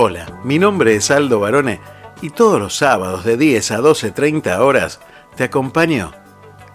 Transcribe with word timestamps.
Hola, 0.00 0.26
mi 0.44 0.60
nombre 0.60 0.94
es 0.94 1.10
Aldo 1.10 1.40
Barone 1.40 1.80
y 2.22 2.30
todos 2.30 2.60
los 2.60 2.76
sábados 2.76 3.24
de 3.24 3.36
10 3.36 3.72
a 3.72 3.78
12.30 3.80 4.56
horas 4.60 5.00
te 5.34 5.42
acompaño 5.42 6.12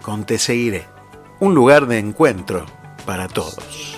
con 0.02 0.26
Te 0.26 0.36
Seguiré, 0.38 0.84
un 1.40 1.54
lugar 1.54 1.86
de 1.86 2.00
encuentro 2.00 2.66
para 3.06 3.26
todos. 3.26 3.96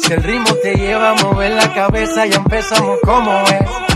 Si 0.00 0.12
el 0.12 0.22
ritmo 0.22 0.54
te 0.62 0.76
lleva 0.76 1.10
a 1.10 1.14
mover 1.24 1.50
la 1.54 1.74
cabeza, 1.74 2.26
ya 2.26 2.36
empezamos 2.36 3.00
como 3.02 3.32
es. 3.48 3.95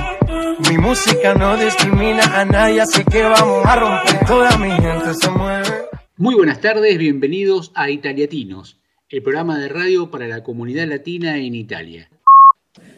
Mi 0.71 0.79
música 0.79 1.35
no 1.35 1.57
discrimina 1.57 2.23
a 2.33 2.45
nadie, 2.45 2.81
así 2.81 3.03
que 3.05 3.23
vamos 3.25 3.67
a 3.67 3.75
romper. 3.75 4.25
Toda 4.25 4.57
mi 4.57 4.71
gente 4.71 5.15
se 5.15 5.29
mueve. 5.29 5.69
Muy 6.17 6.37
buenas 6.37 6.61
tardes, 6.61 6.97
bienvenidos 6.97 7.73
a 7.75 7.91
Italiatinos, 7.91 8.79
el 9.09 9.21
programa 9.21 9.59
de 9.59 9.67
radio 9.67 10.13
para 10.13 10.29
la 10.29 10.45
comunidad 10.45 10.87
latina 10.87 11.39
en 11.39 11.57
Italia. 11.57 12.09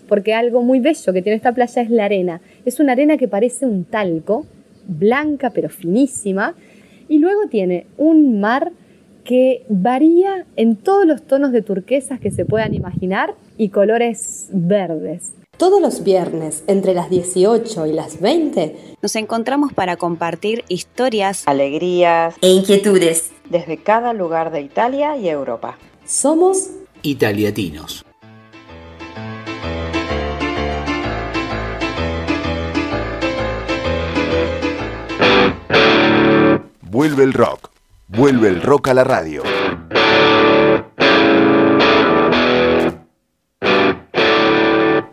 Porque 0.07 0.35
algo 0.35 0.63
muy 0.63 0.80
bello 0.80 1.15
que 1.15 1.23
tiene 1.23 1.37
esta 1.37 1.55
playa 1.55 1.80
es 1.80 1.89
la 1.89 2.05
arena. 2.05 2.43
Es 2.66 2.79
una 2.79 2.93
arena 2.93 3.16
que 3.16 3.27
parece 3.27 3.65
un 3.65 3.87
talco, 3.87 4.45
blanca 4.87 5.49
pero 5.49 5.71
finísima, 5.71 6.55
y 7.09 7.21
luego 7.21 7.47
tiene 7.49 7.87
un 7.97 8.39
mar 8.39 8.71
que 9.25 9.65
varía 9.71 10.45
en 10.57 10.77
todos 10.77 11.07
los 11.07 11.23
tonos 11.27 11.52
de 11.52 11.63
turquesas 11.63 12.21
que 12.21 12.30
se 12.30 12.45
puedan 12.45 12.75
imaginar 12.75 13.35
y 13.57 13.71
colores 13.71 14.51
verdes. 14.52 15.41
Todos 15.62 15.80
los 15.80 16.02
viernes, 16.02 16.65
entre 16.66 16.93
las 16.93 17.09
18 17.09 17.87
y 17.87 17.93
las 17.93 18.21
20, 18.21 18.97
nos 19.01 19.15
encontramos 19.15 19.73
para 19.73 19.96
compartir 19.96 20.65
historias, 20.66 21.45
alegrías 21.46 22.35
e 22.41 22.49
inquietudes 22.49 23.30
desde 23.49 23.77
cada 23.77 24.13
lugar 24.13 24.51
de 24.51 24.60
Italia 24.60 25.16
y 25.16 25.29
Europa. 25.29 25.79
Somos 26.05 26.71
Italiatinos. 27.02 28.05
Vuelve 36.80 37.23
el 37.23 37.33
rock. 37.33 37.71
Vuelve 38.09 38.49
el 38.49 38.63
rock 38.63 38.88
a 38.88 38.95
la 38.95 39.05
radio. 39.05 39.45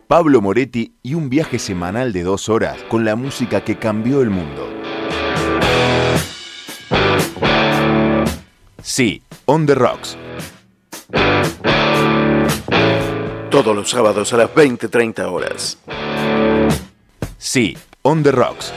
Pablo 0.09 0.41
Moretti 0.41 0.95
y 1.03 1.13
un 1.13 1.29
viaje 1.29 1.59
semanal 1.59 2.11
de 2.13 2.23
dos 2.23 2.49
horas 2.49 2.81
con 2.89 3.05
la 3.05 3.15
música 3.15 3.63
que 3.63 3.77
cambió 3.77 4.23
el 4.23 4.31
mundo. 4.31 4.67
Sí, 8.81 9.21
On 9.45 9.67
the 9.67 9.75
Rocks. 9.75 10.17
Todos 13.51 13.75
los 13.75 13.87
sábados 13.91 14.33
a 14.33 14.37
las 14.37 14.49
20.30 14.49 15.31
horas. 15.31 15.77
Sí, 17.37 17.77
On 18.01 18.23
the 18.23 18.31
Rocks. 18.31 18.73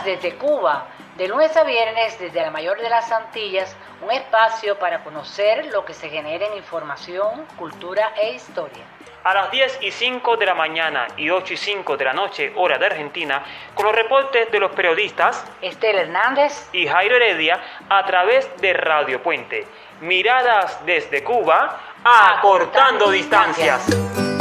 Desde 0.00 0.34
Cuba, 0.34 0.86
de 1.16 1.28
lunes 1.28 1.56
a 1.56 1.62
viernes 1.62 2.18
desde 2.18 2.40
la 2.40 2.50
mayor 2.50 2.80
de 2.80 2.88
las 2.88 3.12
Antillas, 3.12 3.76
un 4.00 4.10
espacio 4.10 4.76
para 4.78 5.04
conocer 5.04 5.66
lo 5.66 5.84
que 5.84 5.94
se 5.94 6.08
genera 6.08 6.46
en 6.46 6.56
información, 6.56 7.46
cultura 7.56 8.12
e 8.20 8.32
historia. 8.32 8.82
A 9.22 9.34
las 9.34 9.52
10 9.52 9.78
y 9.82 9.92
5 9.92 10.36
de 10.38 10.46
la 10.46 10.54
mañana 10.54 11.06
y 11.16 11.30
8 11.30 11.52
y 11.52 11.56
5 11.56 11.96
de 11.96 12.04
la 12.04 12.12
noche, 12.12 12.52
hora 12.56 12.78
de 12.78 12.86
Argentina, 12.86 13.44
con 13.74 13.86
los 13.86 13.94
reportes 13.94 14.50
de 14.50 14.58
los 14.58 14.72
periodistas 14.72 15.44
Estela 15.60 16.00
Hernández 16.00 16.68
y 16.72 16.88
Jairo 16.88 17.14
Heredia 17.14 17.60
a 17.88 18.04
través 18.04 18.50
de 18.60 18.72
Radio 18.72 19.22
Puente. 19.22 19.66
Miradas 20.00 20.84
desde 20.84 21.22
Cuba, 21.22 21.78
acortando 22.02 23.10
distancias. 23.10 24.31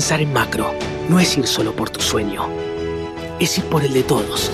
Pensar 0.00 0.20
en 0.22 0.32
macro 0.32 0.72
no 1.08 1.20
es 1.20 1.36
ir 1.36 1.46
solo 1.46 1.74
por 1.74 1.90
tu 1.90 2.00
sueño, 2.00 2.48
es 3.38 3.58
ir 3.58 3.64
por 3.64 3.84
el 3.84 3.92
de 3.92 4.02
todos. 4.04 4.50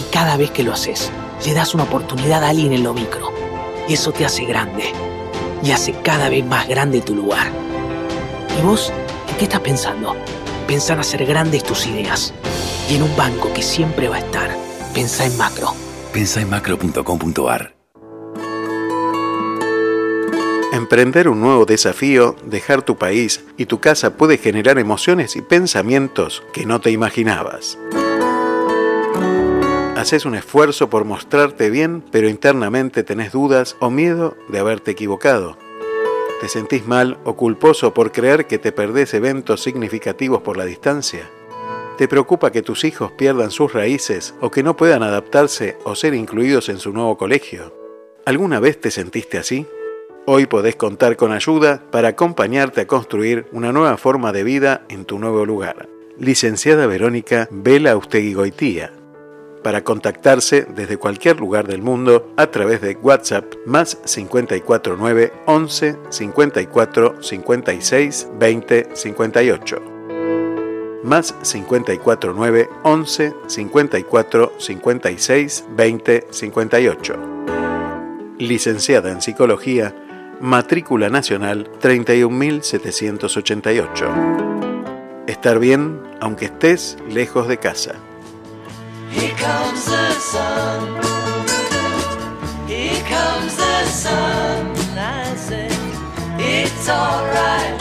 Y 0.00 0.10
cada 0.10 0.36
vez 0.38 0.50
que 0.50 0.62
lo 0.62 0.72
haces, 0.72 1.12
le 1.44 1.52
das 1.52 1.74
una 1.74 1.84
oportunidad 1.84 2.42
a 2.42 2.48
alguien 2.48 2.72
en 2.72 2.82
lo 2.82 2.94
micro. 2.94 3.32
Y 3.86 3.92
eso 3.92 4.12
te 4.12 4.24
hace 4.24 4.44
grande. 4.44 4.92
Y 5.62 5.70
hace 5.72 5.92
cada 6.02 6.30
vez 6.30 6.44
más 6.44 6.66
grande 6.66 7.02
tu 7.02 7.14
lugar. 7.14 7.48
¿Y 8.58 8.62
vos? 8.62 8.92
¿En 9.28 9.36
qué 9.36 9.44
estás 9.44 9.60
pensando? 9.60 10.16
Pensá 10.66 10.94
en 10.94 11.00
hacer 11.00 11.26
grandes 11.26 11.62
tus 11.62 11.86
ideas. 11.86 12.32
Y 12.88 12.96
en 12.96 13.02
un 13.02 13.16
banco 13.16 13.52
que 13.52 13.62
siempre 13.62 14.08
va 14.08 14.16
a 14.16 14.20
estar. 14.20 14.50
Pensá 14.94 15.26
en 15.26 15.36
macro. 15.36 15.74
Pensá 16.12 16.40
en 16.40 16.50
macro.com.ar. 16.50 17.74
Emprender 20.72 21.28
un 21.28 21.40
nuevo 21.40 21.64
desafío, 21.64 22.36
dejar 22.44 22.82
tu 22.82 22.96
país 22.96 23.44
y 23.56 23.66
tu 23.66 23.80
casa 23.80 24.16
puede 24.16 24.36
generar 24.36 24.78
emociones 24.78 25.34
y 25.34 25.42
pensamientos 25.42 26.42
que 26.52 26.66
no 26.66 26.80
te 26.80 26.90
imaginabas. 26.90 27.78
Haces 29.96 30.26
un 30.26 30.34
esfuerzo 30.34 30.90
por 30.90 31.04
mostrarte 31.04 31.70
bien, 31.70 32.04
pero 32.12 32.28
internamente 32.28 33.02
tenés 33.02 33.32
dudas 33.32 33.76
o 33.80 33.90
miedo 33.90 34.36
de 34.48 34.58
haberte 34.58 34.90
equivocado. 34.90 35.56
¿Te 36.40 36.48
sentís 36.48 36.86
mal 36.86 37.18
o 37.24 37.34
culposo 37.34 37.94
por 37.94 38.12
creer 38.12 38.46
que 38.46 38.58
te 38.58 38.70
perdés 38.70 39.14
eventos 39.14 39.62
significativos 39.62 40.42
por 40.42 40.58
la 40.58 40.66
distancia? 40.66 41.30
¿Te 41.96 42.08
preocupa 42.08 42.52
que 42.52 42.60
tus 42.60 42.84
hijos 42.84 43.12
pierdan 43.12 43.50
sus 43.50 43.72
raíces 43.72 44.34
o 44.42 44.50
que 44.50 44.62
no 44.62 44.76
puedan 44.76 45.02
adaptarse 45.02 45.78
o 45.84 45.94
ser 45.94 46.12
incluidos 46.12 46.68
en 46.68 46.78
su 46.78 46.92
nuevo 46.92 47.16
colegio? 47.16 47.72
¿Alguna 48.26 48.60
vez 48.60 48.78
te 48.78 48.90
sentiste 48.90 49.38
así? 49.38 49.66
Hoy 50.26 50.44
podés 50.44 50.76
contar 50.76 51.16
con 51.16 51.32
ayuda 51.32 51.82
para 51.90 52.08
acompañarte 52.08 52.82
a 52.82 52.86
construir 52.86 53.46
una 53.50 53.72
nueva 53.72 53.96
forma 53.96 54.32
de 54.32 54.44
vida 54.44 54.84
en 54.90 55.06
tu 55.06 55.18
nuevo 55.18 55.46
lugar. 55.46 55.88
Licenciada 56.18 56.86
Verónica 56.86 57.48
Vela 57.50 57.94
Goitía. 57.94 58.92
Para 59.62 59.82
contactarse 59.82 60.66
desde 60.76 60.98
cualquier 60.98 61.40
lugar 61.40 61.66
del 61.66 61.80
mundo 61.80 62.30
a 62.36 62.48
través 62.48 62.82
de 62.82 62.98
WhatsApp 63.00 63.54
más 63.64 63.96
549 64.04 65.32
11 65.46 65.96
54 66.10 67.22
56 67.22 68.28
20 68.38 68.88
58 68.92 69.95
más 71.06 71.34
549 71.42 72.68
11 72.82 73.34
54 73.46 74.52
56 74.58 75.64
20 75.70 76.26
58. 76.30 77.16
Licenciada 78.38 79.10
en 79.12 79.22
Psicología, 79.22 79.94
matrícula 80.40 81.08
nacional 81.08 81.70
31788. 81.80 84.06
Estar 85.26 85.58
bien 85.58 86.02
aunque 86.20 86.44
estés 86.46 86.96
lejos 87.08 87.48
de 87.48 87.58
casa. 87.58 87.94
Here 89.12 89.34
comes 89.38 89.84
the 89.84 90.12
sun. 90.20 90.96
Here 92.68 93.02
comes 93.08 93.56
the 93.56 93.86
sun. 93.86 94.72
I 94.98 95.36
say 95.36 95.68
it's 96.38 96.88
alright. 96.88 97.80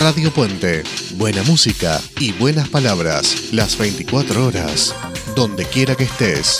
Radio 0.00 0.30
Puente. 0.30 1.03
Buena 1.16 1.44
música 1.44 2.00
y 2.18 2.32
buenas 2.32 2.68
palabras. 2.68 3.52
Las 3.52 3.78
24 3.78 4.46
horas. 4.46 4.94
Donde 5.36 5.64
quiera 5.64 5.94
que 5.94 6.04
estés. 6.04 6.58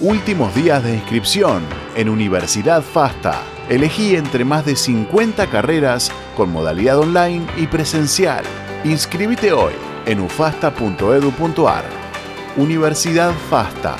Últimos 0.00 0.54
días 0.54 0.84
de 0.84 0.94
inscripción 0.94 1.64
en 1.96 2.08
Universidad 2.08 2.82
FASTA. 2.82 3.42
Elegí 3.68 4.14
entre 4.14 4.44
más 4.44 4.64
de 4.64 4.76
50 4.76 5.50
carreras 5.50 6.12
con 6.36 6.52
modalidad 6.52 6.98
online 6.98 7.44
y 7.56 7.66
presencial. 7.66 8.44
Inscríbete 8.84 9.52
hoy 9.52 9.74
en 10.06 10.20
ufasta.edu.ar. 10.20 11.84
Universidad 12.56 13.32
FASTA. 13.50 13.96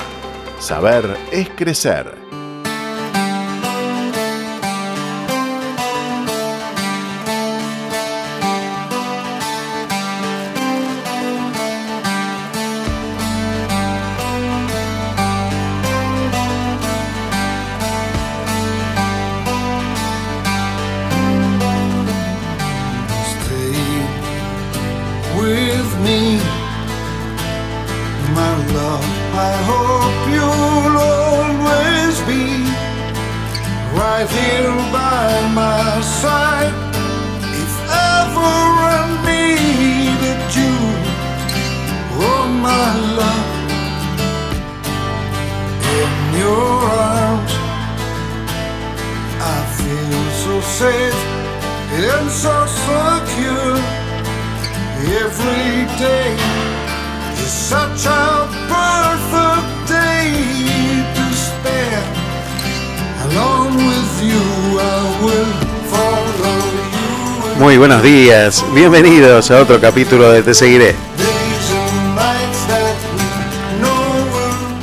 Saber 0.59 1.17
es 1.31 1.49
crecer. 1.49 2.20
Buenos 67.91 68.05
días, 68.05 68.65
bienvenidos 68.73 69.51
a 69.51 69.59
otro 69.59 69.81
capítulo 69.81 70.31
de 70.31 70.41
Te 70.43 70.53
Seguiré. 70.53 70.95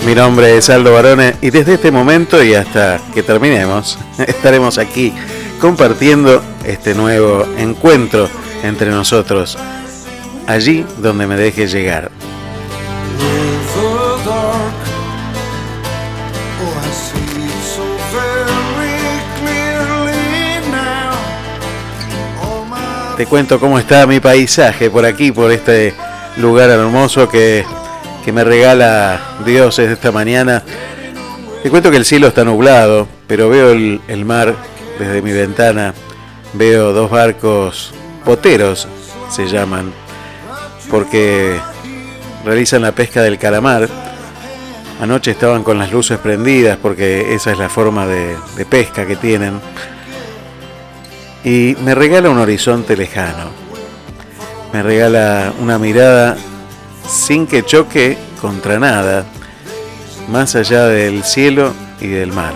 Mi 0.04 0.14
nombre 0.14 0.58
es 0.58 0.68
Aldo 0.68 0.92
Barone 0.92 1.36
y 1.40 1.48
desde 1.48 1.74
este 1.74 1.90
momento 1.90 2.44
y 2.44 2.52
hasta 2.52 3.00
que 3.14 3.22
terminemos 3.22 3.98
estaremos 4.18 4.76
aquí 4.76 5.14
compartiendo 5.58 6.42
este 6.66 6.94
nuevo 6.94 7.46
encuentro 7.56 8.28
entre 8.62 8.90
nosotros, 8.90 9.56
allí 10.46 10.84
donde 10.98 11.26
me 11.26 11.36
deje 11.36 11.66
llegar. 11.66 12.10
Te 23.18 23.26
cuento 23.26 23.58
cómo 23.58 23.80
está 23.80 24.06
mi 24.06 24.20
paisaje 24.20 24.90
por 24.90 25.04
aquí, 25.04 25.32
por 25.32 25.50
este 25.50 25.92
lugar 26.36 26.70
hermoso 26.70 27.28
que, 27.28 27.64
que 28.24 28.30
me 28.30 28.44
regala 28.44 29.20
Dios 29.44 29.80
esta 29.80 30.12
mañana. 30.12 30.62
Te 31.60 31.68
cuento 31.68 31.90
que 31.90 31.96
el 31.96 32.04
cielo 32.04 32.28
está 32.28 32.44
nublado, 32.44 33.08
pero 33.26 33.48
veo 33.48 33.72
el, 33.72 34.24
mar 34.24 34.54
desde 35.00 35.20
mi 35.20 35.32
ventana. 35.32 35.94
Veo 36.52 36.92
dos 36.92 37.10
barcos 37.10 37.92
poteros, 38.24 38.86
se 39.30 39.48
llaman, 39.48 39.92
porque 40.88 41.58
realizan 42.44 42.82
la 42.82 42.92
pesca 42.92 43.20
del 43.20 43.36
calamar. 43.36 43.88
Anoche 45.00 45.32
estaban 45.32 45.64
con 45.64 45.76
las 45.76 45.90
luces 45.90 46.18
prendidas 46.18 46.78
porque 46.80 47.34
esa 47.34 47.50
es 47.50 47.58
la 47.58 47.68
forma 47.68 48.06
de 48.06 48.64
pesca 48.70 49.08
que 49.08 49.16
tienen. 49.16 49.60
Y 51.48 51.78
me 51.82 51.94
regala 51.94 52.28
un 52.28 52.36
horizonte 52.36 52.94
lejano. 52.94 53.48
Me 54.70 54.82
regala 54.82 55.54
una 55.62 55.78
mirada 55.78 56.36
sin 57.08 57.46
que 57.46 57.64
choque 57.64 58.18
contra 58.38 58.78
nada, 58.78 59.24
más 60.28 60.54
allá 60.56 60.84
del 60.88 61.24
cielo 61.24 61.72
y 62.02 62.08
del 62.08 62.34
mar. 62.34 62.52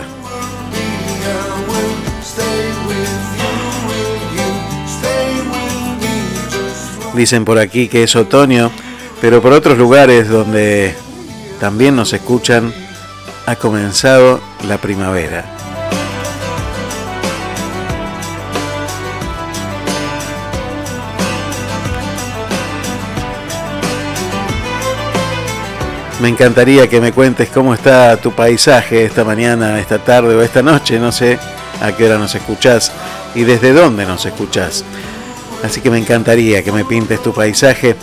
Dicen 7.14 7.46
por 7.46 7.58
aquí 7.58 7.88
que 7.88 8.02
es 8.02 8.14
otoño, 8.14 8.70
pero 9.22 9.40
por 9.40 9.54
otros 9.54 9.78
lugares 9.78 10.28
donde 10.28 10.94
también 11.58 11.96
nos 11.96 12.12
escuchan, 12.12 12.74
ha 13.46 13.56
comenzado 13.56 14.38
la 14.68 14.76
primavera. 14.76 15.46
Me 26.22 26.28
encantaría 26.28 26.88
que 26.88 27.00
me 27.00 27.10
cuentes 27.10 27.48
cómo 27.48 27.74
está 27.74 28.16
tu 28.16 28.30
paisaje 28.30 29.04
esta 29.04 29.24
mañana, 29.24 29.80
esta 29.80 29.98
tarde 29.98 30.36
o 30.36 30.40
esta 30.40 30.62
noche, 30.62 31.00
no 31.00 31.10
sé 31.10 31.36
a 31.80 31.90
qué 31.90 32.06
hora 32.06 32.16
nos 32.16 32.32
escuchás 32.36 32.92
y 33.34 33.42
desde 33.42 33.72
dónde 33.72 34.06
nos 34.06 34.24
escuchás. 34.24 34.84
Así 35.64 35.80
que 35.80 35.90
me 35.90 35.98
encantaría 35.98 36.62
que 36.62 36.70
me 36.70 36.84
pintes 36.84 37.20
tu 37.24 37.34
paisaje 37.34 37.96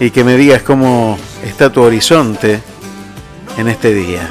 y 0.00 0.10
que 0.10 0.24
me 0.24 0.38
digas 0.38 0.62
cómo 0.62 1.18
está 1.44 1.70
tu 1.70 1.82
horizonte 1.82 2.62
en 3.58 3.68
este 3.68 3.92
día. 3.92 4.26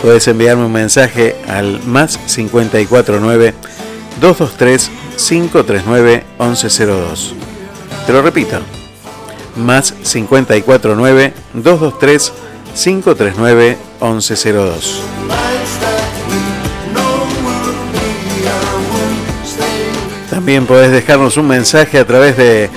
Puedes 0.00 0.28
enviarme 0.28 0.66
un 0.66 0.72
mensaje 0.72 1.34
al 1.48 1.82
más 1.86 2.18
549 2.18 3.52
223 4.20 4.90
539 5.16 6.24
1102. 6.38 7.34
Te 8.06 8.12
lo 8.12 8.22
repito. 8.22 8.73
Más 9.56 9.92
549 9.92 11.32
223 11.54 12.32
539 12.74 13.78
1102. 14.00 15.02
También 20.30 20.66
podés 20.66 20.90
dejarnos 20.90 21.36
un 21.36 21.46
mensaje 21.46 21.98
a 21.98 22.04
través 22.04 22.36
de 22.36 22.68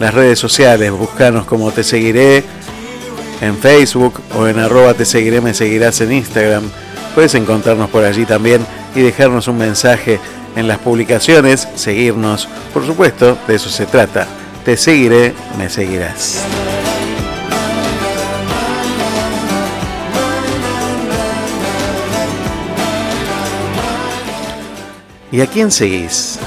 las 0.00 0.12
redes 0.12 0.38
sociales. 0.38 0.90
Buscanos 0.90 1.46
como 1.46 1.70
Te 1.70 1.84
Seguiré 1.84 2.42
en 3.40 3.56
Facebook 3.56 4.20
o 4.36 4.48
en 4.48 4.58
arroba 4.58 4.94
Te 4.94 5.04
Seguiré, 5.04 5.40
me 5.40 5.54
seguirás 5.54 6.00
en 6.00 6.12
Instagram. 6.12 6.64
Puedes 7.14 7.34
encontrarnos 7.36 7.88
por 7.90 8.04
allí 8.04 8.26
también 8.26 8.66
y 8.96 9.00
dejarnos 9.00 9.46
un 9.46 9.58
mensaje 9.58 10.18
en 10.56 10.66
las 10.66 10.78
publicaciones, 10.78 11.68
seguirnos. 11.76 12.48
Por 12.72 12.84
supuesto, 12.84 13.38
de 13.46 13.54
eso 13.54 13.70
se 13.70 13.86
trata. 13.86 14.26
Te 14.64 14.78
seguiré, 14.78 15.34
me 15.58 15.68
seguirás. 15.68 16.42
¿Y 25.30 25.42
a 25.42 25.46
quién 25.46 25.70
seguís? 25.70 26.38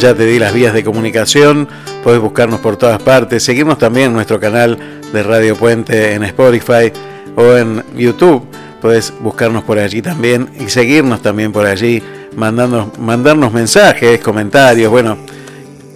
Ya 0.00 0.14
te 0.14 0.24
di 0.24 0.38
las 0.38 0.54
vías 0.54 0.72
de 0.72 0.82
comunicación, 0.82 1.68
podés 2.02 2.20
buscarnos 2.20 2.60
por 2.60 2.78
todas 2.78 3.02
partes, 3.02 3.42
seguirnos 3.42 3.76
también 3.76 4.06
en 4.06 4.14
nuestro 4.14 4.40
canal 4.40 4.78
de 5.12 5.22
Radio 5.22 5.54
Puente 5.56 6.14
en 6.14 6.22
Spotify 6.22 6.90
o 7.36 7.54
en 7.54 7.84
YouTube, 7.94 8.42
podés 8.80 9.12
buscarnos 9.20 9.62
por 9.62 9.78
allí 9.78 10.00
también 10.00 10.48
y 10.58 10.70
seguirnos 10.70 11.20
también 11.20 11.52
por 11.52 11.66
allí, 11.66 12.02
mandarnos, 12.34 12.98
mandarnos 12.98 13.52
mensajes, 13.52 14.20
comentarios, 14.20 14.90
bueno, 14.90 15.18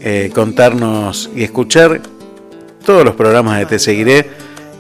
eh, 0.03 0.31
contarnos 0.35 1.31
y 1.35 1.43
escuchar 1.43 2.03
todos 2.85 3.07
los 3.07 3.15
programas 3.15 3.59
de 3.59 3.65
Te 3.65 3.79
Seguiré 3.79 4.29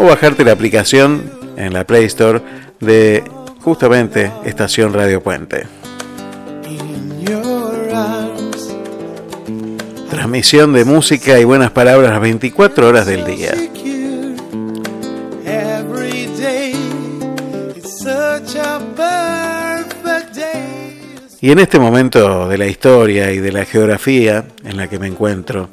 o 0.00 0.04
bajarte 0.04 0.44
la 0.44 0.52
aplicación 0.52 1.30
en 1.58 1.74
la 1.74 1.84
Play 1.84 2.06
Store 2.06 2.40
de 2.80 3.22
justamente 3.60 4.32
Estación 4.46 4.94
Radio 4.94 5.22
Puente. 5.22 5.66
Transmisión 10.08 10.72
de 10.72 10.86
música 10.86 11.38
y 11.38 11.44
buenas 11.44 11.70
palabras 11.72 12.12
las 12.12 12.20
24 12.22 12.88
horas 12.88 13.04
del 13.04 13.26
día. 13.26 13.52
Y 21.42 21.50
en 21.52 21.58
este 21.58 21.78
momento 21.78 22.48
de 22.48 22.56
la 22.56 22.66
historia 22.66 23.32
y 23.32 23.38
de 23.38 23.52
la 23.52 23.66
geografía 23.66 24.46
en 24.64 24.78
la 24.78 24.88
que 24.88 24.98
me 24.98 25.08
encuentro, 25.08 25.68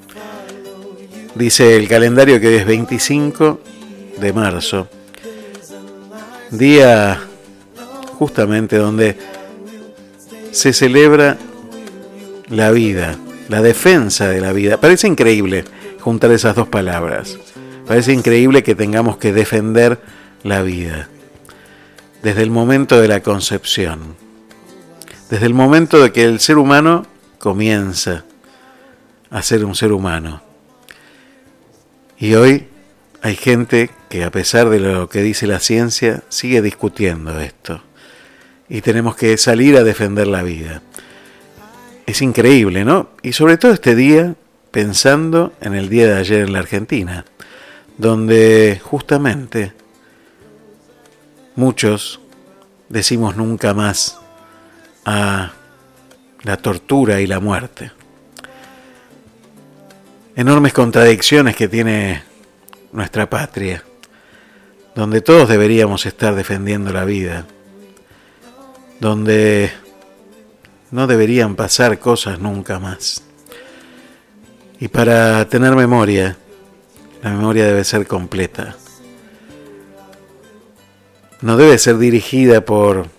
dice 1.35 1.77
el 1.77 1.87
calendario 1.87 2.41
que 2.41 2.47
hoy 2.49 2.55
es 2.55 2.65
25 2.65 3.76
de 4.19 4.33
marzo, 4.33 4.87
día 6.51 7.19
justamente 8.17 8.77
donde 8.77 9.17
se 10.51 10.73
celebra 10.73 11.37
la 12.49 12.71
vida, 12.71 13.17
la 13.49 13.61
defensa 13.61 14.27
de 14.27 14.41
la 14.41 14.53
vida. 14.53 14.79
Parece 14.79 15.07
increíble 15.07 15.65
juntar 15.99 16.31
esas 16.31 16.55
dos 16.55 16.67
palabras. 16.67 17.37
Parece 17.85 18.13
increíble 18.13 18.63
que 18.63 18.75
tengamos 18.75 19.17
que 19.17 19.33
defender 19.33 19.99
la 20.43 20.61
vida 20.61 21.09
desde 22.23 22.43
el 22.43 22.49
momento 22.49 22.99
de 22.99 23.07
la 23.07 23.21
concepción. 23.21 24.15
desde 25.29 25.45
el 25.45 25.53
momento 25.53 26.01
de 26.01 26.13
que 26.13 26.23
el 26.23 26.39
ser 26.39 26.57
humano 26.57 27.05
comienza 27.37 28.23
a 29.29 29.41
ser 29.41 29.65
un 29.65 29.75
ser 29.75 29.91
humano. 29.91 30.41
Y 32.17 32.33
hoy 32.35 32.67
hay 33.27 33.35
gente 33.35 33.89
que 34.07 34.23
a 34.23 34.31
pesar 34.31 34.69
de 34.69 34.79
lo 34.79 35.09
que 35.09 35.21
dice 35.21 35.47
la 35.47 35.59
ciencia, 35.59 36.23
sigue 36.29 36.61
discutiendo 36.61 37.37
esto. 37.41 37.81
Y 38.69 38.79
tenemos 38.79 39.17
que 39.17 39.37
salir 39.37 39.75
a 39.75 39.83
defender 39.83 40.27
la 40.27 40.43
vida. 40.43 40.81
Es 42.05 42.21
increíble, 42.21 42.85
¿no? 42.85 43.09
Y 43.23 43.33
sobre 43.33 43.57
todo 43.57 43.73
este 43.73 43.95
día, 43.95 44.35
pensando 44.71 45.51
en 45.59 45.73
el 45.73 45.89
día 45.89 46.07
de 46.07 46.15
ayer 46.15 46.43
en 46.43 46.53
la 46.53 46.59
Argentina, 46.59 47.25
donde 47.97 48.79
justamente 48.81 49.73
muchos 51.57 52.21
decimos 52.87 53.35
nunca 53.35 53.73
más 53.73 54.21
a 55.03 55.51
la 56.43 56.55
tortura 56.55 57.19
y 57.19 57.27
la 57.27 57.41
muerte. 57.41 57.91
Enormes 60.37 60.71
contradicciones 60.71 61.57
que 61.57 61.67
tiene 61.67 62.26
nuestra 62.97 63.29
patria, 63.29 63.83
donde 64.95 65.21
todos 65.21 65.47
deberíamos 65.47 66.07
estar 66.07 66.33
defendiendo 66.33 66.91
la 66.91 67.05
vida, 67.05 67.45
donde 68.99 69.71
no 70.89 71.05
deberían 71.05 71.55
pasar 71.55 71.99
cosas 71.99 72.39
nunca 72.39 72.79
más. 72.79 73.21
Y 74.79 74.87
para 74.87 75.47
tener 75.47 75.75
memoria, 75.75 76.37
la 77.21 77.29
memoria 77.29 77.67
debe 77.67 77.83
ser 77.83 78.07
completa. 78.07 78.75
No 81.41 81.55
debe 81.55 81.77
ser 81.77 81.99
dirigida 81.99 82.61
por 82.61 83.09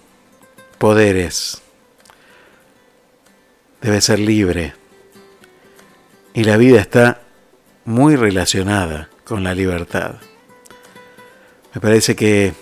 poderes. 0.79 1.63
Debe 3.81 4.01
ser 4.01 4.19
libre. 4.19 4.75
Y 6.35 6.43
la 6.43 6.57
vida 6.57 6.81
está 6.81 7.21
muy 7.85 8.17
relacionada 8.17 9.09
con 9.29 9.45
la 9.45 9.55
libertad. 9.55 10.15
Me 11.75 11.81
parece 11.81 12.17
que 12.17 12.55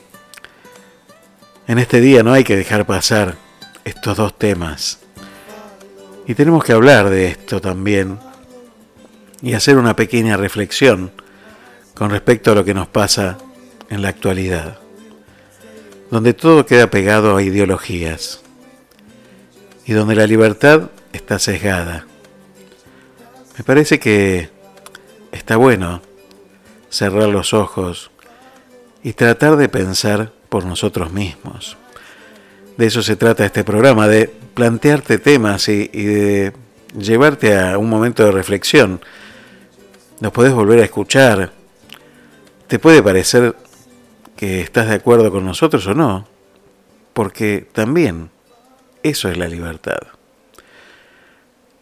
en 1.68 1.78
este 1.78 2.00
día 2.00 2.24
no 2.24 2.32
hay 2.32 2.42
que 2.42 2.56
dejar 2.56 2.86
pasar 2.86 3.36
estos 3.84 4.16
dos 4.16 4.36
temas. 4.36 4.98
Y 6.26 6.34
tenemos 6.34 6.64
que 6.64 6.72
hablar 6.72 7.08
de 7.08 7.28
esto 7.28 7.60
también 7.60 8.18
y 9.40 9.54
hacer 9.54 9.78
una 9.78 9.94
pequeña 9.94 10.36
reflexión 10.36 11.12
con 11.94 12.10
respecto 12.10 12.50
a 12.50 12.54
lo 12.56 12.64
que 12.64 12.74
nos 12.74 12.88
pasa 12.88 13.38
en 13.88 14.02
la 14.02 14.08
actualidad, 14.08 14.78
donde 16.10 16.34
todo 16.34 16.66
queda 16.66 16.90
pegado 16.90 17.36
a 17.36 17.42
ideologías 17.42 18.42
y 19.86 19.92
donde 19.92 20.16
la 20.16 20.26
libertad 20.26 20.90
está 21.12 21.38
sesgada. 21.38 22.06
Me 23.56 23.62
parece 23.62 24.00
que 24.00 24.50
está 25.30 25.56
bueno 25.56 26.02
cerrar 26.96 27.28
los 27.28 27.52
ojos 27.52 28.10
y 29.02 29.12
tratar 29.12 29.56
de 29.56 29.68
pensar 29.68 30.32
por 30.48 30.64
nosotros 30.64 31.12
mismos. 31.12 31.76
De 32.78 32.86
eso 32.86 33.02
se 33.02 33.16
trata 33.16 33.44
este 33.44 33.64
programa, 33.64 34.08
de 34.08 34.32
plantearte 34.54 35.18
temas 35.18 35.68
y, 35.68 35.88
de 35.88 36.52
llevarte 36.98 37.58
a 37.58 37.76
un 37.76 37.90
momento 37.90 38.24
de 38.24 38.32
reflexión. 38.32 39.00
Nos 40.20 40.32
podés 40.32 40.54
volver 40.54 40.80
a 40.80 40.84
escuchar. 40.84 41.52
Te 42.66 42.78
puede 42.78 43.02
parecer 43.02 43.54
que 44.34 44.62
estás 44.62 44.88
de 44.88 44.94
acuerdo 44.94 45.30
con 45.30 45.44
nosotros 45.44 45.86
o 45.86 45.94
no, 45.94 46.26
porque 47.12 47.68
también 47.72 48.30
eso 49.02 49.28
es 49.28 49.36
la 49.36 49.48
libertad. 49.48 49.98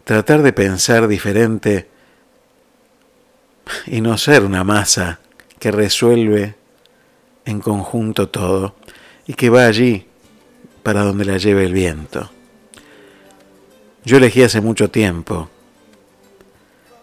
Tratar 0.03 0.43
de 0.43 0.53
pensar 0.53 1.07
diferente 1.07 1.94
y 3.87 4.01
no 4.01 4.19
ser 4.19 4.45
una 4.45 4.65
masa 4.65 5.21
que 5.59 5.71
resuelve 5.71 6.55
en 7.45 7.61
conjunto 7.61 8.29
todo 8.29 8.75
y 9.27 9.35
que 9.35 9.51
va 9.51 9.67
allí 9.67 10.07
para 10.83 11.03
donde 11.03 11.25
la 11.25 11.39
lleve 11.39 11.65
el 11.65 11.73
viento. 11.73 12.31
Yo 14.05 14.19
elegí 14.19 14.43
hace 14.43 14.61
mucho 14.61 14.91
tiempo 14.91 15.49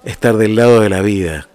estar 0.04 0.38
del 0.38 0.56
lado 0.56 0.82
de 0.82 0.90
la 0.90 1.02
vida, 1.02 1.48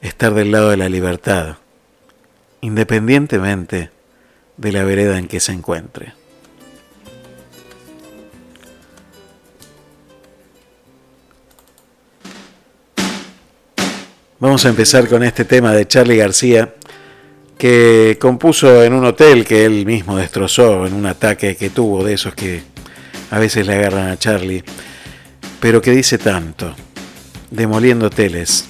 estar 0.00 0.34
del 0.34 0.52
lado 0.52 0.70
de 0.70 0.76
la 0.76 0.88
libertad, 0.88 1.56
independientemente 2.60 3.90
de 4.56 4.72
la 4.72 4.84
vereda 4.84 5.18
en 5.18 5.28
que 5.28 5.40
se 5.40 5.52
encuentre. 5.52 6.14
Vamos 14.40 14.64
a 14.64 14.68
empezar 14.68 15.08
con 15.08 15.24
este 15.24 15.44
tema 15.44 15.72
de 15.72 15.88
Charlie 15.88 16.16
García, 16.16 16.72
que 17.58 18.18
compuso 18.20 18.84
en 18.84 18.92
un 18.92 19.04
hotel 19.04 19.44
que 19.44 19.64
él 19.64 19.84
mismo 19.84 20.16
destrozó 20.16 20.86
en 20.86 20.94
un 20.94 21.06
ataque 21.06 21.56
que 21.56 21.70
tuvo 21.70 22.04
de 22.04 22.14
esos 22.14 22.36
que 22.36 22.62
a 23.32 23.40
veces 23.40 23.66
le 23.66 23.74
agarran 23.74 24.10
a 24.10 24.16
Charlie, 24.16 24.62
pero 25.58 25.82
que 25.82 25.90
dice 25.90 26.18
tanto, 26.18 26.72
demoliendo 27.50 28.06
hoteles. 28.06 28.68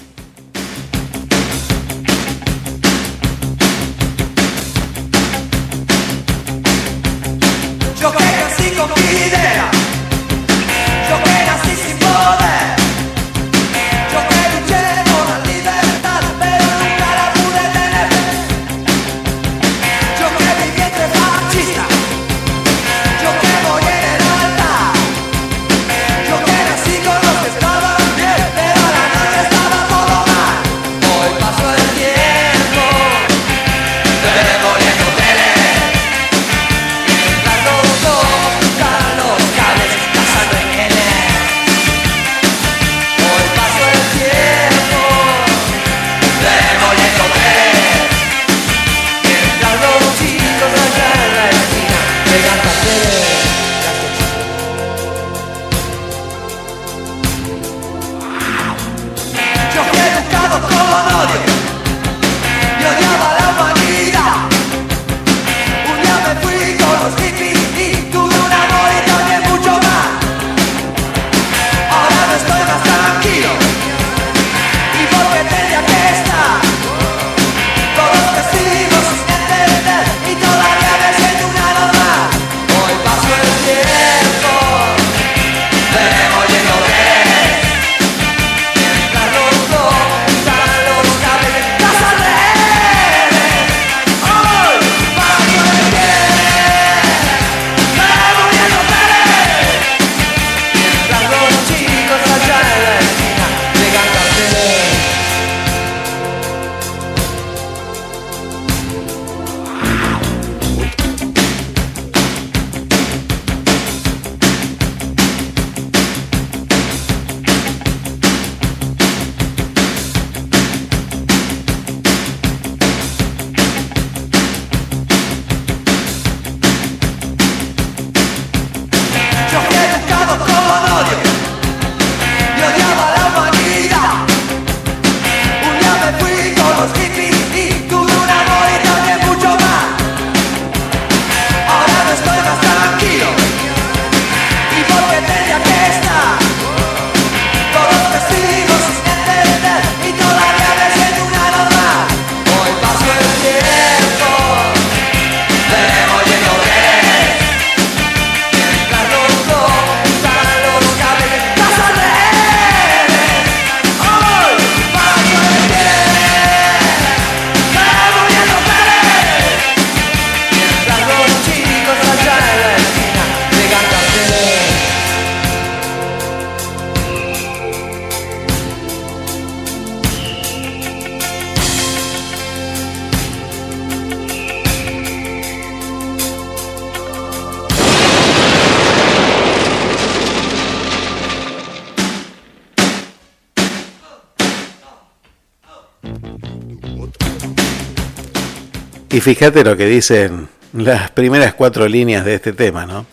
Fíjate 199.34 199.62
lo 199.62 199.76
que 199.76 199.84
dicen 199.84 200.48
las 200.72 201.10
primeras 201.10 201.52
cuatro 201.52 201.86
líneas 201.86 202.24
de 202.24 202.32
este 202.32 202.54
tema, 202.54 202.86
¿no? 202.86 203.04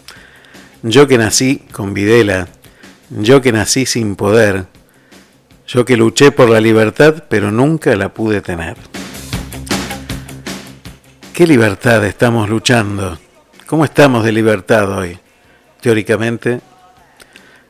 Yo 0.82 1.10
que 1.10 1.18
nací 1.18 1.58
con 1.74 1.94
Videla, 1.94 2.48
yo 3.10 3.42
que 3.42 3.52
nací 3.52 3.86
sin 3.86 4.16
poder, 4.16 4.66
yo 5.68 5.84
que 5.84 5.98
luché 5.98 6.32
por 6.32 6.50
la 6.50 6.62
libertad, 6.62 7.26
pero 7.28 7.52
nunca 7.52 7.98
la 7.98 8.14
pude 8.14 8.40
tener. 8.40 8.78
¿Qué 11.34 11.46
libertad 11.46 12.06
estamos 12.06 12.48
luchando? 12.48 13.20
¿Cómo 13.66 13.84
estamos 13.84 14.24
de 14.24 14.32
libertad 14.32 14.90
hoy? 14.98 15.20
Teóricamente, 15.82 16.62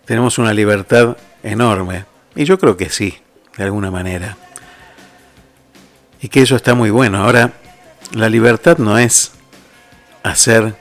tenemos 0.05 0.38
una 0.38 0.53
libertad 0.53 1.17
enorme. 1.41 2.05
Y 2.36 2.45
yo 2.45 2.60
creo 2.60 2.77
que 2.77 2.91
sí, 2.91 3.17
de 3.58 3.63
alguna 3.63 3.89
manera. 3.89 4.38
Y 6.21 6.27
que 6.27 6.43
eso 6.43 6.55
está 6.55 6.75
muy 6.75 6.91
bueno. 6.91 7.23
Ahora, 7.23 7.51
la 8.15 8.30
libertad 8.30 8.78
no 8.78 8.97
es 8.97 9.34
hacer 10.23 10.73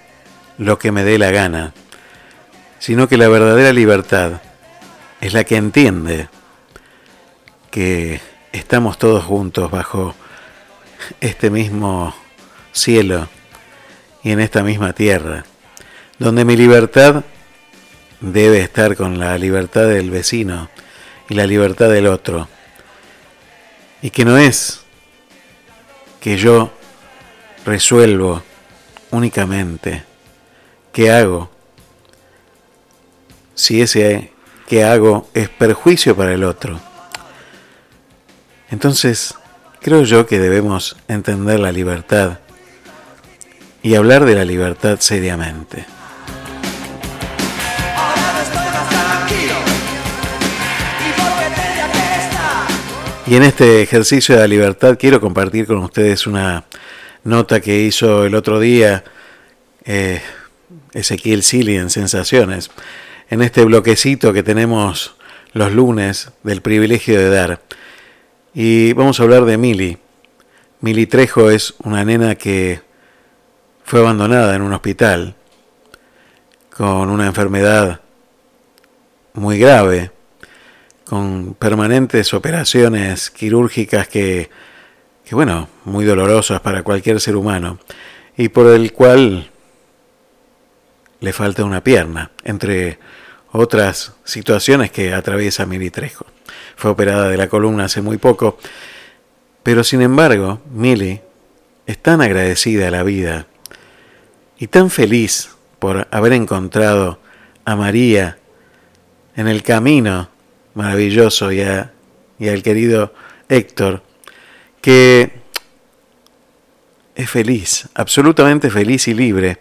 lo 0.56 0.78
que 0.78 0.92
me 0.92 1.02
dé 1.02 1.18
la 1.18 1.32
gana, 1.32 1.74
sino 2.78 3.08
que 3.08 3.16
la 3.16 3.26
verdadera 3.26 3.72
libertad 3.72 4.40
es 5.20 5.32
la 5.32 5.42
que 5.42 5.56
entiende 5.56 6.28
que 7.72 8.20
estamos 8.52 8.98
todos 8.98 9.24
juntos 9.24 9.68
bajo 9.68 10.14
este 11.20 11.50
mismo 11.50 12.14
cielo 12.70 13.28
y 14.22 14.30
en 14.30 14.38
esta 14.38 14.62
misma 14.62 14.92
tierra, 14.92 15.44
donde 16.20 16.44
mi 16.44 16.56
libertad 16.56 17.24
debe 18.20 18.60
estar 18.60 18.94
con 18.94 19.18
la 19.18 19.36
libertad 19.38 19.88
del 19.88 20.08
vecino 20.08 20.70
y 21.28 21.34
la 21.34 21.48
libertad 21.48 21.88
del 21.88 22.06
otro, 22.06 22.48
y 24.02 24.10
que 24.10 24.24
no 24.24 24.38
es 24.38 24.82
que 26.20 26.36
yo 26.36 26.70
resuelvo 27.64 28.42
únicamente 29.10 30.04
qué 30.92 31.10
hago, 31.10 31.50
si 33.54 33.82
ese 33.82 34.32
que 34.68 34.84
hago 34.84 35.28
es 35.34 35.48
perjuicio 35.48 36.16
para 36.16 36.32
el 36.32 36.44
otro. 36.44 36.80
Entonces, 38.70 39.34
creo 39.80 40.02
yo 40.02 40.26
que 40.26 40.38
debemos 40.38 40.96
entender 41.08 41.60
la 41.60 41.72
libertad 41.72 42.38
y 43.82 43.94
hablar 43.94 44.24
de 44.24 44.34
la 44.34 44.44
libertad 44.44 44.98
seriamente. 45.00 45.84
Y 53.26 53.36
en 53.36 53.42
este 53.42 53.82
ejercicio 53.82 54.34
de 54.34 54.42
la 54.42 54.48
libertad 54.48 54.98
quiero 54.98 55.20
compartir 55.20 55.66
con 55.66 55.78
ustedes 55.78 56.26
una 56.26 56.64
nota 57.24 57.60
que 57.60 57.80
hizo 57.80 58.24
el 58.24 58.34
otro 58.34 58.60
día 58.60 59.04
eh, 59.84 60.20
Ezequiel 60.92 61.42
Sili 61.42 61.76
en 61.76 61.90
Sensaciones, 61.90 62.70
en 63.30 63.42
este 63.42 63.64
bloquecito 63.64 64.32
que 64.32 64.42
tenemos 64.42 65.16
los 65.52 65.72
lunes 65.72 66.30
del 66.42 66.62
privilegio 66.62 67.18
de 67.18 67.30
dar. 67.30 67.60
Y 68.54 68.92
vamos 68.92 69.18
a 69.18 69.24
hablar 69.24 69.44
de 69.44 69.58
Mili. 69.58 69.98
Mili 70.80 71.06
Trejo 71.06 71.50
es 71.50 71.74
una 71.82 72.04
nena 72.04 72.34
que 72.34 72.82
fue 73.84 74.00
abandonada 74.00 74.54
en 74.54 74.62
un 74.62 74.72
hospital 74.72 75.34
con 76.70 77.10
una 77.10 77.26
enfermedad 77.26 78.00
muy 79.32 79.58
grave 79.58 80.10
con 81.04 81.54
permanentes 81.54 82.32
operaciones 82.34 83.30
quirúrgicas 83.30 84.08
que, 84.08 84.50
bueno, 85.34 85.68
muy 85.84 86.04
dolorosas 86.04 86.60
para 86.60 86.82
cualquier 86.82 87.20
ser 87.20 87.36
humano, 87.36 87.78
y 88.36 88.48
por 88.48 88.68
el 88.68 88.92
cual 88.92 89.50
le 91.20 91.32
falta 91.32 91.64
una 91.64 91.82
pierna, 91.82 92.30
entre 92.44 92.98
otras 93.52 94.12
situaciones 94.24 94.90
que 94.90 95.12
atraviesa 95.12 95.66
Mili 95.66 95.90
Trejo. 95.90 96.26
Fue 96.76 96.90
operada 96.90 97.28
de 97.28 97.36
la 97.36 97.48
columna 97.48 97.84
hace 97.84 98.00
muy 98.00 98.18
poco, 98.18 98.58
pero 99.62 99.84
sin 99.84 100.02
embargo, 100.02 100.60
Mili 100.72 101.20
es 101.86 101.98
tan 101.98 102.20
agradecida 102.20 102.88
a 102.88 102.90
la 102.90 103.02
vida 103.02 103.46
y 104.58 104.66
tan 104.66 104.90
feliz 104.90 105.50
por 105.78 106.08
haber 106.10 106.32
encontrado 106.32 107.18
a 107.64 107.76
María 107.76 108.38
en 109.36 109.48
el 109.48 109.62
camino 109.62 110.28
maravilloso 110.74 111.52
y, 111.52 111.60
a, 111.60 111.92
y 112.38 112.48
al 112.48 112.62
querido 112.62 113.14
Héctor, 113.48 114.02
que 114.84 115.30
es 117.14 117.30
feliz, 117.30 117.88
absolutamente 117.94 118.68
feliz 118.68 119.08
y 119.08 119.14
libre. 119.14 119.56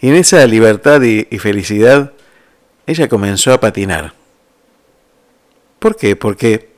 Y 0.00 0.08
en 0.08 0.14
esa 0.14 0.46
libertad 0.46 1.02
y, 1.02 1.24
felicidad, 1.40 2.12
ella 2.86 3.08
comenzó 3.08 3.52
a 3.52 3.58
patinar. 3.58 4.12
¿Por 5.80 5.96
qué? 5.96 6.14
Porque 6.14 6.76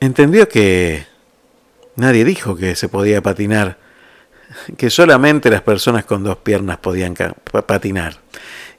entendió 0.00 0.50
que 0.50 1.06
nadie 1.96 2.26
dijo 2.26 2.56
que 2.56 2.76
se 2.76 2.90
podía 2.90 3.22
patinar, 3.22 3.78
que 4.76 4.90
solamente 4.90 5.48
las 5.48 5.62
personas 5.62 6.04
con 6.04 6.22
dos 6.22 6.36
piernas 6.36 6.76
podían 6.76 7.14
patinar. 7.14 8.18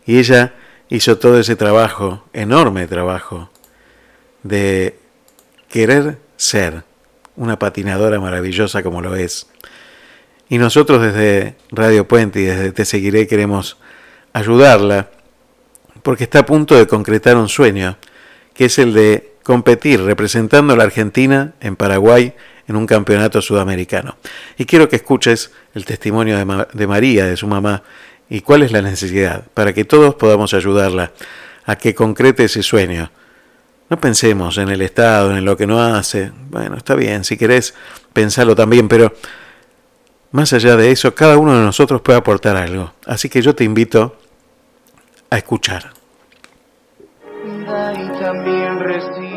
Y 0.05 0.19
ella 0.19 0.53
hizo 0.87 1.17
todo 1.17 1.39
ese 1.39 1.55
trabajo, 1.55 2.25
enorme 2.33 2.85
trabajo, 2.85 3.49
de 4.43 4.99
querer 5.67 6.19
ser 6.37 6.83
una 7.39 7.57
patinadora 7.57 8.19
maravillosa 8.19 8.83
como 8.83 9.01
lo 9.01 9.15
es. 9.15 9.47
Y 10.49 10.57
nosotros 10.57 11.01
desde 11.01 11.55
Radio 11.71 12.07
Puente 12.07 12.41
y 12.41 12.43
desde 12.43 12.71
Te 12.73 12.85
Seguiré 12.85 13.27
queremos 13.27 13.77
ayudarla 14.33 15.09
porque 16.03 16.25
está 16.25 16.39
a 16.39 16.45
punto 16.45 16.75
de 16.75 16.85
concretar 16.85 17.37
un 17.37 17.47
sueño, 17.47 17.97
que 18.53 18.65
es 18.65 18.77
el 18.77 18.93
de 18.93 19.33
competir 19.43 20.01
representando 20.03 20.73
a 20.73 20.77
la 20.77 20.83
Argentina 20.83 21.53
en 21.61 21.75
Paraguay 21.75 22.33
en 22.67 22.75
un 22.75 22.85
campeonato 22.85 23.41
sudamericano. 23.41 24.17
Y 24.57 24.65
quiero 24.65 24.89
que 24.89 24.97
escuches 24.97 25.51
el 25.73 25.85
testimonio 25.85 26.37
de, 26.37 26.45
Ma 26.45 26.67
de 26.71 26.87
María, 26.87 27.25
de 27.25 27.37
su 27.37 27.47
mamá, 27.47 27.83
y 28.29 28.41
cuál 28.41 28.63
es 28.63 28.71
la 28.71 28.81
necesidad, 28.81 29.45
para 29.53 29.73
que 29.73 29.85
todos 29.85 30.15
podamos 30.15 30.53
ayudarla 30.53 31.13
a 31.65 31.77
que 31.77 31.95
concrete 31.95 32.43
ese 32.43 32.63
sueño 32.63 33.11
no 33.89 33.97
pensemos 33.97 34.57
en 34.57 34.69
el 34.69 34.81
Estado, 34.81 35.35
en 35.35 35.45
lo 35.45 35.57
que 35.57 35.65
no 35.65 35.81
hace. 35.81 36.31
Bueno, 36.49 36.77
está 36.77 36.95
bien, 36.95 37.23
si 37.23 37.37
querés, 37.37 37.73
pensarlo 38.13 38.55
también, 38.55 38.87
pero 38.87 39.11
más 40.31 40.53
allá 40.53 40.75
de 40.75 40.91
eso, 40.91 41.15
cada 41.15 41.37
uno 41.37 41.57
de 41.57 41.65
nosotros 41.65 42.01
puede 42.01 42.19
aportar 42.19 42.55
algo. 42.55 42.93
Así 43.07 43.29
que 43.29 43.41
yo 43.41 43.55
te 43.55 43.63
invito 43.63 44.15
a 45.29 45.37
escuchar. 45.37 45.91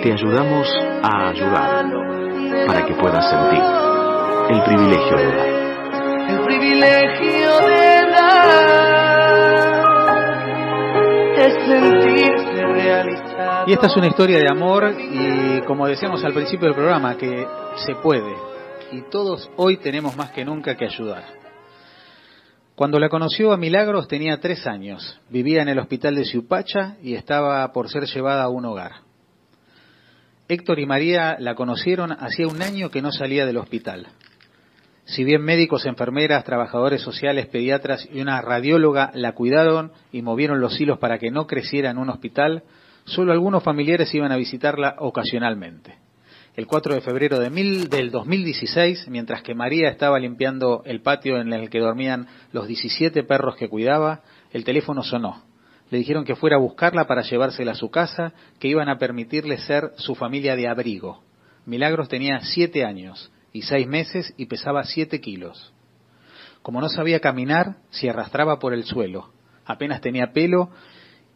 Te 0.02 0.12
ayudamos 0.12 0.68
a 1.02 1.28
ayudar 1.30 1.86
para 2.66 2.84
que 2.84 2.94
puedas 2.94 3.24
sentir 3.30 3.62
el 4.50 4.62
privilegio 4.64 5.16
de 5.16 5.26
dar. 5.26 5.48
El 6.28 6.44
privilegio 6.44 7.58
de 7.60 8.10
dar 8.10 8.72
es 11.38 11.54
sentirse 11.66 12.66
realizado. 12.66 13.31
Y 13.64 13.72
esta 13.72 13.86
es 13.86 13.96
una 13.96 14.08
historia 14.08 14.38
de 14.38 14.48
amor 14.50 14.92
y 14.98 15.60
como 15.66 15.86
decíamos 15.86 16.24
al 16.24 16.34
principio 16.34 16.66
del 16.66 16.74
programa, 16.74 17.16
que 17.16 17.46
se 17.76 17.94
puede. 17.94 18.34
Y 18.90 19.02
todos 19.02 19.48
hoy 19.56 19.76
tenemos 19.76 20.16
más 20.16 20.32
que 20.32 20.44
nunca 20.44 20.76
que 20.76 20.84
ayudar. 20.84 21.24
Cuando 22.74 22.98
la 22.98 23.08
conoció 23.08 23.52
a 23.52 23.56
Milagros 23.56 24.08
tenía 24.08 24.40
tres 24.40 24.66
años, 24.66 25.20
vivía 25.30 25.62
en 25.62 25.68
el 25.68 25.78
hospital 25.78 26.16
de 26.16 26.24
Ciupacha 26.24 26.96
y 27.02 27.14
estaba 27.14 27.70
por 27.72 27.88
ser 27.88 28.06
llevada 28.06 28.42
a 28.42 28.48
un 28.48 28.64
hogar. 28.64 28.92
Héctor 30.48 30.80
y 30.80 30.86
María 30.86 31.36
la 31.38 31.54
conocieron 31.54 32.10
hacía 32.10 32.48
un 32.48 32.62
año 32.62 32.90
que 32.90 33.00
no 33.00 33.12
salía 33.12 33.46
del 33.46 33.58
hospital. 33.58 34.08
Si 35.04 35.22
bien 35.22 35.42
médicos, 35.42 35.86
enfermeras, 35.86 36.44
trabajadores 36.44 37.02
sociales, 37.02 37.46
pediatras 37.46 38.08
y 38.12 38.20
una 38.20 38.40
radióloga 38.42 39.12
la 39.14 39.32
cuidaron 39.32 39.92
y 40.10 40.22
movieron 40.22 40.60
los 40.60 40.80
hilos 40.80 40.98
para 40.98 41.18
que 41.18 41.30
no 41.30 41.46
creciera 41.46 41.90
en 41.90 41.98
un 41.98 42.10
hospital, 42.10 42.64
Solo 43.04 43.32
algunos 43.32 43.62
familiares 43.62 44.14
iban 44.14 44.32
a 44.32 44.36
visitarla 44.36 44.96
ocasionalmente. 44.98 45.96
El 46.54 46.66
4 46.66 46.94
de 46.94 47.00
febrero 47.00 47.38
de 47.38 47.48
mil, 47.48 47.88
del 47.88 48.10
2016, 48.10 49.08
mientras 49.08 49.42
que 49.42 49.54
María 49.54 49.88
estaba 49.88 50.18
limpiando 50.18 50.82
el 50.84 51.00
patio 51.00 51.40
en 51.40 51.52
el 51.52 51.70
que 51.70 51.80
dormían 51.80 52.28
los 52.52 52.68
17 52.68 53.22
perros 53.24 53.56
que 53.56 53.68
cuidaba, 53.68 54.20
el 54.52 54.62
teléfono 54.62 55.02
sonó. 55.02 55.44
Le 55.90 55.98
dijeron 55.98 56.24
que 56.24 56.36
fuera 56.36 56.56
a 56.56 56.60
buscarla 56.60 57.06
para 57.06 57.22
llevársela 57.22 57.72
a 57.72 57.76
su 57.76 57.90
casa, 57.90 58.34
que 58.58 58.68
iban 58.68 58.88
a 58.88 58.98
permitirle 58.98 59.58
ser 59.58 59.92
su 59.96 60.14
familia 60.14 60.54
de 60.54 60.68
abrigo. 60.68 61.22
Milagros 61.64 62.08
tenía 62.08 62.40
siete 62.40 62.84
años 62.84 63.32
y 63.52 63.62
seis 63.62 63.86
meses 63.86 64.34
y 64.36 64.46
pesaba 64.46 64.84
siete 64.84 65.20
kilos. 65.20 65.72
Como 66.60 66.80
no 66.80 66.88
sabía 66.88 67.20
caminar, 67.20 67.76
se 67.90 68.10
arrastraba 68.10 68.58
por 68.58 68.74
el 68.74 68.84
suelo. 68.84 69.32
Apenas 69.64 70.00
tenía 70.00 70.32
pelo 70.32 70.70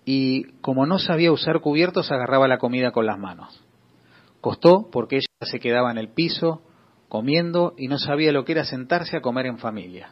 y 0.08 0.44
como 0.60 0.86
no 0.86 1.00
sabía 1.00 1.32
usar 1.32 1.60
cubiertos 1.60 2.12
agarraba 2.12 2.46
la 2.46 2.58
comida 2.58 2.92
con 2.92 3.06
las 3.06 3.18
manos. 3.18 3.62
Costó 4.40 4.88
porque 4.92 5.16
ella 5.16 5.50
se 5.50 5.58
quedaba 5.58 5.90
en 5.90 5.98
el 5.98 6.10
piso 6.10 6.62
comiendo 7.08 7.74
y 7.76 7.88
no 7.88 7.98
sabía 7.98 8.30
lo 8.30 8.44
que 8.44 8.52
era 8.52 8.64
sentarse 8.64 9.16
a 9.16 9.20
comer 9.20 9.46
en 9.46 9.58
familia. 9.58 10.10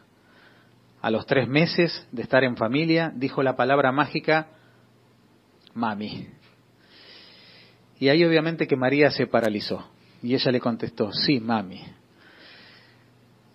a 1.01 1.11
los 1.11 1.27
tres 1.27 1.47
meses 1.47 2.09
de 2.13 2.23
estar 2.23 2.45
en 2.45 2.57
familia, 2.57 3.13
dijo 3.15 3.43
la 3.43 3.57
palabra 3.57 3.93
mágica, 3.93 4.49
mami. 5.75 6.29
Y 7.99 8.09
ahí 8.09 8.25
obviamente 8.25 8.67
que 8.67 8.75
María 8.75 9.11
se 9.11 9.27
paralizó. 9.27 9.87
Y 10.23 10.35
ella 10.35 10.51
le 10.51 10.61
contestó, 10.61 11.13
sí, 11.13 11.41
mami. 11.41 11.83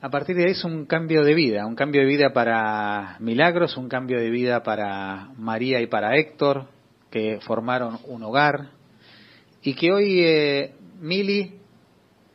A 0.01 0.09
partir 0.09 0.37
de 0.37 0.45
ahí 0.45 0.51
es 0.51 0.63
un 0.63 0.85
cambio 0.85 1.25
de 1.25 1.33
vida, 1.33 1.65
un 1.65 1.75
cambio 1.75 1.99
de 1.99 2.07
vida 2.07 2.31
para 2.31 3.17
Milagros, 3.19 3.75
un 3.75 3.89
cambio 3.89 4.17
de 4.17 4.29
vida 4.29 4.63
para 4.63 5.31
María 5.35 5.81
y 5.81 5.87
para 5.87 6.15
Héctor, 6.15 6.67
que 7.11 7.39
formaron 7.41 7.99
un 8.05 8.23
hogar, 8.23 8.69
y 9.61 9.73
que 9.73 9.91
hoy 9.91 10.21
eh, 10.21 10.75
Mili 11.01 11.59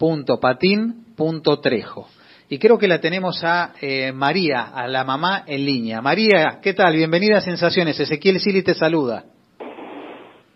mili.patin.trejo. 0.00 2.08
Y 2.48 2.58
creo 2.58 2.78
que 2.78 2.88
la 2.88 3.00
tenemos 3.00 3.44
a 3.44 3.74
eh, 3.80 4.10
María, 4.12 4.70
a 4.74 4.88
la 4.88 5.04
mamá 5.04 5.44
en 5.46 5.64
línea. 5.64 6.00
María, 6.00 6.58
¿qué 6.60 6.74
tal? 6.74 6.96
Bienvenida 6.96 7.38
a 7.38 7.40
Sensaciones. 7.40 8.00
Ezequiel 8.00 8.40
Sili 8.40 8.62
te 8.62 8.74
saluda. 8.74 9.24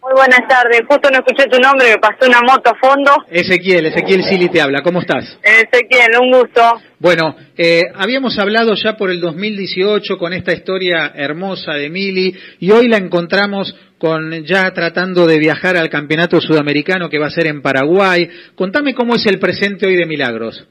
Muy 0.03 0.13
buenas 0.17 0.41
tardes. 0.49 0.81
Justo 0.89 1.09
no 1.11 1.19
escuché 1.19 1.45
tu 1.49 1.61
nombre, 1.61 1.91
me 1.91 1.99
pasó 1.99 2.27
una 2.29 2.41
moto 2.41 2.71
a 2.71 2.75
fondo. 2.79 3.13
Ezequiel, 3.31 3.87
Ezequiel 3.87 4.25
Sili 4.25 4.49
te 4.49 4.61
habla. 4.61 4.83
¿Cómo 4.83 5.01
estás? 5.01 5.39
Ezequiel, 5.43 6.11
un 6.21 6.33
gusto. 6.33 6.61
Bueno, 6.99 7.37
eh, 7.57 7.85
habíamos 7.95 8.39
hablado 8.39 8.75
ya 8.75 8.97
por 8.97 9.11
el 9.11 9.21
2018 9.21 10.19
con 10.19 10.33
esta 10.33 10.53
historia 10.53 11.13
hermosa 11.15 11.75
de 11.75 11.91
Mili 11.91 12.35
y 12.59 12.71
hoy 12.71 12.89
la 12.89 12.99
encontramos 12.99 13.75
con 14.05 14.45
ya 14.45 14.71
tratando 14.75 15.27
de 15.27 15.39
viajar 15.39 15.79
al 15.79 15.89
campeonato 15.89 16.39
sudamericano 16.39 17.09
que 17.09 17.19
va 17.19 17.29
a 17.29 17.31
ser 17.31 17.47
en 17.47 17.63
Paraguay. 17.63 18.29
Contame 18.55 18.95
cómo 18.95 19.15
es 19.15 19.25
el 19.25 19.39
presente 19.39 19.87
hoy 19.87 19.97
de 19.97 20.05
Milagros. 20.05 20.69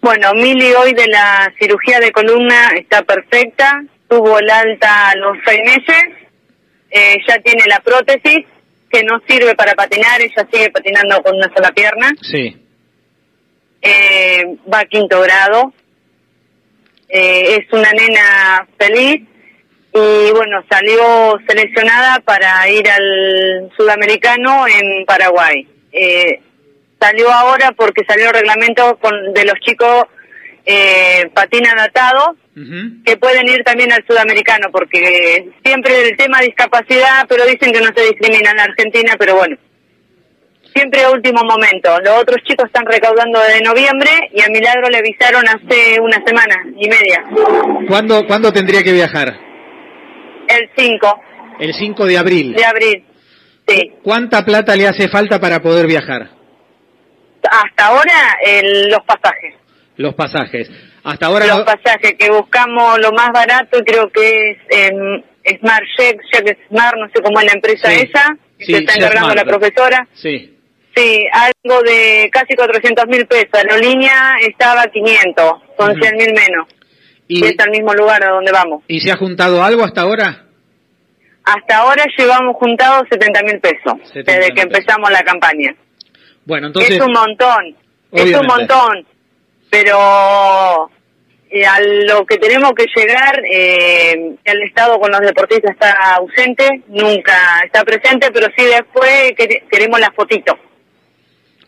Bueno, 0.00 0.30
Mili 0.34 0.72
hoy 0.72 0.92
de 0.92 1.08
la 1.08 1.52
cirugía 1.58 1.98
de 1.98 2.12
columna 2.12 2.68
está 2.78 3.02
perfecta, 3.02 3.82
tuvo 4.08 4.38
el 4.38 4.48
alta 4.48 5.10
a 5.10 5.16
los 5.16 5.36
seis 5.44 5.58
meses, 5.64 6.04
eh, 6.92 7.16
ya 7.26 7.38
tiene 7.38 7.64
la 7.66 7.80
prótesis 7.80 8.46
que 8.88 9.02
no 9.02 9.20
sirve 9.26 9.56
para 9.56 9.74
patinar, 9.74 10.20
ella 10.20 10.46
sigue 10.52 10.70
patinando 10.70 11.20
con 11.24 11.34
una 11.34 11.50
sola 11.52 11.72
pierna, 11.72 12.12
Sí. 12.20 12.56
eh, 13.80 14.44
va 14.72 14.78
a 14.80 14.84
quinto 14.84 15.20
grado, 15.22 15.72
eh, 17.08 17.56
es 17.56 17.72
una 17.72 17.90
nena 17.90 18.68
feliz 18.78 19.22
y 19.94 20.30
bueno, 20.32 20.64
salió 20.70 21.38
seleccionada 21.46 22.20
para 22.20 22.68
ir 22.68 22.88
al 22.88 23.70
sudamericano 23.76 24.66
en 24.66 25.04
Paraguay. 25.04 25.68
Eh, 25.92 26.40
salió 26.98 27.30
ahora 27.30 27.72
porque 27.76 28.02
salió 28.08 28.28
el 28.28 28.34
reglamento 28.34 28.96
con, 29.00 29.34
de 29.34 29.44
los 29.44 29.58
chicos 29.60 30.06
eh, 30.64 31.30
adaptado 31.34 32.36
que 33.04 33.16
pueden 33.16 33.48
ir 33.48 33.64
también 33.64 33.90
al 33.92 34.04
sudamericano 34.06 34.68
porque 34.70 35.48
siempre 35.64 36.08
el 36.08 36.16
tema 36.16 36.40
discapacidad 36.40 37.24
pero 37.28 37.44
dicen 37.46 37.72
que 37.72 37.80
no 37.80 37.88
se 37.96 38.04
discrimina 38.04 38.50
en 38.50 38.56
la 38.58 38.64
Argentina 38.64 39.14
pero 39.18 39.36
bueno 39.36 39.56
siempre 40.74 41.02
a 41.02 41.10
último 41.10 41.42
momento 41.44 41.98
los 42.00 42.20
otros 42.20 42.42
chicos 42.44 42.66
están 42.66 42.84
recaudando 42.86 43.40
desde 43.40 43.62
noviembre 43.62 44.10
y 44.32 44.42
a 44.42 44.48
Milagro 44.48 44.88
le 44.90 44.98
avisaron 44.98 45.44
hace 45.48 45.98
una 46.00 46.22
semana 46.24 46.54
y 46.76 46.88
media 46.88 47.24
¿Cuándo, 47.88 48.26
¿Cuándo 48.26 48.52
tendría 48.52 48.82
que 48.82 48.92
viajar? 48.92 49.51
El 50.52 50.70
5 50.76 51.22
El 51.60 51.74
5 51.74 52.06
de 52.06 52.18
abril. 52.18 52.54
de 52.54 52.64
abril 52.64 53.04
sí 53.66 53.92
¿Cuánta 54.02 54.44
plata 54.44 54.74
le 54.76 54.86
hace 54.88 55.08
falta 55.08 55.38
para 55.40 55.60
poder 55.60 55.86
viajar? 55.86 56.28
hasta 57.50 57.86
ahora 57.86 58.38
el- 58.44 58.88
los 58.88 59.00
pasajes 59.04 59.54
Los 59.96 60.14
pasajes. 60.14 60.70
Hasta 61.04 61.26
ahora 61.26 61.46
los 61.46 61.58
lo- 61.58 61.64
pasajes 61.64 62.14
que 62.18 62.30
buscamos 62.30 62.98
lo 63.00 63.12
más 63.12 63.28
barato 63.34 63.80
creo 63.84 64.08
que 64.10 64.50
es 64.52 64.58
em, 64.70 65.22
Smart 65.58 65.82
Check, 65.98 66.20
Check 66.32 66.56
Smart, 66.68 66.96
no 66.96 67.06
sé 67.08 67.20
cómo 67.22 67.40
es 67.40 67.46
la 67.46 67.52
empresa 67.52 67.90
Sí. 67.90 68.08
esa, 68.08 68.36
que 68.58 68.64
Sí, 68.64 68.72
se 68.72 68.78
está 68.78 68.94
encargando 68.94 69.34
la 69.34 69.44
profesora. 69.44 70.06
Sí. 70.14 70.56
Sí, 70.94 71.26
algo 71.32 71.82
de 71.82 72.28
casi 72.32 72.54
400 72.54 73.06
mil 73.08 73.26
pesos. 73.26 73.48
La 73.52 73.74
aerolínea 73.74 74.34
estaba 74.40 74.84
500, 74.86 75.52
son 75.76 75.90
Ujú. 75.90 76.00
100 76.00 76.16
mil 76.16 76.32
menos. 76.32 76.68
¿Y, 77.40 77.44
es 77.46 77.54
al 77.58 77.70
mismo 77.70 77.92
lugar 77.94 78.22
a 78.24 78.30
donde 78.30 78.52
vamos. 78.52 78.82
¿Y 78.88 79.00
se 79.00 79.10
ha 79.12 79.16
juntado 79.16 79.62
algo 79.62 79.84
hasta 79.84 80.02
ahora? 80.02 80.44
Hasta 81.44 81.78
ahora 81.78 82.04
llevamos 82.16 82.56
juntados 82.56 83.02
70 83.10 83.42
mil 83.42 83.60
pesos, 83.60 83.94
70.000 84.14 84.24
desde 84.24 84.54
que 84.54 84.60
empezamos 84.62 85.10
la 85.10 85.22
campaña. 85.22 85.74
Bueno, 86.44 86.68
entonces... 86.68 86.96
es 86.96 87.00
un 87.00 87.12
montón, 87.12 87.76
es 88.12 88.34
un 88.36 88.46
montón, 88.46 89.06
pero 89.70 90.90
eh, 91.50 91.64
a 91.66 91.80
lo 91.80 92.24
que 92.26 92.36
tenemos 92.38 92.72
que 92.74 92.86
llegar, 92.94 93.40
eh, 93.50 94.36
el 94.44 94.62
Estado 94.62 94.98
con 95.00 95.10
los 95.10 95.20
deportistas 95.20 95.72
está 95.72 95.92
ausente, 96.16 96.82
nunca 96.88 97.60
está 97.64 97.82
presente, 97.84 98.30
pero 98.32 98.46
sí 98.56 98.64
después 98.64 99.32
quere- 99.36 99.64
queremos 99.70 99.98
la 100.00 100.12
fotito 100.12 100.56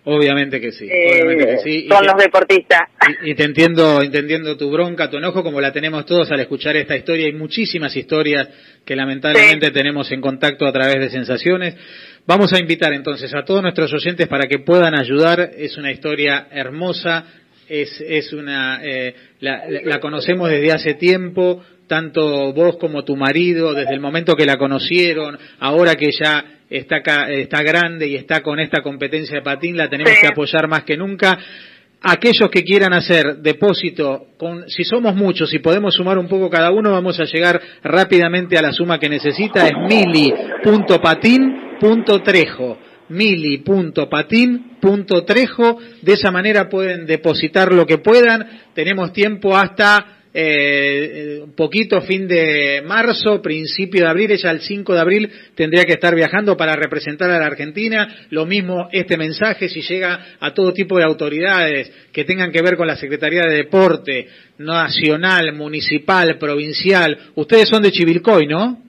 Obviamente 0.06 0.60
que 0.60 0.70
sí. 0.72 0.86
eh, 0.90 1.12
obviamente 1.22 1.46
que 1.46 1.58
sí. 1.58 1.84
Y 1.86 1.88
con 1.88 2.00
te- 2.00 2.06
los 2.06 2.16
deportistas. 2.22 2.80
Y, 3.24 3.30
y 3.30 3.34
te 3.34 3.44
entiendo, 3.44 4.02
entendiendo 4.02 4.56
tu 4.56 4.70
bronca, 4.70 5.08
tu 5.08 5.16
enojo, 5.16 5.42
como 5.42 5.60
la 5.62 5.72
tenemos 5.72 6.04
todos 6.04 6.30
al 6.30 6.40
escuchar 6.40 6.76
esta 6.76 6.94
historia. 6.96 7.26
Hay 7.26 7.32
muchísimas 7.32 7.96
historias 7.96 8.48
que 8.84 8.94
lamentablemente 8.96 9.70
tenemos 9.70 10.12
en 10.12 10.20
contacto 10.20 10.66
a 10.66 10.72
través 10.72 10.96
de 11.00 11.08
sensaciones. 11.10 11.74
Vamos 12.26 12.52
a 12.52 12.58
invitar 12.58 12.92
entonces 12.92 13.34
a 13.34 13.44
todos 13.44 13.62
nuestros 13.62 13.92
oyentes 13.94 14.28
para 14.28 14.46
que 14.46 14.58
puedan 14.58 14.94
ayudar. 14.94 15.50
Es 15.56 15.76
una 15.78 15.90
historia 15.90 16.48
hermosa, 16.50 17.24
es, 17.68 17.98
es 18.06 18.32
una, 18.34 18.80
eh, 18.84 19.14
la- 19.40 19.62
la 19.84 20.00
conocemos 20.00 20.50
desde 20.50 20.70
hace 20.72 20.94
tiempo, 20.94 21.64
tanto 21.86 22.52
vos 22.52 22.76
como 22.76 23.04
tu 23.04 23.16
marido, 23.16 23.74
desde 23.74 23.94
el 23.94 24.00
momento 24.00 24.34
que 24.34 24.46
la 24.46 24.56
conocieron, 24.56 25.38
ahora 25.60 25.94
que 25.94 26.10
ya 26.12 26.44
está 26.70 26.96
acá, 26.96 27.30
está 27.30 27.62
grande 27.62 28.08
y 28.08 28.16
está 28.16 28.42
con 28.42 28.58
esta 28.58 28.82
competencia 28.82 29.36
de 29.36 29.42
patín, 29.42 29.76
la 29.76 29.88
tenemos 29.88 30.14
que 30.20 30.26
apoyar 30.26 30.68
más 30.68 30.84
que 30.84 30.96
nunca. 30.96 31.38
Aquellos 32.06 32.50
que 32.50 32.62
quieran 32.62 32.92
hacer 32.92 33.38
depósito, 33.38 34.26
con, 34.36 34.68
si 34.68 34.84
somos 34.84 35.14
muchos 35.14 35.54
y 35.54 35.60
podemos 35.60 35.94
sumar 35.94 36.18
un 36.18 36.28
poco 36.28 36.50
cada 36.50 36.70
uno, 36.70 36.90
vamos 36.90 37.18
a 37.18 37.24
llegar 37.24 37.58
rápidamente 37.82 38.58
a 38.58 38.62
la 38.62 38.74
suma 38.74 38.98
que 38.98 39.08
necesita. 39.08 39.66
Es 39.66 39.72
mili.patin.trejo. 39.88 42.78
Mili.patin.trejo. 43.08 45.78
De 46.02 46.12
esa 46.12 46.30
manera 46.30 46.68
pueden 46.68 47.06
depositar 47.06 47.72
lo 47.72 47.86
que 47.86 47.96
puedan. 47.96 48.50
Tenemos 48.74 49.14
tiempo 49.14 49.56
hasta 49.56 50.13
eh, 50.36 51.42
un 51.44 51.54
poquito 51.54 52.00
fin 52.00 52.26
de 52.26 52.82
marzo, 52.84 53.40
principio 53.40 54.02
de 54.02 54.10
abril, 54.10 54.32
ella 54.32 54.50
el 54.50 54.60
5 54.60 54.92
de 54.92 55.00
abril 55.00 55.30
tendría 55.54 55.84
que 55.84 55.92
estar 55.92 56.12
viajando 56.12 56.56
para 56.56 56.74
representar 56.74 57.30
a 57.30 57.38
la 57.38 57.46
Argentina. 57.46 58.26
Lo 58.30 58.44
mismo 58.44 58.88
este 58.90 59.16
mensaje 59.16 59.68
si 59.68 59.80
llega 59.82 60.36
a 60.40 60.52
todo 60.52 60.72
tipo 60.72 60.98
de 60.98 61.04
autoridades 61.04 61.92
que 62.12 62.24
tengan 62.24 62.50
que 62.50 62.62
ver 62.62 62.76
con 62.76 62.88
la 62.88 62.96
Secretaría 62.96 63.42
de 63.42 63.58
Deporte, 63.58 64.26
nacional, 64.58 65.52
municipal, 65.52 66.36
provincial. 66.36 67.16
Ustedes 67.36 67.68
son 67.68 67.82
de 67.82 67.92
Chivilcoy, 67.92 68.48
¿no? 68.48 68.82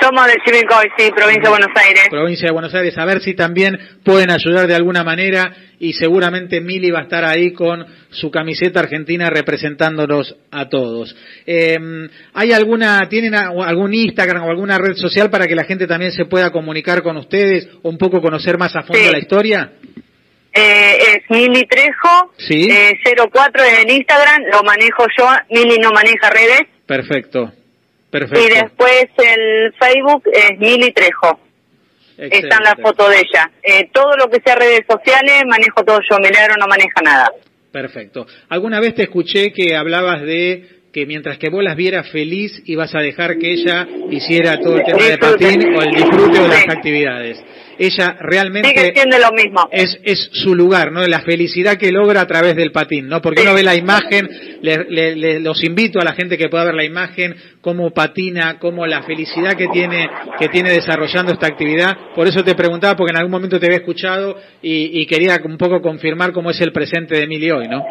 Somos 0.00 0.26
de 0.26 0.34
Chivilcoy, 0.44 0.86
sí, 0.96 1.10
provincia 1.14 1.42
de 1.44 1.48
Buenos 1.48 1.70
Aires. 1.74 2.04
provincia 2.10 2.46
de 2.46 2.52
Buenos 2.52 2.74
Aires, 2.74 2.96
a 2.98 3.04
ver 3.04 3.20
si 3.20 3.34
también 3.34 3.76
pueden 4.04 4.30
ayudar 4.30 4.66
de 4.66 4.74
alguna 4.74 5.02
manera 5.02 5.52
y 5.80 5.92
seguramente 5.92 6.60
Mili 6.60 6.90
va 6.90 7.00
a 7.00 7.02
estar 7.02 7.24
ahí 7.24 7.52
con 7.52 7.84
su 8.10 8.30
camiseta 8.30 8.80
argentina 8.80 9.28
representándonos 9.30 10.36
a 10.50 10.68
todos. 10.68 11.14
Eh, 11.46 11.76
¿Hay 12.34 12.52
alguna, 12.52 13.08
tienen 13.08 13.34
algún 13.34 13.92
Instagram 13.94 14.44
o 14.44 14.50
alguna 14.50 14.78
red 14.78 14.94
social 14.94 15.30
para 15.30 15.46
que 15.46 15.54
la 15.54 15.64
gente 15.64 15.86
también 15.86 16.12
se 16.12 16.24
pueda 16.26 16.50
comunicar 16.50 17.02
con 17.02 17.16
ustedes 17.16 17.68
o 17.82 17.88
un 17.88 17.98
poco 17.98 18.20
conocer 18.20 18.56
más 18.58 18.74
a 18.76 18.82
fondo 18.82 19.02
Sí. 19.04 19.10
la 19.12 19.18
historia? 19.18 19.72
Eh, 20.52 20.96
es 20.98 21.18
Mili 21.28 21.66
Trejo, 21.66 22.32
Sí. 22.38 22.68
eh, 22.70 22.98
04 23.04 23.62
en 23.82 23.90
Instagram, 23.90 24.42
lo 24.52 24.62
manejo 24.62 25.04
yo, 25.18 25.28
Mili 25.50 25.76
no 25.78 25.90
maneja 25.92 26.30
redes. 26.30 26.62
Perfecto. 26.86 27.52
Y 28.12 28.48
después 28.48 29.06
el 29.18 29.72
Facebook 29.78 30.22
es 30.32 30.58
Mili 30.58 30.92
Trejo. 30.92 31.38
Están 32.16 32.62
las 32.64 32.72
Excelente. 32.72 32.82
fotos 32.82 33.10
de 33.10 33.16
ella. 33.16 33.50
Eh, 33.62 33.90
todo 33.92 34.16
lo 34.16 34.28
que 34.28 34.40
sea 34.44 34.56
redes 34.56 34.80
sociales, 34.88 35.42
manejo 35.46 35.84
todo 35.84 36.00
yo. 36.08 36.18
Milagro 36.18 36.54
no 36.58 36.66
maneja 36.66 37.00
nada. 37.04 37.30
Perfecto. 37.70 38.26
Alguna 38.48 38.80
vez 38.80 38.94
te 38.94 39.02
escuché 39.02 39.52
que 39.52 39.76
hablabas 39.76 40.22
de 40.22 40.78
que 40.92 41.06
mientras 41.06 41.38
que 41.38 41.50
vos 41.50 41.62
las 41.62 41.76
vieras 41.76 42.10
feliz 42.10 42.62
ibas 42.64 42.94
a 42.94 43.00
dejar 43.00 43.38
que 43.38 43.52
ella 43.52 43.86
hiciera 44.10 44.58
todo 44.58 44.78
el 44.78 44.84
tema 44.84 45.04
de 45.04 45.18
patín 45.18 45.76
o 45.76 45.82
el 45.82 45.90
disfrute 45.90 46.40
de 46.40 46.48
las 46.48 46.68
actividades. 46.68 47.44
Ella 47.78 48.16
realmente 48.20 48.68
Sigue 48.70 48.92
siendo 48.92 49.18
lo 49.18 49.30
mismo. 49.32 49.68
es, 49.70 49.98
es 50.02 50.28
su 50.32 50.54
lugar, 50.54 50.90
¿no? 50.90 51.06
La 51.06 51.20
felicidad 51.20 51.76
que 51.76 51.92
logra 51.92 52.22
a 52.22 52.26
través 52.26 52.56
del 52.56 52.72
patín, 52.72 53.08
¿no? 53.08 53.22
Porque 53.22 53.42
uno 53.42 53.54
ve 53.54 53.62
la 53.62 53.76
imagen, 53.76 54.28
le- 54.62 54.86
le- 54.88 55.14
le- 55.16 55.40
los 55.40 55.62
invito 55.62 56.00
a 56.00 56.04
la 56.04 56.12
gente 56.14 56.36
que 56.36 56.48
pueda 56.48 56.64
ver 56.64 56.74
la 56.74 56.84
imagen, 56.84 57.36
cómo 57.60 57.90
patina, 57.92 58.58
cómo 58.58 58.84
la 58.86 59.02
felicidad 59.04 59.56
que 59.56 59.68
tiene, 59.68 60.08
que 60.40 60.48
tiene 60.48 60.70
desarrollando 60.70 61.32
esta 61.32 61.46
actividad. 61.46 61.96
Por 62.14 62.26
eso 62.26 62.42
te 62.42 62.54
preguntaba, 62.56 62.96
porque 62.96 63.12
en 63.12 63.18
algún 63.18 63.30
momento 63.32 63.60
te 63.60 63.66
había 63.66 63.78
escuchado 63.78 64.36
y, 64.60 65.00
y 65.00 65.06
quería 65.06 65.38
un 65.44 65.56
poco 65.56 65.80
confirmar 65.80 66.32
cómo 66.32 66.50
es 66.50 66.60
el 66.60 66.72
presente 66.72 67.14
de 67.16 67.22
Emily 67.22 67.50
hoy, 67.52 67.68
¿no? 67.68 67.84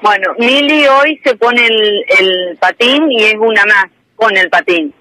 Bueno, 0.00 0.32
Mili 0.38 0.84
hoy 0.86 1.20
se 1.24 1.36
pone 1.36 1.64
el, 1.66 2.04
el 2.20 2.56
patín 2.58 3.04
y 3.10 3.22
es 3.24 3.34
una 3.38 3.64
más 3.66 3.84
con 4.16 4.36
el 4.36 4.48
patín. 4.48 4.92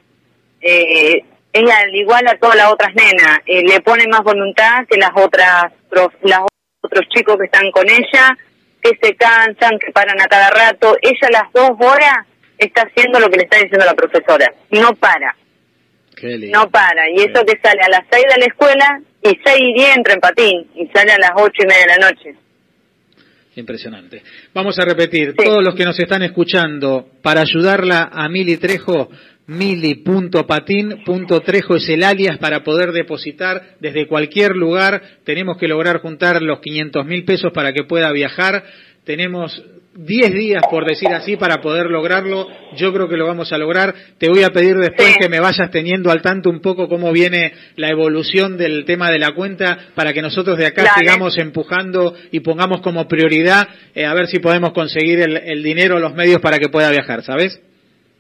Eh, 0.61 1.21
ella, 1.53 1.77
al 1.83 1.95
igual 1.95 2.27
a 2.27 2.37
todas 2.37 2.55
las 2.55 2.71
otras 2.71 2.93
nenas, 2.95 3.39
eh, 3.45 3.61
le 3.63 3.81
pone 3.81 4.05
más 4.09 4.21
voluntad 4.21 4.85
que 4.89 4.97
las 4.97 5.11
otras, 5.15 5.71
las 6.23 6.39
otros 6.81 7.05
chicos 7.09 7.37
que 7.37 7.45
están 7.45 7.69
con 7.71 7.89
ella, 7.89 8.37
que 8.81 8.91
se 9.01 9.15
cansan, 9.15 9.77
que 9.79 9.91
paran 9.91 10.19
a 10.19 10.27
cada 10.27 10.49
rato. 10.49 10.95
Ella 11.01 11.27
a 11.27 11.43
las 11.43 11.53
dos 11.53 11.71
horas 11.79 12.25
está 12.57 12.83
haciendo 12.83 13.19
lo 13.19 13.29
que 13.29 13.37
le 13.37 13.43
está 13.43 13.57
diciendo 13.57 13.85
la 13.85 13.93
profesora. 13.93 14.53
No 14.71 14.93
para, 14.95 15.35
no 16.51 16.69
para. 16.69 17.09
Y 17.09 17.17
eso 17.17 17.43
que 17.45 17.59
sale 17.61 17.81
a 17.83 17.89
las 17.89 18.07
seis 18.09 18.25
de 18.33 18.39
la 18.39 18.45
escuela 18.45 19.01
y 19.23 19.37
seis 19.43 19.61
y 19.61 19.73
diez 19.73 19.97
entra 19.97 20.13
en 20.13 20.19
patín 20.19 20.67
y 20.75 20.87
sale 20.87 21.11
a 21.11 21.17
las 21.19 21.31
ocho 21.35 21.63
y 21.63 21.67
media 21.67 21.85
de 21.85 21.99
la 21.99 22.09
noche. 22.09 22.35
Impresionante. 23.55 24.23
Vamos 24.53 24.79
a 24.79 24.85
repetir, 24.85 25.35
todos 25.35 25.61
los 25.61 25.75
que 25.75 25.83
nos 25.83 25.99
están 25.99 26.23
escuchando, 26.23 27.09
para 27.21 27.41
ayudarla 27.41 28.09
a 28.11 28.29
Mili 28.29 28.55
Trejo, 28.55 29.09
mili.patin.trejo 29.51 31.75
es 31.75 31.89
el 31.89 32.03
alias 32.03 32.37
para 32.37 32.63
poder 32.63 32.93
depositar 32.93 33.75
desde 33.79 34.07
cualquier 34.07 34.55
lugar. 34.55 35.01
Tenemos 35.25 35.57
que 35.57 35.67
lograr 35.67 35.99
juntar 36.01 36.41
los 36.41 36.61
500 36.61 37.05
mil 37.05 37.25
pesos 37.25 37.51
para 37.53 37.73
que 37.73 37.83
pueda 37.83 38.09
viajar. 38.13 38.63
Tenemos 39.03 39.61
10 39.93 40.33
días, 40.33 40.63
por 40.69 40.85
decir 40.85 41.09
así, 41.09 41.35
para 41.35 41.57
poder 41.57 41.87
lograrlo. 41.87 42.47
Yo 42.77 42.93
creo 42.93 43.09
que 43.09 43.17
lo 43.17 43.27
vamos 43.27 43.51
a 43.51 43.57
lograr. 43.57 43.93
Te 44.17 44.29
voy 44.29 44.43
a 44.43 44.51
pedir 44.51 44.77
después 44.77 45.17
que 45.19 45.27
me 45.27 45.41
vayas 45.41 45.69
teniendo 45.69 46.11
al 46.11 46.21
tanto 46.21 46.49
un 46.49 46.61
poco 46.61 46.87
cómo 46.87 47.11
viene 47.11 47.51
la 47.75 47.89
evolución 47.89 48.55
del 48.57 48.85
tema 48.85 49.11
de 49.11 49.19
la 49.19 49.31
cuenta 49.31 49.77
para 49.95 50.13
que 50.13 50.21
nosotros 50.21 50.57
de 50.57 50.67
acá 50.67 50.83
Dale. 50.83 50.95
sigamos 50.97 51.37
empujando 51.37 52.15
y 52.31 52.39
pongamos 52.39 52.79
como 52.79 53.05
prioridad 53.09 53.67
eh, 53.93 54.05
a 54.05 54.13
ver 54.13 54.27
si 54.27 54.39
podemos 54.39 54.71
conseguir 54.71 55.19
el, 55.19 55.35
el 55.35 55.61
dinero, 55.61 55.99
los 55.99 56.15
medios 56.15 56.39
para 56.39 56.57
que 56.57 56.69
pueda 56.69 56.89
viajar, 56.89 57.21
¿sabes? 57.23 57.59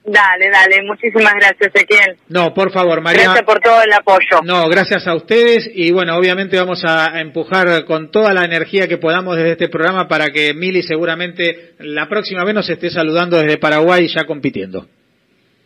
Dale, 0.03 0.49
dale. 0.49 0.81
Muchísimas 0.83 1.33
gracias, 1.33 1.69
Ezequiel. 1.73 2.17
No, 2.27 2.53
por 2.53 2.71
favor, 2.71 3.01
María. 3.01 3.23
Gracias 3.23 3.45
por 3.45 3.59
todo 3.59 3.83
el 3.83 3.93
apoyo. 3.93 4.41
No, 4.43 4.67
gracias 4.67 5.05
a 5.07 5.13
ustedes 5.13 5.69
y 5.73 5.91
bueno, 5.91 6.15
obviamente 6.17 6.57
vamos 6.57 6.83
a 6.83 7.01
a 7.13 7.21
empujar 7.21 7.85
con 7.85 8.11
toda 8.11 8.33
la 8.33 8.45
energía 8.45 8.87
que 8.87 8.97
podamos 8.97 9.35
desde 9.35 9.51
este 9.51 9.69
programa 9.69 10.07
para 10.07 10.27
que 10.27 10.53
Mili 10.53 10.81
seguramente 10.83 11.73
la 11.79 12.07
próxima 12.09 12.43
vez 12.43 12.55
nos 12.55 12.69
esté 12.69 12.89
saludando 12.89 13.37
desde 13.37 13.57
Paraguay 13.57 14.07
ya 14.07 14.25
compitiendo. 14.25 14.87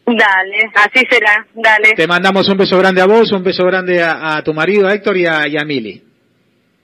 Dale, 0.06 0.69
así 0.76 1.04
será. 1.10 1.48
Dale. 1.54 1.93
Te 1.95 2.08
mandamos 2.08 2.48
un 2.48 2.58
beso 2.58 2.78
grande 2.78 3.02
a 3.02 3.06
vos, 3.06 3.32
un 3.32 3.43
beso 3.43 3.65
grande 3.65 4.04
a, 4.04 4.38
a 4.38 4.43
tu 4.43 4.54
marido, 4.54 4.88
a 4.88 4.93
Héctor 4.93 5.17
y 5.17 5.26
a, 5.26 5.48
y 5.48 5.58
a 5.58 5.65
Mili. 5.65 6.04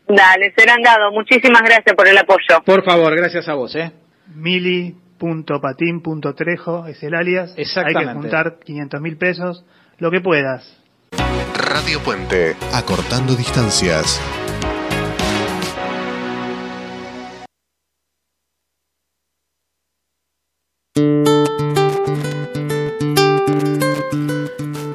Dale, 0.07 0.53
serán 0.57 0.81
dados. 0.81 1.13
Muchísimas 1.13 1.61
gracias 1.61 1.95
por 1.95 2.07
el 2.07 2.17
apoyo. 2.17 2.63
Por 2.65 2.83
favor, 2.83 3.15
gracias 3.15 3.47
a 3.47 3.53
vos, 3.53 3.75
¿eh? 3.75 3.91
Mili.patín.trejo 5.21 6.87
es 6.87 7.01
el 7.03 7.15
alias. 7.15 7.53
Hay 7.55 7.63
Exactamente. 7.63 8.07
que 8.07 8.19
juntar 8.19 8.59
500 8.63 9.01
mil 9.01 9.17
pesos, 9.17 9.65
lo 9.97 10.11
que 10.11 10.21
puedas. 10.21 10.77
Radio 11.55 11.99
Puente, 12.03 12.55
acortando 12.73 13.35
distancias. 13.35 14.19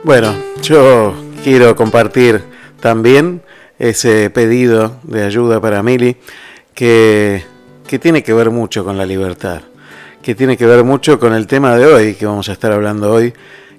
Bueno, 0.05 0.37
yo 0.62 1.15
quiero 1.43 1.75
compartir 1.75 2.41
también 2.81 3.43
ese 3.79 4.31
pedido 4.31 5.01
de 5.03 5.25
ayuda 5.25 5.61
para 5.61 5.83
Mili 5.83 6.17
que, 6.75 7.43
que 7.89 7.99
tiene 7.99 8.23
que 8.23 8.33
ver 8.33 8.51
mucho 8.51 8.85
con 8.85 8.97
la 8.99 9.05
libertad, 9.05 9.62
que 10.27 10.35
tiene 10.35 10.57
que 10.57 10.67
ver 10.67 10.83
mucho 10.83 11.21
con 11.21 11.35
el 11.35 11.47
tema 11.47 11.77
de 11.77 11.87
hoy, 11.87 12.15
que 12.15 12.27
vamos 12.27 12.49
a 12.49 12.53
estar 12.53 12.73
hablando 12.73 13.12
hoy, 13.12 13.33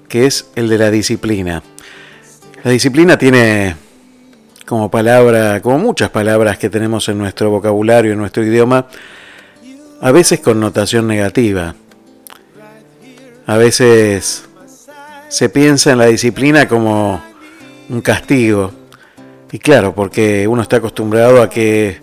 que 0.08 0.26
es 0.26 0.48
el 0.56 0.70
de 0.70 0.78
la 0.78 0.90
disciplina. 0.90 1.62
La 2.64 2.72
disciplina 2.72 3.18
tiene 3.18 3.76
como 4.66 4.90
palabra, 4.90 5.62
como 5.62 5.78
muchas 5.78 6.10
palabras 6.10 6.58
que 6.58 6.70
tenemos 6.70 7.10
en 7.10 7.18
nuestro 7.18 7.50
vocabulario, 7.50 8.14
en 8.14 8.20
nuestro 8.20 8.46
idioma, 8.46 8.88
a 10.00 10.12
veces 10.12 10.40
connotación 10.40 11.06
negativa. 11.06 11.76
A 13.46 13.58
veces 13.58 14.46
se 15.28 15.50
piensa 15.50 15.92
en 15.92 15.98
la 15.98 16.06
disciplina 16.06 16.66
como 16.66 17.22
un 17.90 18.00
castigo. 18.00 18.72
Y 19.52 19.60
claro, 19.60 19.94
porque 19.94 20.48
uno 20.48 20.62
está 20.62 20.78
acostumbrado 20.78 21.42
a 21.42 21.50
que 21.50 22.00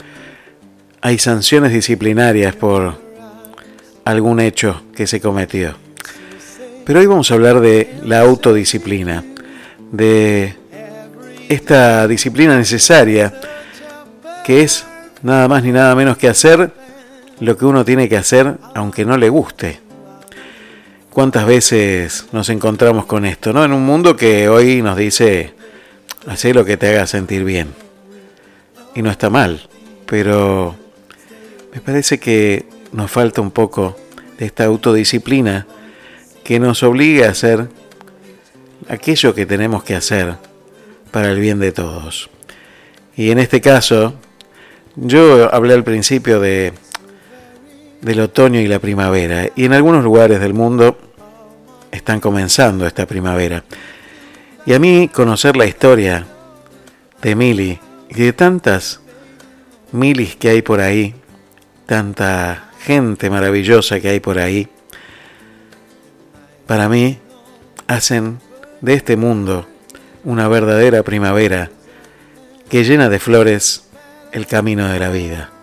hay 1.01 1.19
sanciones 1.19 1.73
disciplinarias 1.73 2.55
por 2.55 3.04
algún 4.05 4.41
hecho 4.41 4.83
que 4.95 5.07
se 5.07 5.21
cometió. 5.21 5.75
Pero 6.85 7.01
hoy 7.01 7.07
vamos 7.07 7.31
a 7.31 7.35
hablar 7.35 7.61
de 7.61 7.95
la 8.05 8.21
autodisciplina, 8.21 9.25
de 9.91 10.55
esta 11.49 12.07
disciplina 12.09 12.57
necesaria 12.57 13.33
que 14.45 14.63
es 14.63 14.85
nada 15.23 15.49
más 15.49 15.63
ni 15.63 15.73
nada 15.73 15.95
menos 15.95 16.19
que 16.19 16.29
hacer 16.29 16.71
lo 17.41 17.57
que 17.57 17.65
uno 17.65 17.85
tiene 17.85 18.09
que 18.09 18.17
hacer 18.17 18.59
aunque 18.75 19.05
no 19.05 19.17
le 19.17 19.29
guste. 19.29 19.81
¿Cuántas 21.11 21.47
veces 21.47 22.27
nos 22.33 22.49
encontramos 22.49 23.07
con 23.07 23.25
esto, 23.25 23.53
no? 23.53 23.65
En 23.65 23.73
un 23.73 23.87
mundo 23.87 24.17
que 24.17 24.49
hoy 24.49 24.83
nos 24.83 24.97
dice, 24.97 25.55
haz 26.27 26.45
lo 26.45 26.65
que 26.65 26.77
te 26.77 26.89
haga 26.89 27.07
sentir 27.07 27.45
bien. 27.45 27.69
Y 28.95 29.03
no 29.03 29.11
está 29.11 29.31
mal, 29.31 29.69
pero 30.07 30.77
me 31.73 31.81
parece 31.81 32.19
que 32.19 32.67
nos 32.95 33.11
falta 33.11 33.41
un 33.41 33.51
poco 33.51 33.97
de 34.39 34.47
esta 34.47 34.65
autodisciplina 34.65 35.67
que 36.45 36.61
nos 36.61 36.83
obliga 36.83 37.27
a 37.27 37.31
hacer 37.31 37.69
aquello 38.89 39.35
que 39.35 39.47
tenemos 39.47 39.83
que 39.83 39.97
hacer 39.97 40.37
para 41.11 41.31
el 41.31 41.41
bien 41.41 41.59
de 41.59 41.73
todos. 41.73 42.31
Y 43.17 43.31
en 43.31 43.39
este 43.39 43.61
caso, 43.61 44.15
yo 44.97 45.53
hablé 45.53 45.75
al 45.75 45.85
principio 45.85 46.41
de 46.41 46.73
del 48.01 48.21
otoño 48.21 48.61
y 48.61 48.69
la 48.69 48.81
primavera, 48.81 49.49
y 49.57 49.65
en 49.65 49.73
algunos 49.73 50.05
lugares 50.05 50.39
del 50.39 50.53
mundo 50.53 50.99
están 51.91 52.21
comenzando 52.21 52.87
esta 52.87 53.07
primavera. 53.07 53.65
Y 54.67 54.75
a 54.75 54.79
mí 54.79 55.09
conocer 55.09 55.57
la 55.57 55.65
historia 55.65 56.27
de 57.23 57.35
Mili 57.35 57.81
y 58.11 58.15
de 58.15 58.33
tantas 58.35 59.01
milis 59.91 60.37
que 60.37 60.51
hay 60.51 60.61
por 60.61 60.83
ahí, 60.83 61.15
tanta 61.87 62.74
gente 62.85 63.31
maravillosa 63.31 63.99
que 63.99 64.11
hay 64.11 64.21
por 64.21 64.39
ahí, 64.39 64.69
para 66.67 66.89
mí 66.89 67.19
hacen 67.87 68.39
de 68.83 68.95
este 68.95 69.17
mundo 69.17 69.67
una 70.23 70.49
verdadera 70.49 71.03
primavera 71.03 71.71
que 72.69 72.85
llena 72.85 73.09
de 73.09 73.19
flores 73.19 73.89
el 74.33 74.47
camino 74.47 74.89
de 74.89 74.99
la 74.99 75.11
vida. 75.11 75.54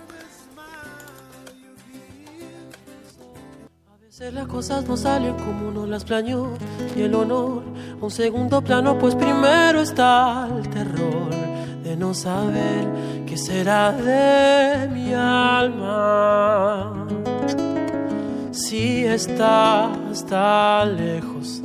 Veces 4.21 4.33
las 4.35 4.47
cosas 4.47 4.87
no 4.87 4.95
salen 4.97 5.33
como 5.33 5.69
uno 5.69 5.87
las 5.87 6.03
planeó 6.03 6.49
y 6.95 7.01
el 7.01 7.15
honor 7.15 7.63
un 7.99 8.11
segundo 8.11 8.61
plano, 8.61 8.97
pues 8.99 9.15
primero 9.15 9.81
está 9.81 10.47
el 10.55 10.69
terror 10.69 11.31
de 11.83 11.95
no 11.95 12.13
saber 12.13 12.87
qué 13.25 13.35
será 13.37 13.91
de 13.91 14.87
mi 14.89 15.13
alma. 15.13 17.07
Si 18.51 19.05
estás 19.05 20.25
tan 20.25 20.97
lejos, 20.97 21.61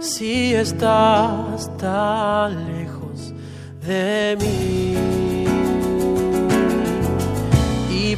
si 0.00 0.54
estás 0.54 1.76
tan 1.76 2.66
lejos 2.66 3.34
de 3.86 4.36
mí. 4.40 4.88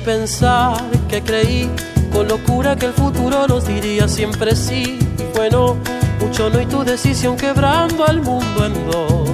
pensar 0.04 0.80
que 1.10 1.20
creí 1.20 1.68
con 2.10 2.28
locura 2.28 2.76
que 2.76 2.86
el 2.86 2.92
futuro 2.92 3.46
nos 3.46 3.66
diría 3.66 4.08
siempre 4.08 4.54
sí. 4.54 4.98
Y 5.18 5.34
fue 5.34 5.50
no, 5.50 5.76
mucho 6.20 6.50
no 6.50 6.60
y 6.60 6.66
tu 6.66 6.84
decisión 6.84 7.36
quebrando 7.36 8.04
al 8.04 8.20
mundo 8.20 8.66
en 8.66 8.90
dos. 8.90 9.30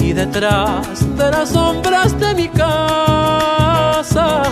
Y 0.00 0.12
detrás 0.12 1.16
de 1.16 1.30
las 1.30 1.50
sombras 1.50 2.18
de 2.18 2.34
mi 2.34 2.48
casa, 2.48 4.42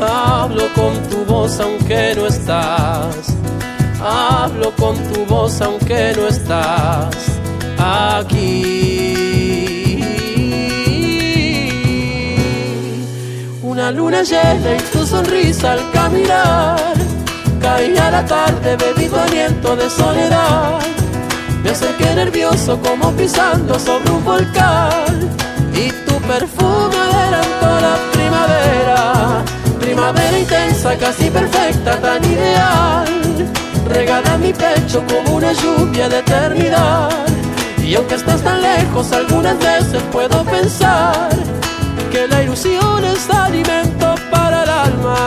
hablo 0.00 0.64
con 0.74 0.94
tu 1.10 1.24
voz 1.24 1.60
aunque 1.60 2.14
no 2.16 2.26
estás. 2.26 3.34
Hablo 4.00 4.72
con 4.76 4.96
tu 5.12 5.26
voz 5.26 5.60
aunque 5.60 6.14
no 6.16 6.28
estás 6.28 7.16
aquí. 7.78 9.37
Una 13.78 13.92
luna 13.92 14.24
llena 14.24 14.74
y 14.74 14.80
tu 14.92 15.06
sonrisa 15.06 15.74
al 15.74 15.92
caminar. 15.92 16.94
Caía 17.60 18.10
la 18.10 18.24
tarde 18.26 18.76
bebido 18.76 19.20
aliento 19.20 19.76
de 19.76 19.88
soledad. 19.88 20.80
Me 21.62 21.70
acerqué 21.70 22.12
nervioso 22.12 22.76
como 22.80 23.12
pisando 23.12 23.78
sobre 23.78 24.10
un 24.10 24.24
volcán. 24.24 25.30
Y 25.72 25.92
tu 26.08 26.16
perfume 26.22 26.96
adelantó 26.96 27.80
la 27.80 27.96
primavera. 28.12 29.44
Primavera 29.78 30.38
intensa, 30.40 30.98
casi 30.98 31.30
perfecta, 31.30 32.00
tan 32.00 32.24
ideal. 32.24 33.06
Regala 33.90 34.38
mi 34.38 34.52
pecho 34.52 35.04
como 35.06 35.36
una 35.36 35.52
lluvia 35.52 36.08
de 36.08 36.18
eternidad. 36.18 37.10
Y 37.80 37.94
aunque 37.94 38.16
estás 38.16 38.42
tan 38.42 38.60
lejos, 38.60 39.12
algunas 39.12 39.56
veces 39.60 40.02
puedo 40.10 40.42
pensar 40.46 41.28
que 42.10 42.26
la 42.26 42.42
ilusión 42.42 42.87
es 43.18 43.30
alimento 43.30 44.14
para 44.30 44.62
el 44.62 44.70
alma. 44.70 45.18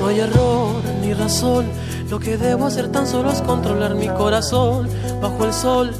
No 0.00 0.06
hay 0.08 0.20
error 0.20 0.82
ni 1.00 1.14
razón. 1.14 1.66
Lo 2.10 2.20
que 2.20 2.36
debo 2.36 2.66
hacer 2.66 2.92
tan 2.92 3.06
solo 3.08 3.32
es 3.32 3.40
controlar 3.42 3.94
mi 3.96 4.08
corazón. 4.08 4.88
Bajo 5.20 5.44
el 5.46 5.52
sol 5.52 5.90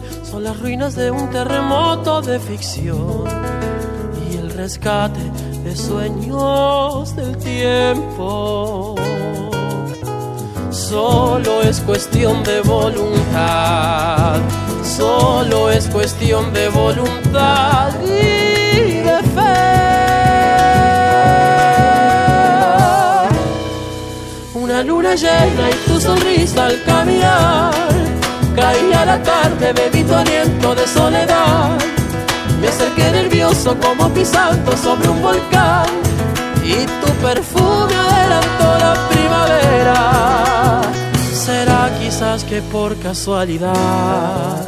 las 0.44 0.61
ruinas 0.61 0.94
de 0.94 1.11
un 1.11 1.30
terremoto 1.30 2.20
de 2.20 2.38
ficción. 2.38 3.24
Y 4.30 4.37
el 4.37 4.50
rescate 4.50 5.18
de 5.64 5.74
sueños 5.74 7.16
del 7.16 7.35
tiempo. 7.38 8.94
Solo 10.70 11.62
es 11.62 11.80
cuestión 11.80 12.44
de 12.44 12.61
voluntad. 12.61 14.38
Solo 14.85 15.70
es 15.70 15.88
cuestión 15.88 16.52
de 16.52 16.68
voluntad 16.68 17.88
y 18.02 19.00
de 19.09 19.18
fe. 19.35 19.64
Una 24.54 24.83
luna 24.83 25.14
llena 25.14 25.70
y 25.70 25.88
tu 25.88 25.98
sonrisa 25.98 26.66
al 26.66 26.83
caminar. 26.85 27.93
Caía 28.55 29.05
la 29.05 29.21
tarde, 29.23 29.73
bebí 29.73 30.05
tu 30.05 30.14
aliento 30.14 30.75
de 30.75 30.87
soledad. 30.87 31.77
Me 32.61 32.69
acerqué 32.69 33.11
nervioso 33.11 33.77
como 33.81 34.09
pisando 34.11 34.77
sobre 34.77 35.09
un 35.09 35.21
volcán. 35.21 35.87
Y 36.64 36.87
tu 36.87 37.12
perfume 37.21 37.93
adelantó 37.95 38.79
la 38.79 38.95
primavera. 39.09 40.83
Será 41.33 41.90
quizás 42.01 42.45
que 42.45 42.62
por 42.62 42.97
casualidad, 43.01 44.64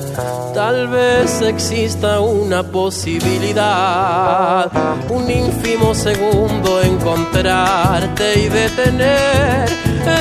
tal 0.53 0.88
vez 0.88 1.40
exista 1.40 2.20
una 2.20 2.62
posibilidad, 2.62 4.70
un 5.09 5.31
ínfimo 5.31 5.94
segundo 5.94 6.83
encontrarte 6.83 8.40
y 8.40 8.51
detener 8.51 9.70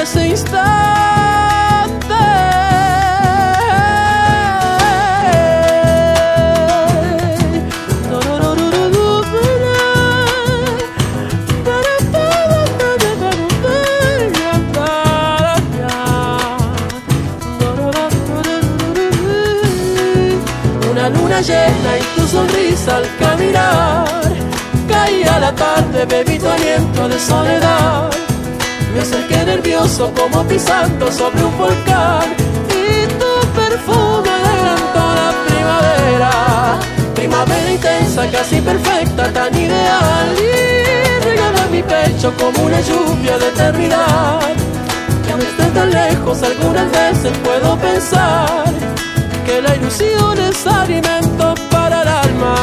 ese 0.02 0.30
Una 0.30 1.35
y 21.38 22.16
tu 22.16 22.26
sonrisa 22.28 22.96
al 22.96 23.18
caminar. 23.18 24.06
Caía 24.88 25.38
la 25.38 25.54
tarde, 25.54 26.06
bebí 26.06 26.40
tu 26.40 26.48
aliento 26.48 27.10
de 27.10 27.20
soledad. 27.20 28.10
Me 28.94 29.02
acerqué 29.02 29.44
nervioso 29.44 30.14
como 30.16 30.46
pisando 30.46 31.12
sobre 31.12 31.44
un 31.44 31.58
volcán. 31.58 32.34
Y 32.70 33.06
tu 33.20 33.48
perfume 33.54 34.30
adelantó 34.30 35.04
la 35.22 35.34
primavera. 35.46 36.80
Primavera 37.16 37.70
intensa, 37.70 38.32
casi 38.32 38.62
perfecta, 38.62 39.34
tan 39.34 39.54
ideal. 39.54 40.28
Y 40.40 41.24
regala 41.26 41.68
mi 41.70 41.84
pecho 41.84 42.34
como 42.40 42.66
una 42.66 42.80
lluvia 42.80 43.38
de 43.38 43.48
eternidad. 43.50 44.40
Que 45.26 45.32
aunque 45.34 45.48
esté 45.48 45.66
tan 45.66 45.92
lejos, 45.92 46.42
algunas 46.44 46.90
veces 46.90 47.38
puedo 47.44 47.76
pensar 47.80 48.96
que 49.46 49.62
la 49.62 49.76
ilusión 49.76 50.40
es 50.40 50.66
alimento 50.66 51.54
para 51.72 52.02
el 52.02 52.08
alma, 52.08 52.56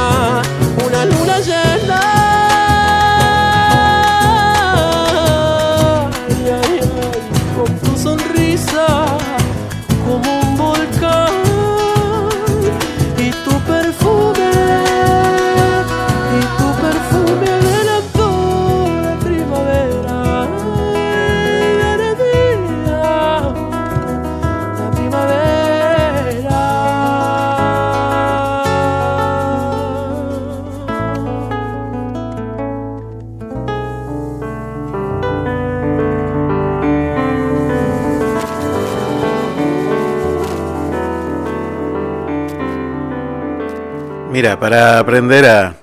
Mira, 44.43 44.59
para 44.59 44.99
aprender 44.99 45.45
a, 45.47 45.76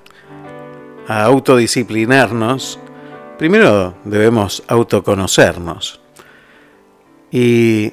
autodisciplinarnos, 1.08 2.78
primero 3.38 3.94
debemos 4.04 4.62
autoconocernos. 4.68 5.98
Y 7.30 7.90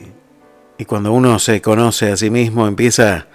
cuando 0.85 1.13
uno 1.13 1.39
se 1.39 1.61
conoce 1.61 2.11
a 2.11 2.17
sí 2.17 2.29
mismo, 2.29 2.67
empieza 2.67 3.27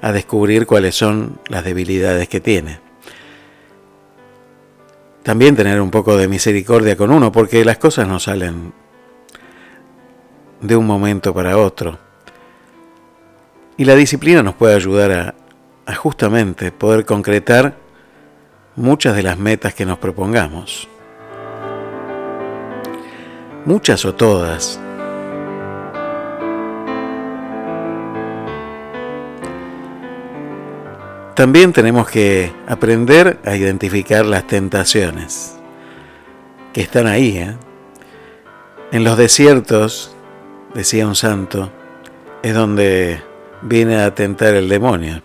a 0.00 0.12
descubrir 0.12 0.66
cuáles 0.66 0.94
son 0.94 1.38
las 1.48 1.62
debilidades 1.62 2.26
que 2.26 2.40
tiene. 2.40 2.80
También 5.22 5.56
tener 5.56 5.82
un 5.82 5.90
poco 5.90 6.16
de 6.16 6.26
misericordia 6.26 6.96
con 6.96 7.10
uno, 7.10 7.30
porque 7.30 7.66
las 7.66 7.76
cosas 7.76 8.08
no 8.08 8.18
salen 8.18 8.72
de 10.62 10.74
un 10.74 10.86
momento 10.86 11.34
para 11.34 11.58
otro. 11.58 11.98
Y 13.76 13.84
la 13.84 13.94
disciplina 13.94 14.42
nos 14.42 14.54
puede 14.54 14.74
ayudar 14.74 15.12
a, 15.12 15.34
a 15.88 15.94
justamente 15.94 16.70
poder 16.70 17.06
concretar 17.06 17.74
muchas 18.76 19.16
de 19.16 19.22
las 19.22 19.38
metas 19.38 19.72
que 19.72 19.86
nos 19.86 19.96
propongamos. 19.96 20.86
Muchas 23.64 24.04
o 24.04 24.14
todas. 24.14 24.78
También 31.34 31.72
tenemos 31.72 32.06
que 32.10 32.52
aprender 32.66 33.38
a 33.46 33.56
identificar 33.56 34.26
las 34.26 34.46
tentaciones 34.46 35.56
que 36.74 36.82
están 36.82 37.06
ahí. 37.06 37.38
¿eh? 37.38 37.56
En 38.92 39.04
los 39.04 39.16
desiertos, 39.16 40.14
decía 40.74 41.06
un 41.06 41.14
santo, 41.14 41.72
es 42.42 42.52
donde 42.52 43.22
viene 43.62 44.02
a 44.02 44.14
tentar 44.14 44.52
el 44.52 44.68
demonio. 44.68 45.22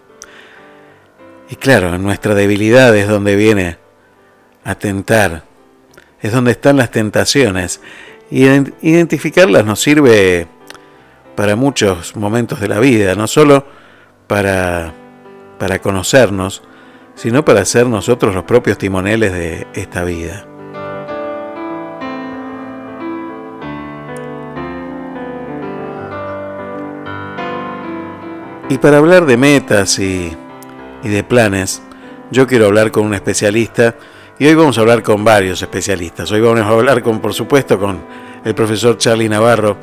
Y 1.54 1.56
claro, 1.56 2.00
nuestra 2.00 2.34
debilidad 2.34 2.98
es 2.98 3.08
donde 3.08 3.36
viene 3.36 3.78
a 4.64 4.74
tentar, 4.74 5.44
es 6.20 6.32
donde 6.32 6.50
están 6.50 6.78
las 6.78 6.90
tentaciones. 6.90 7.80
Y 8.32 8.46
identificarlas 8.82 9.64
nos 9.64 9.80
sirve 9.80 10.48
para 11.36 11.56
muchos 11.56 12.16
momentos 12.16 12.60
de 12.60 12.70
la 12.70 12.80
vida, 12.80 13.14
no 13.14 13.28
solo 13.28 13.68
para, 14.26 14.94
para 15.60 15.78
conocernos, 15.78 16.64
sino 17.14 17.46
para 17.46 17.64
ser 17.66 17.86
nosotros 17.86 18.34
los 18.34 18.46
propios 18.46 18.80
timoneles 18.80 19.32
de 19.32 19.68
esta 19.76 20.04
vida. 20.04 20.48
Y 28.70 28.80
para 28.80 28.98
hablar 28.98 29.28
de 29.28 29.38
metas 29.38 30.00
y, 30.00 30.36
y, 31.04 31.10
de 31.10 31.24
planes, 31.24 31.82
yo 32.32 32.48
quiero 32.48 32.66
hablar 32.66 32.92
con 32.92 33.06
un 33.06 33.14
especialista 33.14 33.96
y 34.40 34.48
hoy 34.48 34.56
vamos 34.56 34.78
a 34.78 34.82
hablar 34.82 35.04
con 35.04 35.24
varios 35.24 35.62
especialistas. 35.62 36.32
Hoy 36.32 36.42
vamos 36.42 36.62
a 36.62 36.70
hablar 36.70 37.04
con, 37.04 37.20
por 37.20 37.34
supuesto, 37.34 37.78
con 37.78 38.00
el 38.44 38.56
profesor 38.56 38.98
Charlie 38.98 39.30
Navarro, 39.30 39.78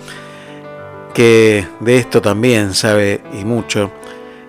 que 1.15 1.67
de 1.81 1.99
esto 1.99 2.21
también 2.21 2.75
sabe 2.75 3.21
y 3.33 3.45
mucho. 3.45 3.93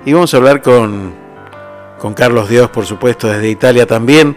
Y 0.05 0.13
vamos 0.13 0.33
a 0.33 0.37
hablar 0.37 0.61
con, 0.61 1.13
con 1.99 2.13
Carlos 2.13 2.49
Dios, 2.49 2.69
por 2.69 2.85
supuesto, 2.85 3.27
desde 3.27 3.49
Italia 3.49 3.85
también. 3.85 4.35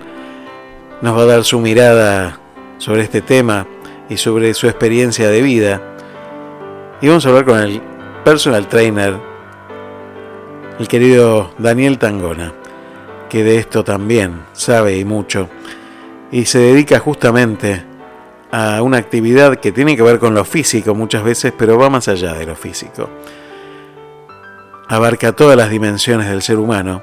Nos 1.00 1.16
va 1.16 1.22
a 1.22 1.26
dar 1.26 1.44
su 1.44 1.58
mirada 1.58 2.38
sobre 2.78 3.02
este 3.02 3.22
tema 3.22 3.66
y 4.08 4.16
sobre 4.18 4.52
su 4.52 4.68
experiencia 4.68 5.28
de 5.28 5.40
vida. 5.40 5.80
Y 7.00 7.08
vamos 7.08 7.24
a 7.24 7.30
hablar 7.30 7.44
con 7.46 7.58
el 7.58 7.80
personal 8.24 8.68
trainer, 8.68 9.18
el 10.78 10.88
querido 10.88 11.52
Daniel 11.58 11.98
Tangona, 11.98 12.52
que 13.28 13.44
de 13.44 13.58
esto 13.58 13.84
también 13.84 14.42
sabe 14.52 14.96
y 14.96 15.04
mucho. 15.04 15.48
Y 16.32 16.46
se 16.46 16.58
dedica 16.58 16.98
justamente 16.98 17.84
a 18.50 18.82
una 18.82 18.98
actividad 18.98 19.56
que 19.56 19.72
tiene 19.72 19.96
que 19.96 20.02
ver 20.02 20.18
con 20.18 20.34
lo 20.34 20.44
físico 20.44 20.94
muchas 20.94 21.22
veces, 21.22 21.52
pero 21.56 21.78
va 21.78 21.90
más 21.90 22.08
allá 22.08 22.34
de 22.34 22.46
lo 22.46 22.56
físico. 22.56 23.08
Abarca 24.88 25.32
todas 25.32 25.56
las 25.56 25.70
dimensiones 25.70 26.28
del 26.28 26.42
ser 26.42 26.58
humano 26.58 27.02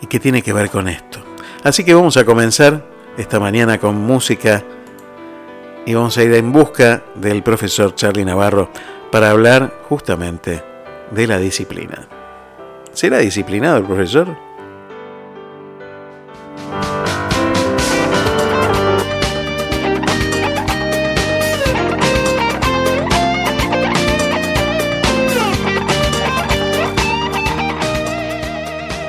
y 0.00 0.06
que 0.06 0.18
tiene 0.18 0.42
que 0.42 0.52
ver 0.52 0.70
con 0.70 0.88
esto. 0.88 1.20
Así 1.62 1.84
que 1.84 1.94
vamos 1.94 2.16
a 2.16 2.24
comenzar 2.24 2.86
esta 3.16 3.38
mañana 3.38 3.78
con 3.78 3.96
música 3.96 4.62
y 5.84 5.94
vamos 5.94 6.16
a 6.18 6.22
ir 6.22 6.32
en 6.34 6.52
busca 6.52 7.02
del 7.14 7.42
profesor 7.42 7.94
Charlie 7.94 8.24
Navarro 8.24 8.70
para 9.10 9.30
hablar 9.30 9.72
justamente 9.88 10.75
de 11.10 11.26
la 11.26 11.38
disciplina. 11.38 12.08
¿Será 12.92 13.18
disciplinado 13.18 13.76
el 13.78 13.84
profesor? 13.84 14.46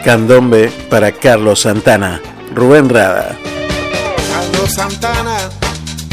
Candombe 0.08 0.72
para 0.90 1.12
Carlos 1.12 1.60
Santana. 1.60 2.22
Rubén 2.56 2.88
Rada. 2.88 3.38
Carlos 4.32 4.74
Santana, 4.74 5.38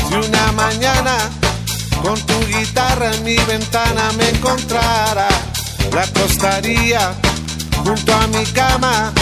si 0.08 0.14
una 0.14 0.50
mañana 0.50 1.16
con 2.02 2.20
tu 2.26 2.40
guitarra 2.46 3.14
en 3.14 3.22
mi 3.22 3.36
ventana 3.36 4.10
me 4.18 4.28
encontrara, 4.30 5.28
la 5.92 6.02
acostaría 6.02 7.14
junto 7.84 8.14
a 8.14 8.26
mi 8.28 8.44
cama, 8.46 9.12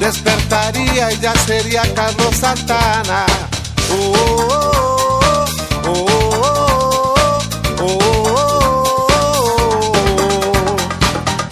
despertaría 0.00 1.12
y 1.12 1.18
ya 1.20 1.34
sería 1.46 1.82
Carlos 1.94 2.36
Santana. 2.36 3.26
Oh, 3.90 4.12
oh, 4.50 5.44
oh, 5.86 6.06
oh, 7.80 7.82
oh, 7.82 7.98
oh. 10.60 10.76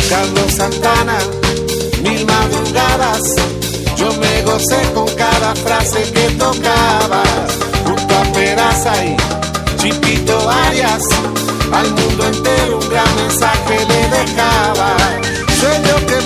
Carlos 0.09 0.53
Santana 0.53 1.19
mil 2.03 2.25
madrugadas. 2.27 3.23
Yo 3.97 4.13
me 4.15 4.43
gocé 4.43 4.81
con 4.95 5.09
cada 5.17 5.55
frase 5.55 6.03
que 6.13 6.31
tocabas. 6.33 7.29
Junto 7.85 8.17
a 8.17 8.23
Peraza 8.33 9.05
y 9.05 9.17
Chipito 9.79 10.51
Arias, 10.51 11.03
al 11.73 11.91
mundo 11.95 12.27
entero 12.27 12.79
un 12.79 12.89
gran 12.89 13.17
mensaje 13.17 13.79
le 13.87 14.09
dejaba. 14.09 14.97
Sueño 15.59 16.07
que 16.07 16.26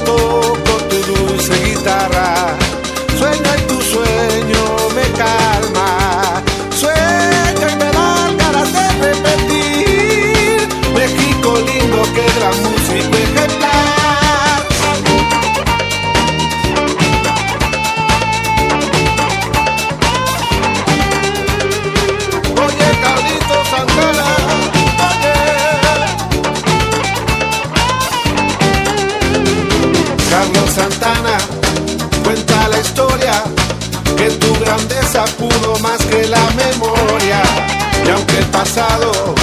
sacudo 35.10 35.76
más 35.80 35.98
que 36.06 36.28
la 36.28 36.50
memoria. 36.50 37.42
Y 38.04 38.10
aunque 38.10 38.38
el 38.38 38.46
pasado 38.46 39.34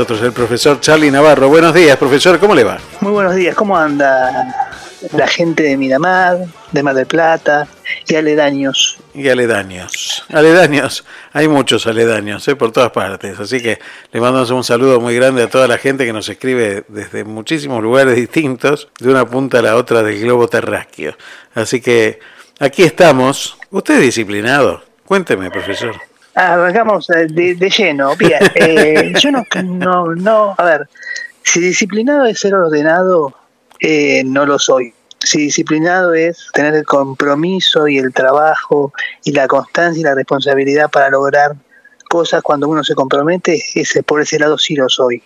nosotros 0.00 0.22
el 0.22 0.32
profesor 0.32 0.80
Charlie 0.80 1.10
Navarro. 1.10 1.50
Buenos 1.50 1.74
días, 1.74 1.94
profesor, 1.98 2.38
¿cómo 2.38 2.54
le 2.54 2.64
va? 2.64 2.78
Muy 3.02 3.12
buenos 3.12 3.34
días, 3.34 3.54
¿cómo 3.54 3.76
anda 3.76 4.72
la 5.12 5.28
gente 5.28 5.62
de 5.62 5.76
Miramar, 5.76 6.38
de 6.72 6.82
Mar 6.82 6.94
del 6.94 7.04
Plata 7.04 7.68
y 8.08 8.14
aledaños? 8.14 8.96
Y 9.12 9.28
aledaños. 9.28 10.24
Aledaños, 10.30 11.04
hay 11.34 11.48
muchos 11.48 11.86
aledaños 11.86 12.48
¿eh? 12.48 12.56
por 12.56 12.72
todas 12.72 12.92
partes. 12.92 13.38
Así 13.38 13.60
que 13.60 13.78
le 14.10 14.20
mandamos 14.22 14.50
un 14.52 14.64
saludo 14.64 15.00
muy 15.00 15.14
grande 15.16 15.42
a 15.42 15.50
toda 15.50 15.68
la 15.68 15.76
gente 15.76 16.06
que 16.06 16.14
nos 16.14 16.30
escribe 16.30 16.84
desde 16.88 17.24
muchísimos 17.24 17.82
lugares 17.82 18.16
distintos, 18.16 18.88
de 19.00 19.10
una 19.10 19.26
punta 19.26 19.58
a 19.58 19.62
la 19.62 19.76
otra 19.76 20.02
del 20.02 20.18
globo 20.18 20.48
terráqueo. 20.48 21.14
Así 21.54 21.82
que 21.82 22.20
aquí 22.58 22.84
estamos. 22.84 23.58
¿Usted 23.70 23.96
es 23.96 24.00
disciplinado? 24.00 24.82
Cuénteme, 25.04 25.50
profesor. 25.50 26.09
Arrancamos 26.40 27.10
eh, 27.10 27.26
de, 27.28 27.54
de 27.54 27.68
lleno. 27.68 28.16
Bien, 28.16 28.40
eh, 28.54 29.12
yo 29.20 29.30
no, 29.30 29.44
no, 29.62 30.14
no, 30.14 30.54
a 30.56 30.64
ver, 30.64 30.88
si 31.42 31.60
disciplinado 31.60 32.24
es 32.24 32.40
ser 32.40 32.54
ordenado, 32.54 33.34
eh, 33.78 34.22
no 34.24 34.46
lo 34.46 34.58
soy. 34.58 34.94
Si 35.18 35.38
disciplinado 35.38 36.14
es 36.14 36.48
tener 36.54 36.74
el 36.74 36.86
compromiso 36.86 37.88
y 37.88 37.98
el 37.98 38.14
trabajo 38.14 38.94
y 39.22 39.32
la 39.32 39.46
constancia 39.46 40.00
y 40.00 40.04
la 40.04 40.14
responsabilidad 40.14 40.90
para 40.90 41.10
lograr 41.10 41.56
cosas 42.08 42.42
cuando 42.42 42.68
uno 42.68 42.82
se 42.84 42.94
compromete, 42.94 43.62
ese, 43.74 44.02
por 44.02 44.22
ese 44.22 44.38
lado 44.38 44.56
sí 44.56 44.74
lo 44.76 44.88
soy. 44.88 45.22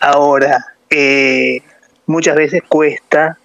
Ahora, 0.00 0.66
eh, 0.90 1.62
muchas 2.06 2.34
veces 2.34 2.62
cuesta, 2.68 3.38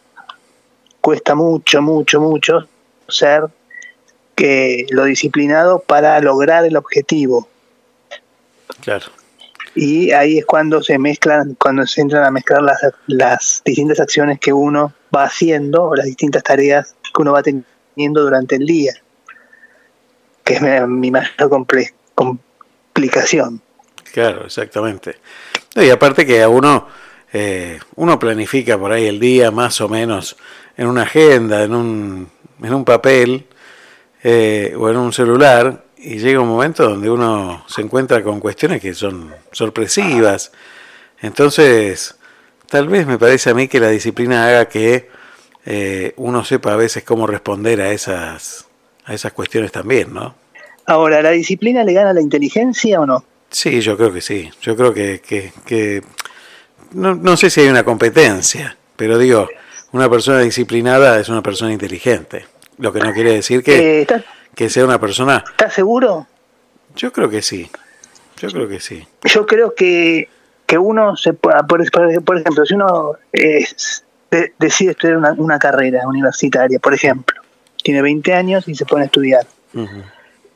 cuesta 1.02 1.36
mucho, 1.36 1.84
mucho, 1.84 2.20
mucho 2.20 2.68
ser 3.08 3.44
que 4.40 4.86
lo 4.90 5.04
disciplinado 5.04 5.80
para 5.80 6.18
lograr 6.22 6.64
el 6.64 6.78
objetivo. 6.78 7.50
Claro. 8.82 9.08
Y 9.76 10.12
ahí 10.12 10.38
es 10.38 10.46
cuando 10.46 10.82
se 10.82 10.98
mezclan, 10.98 11.56
cuando 11.56 11.86
se 11.86 12.00
entran 12.00 12.24
a 12.24 12.32
mezclar 12.32 12.62
las, 12.64 12.80
las 13.08 13.62
distintas 13.66 14.00
acciones 14.00 14.40
que 14.40 14.54
uno 14.54 14.94
va 15.14 15.26
haciendo, 15.26 15.84
o 15.84 15.96
las 15.96 16.06
distintas 16.06 16.42
tareas 16.42 16.96
que 17.14 17.22
uno 17.22 17.34
va 17.34 17.44
teniendo 17.44 18.22
durante 18.22 18.56
el 18.56 18.66
día, 18.66 18.94
que 20.46 20.54
es 20.54 20.62
mi, 20.62 20.70
mi 20.88 21.12
mayor 21.12 21.50
comple- 21.50 21.94
complicación. 22.16 23.62
Claro, 24.14 24.46
exactamente. 24.46 25.18
Y 25.76 25.90
aparte 25.90 26.26
que 26.26 26.42
a 26.42 26.48
uno, 26.48 26.88
eh, 27.34 27.78
uno 27.98 28.18
planifica 28.18 28.78
por 28.78 28.94
ahí 28.94 29.06
el 29.06 29.20
día 29.20 29.52
más 29.52 29.82
o 29.82 29.90
menos 29.90 30.38
en 30.78 30.88
una 30.88 31.02
agenda, 31.02 31.62
en 31.62 31.76
un, 31.76 32.32
en 32.64 32.74
un 32.74 32.86
papel 32.86 33.46
eh, 34.24 34.74
o 34.78 34.90
en 34.90 34.98
un 34.98 35.14
celular 35.14 35.86
y 35.98 36.18
llega 36.20 36.40
un 36.40 36.48
momento 36.50 36.88
donde 36.90 37.10
uno 37.10 37.64
se 37.68 37.82
encuentra 37.82 38.24
con 38.24 38.40
cuestiones 38.40 38.82
que 38.82 38.94
son 38.94 39.34
sorpresivas. 39.52 40.52
Entonces, 41.22 42.16
tal 42.70 42.88
vez 42.88 43.06
me 43.06 43.18
parece 43.20 43.50
a 43.50 43.54
mí 43.54 43.68
que 43.68 43.80
la 43.80 43.90
disciplina 43.90 44.48
haga 44.48 44.68
que 44.70 45.10
eh, 45.66 46.14
uno 46.18 46.44
sepa 46.46 46.74
a 46.74 46.78
veces 46.78 47.04
cómo 47.04 47.28
responder 47.28 47.82
a 47.82 47.92
esas, 47.92 48.66
a 49.06 49.14
esas 49.14 49.34
cuestiones 49.34 49.72
también, 49.72 50.14
¿no? 50.14 50.36
Ahora, 50.86 51.22
¿la 51.22 51.32
disciplina 51.32 51.84
le 51.84 51.94
gana 51.94 52.14
la 52.14 52.22
inteligencia 52.22 53.00
o 53.02 53.06
no? 53.06 53.24
Sí, 53.50 53.82
yo 53.82 53.98
creo 53.98 54.14
que 54.14 54.22
sí. 54.22 54.50
Yo 54.62 54.76
creo 54.76 54.94
que, 54.94 55.20
que, 55.22 55.52
que- 55.66 56.02
no, 56.92 57.14
no 57.14 57.38
sé 57.38 57.50
si 57.50 57.62
hay 57.62 57.68
una 57.68 57.84
competencia, 57.84 58.76
pero 58.96 59.18
digo, 59.18 59.48
una 59.92 60.10
persona 60.10 60.40
disciplinada 60.40 61.20
es 61.20 61.30
una 61.30 61.44
persona 61.44 61.72
inteligente. 61.72 62.46
Lo 62.80 62.92
que 62.92 63.00
no 63.00 63.14
quiere 63.14 63.34
decir 63.34 63.62
que, 63.64 63.78
Eh, 63.78 64.02
¿estás, 64.02 64.24
que 64.56 64.70
sea 64.70 64.86
una 64.86 65.00
persona... 65.00 65.44
estás 65.52 65.74
seguro? 65.74 66.26
Yo 66.96 67.12
creo 67.12 67.30
que 67.30 67.42
sí. 67.42 67.70
Yo 68.38 68.50
creo 68.50 68.68
que 68.68 68.80
sí. 68.80 69.06
Yo 69.26 69.46
creo 69.46 69.76
que, 69.76 70.30
que 70.66 70.78
uno 70.78 71.16
se 71.18 71.34
puede, 71.34 71.62
por, 71.68 71.84
por- 72.24 72.38
ejemplo, 72.40 72.66
si 72.66 72.74
uno 72.74 73.14
eh, 73.34 73.66
de- 74.32 74.54
decide 74.58 74.92
estudiar 74.92 75.18
una, 75.18 75.34
una 75.34 75.60
carrera 75.60 76.08
universitaria, 76.08 76.80
por 76.80 76.94
ejemplo, 76.94 77.42
tiene 77.84 78.02
20 78.02 78.34
años 78.34 78.68
y 78.68 78.76
se 78.76 78.86
pone 78.86 79.04
a 79.04 79.06
estudiar. 79.06 79.46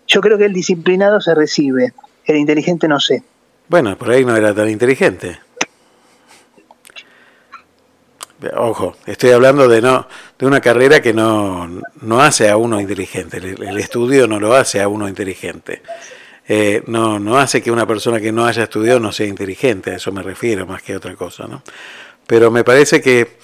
Yo 0.07 0.21
creo 0.21 0.37
que 0.37 0.45
el 0.45 0.53
disciplinado 0.53 1.21
se 1.21 1.35
recibe, 1.35 1.93
el 2.25 2.37
inteligente 2.37 2.87
no 2.87 2.99
sé. 2.99 3.21
Bueno, 3.67 3.97
por 3.97 4.09
ahí 4.11 4.23
no 4.25 4.35
era 4.35 4.53
tan 4.53 4.69
inteligente. 4.69 5.39
Ojo, 8.55 8.97
estoy 9.05 9.31
hablando 9.31 9.67
de 9.67 9.81
no 9.81 10.07
de 10.37 10.45
una 10.45 10.59
carrera 10.59 11.01
que 11.01 11.13
no, 11.13 11.69
no 12.01 12.21
hace 12.21 12.49
a 12.49 12.57
uno 12.57 12.79
inteligente. 12.79 13.37
El, 13.37 13.77
estudio 13.77 14.27
no 14.27 14.39
lo 14.39 14.53
hace 14.55 14.81
a 14.81 14.87
uno 14.87 15.07
inteligente. 15.07 15.81
Eh, 16.47 16.83
no, 16.87 17.19
no 17.19 17.37
hace 17.37 17.61
que 17.61 17.71
una 17.71 17.87
persona 17.87 18.19
que 18.19 18.31
no 18.31 18.45
haya 18.45 18.63
estudiado 18.63 18.99
no 18.99 19.11
sea 19.11 19.27
inteligente, 19.27 19.91
a 19.91 19.95
eso 19.95 20.11
me 20.11 20.21
refiero 20.21 20.65
más 20.65 20.81
que 20.81 20.93
a 20.93 20.97
otra 20.97 21.15
cosa. 21.15 21.47
¿no? 21.47 21.63
Pero 22.27 22.51
me 22.51 22.63
parece 22.63 23.01
que, 23.01 23.37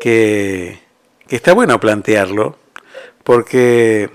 que, 0.00 0.78
que 1.26 1.36
está 1.36 1.52
bueno 1.52 1.78
plantearlo, 1.78 2.56
porque 3.24 4.08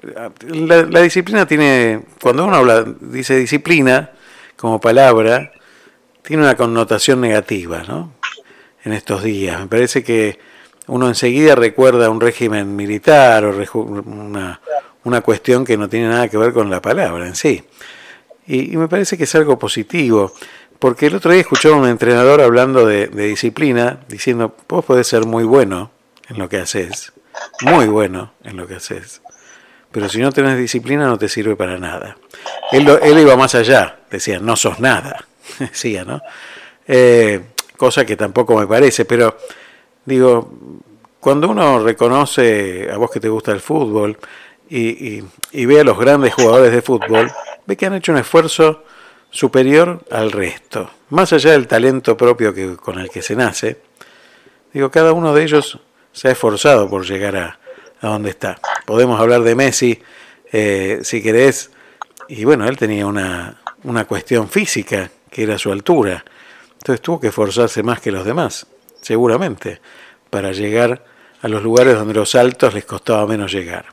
la, 0.00 0.82
la 0.84 1.00
disciplina 1.02 1.46
tiene, 1.46 2.02
cuando 2.20 2.46
uno 2.46 2.56
habla, 2.56 2.84
dice 3.00 3.36
disciplina 3.36 4.12
como 4.56 4.80
palabra, 4.80 5.52
tiene 6.22 6.44
una 6.44 6.56
connotación 6.56 7.20
negativa, 7.20 7.82
¿no? 7.82 8.14
En 8.84 8.92
estos 8.92 9.22
días. 9.22 9.60
Me 9.60 9.66
parece 9.66 10.02
que 10.02 10.38
uno 10.88 11.08
enseguida 11.08 11.54
recuerda 11.54 12.10
un 12.10 12.20
régimen 12.20 12.74
militar 12.74 13.44
o 13.44 13.54
una, 13.74 14.60
una 15.04 15.20
cuestión 15.20 15.64
que 15.64 15.76
no 15.76 15.88
tiene 15.88 16.08
nada 16.08 16.28
que 16.28 16.36
ver 16.36 16.52
con 16.52 16.70
la 16.70 16.82
palabra 16.82 17.26
en 17.26 17.34
sí. 17.34 17.64
Y, 18.46 18.76
me 18.76 18.88
parece 18.88 19.16
que 19.16 19.24
es 19.24 19.34
algo 19.34 19.58
positivo, 19.58 20.32
porque 20.78 21.06
el 21.06 21.14
otro 21.14 21.30
día 21.30 21.40
escuchaba 21.42 21.76
a 21.76 21.78
un 21.78 21.88
entrenador 21.88 22.40
hablando 22.40 22.86
de, 22.86 23.06
disciplina, 23.06 24.00
diciendo, 24.08 24.56
vos 24.68 24.84
podés 24.84 25.06
ser 25.06 25.24
muy 25.26 25.44
bueno 25.44 25.90
en 26.28 26.38
lo 26.38 26.48
que 26.48 26.58
haces, 26.58 27.12
muy 27.62 27.86
bueno 27.86 28.32
en 28.42 28.56
lo 28.56 28.66
que 28.66 28.76
haces, 28.76 29.22
pero 29.92 30.08
si 30.08 30.18
no 30.18 30.32
tenés 30.32 30.58
disciplina 30.58 31.06
no 31.06 31.18
te 31.18 31.28
sirve 31.28 31.54
para 31.54 31.78
nada. 31.78 32.16
Él, 32.72 32.88
él 33.02 33.18
iba 33.18 33.36
más 33.36 33.54
allá, 33.54 34.00
decía, 34.10 34.40
no 34.40 34.56
sos 34.56 34.80
nada, 34.80 35.26
decía, 35.58 36.04
¿no? 36.04 36.20
Eh, 36.88 37.40
cosa 37.82 38.04
que 38.06 38.16
tampoco 38.16 38.56
me 38.56 38.64
parece, 38.68 39.04
pero 39.04 39.36
digo, 40.04 40.52
cuando 41.18 41.48
uno 41.48 41.80
reconoce, 41.82 42.88
a 42.88 42.96
vos 42.96 43.10
que 43.10 43.18
te 43.18 43.28
gusta 43.28 43.50
el 43.50 43.58
fútbol, 43.60 44.16
y, 44.70 45.18
y- 45.52 45.66
ve 45.66 45.80
a 45.80 45.84
los 45.84 45.98
grandes 45.98 46.32
jugadores 46.32 46.70
de 46.72 46.80
fútbol, 46.80 47.28
ve 47.66 47.76
que 47.76 47.86
han 47.86 47.94
hecho 47.94 48.12
un 48.12 48.18
esfuerzo 48.18 48.84
superior 49.30 49.98
al 50.12 50.30
resto, 50.30 50.90
más 51.10 51.32
allá 51.32 51.50
del 51.50 51.66
talento 51.66 52.16
propio 52.16 52.54
que, 52.54 52.76
con 52.76 53.00
el 53.00 53.10
que 53.10 53.20
se 53.20 53.34
nace, 53.34 53.78
digo, 54.72 54.88
cada 54.92 55.12
uno 55.12 55.34
de 55.34 55.42
ellos 55.42 55.80
se 56.12 56.28
ha 56.28 56.30
esforzado 56.30 56.88
por 56.88 57.04
llegar 57.04 57.34
a, 57.36 57.58
a 58.00 58.06
donde 58.06 58.30
está. 58.30 58.60
Podemos 58.86 59.18
hablar 59.20 59.42
de 59.42 59.56
Messi, 59.56 60.00
eh, 60.52 61.00
si 61.02 61.20
querés, 61.20 61.72
y 62.28 62.44
bueno, 62.44 62.68
él 62.68 62.76
tenía 62.76 63.06
una, 63.08 63.60
una 63.82 64.04
cuestión 64.04 64.48
física, 64.48 65.10
que 65.28 65.42
era 65.42 65.58
su 65.58 65.72
altura, 65.72 66.24
entonces 66.82 67.00
tuvo 67.00 67.20
que 67.20 67.28
esforzarse 67.28 67.84
más 67.84 68.00
que 68.00 68.10
los 68.10 68.24
demás, 68.24 68.66
seguramente, 69.00 69.80
para 70.30 70.50
llegar 70.50 71.04
a 71.40 71.46
los 71.46 71.62
lugares 71.62 71.94
donde 71.94 72.12
los 72.14 72.34
altos 72.34 72.74
les 72.74 72.84
costaba 72.84 73.24
menos 73.24 73.52
llegar. 73.52 73.86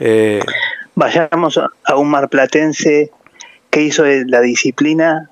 Eh, 0.00 0.40
Vayamos 0.96 1.58
a, 1.58 1.94
un 1.96 2.10
marplatense 2.10 3.12
que 3.70 3.82
hizo 3.82 4.02
de 4.02 4.24
la 4.26 4.40
disciplina 4.40 5.30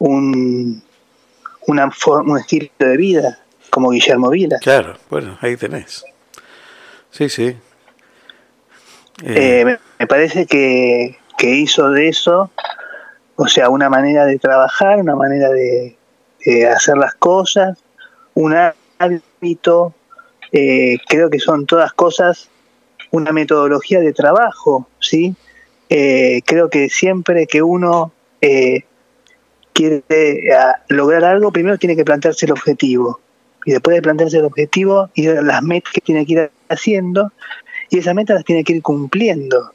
un, 0.00 0.82
una 1.68 1.90
for- 1.92 2.22
un 2.28 2.38
estilo 2.38 2.68
de 2.78 2.96
vida, 2.96 3.38
como 3.70 3.90
Guillermo 3.90 4.28
Vila. 4.30 4.58
claro, 4.60 4.96
bueno, 5.08 5.38
ahí 5.40 5.56
tenés. 5.56 6.04
Sí, 7.12 7.28
sí. 7.28 7.56
Eh, 9.22 9.62
me, 9.64 9.78
me 10.00 10.06
parece 10.08 10.46
que, 10.46 11.16
que 11.38 11.50
hizo 11.54 11.90
de 11.90 12.08
eso, 12.08 12.50
o 13.40 13.48
sea, 13.48 13.70
una 13.70 13.88
manera 13.88 14.26
de 14.26 14.38
trabajar, 14.38 14.98
una 14.98 15.16
manera 15.16 15.48
de, 15.48 15.96
hacer 16.70 16.98
las 16.98 17.14
cosas, 17.14 17.82
un 18.34 18.54
hábito, 18.98 19.94
eh, 20.52 20.98
creo 21.08 21.30
que 21.30 21.38
son 21.38 21.64
todas 21.64 21.94
cosas, 21.94 22.50
una 23.10 23.32
metodología 23.32 24.00
de 24.00 24.12
trabajo, 24.12 24.86
¿sí? 24.98 25.34
Eh, 25.88 26.42
creo 26.44 26.68
que 26.68 26.90
siempre 26.90 27.46
que 27.46 27.62
uno 27.62 28.12
eh, 28.42 28.84
quiere 29.72 30.02
eh, 30.10 30.52
a- 30.52 30.82
lograr 30.90 31.24
algo, 31.24 31.50
primero 31.50 31.78
tiene 31.78 31.96
que 31.96 32.04
plantearse 32.04 32.44
el 32.44 32.52
objetivo. 32.52 33.20
Y 33.64 33.72
después 33.72 33.94
de 33.94 34.02
plantearse 34.02 34.36
el 34.36 34.44
objetivo, 34.44 35.08
y 35.14 35.28
las 35.28 35.62
metas 35.62 35.92
que 35.94 36.02
tiene 36.02 36.26
que 36.26 36.32
ir 36.34 36.50
haciendo, 36.68 37.32
y 37.88 37.98
esas 37.98 38.14
metas 38.14 38.34
las 38.34 38.44
tiene 38.44 38.64
que 38.64 38.74
ir 38.74 38.82
cumpliendo. 38.82 39.72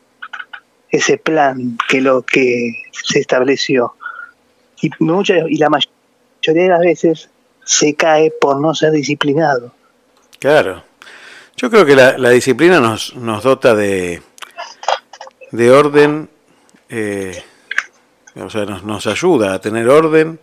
Ese 0.96 1.18
plan 1.18 1.78
que 1.90 2.00
lo 2.00 2.22
que 2.22 2.84
se 2.92 3.20
estableció. 3.20 3.96
Y, 4.82 4.90
muchas, 5.00 5.44
y 5.50 5.58
la 5.58 5.70
mayoría 5.70 6.64
de 6.64 6.70
las 6.70 6.80
veces 6.80 7.30
se 7.66 7.96
cae 7.96 8.32
por 8.32 8.62
no 8.62 8.74
ser 8.74 8.92
disciplinado. 8.92 9.74
Claro. 10.40 10.84
Yo 11.58 11.70
creo 11.70 11.86
que 11.86 11.96
la, 11.96 12.30
disciplina 12.30 12.80
nos, 12.80 13.16
nos 13.16 13.44
dota 13.44 13.76
de, 13.76 14.22
de 15.52 15.72
orden, 15.72 16.30
eh, 16.90 17.44
o 18.36 18.50
sea, 18.50 18.66
nos, 18.66 18.84
nos 18.84 19.08
ayuda 19.08 19.54
a 19.54 19.60
tener 19.60 19.90
orden 19.90 20.40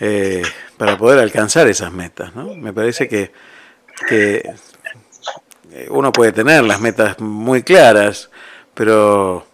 eh, 0.00 0.42
para 0.76 0.96
poder 0.98 1.20
alcanzar 1.20 1.68
esas 1.68 1.92
metas. 1.92 2.34
¿no? 2.34 2.54
Me 2.54 2.72
parece 2.72 3.08
que, 3.08 3.32
que 4.08 4.42
eh, 5.72 5.86
uno 5.90 6.12
puede 6.12 6.32
tener 6.32 6.64
las 6.64 6.80
metas 6.80 7.18
muy 7.20 7.62
claras, 7.62 8.30
pero 8.78 9.44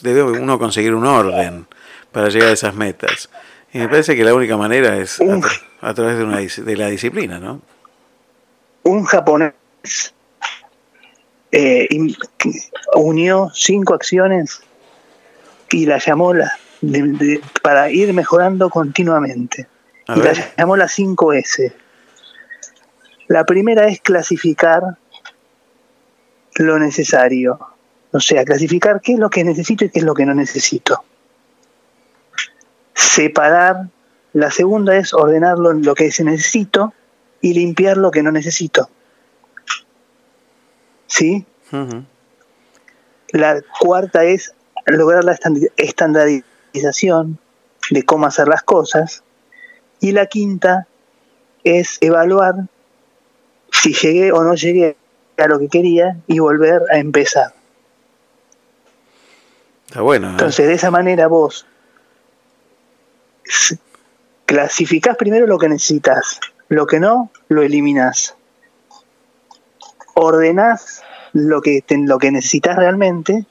debe 0.00 0.22
uno 0.22 0.56
conseguir 0.56 0.94
un 0.94 1.04
orden 1.04 1.66
para 2.12 2.28
llegar 2.28 2.50
a 2.50 2.52
esas 2.52 2.74
metas. 2.76 3.28
Y 3.72 3.78
me 3.78 3.88
parece 3.88 4.14
que 4.14 4.22
la 4.22 4.32
única 4.34 4.56
manera 4.56 4.96
es 4.98 5.20
a, 5.20 5.24
tra- 5.24 5.60
a 5.80 5.94
través 5.94 6.16
de, 6.18 6.24
una, 6.24 6.38
de 6.38 6.76
la 6.76 6.86
disciplina, 6.86 7.40
¿no? 7.40 7.60
Un 8.84 9.04
japonés 9.04 9.52
eh, 11.50 11.88
unió 12.94 13.50
cinco 13.52 13.94
acciones 13.94 14.60
y 15.70 15.86
las 15.86 16.06
llamó 16.06 16.32
la, 16.32 16.52
de- 16.82 17.02
de- 17.02 17.40
para 17.62 17.90
ir 17.90 18.12
mejorando 18.14 18.70
continuamente. 18.70 19.66
A 20.06 20.16
y 20.16 20.20
ver. 20.20 20.36
las 20.38 20.56
llamó 20.56 20.76
las 20.76 20.92
5 20.92 21.32
S. 21.32 21.72
La 23.26 23.44
primera 23.44 23.88
es 23.88 24.00
clasificar 24.00 24.82
lo 26.56 26.78
necesario. 26.78 27.58
O 28.12 28.20
sea, 28.20 28.44
clasificar 28.44 29.00
qué 29.00 29.14
es 29.14 29.18
lo 29.18 29.30
que 29.30 29.42
necesito 29.42 29.84
y 29.84 29.90
qué 29.90 30.00
es 30.00 30.04
lo 30.04 30.14
que 30.14 30.26
no 30.26 30.34
necesito. 30.34 31.02
Separar. 32.94 33.88
La 34.34 34.50
segunda 34.50 34.96
es 34.96 35.12
ordenar 35.12 35.58
lo, 35.58 35.72
lo 35.72 35.94
que 35.94 36.10
se 36.10 36.24
necesito 36.24 36.94
y 37.40 37.54
limpiar 37.54 37.96
lo 37.96 38.10
que 38.10 38.22
no 38.22 38.32
necesito. 38.32 38.88
¿Sí? 41.06 41.44
La 43.28 43.60
cuarta 43.78 44.24
es 44.24 44.54
lograr 44.86 45.24
la 45.24 45.38
estandarización 45.76 47.38
de 47.90 48.02
cómo 48.04 48.26
hacer 48.26 48.48
las 48.48 48.62
cosas. 48.62 49.22
Y 50.00 50.12
la 50.12 50.26
quinta 50.26 50.86
es 51.64 51.98
evaluar 52.00 52.54
si 53.70 53.94
llegué 53.94 54.32
o 54.32 54.42
no 54.42 54.54
llegué 54.54 54.96
a 55.38 55.46
lo 55.46 55.58
que 55.58 55.68
quería 55.68 56.18
y 56.26 56.38
volver 56.38 56.82
a 56.90 56.98
empezar. 56.98 57.52
¿Eh? 60.28 60.32
Entonces, 60.32 60.66
de 60.66 60.74
esa 60.74 60.90
manera 60.90 61.26
vos 61.28 61.66
clasificás 64.46 65.16
primero 65.16 65.46
lo 65.46 65.58
que 65.58 65.68
necesitas, 65.68 66.40
lo 66.68 66.86
que 66.86 67.00
no, 67.00 67.30
lo 67.48 67.62
eliminás. 67.62 68.34
Ordenás 70.14 71.02
lo 71.32 71.60
que, 71.62 71.82
lo 71.88 72.18
que 72.18 72.30
necesitas 72.30 72.76
realmente 72.76 73.46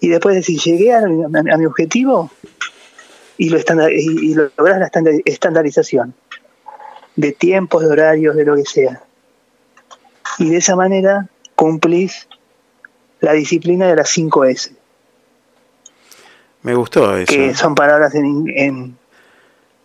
y 0.00 0.08
después 0.08 0.34
decís, 0.36 0.62
llegué 0.64 0.92
a, 0.94 1.00
mi- 1.06 1.64
objetivo 1.64 2.30
y, 3.38 3.48
lo 3.48 3.58
estandar- 3.58 3.90
lográs 4.56 4.78
la 4.78 4.86
estandar- 4.90 5.22
estandarización 5.24 6.14
de 7.16 7.32
tiempos, 7.32 7.82
de 7.82 7.88
horarios, 7.88 8.36
de 8.36 8.44
lo 8.44 8.56
que 8.56 8.66
sea. 8.66 9.02
Y 10.38 10.50
de 10.50 10.58
esa 10.58 10.76
manera 10.76 11.28
cumplís 11.54 12.28
la 13.20 13.32
disciplina 13.32 13.86
de 13.88 13.96
las 13.96 14.10
5 14.10 14.44
S 14.44 14.75
Me 16.66 16.74
gustó 16.74 17.16
eso. 17.16 17.32
que 17.32 17.54
son 17.54 17.74
palabras 17.76 18.14
en, 18.16 18.24
en, 18.48 18.98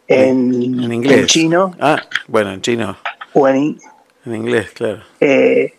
en, 0.08 0.84
En 0.84 0.92
inglés. 0.94 1.20
en 1.20 1.26
chino 1.28 1.76
Ah, 1.80 2.02
bueno, 2.28 2.52
en 2.52 2.62
chino. 2.62 2.98
o 3.34 3.48
en, 3.48 3.78
En 4.26 4.36
inglés, 4.36 4.72
claro. 4.72 5.04
eh, 5.20 5.74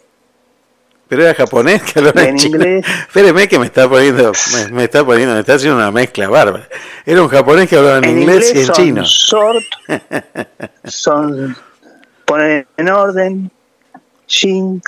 Pero 1.08 1.24
era 1.24 1.34
japonés 1.34 1.82
que 1.82 1.98
hablaba 1.98 2.22
En 2.22 2.36
chino. 2.36 2.56
inglés. 2.56 2.86
Espéreme 3.08 3.48
que 3.48 3.58
me 3.58 3.66
está 3.66 3.88
poniendo, 3.88 4.32
me, 4.54 4.68
me 4.72 4.84
está 4.84 5.04
poniendo, 5.04 5.34
me 5.34 5.40
está 5.40 5.54
haciendo 5.54 5.76
una 5.76 5.90
mezcla 5.90 6.28
bárbara. 6.28 6.68
Era 7.04 7.20
un 7.20 7.28
japonés 7.28 7.68
que 7.68 7.76
hablaba 7.76 7.98
en, 7.98 8.04
en 8.04 8.18
inglés, 8.20 8.52
y 8.54 8.58
en 8.60 8.66
son 8.66 8.74
chino. 8.76 9.04
sort, 9.04 9.64
son 10.84 11.56
poner 12.24 12.66
en 12.76 12.88
orden, 12.88 13.50
sync, 14.26 14.84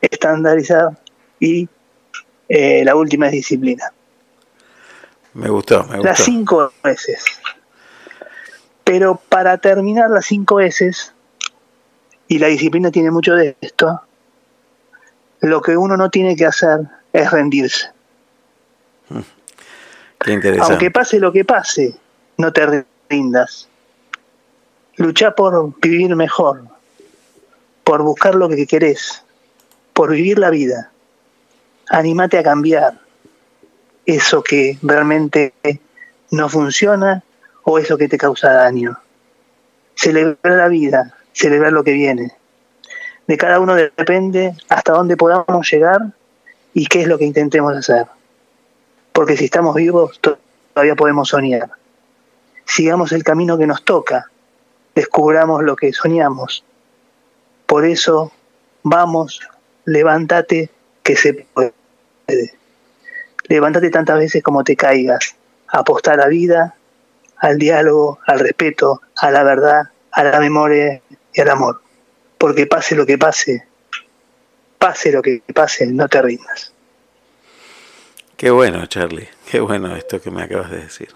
estandarizar 0.00 0.90
y 1.40 1.68
eh, 2.48 2.82
la 2.84 2.94
última 2.94 3.26
es 3.26 3.32
disciplina. 3.32 3.92
Me 5.36 5.50
gustó, 5.50 5.84
me 5.84 6.02
Las 6.02 6.20
cinco 6.20 6.72
S. 6.82 7.18
Pero 8.84 9.20
para 9.28 9.58
terminar 9.58 10.08
las 10.08 10.24
cinco 10.24 10.60
S, 10.60 10.90
y 12.26 12.38
la 12.38 12.46
disciplina 12.46 12.90
tiene 12.90 13.10
mucho 13.10 13.34
de 13.34 13.54
esto, 13.60 14.00
lo 15.40 15.60
que 15.60 15.76
uno 15.76 15.98
no 15.98 16.08
tiene 16.08 16.36
que 16.36 16.46
hacer 16.46 16.80
es 17.12 17.30
rendirse. 17.30 17.90
Qué 20.20 20.32
interesante. 20.32 20.72
Aunque 20.72 20.90
pase 20.90 21.20
lo 21.20 21.30
que 21.32 21.44
pase, 21.44 21.94
no 22.38 22.50
te 22.54 22.86
rindas. 23.10 23.68
Lucha 24.96 25.34
por 25.34 25.78
vivir 25.82 26.16
mejor, 26.16 26.62
por 27.84 28.02
buscar 28.02 28.34
lo 28.34 28.48
que 28.48 28.66
querés, 28.66 29.22
por 29.92 30.12
vivir 30.12 30.38
la 30.38 30.48
vida. 30.48 30.90
Anímate 31.90 32.38
a 32.38 32.42
cambiar 32.42 33.05
eso 34.06 34.42
que 34.42 34.78
realmente 34.82 35.52
no 36.30 36.48
funciona 36.48 37.22
o 37.64 37.78
eso 37.78 37.98
que 37.98 38.08
te 38.08 38.16
causa 38.18 38.52
daño. 38.52 38.98
Celebrar 39.94 40.56
la 40.56 40.68
vida, 40.68 41.14
celebrar 41.32 41.72
lo 41.72 41.82
que 41.84 41.92
viene. 41.92 42.32
De 43.26 43.36
cada 43.36 43.58
uno 43.60 43.74
depende 43.74 44.54
hasta 44.68 44.92
dónde 44.92 45.16
podamos 45.16 45.68
llegar 45.70 46.00
y 46.72 46.86
qué 46.86 47.02
es 47.02 47.08
lo 47.08 47.18
que 47.18 47.24
intentemos 47.24 47.74
hacer. 47.76 48.06
Porque 49.12 49.36
si 49.36 49.46
estamos 49.46 49.74
vivos, 49.74 50.18
to- 50.20 50.38
todavía 50.74 50.94
podemos 50.94 51.28
soñar. 51.28 51.70
Sigamos 52.64 53.12
el 53.12 53.24
camino 53.24 53.58
que 53.58 53.66
nos 53.66 53.84
toca, 53.84 54.30
descubramos 54.94 55.62
lo 55.64 55.74
que 55.74 55.92
soñamos. 55.92 56.64
Por 57.66 57.84
eso, 57.84 58.32
vamos, 58.82 59.40
levántate, 59.84 60.70
que 61.02 61.16
se 61.16 61.32
puede. 61.54 61.72
Levántate 63.48 63.90
tantas 63.90 64.18
veces 64.18 64.42
como 64.42 64.64
te 64.64 64.76
caigas. 64.76 65.36
Apostar 65.68 66.14
a 66.14 66.24
la 66.24 66.28
vida, 66.28 66.74
al 67.38 67.58
diálogo, 67.58 68.18
al 68.26 68.40
respeto, 68.40 69.02
a 69.16 69.30
la 69.30 69.42
verdad, 69.42 69.90
a 70.12 70.24
la 70.24 70.40
memoria 70.40 71.00
y 71.32 71.40
al 71.40 71.50
amor. 71.50 71.82
Porque 72.38 72.66
pase 72.66 72.94
lo 72.94 73.06
que 73.06 73.18
pase, 73.18 73.66
pase 74.78 75.12
lo 75.12 75.22
que 75.22 75.42
pase, 75.54 75.86
no 75.86 76.08
te 76.08 76.22
rindas. 76.22 76.72
Qué 78.36 78.50
bueno, 78.50 78.86
Charlie. 78.86 79.28
Qué 79.50 79.60
bueno 79.60 79.96
esto 79.96 80.20
que 80.20 80.30
me 80.30 80.42
acabas 80.42 80.70
de 80.70 80.78
decir. 80.78 81.08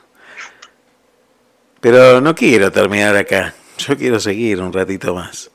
Pero 1.81 2.21
no 2.21 2.35
quiero 2.35 2.71
terminar 2.73 3.17
acá. 3.17 3.55
Yo 3.79 3.97
quiero 3.97 4.21
seguir 4.21 4.61
un 4.61 4.73
ratito 4.73 5.15
más. 5.15 5.51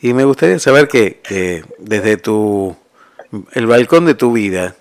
Y 0.00 0.12
me 0.12 0.24
gustaría 0.24 0.58
saber 0.58 0.88
que, 0.88 1.20
que 1.20 1.64
desde 1.78 2.16
tu 2.16 2.76
el 3.52 3.66
balcón 3.66 4.06
de 4.06 4.14
tu 4.14 4.32
vida, 4.32 4.76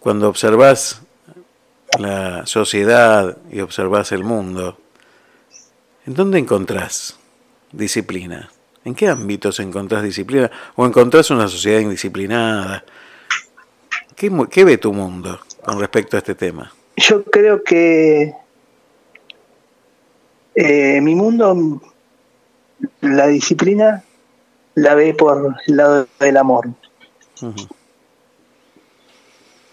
cuando 0.00 0.28
observas 0.28 1.02
la 1.98 2.46
sociedad 2.46 3.36
y 3.52 3.60
observas 3.60 4.12
el 4.12 4.24
mundo, 4.24 4.78
¿en 6.06 6.14
dónde 6.14 6.38
encontrás 6.38 7.18
disciplina? 7.72 8.50
¿En 8.84 8.94
qué 8.94 9.08
ámbitos 9.08 9.60
encontrás 9.60 10.02
disciplina? 10.02 10.50
¿O 10.76 10.86
encontrás 10.86 11.30
una 11.30 11.48
sociedad 11.48 11.80
indisciplinada? 11.80 12.82
¿Qué, 14.16 14.64
ve 14.64 14.78
tu 14.78 14.92
mundo 14.92 15.40
con 15.62 15.78
respecto 15.78 16.16
a 16.16 16.18
este 16.18 16.34
tema? 16.34 16.72
Yo 16.96 17.24
creo 17.24 17.62
que 17.62 18.34
eh, 20.54 21.00
mi 21.00 21.14
mundo, 21.14 21.80
la 23.00 23.26
disciplina 23.28 24.02
la 24.74 24.94
ve 24.94 25.14
por 25.14 25.56
el 25.66 25.76
lado 25.76 26.06
del 26.18 26.36
amor. 26.36 26.68
Ujú. 27.42 27.68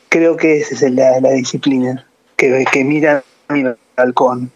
Creo 0.09 0.37
que 0.37 0.57
esa 0.57 0.73
es 0.73 0.93
la, 0.93 1.19
la 1.19 1.31
disciplina 1.31 2.05
que, 2.37 2.65
que 2.71 2.83
mira 2.83 3.23
a 3.47 3.53
mi 3.53 3.63
balcón. 3.95 4.51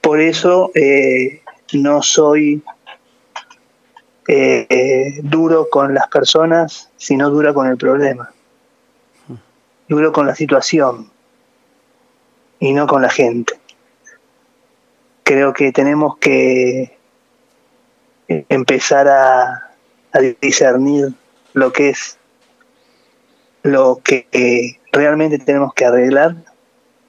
Por 0.00 0.20
eso 0.20 0.70
eh, 0.74 1.42
no 1.72 2.02
soy 2.02 2.62
eh, 4.28 4.66
eh, 4.68 5.20
duro 5.22 5.68
con 5.70 5.94
las 5.94 6.08
personas, 6.08 6.90
sino 6.96 7.30
duro 7.30 7.52
con 7.54 7.66
el 7.68 7.76
problema. 7.76 8.32
Duro 9.88 10.12
con 10.12 10.26
la 10.26 10.34
situación 10.34 11.10
y 12.60 12.72
no 12.72 12.86
con 12.86 13.02
la 13.02 13.08
gente. 13.08 13.54
Creo 15.22 15.52
que 15.52 15.72
tenemos 15.72 16.18
que 16.18 16.96
empezar 18.28 19.08
a 19.08 19.74
discernir 20.40 21.12
lo 21.54 21.72
que 21.72 21.90
es 21.90 22.18
lo 23.70 24.00
que 24.02 24.26
eh, 24.32 24.78
realmente 24.92 25.38
tenemos 25.38 25.74
que 25.74 25.84
arreglar 25.84 26.36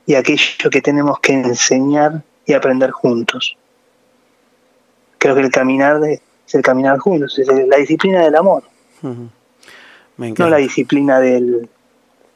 y 0.06 0.16
aquello 0.16 0.70
que 0.72 0.82
tenemos 0.82 1.20
que 1.20 1.34
enseñar 1.34 2.24
y 2.46 2.54
aprender 2.54 2.92
juntos. 2.92 3.58
Creo 5.18 5.36
que 5.36 5.42
el 5.42 5.52
caminar 5.52 6.00
de- 6.00 6.22
es 6.48 6.56
el 6.56 6.62
caminar 6.62 6.98
juntos, 6.98 7.38
es 7.38 7.48
la 7.48 7.78
disciplina 7.78 8.22
del 8.24 8.36
amor. 8.36 8.64
Me 10.18 10.30
no 10.32 10.50
la 10.50 10.58
disciplina 10.58 11.20
del, 11.20 11.70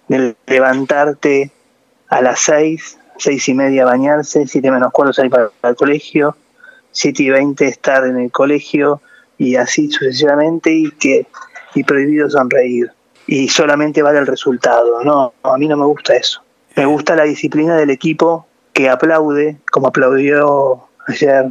del 0.07 0.35
levantarte 0.45 1.51
a 2.09 2.21
las 2.21 2.39
6, 2.41 2.99
6 3.17 3.49
y 3.49 3.53
media 3.55 3.85
bañarse, 3.85 4.47
7 4.47 4.71
menos 4.71 4.91
cuarto 4.91 5.13
salir 5.13 5.31
para, 5.31 5.49
para 5.49 5.71
el 5.71 5.75
colegio, 5.75 6.37
7 6.91 7.23
y 7.23 7.29
20 7.31 7.67
estar 7.67 8.05
en 8.05 8.17
el 8.19 8.31
colegio 8.31 9.01
y 9.37 9.55
así 9.55 9.89
sucesivamente 9.91 10.71
y 10.71 10.91
que 10.91 11.25
y 11.75 11.83
prohibido 11.83 12.29
sonreír 12.29 12.91
y 13.27 13.47
solamente 13.49 14.01
vale 14.01 14.19
el 14.19 14.27
resultado. 14.27 15.03
No, 15.03 15.33
a 15.43 15.57
mí 15.57 15.67
no 15.67 15.77
me 15.77 15.85
gusta 15.85 16.15
eso. 16.15 16.41
Me 16.75 16.85
gusta 16.85 17.15
la 17.15 17.23
disciplina 17.23 17.77
del 17.77 17.89
equipo 17.89 18.47
que 18.73 18.89
aplaude, 18.89 19.57
como 19.71 19.87
aplaudió 19.87 20.87
ayer 21.07 21.45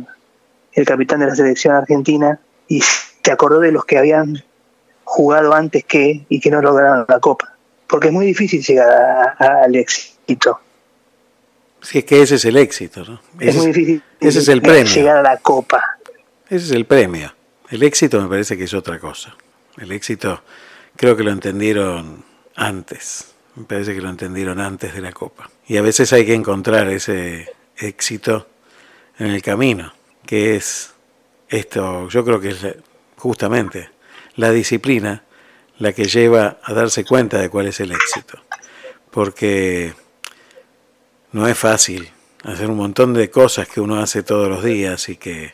el 0.72 0.84
capitán 0.86 1.20
de 1.20 1.26
la 1.26 1.34
selección 1.36 1.74
argentina, 1.74 2.40
y 2.68 2.80
se 2.80 3.30
acordó 3.30 3.60
de 3.60 3.70
los 3.72 3.84
que 3.84 3.98
habían 3.98 4.42
jugado 5.04 5.54
antes 5.54 5.84
que 5.84 6.24
y 6.28 6.40
que 6.40 6.50
no 6.50 6.60
lograron 6.62 7.04
la 7.08 7.20
copa. 7.20 7.54
Porque 7.86 8.08
es 8.08 8.12
muy 8.12 8.26
difícil 8.26 8.62
llegar 8.62 8.88
a- 8.90 9.36
a- 9.38 9.64
al 9.64 9.76
éxito. 9.76 10.58
Si 11.82 11.98
es 11.98 12.04
que 12.04 12.22
ese 12.22 12.36
es 12.36 12.44
el 12.44 12.56
éxito, 12.56 13.04
¿no? 13.04 13.20
Es 13.40 13.56
muy 13.56 13.66
difícil 13.66 14.02
ese 14.20 14.38
es 14.38 14.48
el 14.48 14.62
premio. 14.62 14.92
llegar 14.92 15.16
a 15.18 15.22
la 15.22 15.36
copa. 15.38 15.98
Ese 16.48 16.66
es 16.66 16.70
el 16.72 16.86
premio. 16.86 17.32
El 17.70 17.82
éxito 17.82 18.20
me 18.20 18.28
parece 18.28 18.56
que 18.56 18.64
es 18.64 18.74
otra 18.74 18.98
cosa. 18.98 19.34
El 19.78 19.90
éxito 19.92 20.42
creo 20.96 21.16
que 21.16 21.24
lo 21.24 21.30
entendieron 21.30 22.24
antes. 22.54 23.34
Me 23.56 23.64
parece 23.64 23.94
que 23.94 24.00
lo 24.00 24.08
entendieron 24.08 24.60
antes 24.60 24.94
de 24.94 25.00
la 25.00 25.12
Copa. 25.12 25.50
Y 25.66 25.76
a 25.76 25.82
veces 25.82 26.12
hay 26.12 26.24
que 26.24 26.34
encontrar 26.34 26.88
ese 26.88 27.48
éxito 27.76 28.48
en 29.18 29.28
el 29.28 29.42
camino, 29.42 29.92
que 30.26 30.56
es 30.56 30.94
esto, 31.48 32.08
yo 32.08 32.24
creo 32.24 32.40
que 32.40 32.48
es 32.50 32.66
justamente 33.16 33.90
la 34.36 34.50
disciplina 34.50 35.22
la 35.78 35.92
que 35.92 36.04
lleva 36.04 36.58
a 36.62 36.72
darse 36.72 37.04
cuenta 37.04 37.38
de 37.38 37.50
cuál 37.50 37.66
es 37.66 37.80
el 37.80 37.92
éxito. 37.92 38.38
Porque 39.10 39.94
no 41.32 41.46
es 41.46 41.58
fácil 41.58 42.10
hacer 42.44 42.70
un 42.70 42.76
montón 42.76 43.14
de 43.14 43.30
cosas 43.30 43.68
que 43.68 43.80
uno 43.80 44.00
hace 44.00 44.22
todos 44.22 44.48
los 44.48 44.64
días 44.64 45.08
y 45.08 45.16
que, 45.16 45.52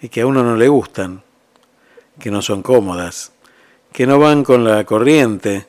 y 0.00 0.08
que 0.08 0.20
a 0.22 0.26
uno 0.26 0.44
no 0.44 0.56
le 0.56 0.68
gustan, 0.68 1.22
que 2.20 2.30
no 2.30 2.42
son 2.42 2.62
cómodas, 2.62 3.32
que 3.96 4.06
no 4.06 4.18
van 4.18 4.44
con 4.44 4.62
la 4.62 4.84
corriente, 4.84 5.66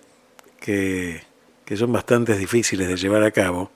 que, 0.59 1.21
que 1.63 1.77
son 1.77 1.93
bastante 1.93 2.37
difíciles 2.37 2.89
de 2.89 2.97
llevar 2.97 3.23
a 3.23 3.31
cabo, 3.31 3.71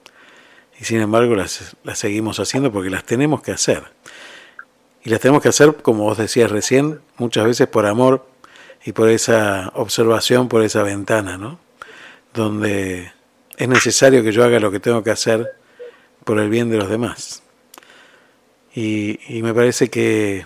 y 0.78 0.84
sin 0.84 1.00
embargo 1.00 1.34
las, 1.34 1.74
las 1.84 1.98
seguimos 1.98 2.38
haciendo 2.38 2.70
porque 2.70 2.90
las 2.90 3.04
tenemos 3.04 3.40
que 3.40 3.52
hacer. 3.52 3.82
Y 5.02 5.08
las 5.08 5.20
tenemos 5.20 5.40
que 5.40 5.48
hacer, 5.48 5.76
como 5.76 6.04
vos 6.04 6.18
decías 6.18 6.50
recién, 6.50 7.00
muchas 7.16 7.46
veces 7.46 7.66
por 7.66 7.86
amor 7.86 8.28
y 8.84 8.92
por 8.92 9.08
esa 9.08 9.72
observación, 9.74 10.50
por 10.50 10.62
esa 10.62 10.82
ventana, 10.82 11.38
¿no? 11.38 11.58
Donde 12.34 13.10
es 13.56 13.68
necesario 13.68 14.22
que 14.22 14.32
yo 14.32 14.44
haga 14.44 14.60
lo 14.60 14.70
que 14.70 14.80
tengo 14.80 15.02
que 15.02 15.12
hacer 15.12 15.50
por 16.24 16.38
el 16.38 16.50
bien 16.50 16.68
de 16.68 16.76
los 16.76 16.90
demás. 16.90 17.42
Y, 18.74 19.18
y 19.34 19.42
me 19.42 19.54
parece 19.54 19.88
que 19.88 20.44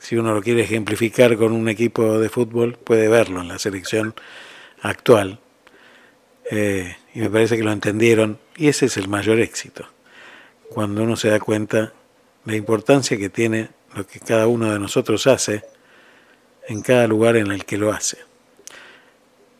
si 0.00 0.16
uno 0.16 0.34
lo 0.34 0.42
quiere 0.42 0.62
ejemplificar 0.62 1.36
con 1.36 1.52
un 1.52 1.68
equipo 1.68 2.18
de 2.18 2.30
fútbol, 2.30 2.72
puede 2.72 3.06
verlo 3.08 3.42
en 3.42 3.48
la 3.48 3.58
selección 3.58 4.14
actual. 4.80 5.38
Eh, 6.50 6.96
y 7.14 7.20
me 7.20 7.30
parece 7.30 7.56
que 7.56 7.62
lo 7.62 7.70
entendieron 7.70 8.38
y 8.56 8.68
ese 8.68 8.86
es 8.86 8.96
el 8.96 9.08
mayor 9.08 9.38
éxito. 9.40 9.84
Cuando 10.70 11.02
uno 11.02 11.16
se 11.16 11.28
da 11.28 11.38
cuenta 11.38 11.92
la 12.46 12.56
importancia 12.56 13.18
que 13.18 13.28
tiene 13.28 13.68
lo 13.94 14.06
que 14.06 14.20
cada 14.20 14.46
uno 14.46 14.72
de 14.72 14.78
nosotros 14.78 15.26
hace 15.26 15.64
en 16.66 16.80
cada 16.80 17.06
lugar 17.06 17.36
en 17.36 17.52
el 17.52 17.66
que 17.66 17.76
lo 17.76 17.92
hace, 17.92 18.18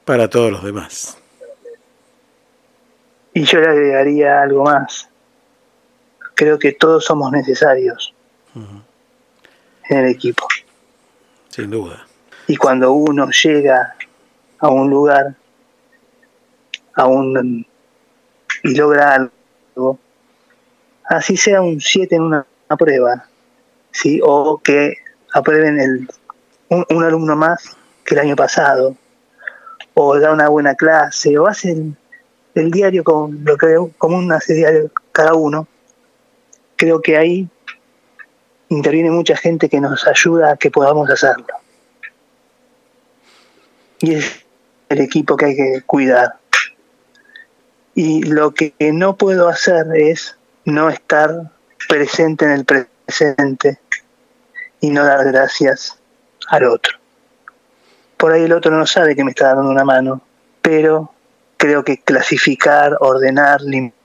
para 0.06 0.30
todos 0.30 0.50
los 0.50 0.64
demás. 0.64 1.18
Y 3.34 3.44
yo 3.44 3.60
le 3.60 3.68
agregaría 3.68 4.42
algo 4.42 4.64
más. 4.64 5.08
Creo 6.34 6.58
que 6.58 6.72
todos 6.72 7.04
somos 7.04 7.30
necesarios 7.30 8.14
en 9.90 9.98
el 9.98 10.10
equipo. 10.10 10.46
Sin 11.48 11.70
duda. 11.70 12.06
Y 12.46 12.56
cuando 12.56 12.92
uno 12.92 13.28
llega 13.30 13.94
a 14.58 14.68
un 14.68 14.88
lugar 14.88 15.34
a 16.94 17.06
un, 17.06 17.66
y 18.62 18.74
logra 18.74 19.14
algo, 19.14 19.98
así 21.04 21.36
sea 21.36 21.60
un 21.60 21.80
7 21.80 22.14
en 22.14 22.22
una, 22.22 22.46
una 22.68 22.76
prueba, 22.76 23.26
¿sí? 23.90 24.20
o 24.22 24.58
que 24.58 24.94
aprueben 25.32 25.80
el, 25.80 26.08
un, 26.68 26.84
un 26.90 27.04
alumno 27.04 27.36
más 27.36 27.76
que 28.04 28.14
el 28.14 28.20
año 28.20 28.36
pasado, 28.36 28.96
o 29.94 30.18
da 30.18 30.32
una 30.32 30.48
buena 30.48 30.74
clase, 30.74 31.36
o 31.38 31.46
hacen 31.46 31.96
el 32.54 32.70
diario 32.70 33.04
con 33.04 33.44
lo 33.44 33.56
que 33.56 33.76
común 33.98 34.32
hace 34.32 34.54
diario 34.54 34.90
cada 35.12 35.34
uno, 35.34 35.66
creo 36.76 37.00
que 37.00 37.16
ahí 37.16 37.48
interviene 38.70 39.10
mucha 39.10 39.36
gente 39.36 39.68
que 39.68 39.80
nos 39.80 40.06
ayuda 40.06 40.52
a 40.52 40.56
que 40.56 40.70
podamos 40.70 41.10
hacerlo. 41.10 41.54
Y 44.00 44.14
es 44.14 44.44
el 44.88 45.00
equipo 45.00 45.36
que 45.36 45.44
hay 45.46 45.56
que 45.56 45.82
cuidar. 45.84 46.36
Y 47.94 48.22
lo 48.22 48.52
que 48.52 48.72
no 48.92 49.16
puedo 49.16 49.48
hacer 49.48 49.86
es 49.94 50.36
no 50.64 50.88
estar 50.88 51.50
presente 51.88 52.44
en 52.44 52.52
el 52.52 52.64
presente 52.64 53.78
y 54.80 54.90
no 54.90 55.04
dar 55.04 55.24
gracias 55.26 55.98
al 56.48 56.64
otro. 56.64 56.96
Por 58.16 58.32
ahí 58.32 58.44
el 58.44 58.52
otro 58.52 58.70
no 58.70 58.86
sabe 58.86 59.16
que 59.16 59.24
me 59.24 59.32
está 59.32 59.54
dando 59.54 59.70
una 59.70 59.84
mano, 59.84 60.22
pero 60.62 61.12
creo 61.56 61.84
que 61.84 61.98
clasificar, 61.98 62.96
ordenar, 63.00 63.60
limpiar, 63.62 63.99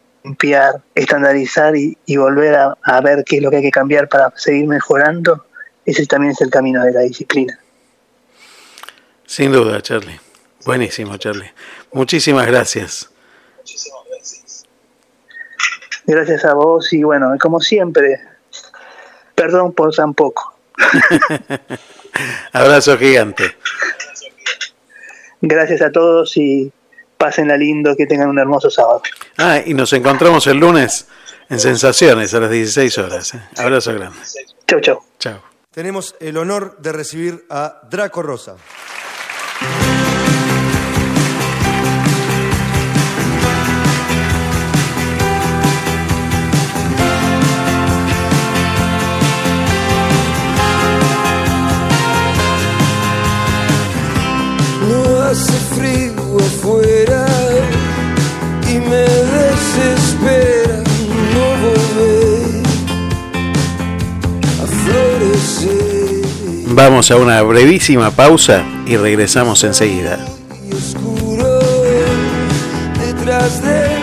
estandarizar 0.95 1.75
y, 1.75 1.97
y 2.05 2.17
volver 2.17 2.55
a, 2.55 2.77
a 2.83 3.01
ver 3.01 3.23
qué 3.25 3.37
es 3.37 3.43
lo 3.43 3.49
que 3.49 3.57
hay 3.57 3.63
que 3.63 3.71
cambiar 3.71 4.09
para 4.09 4.31
seguir 4.35 4.67
mejorando, 4.67 5.45
ese 5.85 6.05
también 6.05 6.31
es 6.31 6.41
el 6.41 6.49
camino 6.49 6.83
de 6.83 6.91
la 6.91 7.01
disciplina. 7.01 7.59
Sin 9.25 9.51
duda, 9.51 9.81
Charlie. 9.81 10.19
Buenísimo, 10.65 11.17
Charlie. 11.17 11.51
Muchísimas 11.91 12.47
gracias. 12.47 13.09
Gracias 16.07 16.45
a 16.45 16.53
vos 16.53 16.93
y 16.93 17.03
bueno, 17.03 17.35
como 17.39 17.59
siempre, 17.59 18.19
perdón 19.33 19.73
por 19.73 19.93
tan 19.93 20.13
poco. 20.13 20.55
Abrazo 22.51 22.97
gigante. 22.97 23.55
Gracias 25.41 25.81
a 25.81 25.91
todos 25.91 26.37
y 26.37 26.71
pásenla 27.17 27.57
lindo, 27.57 27.95
que 27.95 28.05
tengan 28.05 28.29
un 28.29 28.39
hermoso 28.39 28.69
sábado. 28.69 29.01
Ah, 29.37 29.59
y 29.65 29.73
nos 29.73 29.93
encontramos 29.93 30.47
el 30.47 30.57
lunes 30.57 31.07
en 31.49 31.59
Sensaciones 31.59 32.33
a 32.33 32.39
las 32.39 32.51
16 32.51 32.97
horas. 32.97 33.33
¿eh? 33.33 33.41
Abrazo 33.57 33.93
grande. 33.93 34.17
Chau, 34.67 34.79
chau. 34.79 34.99
Chau. 35.19 35.39
Tenemos 35.71 36.15
el 36.19 36.37
honor 36.37 36.77
de 36.79 36.91
recibir 36.91 37.45
a 37.49 37.81
Draco 37.89 38.21
Rosa. 38.21 38.55
No 54.87 55.21
hace 55.23 55.53
frío 55.75 56.14
afuera 57.05 57.25
y 58.67 58.73
me 58.79 59.05
desespera 59.05 60.83
no 61.33 61.45
volver 61.61 62.63
a 64.61 64.67
florecer. 64.67 66.21
Vamos 66.67 67.11
a 67.11 67.17
una 67.17 67.41
brevísima 67.41 68.11
pausa 68.11 68.63
y 68.85 68.97
regresamos 68.97 69.63
enseguida. 69.63 70.25
oscuro 70.71 71.59
detrás 72.99 73.63
de 73.63 73.94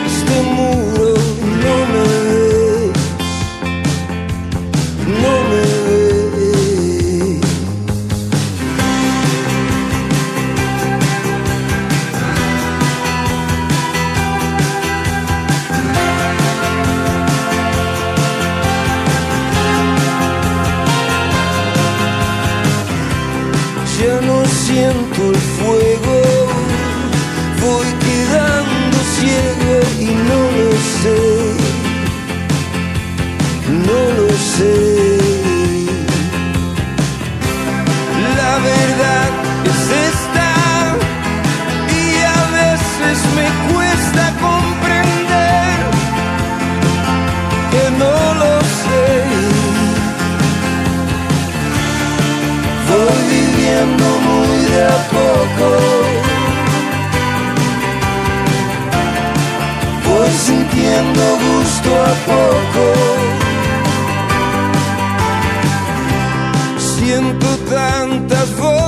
voces 68.55 68.82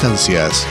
distancias. 0.00 0.66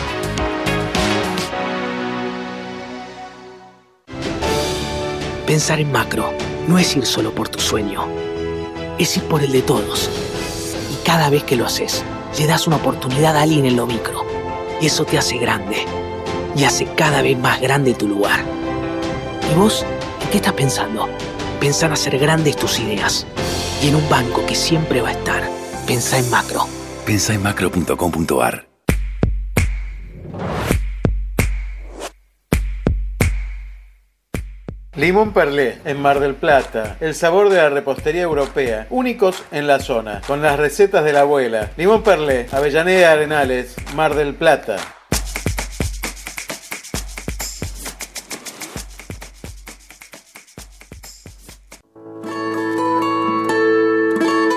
Pensar 5.45 5.79
en 5.79 5.91
macro 5.91 6.33
no 6.67 6.79
es 6.79 6.95
ir 6.95 7.05
solo 7.05 7.33
por 7.33 7.47
tu 7.47 7.59
sueño, 7.59 8.07
es 8.97 9.17
ir 9.17 9.23
por 9.23 9.43
el 9.43 9.51
de 9.51 9.61
todos. 9.61 10.09
Y 10.91 11.05
cada 11.05 11.29
vez 11.29 11.43
que 11.43 11.55
lo 11.55 11.67
haces, 11.67 12.03
le 12.39 12.47
das 12.47 12.65
una 12.65 12.77
oportunidad 12.77 13.37
a 13.37 13.43
alguien 13.43 13.65
en 13.65 13.75
lo 13.75 13.85
micro. 13.85 14.25
Y 14.81 14.87
eso 14.87 15.05
te 15.05 15.19
hace 15.19 15.37
grande. 15.37 15.85
Y 16.55 16.63
hace 16.63 16.85
cada 16.95 17.21
vez 17.21 17.37
más 17.37 17.61
grande 17.61 17.93
tu 17.93 18.07
lugar. 18.07 18.39
¿Y 19.51 19.55
vos? 19.55 19.85
¿En 20.23 20.29
qué 20.29 20.37
estás 20.37 20.53
pensando? 20.53 21.07
Pensá 21.59 21.85
en 21.85 21.91
hacer 21.91 22.17
grandes 22.17 22.55
tus 22.55 22.79
ideas. 22.79 23.27
Y 23.83 23.89
en 23.89 23.95
un 23.95 24.09
banco 24.09 24.43
que 24.47 24.55
siempre 24.55 25.01
va 25.01 25.09
a 25.09 25.13
estar. 25.13 25.43
Pensá 25.85 26.17
en 26.17 26.29
macro. 26.31 26.67
Pensa 27.05 27.33
en 27.33 27.43
macro.com.ar. 27.43 28.68
Limón 34.99 35.31
Perlé, 35.31 35.77
en 35.85 36.01
Mar 36.01 36.19
del 36.19 36.35
Plata. 36.35 36.97
El 36.99 37.15
sabor 37.15 37.47
de 37.47 37.55
la 37.55 37.69
repostería 37.69 38.23
europea. 38.23 38.85
Únicos 38.89 39.45
en 39.49 39.65
la 39.65 39.79
zona. 39.79 40.19
Con 40.27 40.41
las 40.41 40.59
recetas 40.59 41.05
de 41.05 41.13
la 41.13 41.21
abuela. 41.21 41.71
Limón 41.77 42.03
Perlé, 42.03 42.47
Avellaneda 42.51 43.13
Arenales, 43.13 43.77
Mar 43.95 44.13
del 44.13 44.33
Plata. 44.33 44.75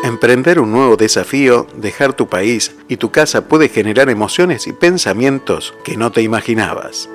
Emprender 0.02 0.58
un 0.58 0.72
nuevo 0.72 0.96
desafío, 0.96 1.68
dejar 1.76 2.14
tu 2.14 2.28
país 2.28 2.74
y 2.88 2.96
tu 2.96 3.12
casa 3.12 3.46
puede 3.46 3.68
generar 3.68 4.10
emociones 4.10 4.66
y 4.66 4.72
pensamientos 4.72 5.72
que 5.84 5.96
no 5.96 6.10
te 6.10 6.22
imaginabas. 6.22 7.08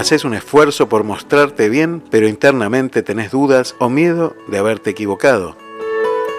Haces 0.00 0.24
un 0.24 0.32
esfuerzo 0.32 0.88
por 0.88 1.04
mostrarte 1.04 1.68
bien, 1.68 2.02
pero 2.10 2.26
internamente 2.26 3.02
tenés 3.02 3.30
dudas 3.30 3.76
o 3.78 3.90
miedo 3.90 4.34
de 4.48 4.56
haberte 4.56 4.88
equivocado. 4.88 5.58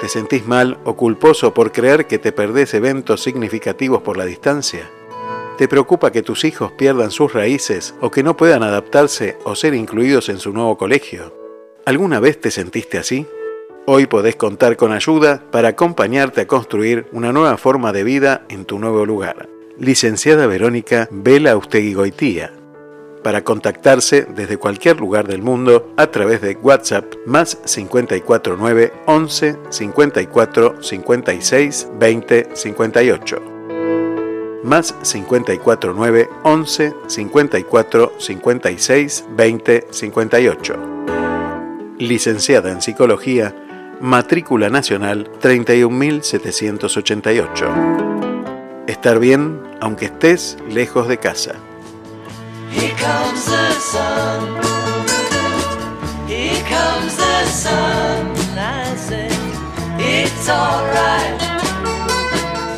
¿Te 0.01 0.09
sentís 0.09 0.47
mal 0.47 0.79
o 0.83 0.95
culposo 0.95 1.53
por 1.53 1.71
creer 1.71 2.07
que 2.07 2.17
te 2.17 2.31
perdés 2.31 2.73
eventos 2.73 3.21
significativos 3.21 4.01
por 4.01 4.17
la 4.17 4.25
distancia? 4.25 4.89
¿Te 5.59 5.67
preocupa 5.67 6.11
que 6.11 6.23
tus 6.23 6.43
hijos 6.43 6.71
pierdan 6.71 7.11
sus 7.11 7.33
raíces 7.33 7.93
o 8.01 8.09
que 8.09 8.23
no 8.23 8.35
puedan 8.35 8.63
adaptarse 8.63 9.37
o 9.43 9.53
ser 9.53 9.75
incluidos 9.75 10.29
en 10.29 10.39
su 10.39 10.51
nuevo 10.53 10.75
colegio? 10.75 11.31
¿Alguna 11.85 12.19
vez 12.19 12.41
te 12.41 12.49
sentiste 12.49 12.97
así? 12.97 13.27
Hoy 13.85 14.07
podés 14.07 14.37
contar 14.37 14.75
con 14.75 14.91
ayuda 14.91 15.43
para 15.51 15.67
acompañarte 15.67 16.41
a 16.41 16.47
construir 16.47 17.05
una 17.11 17.31
nueva 17.31 17.57
forma 17.57 17.93
de 17.93 18.03
vida 18.03 18.43
en 18.49 18.65
tu 18.65 18.79
nuevo 18.79 19.05
lugar. 19.05 19.47
Licenciada 19.77 20.47
Verónica 20.47 21.07
Vela 21.11 21.55
Ustegui 21.55 21.93
Goitía. 21.93 22.53
Para 23.23 23.43
contactarse 23.43 24.23
desde 24.23 24.57
cualquier 24.57 24.99
lugar 24.99 25.27
del 25.27 25.43
mundo 25.43 25.93
a 25.95 26.07
través 26.07 26.41
de 26.41 26.55
WhatsApp 26.55 27.05
más 27.25 27.55
549 27.65 28.91
11 29.05 29.57
54 29.69 30.81
56 30.81 31.87
20 31.99 32.49
58. 32.55 33.41
Más 34.63 34.93
549 35.03 36.29
11 36.43 36.95
54 37.07 38.13
56 38.17 39.25
20 39.29 39.87
58. 39.89 40.75
Licenciada 41.99 42.71
en 42.71 42.81
Psicología, 42.81 43.53
matrícula 44.01 44.71
nacional 44.71 45.29
31788. 45.39 47.67
Estar 48.87 49.19
bien 49.19 49.61
aunque 49.79 50.05
estés 50.05 50.57
lejos 50.69 51.07
de 51.07 51.17
casa. 51.17 51.53
Here 52.71 52.95
comes 52.95 53.45
the 53.45 53.71
sun. 53.79 54.61
Here 56.25 56.63
comes 56.63 57.17
the 57.17 57.45
sun. 57.47 58.31
It's 59.99 60.49
alright. 60.49 61.41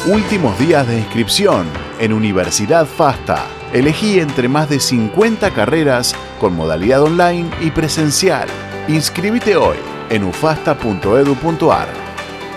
Últimos 0.08 0.58
días 0.58 0.88
de 0.88 0.98
inscripción 0.98 1.68
en 2.00 2.12
Universidad 2.12 2.88
FASTA. 2.88 3.46
Elegí 3.72 4.20
entre 4.20 4.48
más 4.48 4.68
de 4.68 4.80
50 4.80 5.52
carreras 5.52 6.16
con 6.40 6.56
modalidad 6.56 7.04
online 7.04 7.52
y 7.62 7.70
presencial. 7.70 8.48
Inscríbete 8.88 9.56
hoy 9.56 9.78
en 10.10 10.24
ufasta.edu.ar. 10.24 11.88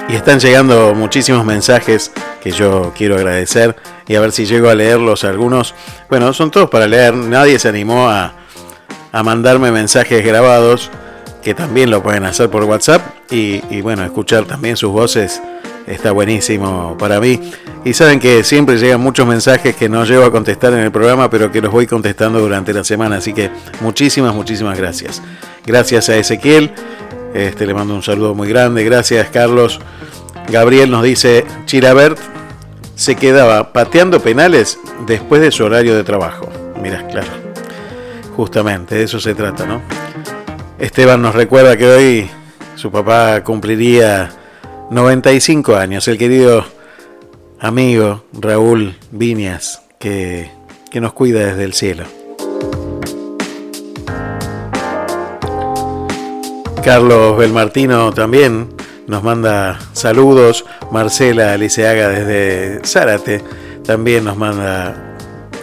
Y 0.09 0.15
están 0.15 0.39
llegando 0.39 0.95
muchísimos 0.95 1.45
mensajes 1.45 2.13
que 2.41 2.53
yo 2.53 2.93
quiero 2.97 3.17
agradecer 3.17 3.75
y 4.07 4.15
a 4.15 4.21
ver 4.21 4.31
si 4.31 4.47
llego 4.47 4.69
a 4.69 4.77
leerlos 4.77 5.25
algunos. 5.25 5.75
Bueno, 6.09 6.33
son 6.33 6.53
todos 6.53 6.71
para 6.71 6.87
leer, 6.87 7.17
nadie 7.17 7.59
se 7.59 7.69
animó 7.69 8.09
a, 8.09 8.40
a 9.13 9.23
mandarme 9.23 9.73
mensajes 9.73 10.25
grabados, 10.25 10.91
que 11.43 11.55
también 11.55 11.91
lo 11.91 12.03
pueden 12.03 12.25
hacer 12.25 12.51
por 12.51 12.65
WhatsApp 12.65 13.03
y, 13.31 13.63
y, 13.71 13.81
bueno, 13.81 14.05
escuchar 14.05 14.45
también 14.45 14.77
sus 14.77 14.93
voces 14.93 15.41
está 15.87 16.13
buenísimo 16.13 16.97
para 16.99 17.21
mí. 17.21 17.41
Y 17.85 17.93
saben 17.95 18.21
que 18.21 18.45
siempre 18.45 18.77
llegan 18.79 19.01
muchos 19.01 19.27
mensajes 19.27 19.75
que 19.75 19.89
no 19.89 20.05
llego 20.05 20.25
a 20.25 20.31
contestar 20.31 20.73
en 20.73 20.81
el 20.81 20.93
programa, 20.93 21.31
pero 21.31 21.51
que 21.51 21.61
los 21.61 21.73
voy 21.73 21.87
contestando 21.87 22.41
durante 22.41 22.73
la 22.73 22.85
semana, 22.85 23.17
así 23.17 23.33
que 23.33 23.51
muchísimas, 23.81 24.35
muchísimas 24.35 24.77
gracias. 24.77 25.23
Gracias 25.67 26.09
a 26.09 26.17
Ezequiel, 26.17 26.71
este, 27.35 27.67
le 27.67 27.75
mando 27.75 27.95
un 27.95 28.03
saludo 28.03 28.35
muy 28.35 28.49
grande, 28.49 28.85
gracias 28.85 29.29
Carlos. 29.31 29.81
Gabriel 30.49 30.91
nos 30.91 31.05
dice, 31.05 31.45
Chirabert 31.67 32.19
se 32.95 33.15
quedaba 33.15 33.73
pateando 33.73 34.21
penales 34.21 34.79
después 35.07 35.41
de 35.41 35.51
su 35.51 35.65
horario 35.65 35.97
de 35.97 36.05
trabajo. 36.05 36.49
Mirá, 36.83 37.07
claro. 37.07 37.50
Justamente, 38.37 38.95
de 38.95 39.05
eso 39.05 39.21
se 39.21 39.35
trata, 39.35 39.67
¿no? 39.67 39.83
Esteban 40.79 41.21
nos 41.21 41.35
recuerda 41.35 41.77
que 41.77 41.87
hoy 41.87 42.31
su 42.77 42.91
papá 42.91 43.43
cumpliría 43.45 44.31
95 44.91 45.77
años, 45.77 46.09
el 46.09 46.17
querido 46.17 46.65
amigo 47.59 48.25
Raúl 48.33 48.97
Viñas, 49.11 49.83
que, 49.99 50.51
que 50.91 51.01
nos 51.01 51.13
cuida 51.13 51.45
desde 51.45 51.65
el 51.65 51.75
cielo. 51.75 52.05
Carlos 56.83 57.37
Belmartino 57.37 58.13
también 58.13 58.69
nos 59.07 59.23
manda 59.23 59.79
saludos. 59.93 60.65
Marcela 60.91 61.53
Aliceaga 61.53 62.09
desde 62.09 62.81
Zárate 62.87 63.43
también 63.85 64.25
nos 64.25 64.37
manda 64.37 65.10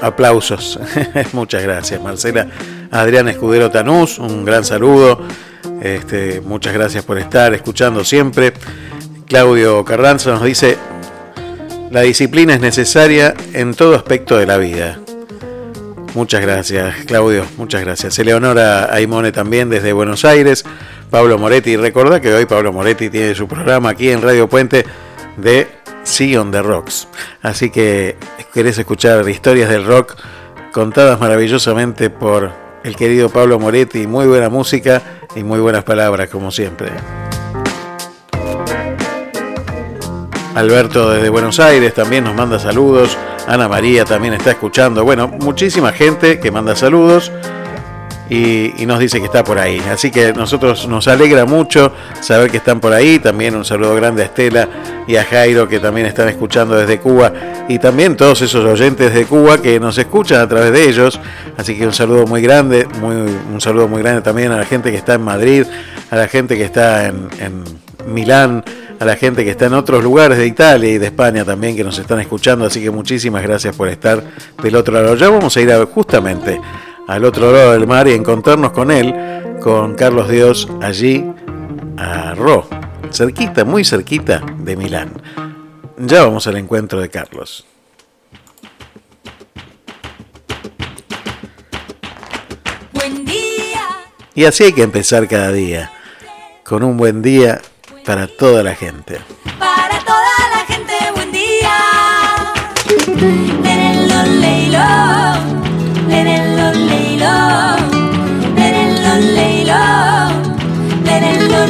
aplausos. 0.02 0.80
Muchas 1.34 1.64
gracias, 1.64 2.02
Marcela. 2.02 2.48
Adrián 2.92 3.28
Escudero 3.28 3.70
Tanús, 3.70 4.20
un 4.20 4.46
gran 4.46 4.64
saludo. 4.64 5.22
Este, 5.82 6.42
muchas 6.42 6.74
gracias 6.74 7.04
por 7.04 7.18
estar 7.18 7.54
escuchando 7.54 8.04
siempre. 8.04 8.54
Claudio 9.28 9.84
Carranza 9.84 10.32
nos 10.32 10.44
dice, 10.44 10.78
la 11.92 12.02
disciplina 12.02 12.54
es 12.54 12.62
necesaria 12.62 13.34
en 13.54 13.74
todo 13.74 13.96
aspecto 13.96 14.38
de 14.38 14.46
la 14.46 14.58
vida. 14.58 15.00
Muchas 16.16 16.42
gracias, 16.42 17.06
Claudio, 17.06 17.46
muchas 17.58 17.82
gracias. 17.82 18.18
Eleonora 18.18 18.92
Aimone 18.94 19.32
también 19.32 19.70
desde 19.70 19.94
Buenos 19.94 20.26
Aires. 20.26 20.66
Pablo 21.12 21.38
Moretti, 21.38 21.78
recuerda 21.78 22.20
que 22.20 22.34
hoy 22.34 22.46
Pablo 22.46 22.74
Moretti 22.74 23.10
tiene 23.10 23.36
su 23.36 23.48
programa 23.48 23.90
aquí 23.90 24.10
en 24.10 24.22
Radio 24.22 24.50
Puente 24.50 24.86
de 25.38 25.68
Sion 26.08 26.52
the 26.52 26.62
Rocks. 26.62 27.08
Así 27.42 27.70
que 27.70 28.16
querés 28.54 28.78
escuchar 28.78 29.28
historias 29.30 29.70
del 29.70 29.86
rock 29.86 30.16
contadas 30.72 31.20
maravillosamente 31.20 32.10
por 32.10 32.52
el 32.84 32.96
querido 32.96 33.30
Pablo 33.30 33.60
Moretti, 33.60 34.08
muy 34.08 34.26
buena 34.26 34.50
música 34.50 35.02
y 35.36 35.44
muy 35.44 35.60
buenas 35.60 35.84
palabras 35.84 36.30
como 36.30 36.50
siempre. 36.52 36.90
Alberto 40.56 41.12
desde 41.12 41.30
Buenos 41.30 41.60
Aires 41.60 41.94
también 41.94 42.24
nos 42.24 42.34
manda 42.34 42.58
saludos. 42.58 43.16
Ana 43.48 43.68
María 43.68 44.06
también 44.06 44.34
está 44.34 44.52
escuchando. 44.52 45.04
Bueno, 45.04 45.28
muchísima 45.28 45.92
gente 45.92 46.40
que 46.40 46.52
manda 46.52 46.76
saludos 46.76 47.32
y, 48.30 48.86
nos 48.86 49.00
dice 49.00 49.20
que 49.20 49.26
está 49.26 49.44
por 49.44 49.60
ahí. 49.60 49.82
Así 49.90 50.12
que 50.12 50.34
nosotros 50.34 50.88
nos 50.88 51.08
alegra 51.08 51.46
mucho 51.46 51.92
saber 52.22 52.50
que 52.50 52.58
están 52.58 52.80
por 52.80 52.94
ahí. 52.94 53.20
También 53.20 53.56
un 53.56 53.66
saludo 53.66 53.96
grande 53.96 54.24
a 54.24 54.26
Estela 54.26 54.68
y 55.08 55.16
a 55.16 55.24
Jairo 55.24 55.68
que 55.68 55.80
también 55.80 56.08
están 56.08 56.30
escuchando 56.30 56.76
desde 56.76 57.00
Cuba. 57.00 57.32
Y 57.68 57.80
también 57.80 58.16
todos 58.16 58.42
esos 58.42 58.64
oyentes 58.66 59.14
de 59.14 59.26
Cuba 59.26 59.62
que 59.62 59.80
nos 59.80 59.98
escuchan 59.98 60.42
a 60.42 60.48
través 60.48 60.72
de 60.72 60.90
ellos. 60.90 61.20
Así 61.58 61.78
que 61.78 61.86
un 61.86 61.94
saludo 61.94 62.26
muy 62.26 62.42
grande. 62.42 62.88
Muy, 63.02 63.16
un 63.16 63.62
saludo 63.62 63.88
muy 63.88 64.02
grande 64.02 64.22
también 64.22 64.52
a 64.52 64.58
la 64.58 64.66
gente 64.66 64.92
que 64.92 64.98
está 64.98 65.14
en 65.14 65.22
Madrid, 65.22 65.66
a 66.10 66.16
la 66.16 66.28
gente 66.28 66.58
que 66.58 66.64
está 66.64 67.08
en, 67.08 67.30
en 67.40 67.64
Milán 68.08 68.64
a 69.00 69.06
la 69.06 69.16
gente 69.16 69.44
que 69.44 69.52
está 69.52 69.66
en 69.66 69.74
otros 69.74 70.04
lugares 70.04 70.38
de 70.38 70.48
Italia 70.48 70.90
y 70.90 70.98
de 70.98 71.08
España 71.08 71.46
también 71.46 71.76
que 71.76 71.84
nos 71.84 72.00
están 72.00 72.20
escuchando, 72.20 72.66
así 72.66 72.82
que 72.82 72.90
muchísimas 72.90 73.44
gracias 73.44 73.76
por 73.76 73.90
estar 73.90 74.24
del 74.62 74.76
otro 74.76 74.94
lado. 74.94 75.16
Ya 75.16 75.30
vamos 75.30 75.56
a 75.56 75.62
ir 75.62 75.72
a, 75.72 75.86
justamente 75.86 76.60
al 77.08 77.24
otro 77.24 77.52
lado 77.52 77.72
del 77.72 77.88
mar 77.88 78.08
y 78.08 78.14
encontrarnos 78.14 78.72
con 78.72 78.92
él, 78.92 79.16
con 79.62 79.96
Carlos 79.96 80.30
Dios, 80.30 80.68
allí 80.82 81.26
a 81.98 82.36
Ro, 82.36 82.68
cerquita, 83.12 83.64
muy 83.66 83.84
cerquita 83.84 84.44
de 84.60 84.76
Milán. 84.76 85.14
Ya 85.98 86.24
vamos 86.24 86.46
al 86.48 86.58
encuentro 86.58 87.00
de 87.02 87.10
Carlos. 87.10 87.66
Buen 92.92 93.26
día. 93.26 93.82
Y 94.36 94.44
así 94.46 94.66
hay 94.66 94.74
que 94.74 94.84
empezar 94.84 95.28
cada 95.28 95.52
día, 95.52 95.92
con 96.64 96.84
un 96.84 96.98
buen 96.98 97.22
día 97.22 97.62
para 98.06 98.28
toda 98.28 98.64
la 98.64 98.76
gente. 98.76 99.20
Para 99.58 100.00
toda 100.04 100.50
la 100.54 100.66
gente, 100.68 100.94
buen 101.16 101.32
día. 101.32 101.48
Lérenlo, 106.08 106.68
léelo. 106.90 107.36
Lérenlo, 108.56 109.14
léelo. 109.36 109.84
Lérenlo, 111.06 111.62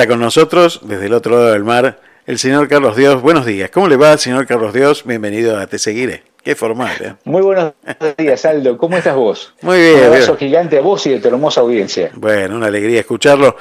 está 0.00 0.08
con 0.14 0.20
nosotros, 0.20 0.80
desde 0.84 1.06
el 1.06 1.12
otro 1.12 1.32
lado 1.32 1.52
del 1.52 1.62
mar, 1.62 2.00
el 2.24 2.38
señor 2.38 2.68
Carlos 2.68 2.96
Dios. 2.96 3.20
Buenos 3.20 3.44
días. 3.44 3.68
¿Cómo 3.70 3.86
le 3.86 3.96
va, 3.96 4.16
señor 4.16 4.46
Carlos 4.46 4.72
Dios? 4.72 5.04
Bienvenido 5.04 5.58
a 5.58 5.66
Te 5.66 5.78
Seguiré. 5.78 6.22
Qué 6.42 6.54
formal, 6.54 6.96
¿eh? 7.02 7.14
Muy 7.24 7.42
buenos 7.42 7.74
días, 8.16 8.42
Aldo. 8.46 8.78
¿Cómo 8.78 8.96
estás 8.96 9.14
vos? 9.14 9.52
Muy 9.60 9.78
bien. 9.78 9.98
Un 9.98 10.04
abrazo 10.04 10.36
bien. 10.36 10.48
gigante 10.48 10.78
a 10.78 10.80
vos 10.80 11.04
y 11.06 11.10
de 11.10 11.20
tu 11.20 11.28
hermosa 11.28 11.60
audiencia. 11.60 12.10
Bueno, 12.14 12.56
una 12.56 12.68
alegría 12.68 13.00
escucharlo. 13.00 13.56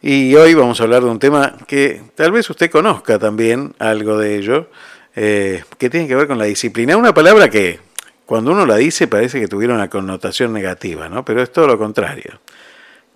Y 0.00 0.34
hoy 0.34 0.54
vamos 0.54 0.80
a 0.80 0.84
hablar 0.84 1.02
de 1.04 1.10
un 1.10 1.18
tema 1.18 1.54
que 1.66 2.00
tal 2.14 2.32
vez 2.32 2.48
usted 2.48 2.70
conozca 2.70 3.18
también, 3.18 3.74
algo 3.78 4.16
de 4.18 4.36
ello, 4.38 4.70
eh, 5.14 5.62
que 5.76 5.90
tiene 5.90 6.08
que 6.08 6.14
ver 6.16 6.26
con 6.26 6.38
la 6.38 6.46
disciplina. 6.46 6.96
Una 6.96 7.12
palabra 7.12 7.50
que 7.50 7.80
cuando 8.24 8.52
uno 8.52 8.64
la 8.64 8.76
dice 8.76 9.08
parece 9.08 9.38
que 9.40 9.46
tuviera 9.46 9.74
una 9.74 9.90
connotación 9.90 10.54
negativa, 10.54 11.10
¿no? 11.10 11.22
Pero 11.22 11.42
es 11.42 11.52
todo 11.52 11.66
lo 11.66 11.76
contrario. 11.76 12.40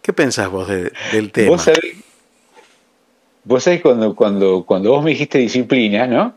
¿Qué 0.02 0.12
pensás 0.12 0.50
vos 0.50 0.68
de- 0.68 0.92
del 1.12 1.32
tema? 1.32 1.50
Vos 1.52 1.62
sabés, 1.62 1.80
vos 3.44 3.62
sabés 3.62 3.80
cuando, 3.80 4.14
cuando, 4.14 4.64
cuando 4.64 4.90
vos 4.90 5.02
me 5.04 5.10
dijiste 5.10 5.38
disciplina, 5.38 6.06
¿no? 6.06 6.34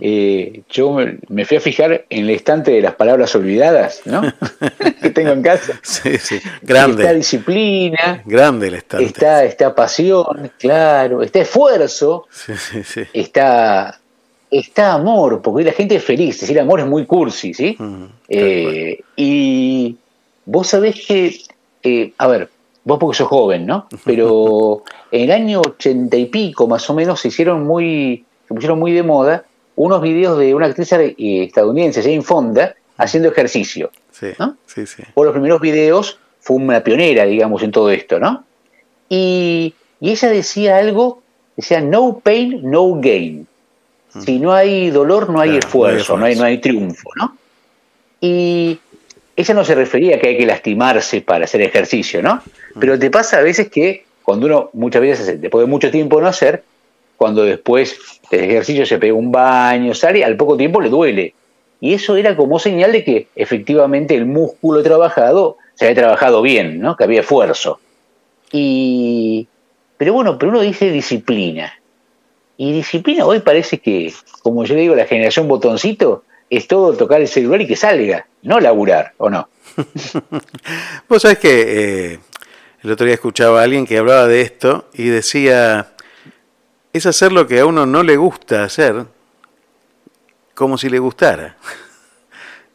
Eh, 0.00 0.62
yo 0.70 0.92
me, 0.92 1.18
me 1.28 1.44
fui 1.44 1.58
a 1.58 1.60
fijar 1.60 2.06
en 2.08 2.24
el 2.24 2.30
estante 2.30 2.70
de 2.70 2.80
las 2.80 2.94
palabras 2.94 3.34
olvidadas, 3.34 4.00
¿no? 4.06 4.22
que 5.02 5.10
tengo 5.10 5.32
en 5.32 5.42
casa. 5.42 5.78
Sí, 5.82 6.16
sí. 6.16 6.36
Está 6.36 6.50
Grande. 6.62 7.14
disciplina, 7.14 8.22
Grande 8.24 8.68
el 8.68 8.74
estante. 8.76 9.04
está, 9.04 9.44
está 9.44 9.74
pasión, 9.74 10.50
claro, 10.58 11.22
está 11.22 11.40
esfuerzo, 11.40 12.26
Sí, 12.30 12.54
sí, 12.56 12.82
sí. 12.84 13.02
está, 13.12 14.00
está 14.50 14.94
amor, 14.94 15.42
porque 15.42 15.64
la 15.64 15.72
gente 15.72 15.96
es 15.96 16.04
feliz, 16.04 16.40
decir 16.40 16.58
amor 16.58 16.80
es 16.80 16.86
muy 16.86 17.04
cursi, 17.04 17.52
¿sí? 17.52 17.76
Eh, 18.30 19.00
y 19.14 19.96
vos 20.46 20.68
sabés 20.68 21.04
que, 21.06 21.38
eh, 21.82 22.12
a 22.16 22.26
ver, 22.28 22.48
vos 22.86 22.98
porque 22.98 23.18
sos 23.18 23.28
joven, 23.28 23.66
¿no? 23.66 23.88
Pero 24.04 24.84
en 25.10 25.24
el 25.24 25.30
año 25.32 25.60
ochenta 25.60 26.16
y 26.16 26.26
pico, 26.26 26.66
más 26.66 26.88
o 26.88 26.94
menos, 26.94 27.20
se 27.20 27.28
hicieron 27.28 27.66
muy, 27.66 28.24
se 28.46 28.54
pusieron 28.54 28.78
muy 28.78 28.92
de 28.92 29.02
moda 29.02 29.44
unos 29.74 30.00
videos 30.00 30.38
de 30.38 30.54
una 30.54 30.66
actriz 30.66 30.90
eh, 30.92 31.14
estadounidense, 31.18 32.00
Jane 32.00 32.22
Fonda, 32.22 32.74
haciendo 32.96 33.28
ejercicio. 33.28 33.90
Sí, 34.10 34.28
sí, 34.66 34.86
sí. 34.86 35.02
Por 35.12 35.26
los 35.26 35.32
primeros 35.32 35.60
videos 35.60 36.18
fue 36.40 36.56
una 36.56 36.82
pionera, 36.82 37.26
digamos, 37.26 37.62
en 37.62 37.72
todo 37.72 37.90
esto, 37.90 38.18
¿no? 38.18 38.44
Y, 39.08 39.74
y 40.00 40.10
ella 40.10 40.30
decía 40.30 40.78
algo, 40.78 41.22
decía, 41.56 41.80
no 41.80 42.20
pain, 42.20 42.60
no 42.62 42.94
gain. 43.00 43.46
Si 44.24 44.38
no 44.38 44.54
hay 44.54 44.88
dolor, 44.90 45.28
no 45.28 45.40
hay 45.40 45.50
Mm. 45.50 45.58
Claro, 45.58 45.68
no 45.68 45.84
hay 45.84 45.92
esfuerzo, 45.98 46.16
no 46.16 46.24
hay, 46.24 46.36
no 46.36 46.44
hay 46.44 46.58
triunfo, 46.58 47.10
¿no? 47.16 47.36
Y 48.20 48.78
ella 49.36 49.54
no 49.54 49.64
se 49.64 49.74
refería 49.74 50.16
a 50.16 50.18
que 50.18 50.28
hay 50.28 50.38
que 50.38 50.46
lastimarse 50.46 51.20
para 51.20 51.44
hacer 51.44 51.60
ejercicio, 51.60 52.22
¿no? 52.22 52.36
Mm. 52.74 52.80
Pero 52.80 52.98
te 52.98 53.10
pasa 53.10 53.38
a 53.38 53.42
veces 53.42 53.68
que 53.68 54.04
cuando 54.22 54.46
uno, 54.46 54.70
muchas 54.72 55.02
veces, 55.02 55.40
después 55.40 55.64
de 55.64 55.70
mucho 55.70 55.90
tiempo 55.90 56.20
no 56.20 56.26
hacer, 56.26 56.64
cuando 57.16 57.44
después 57.44 57.98
del 58.30 58.44
ejercicio 58.44 58.84
se 58.86 58.98
pega 58.98 59.14
un 59.14 59.30
baño, 59.30 59.94
sale, 59.94 60.24
al 60.24 60.36
poco 60.36 60.56
tiempo 60.56 60.80
le 60.80 60.88
duele. 60.88 61.34
Y 61.80 61.94
eso 61.94 62.16
era 62.16 62.34
como 62.36 62.58
señal 62.58 62.92
de 62.92 63.04
que 63.04 63.28
efectivamente 63.36 64.14
el 64.14 64.26
músculo 64.26 64.82
trabajado 64.82 65.58
se 65.74 65.84
había 65.84 66.02
trabajado 66.02 66.42
bien, 66.42 66.80
¿no? 66.80 66.96
Que 66.96 67.04
había 67.04 67.20
esfuerzo. 67.20 67.78
Y, 68.50 69.46
pero 69.98 70.14
bueno, 70.14 70.38
pero 70.38 70.50
uno 70.50 70.60
dice 70.60 70.90
disciplina. 70.90 71.74
Y 72.56 72.72
disciplina 72.72 73.26
hoy 73.26 73.40
parece 73.40 73.78
que, 73.78 74.12
como 74.42 74.64
yo 74.64 74.74
le 74.74 74.80
digo, 74.80 74.94
la 74.94 75.04
generación 75.04 75.46
botoncito 75.46 76.24
es 76.50 76.66
todo 76.68 76.94
tocar 76.96 77.20
el 77.20 77.28
celular 77.28 77.60
y 77.60 77.66
que 77.66 77.76
salga, 77.76 78.26
no 78.42 78.60
laburar, 78.60 79.12
¿o 79.18 79.28
no? 79.30 79.48
Vos 81.08 81.22
sabés 81.22 81.38
que 81.38 82.12
eh, 82.12 82.18
el 82.82 82.90
otro 82.90 83.06
día 83.06 83.14
escuchaba 83.14 83.60
a 83.60 83.64
alguien 83.64 83.86
que 83.86 83.98
hablaba 83.98 84.26
de 84.26 84.42
esto 84.42 84.88
y 84.94 85.08
decía, 85.08 85.92
es 86.92 87.06
hacer 87.06 87.32
lo 87.32 87.46
que 87.46 87.60
a 87.60 87.66
uno 87.66 87.86
no 87.86 88.02
le 88.02 88.16
gusta 88.16 88.64
hacer 88.64 89.06
como 90.54 90.78
si 90.78 90.88
le 90.88 90.98
gustara. 90.98 91.56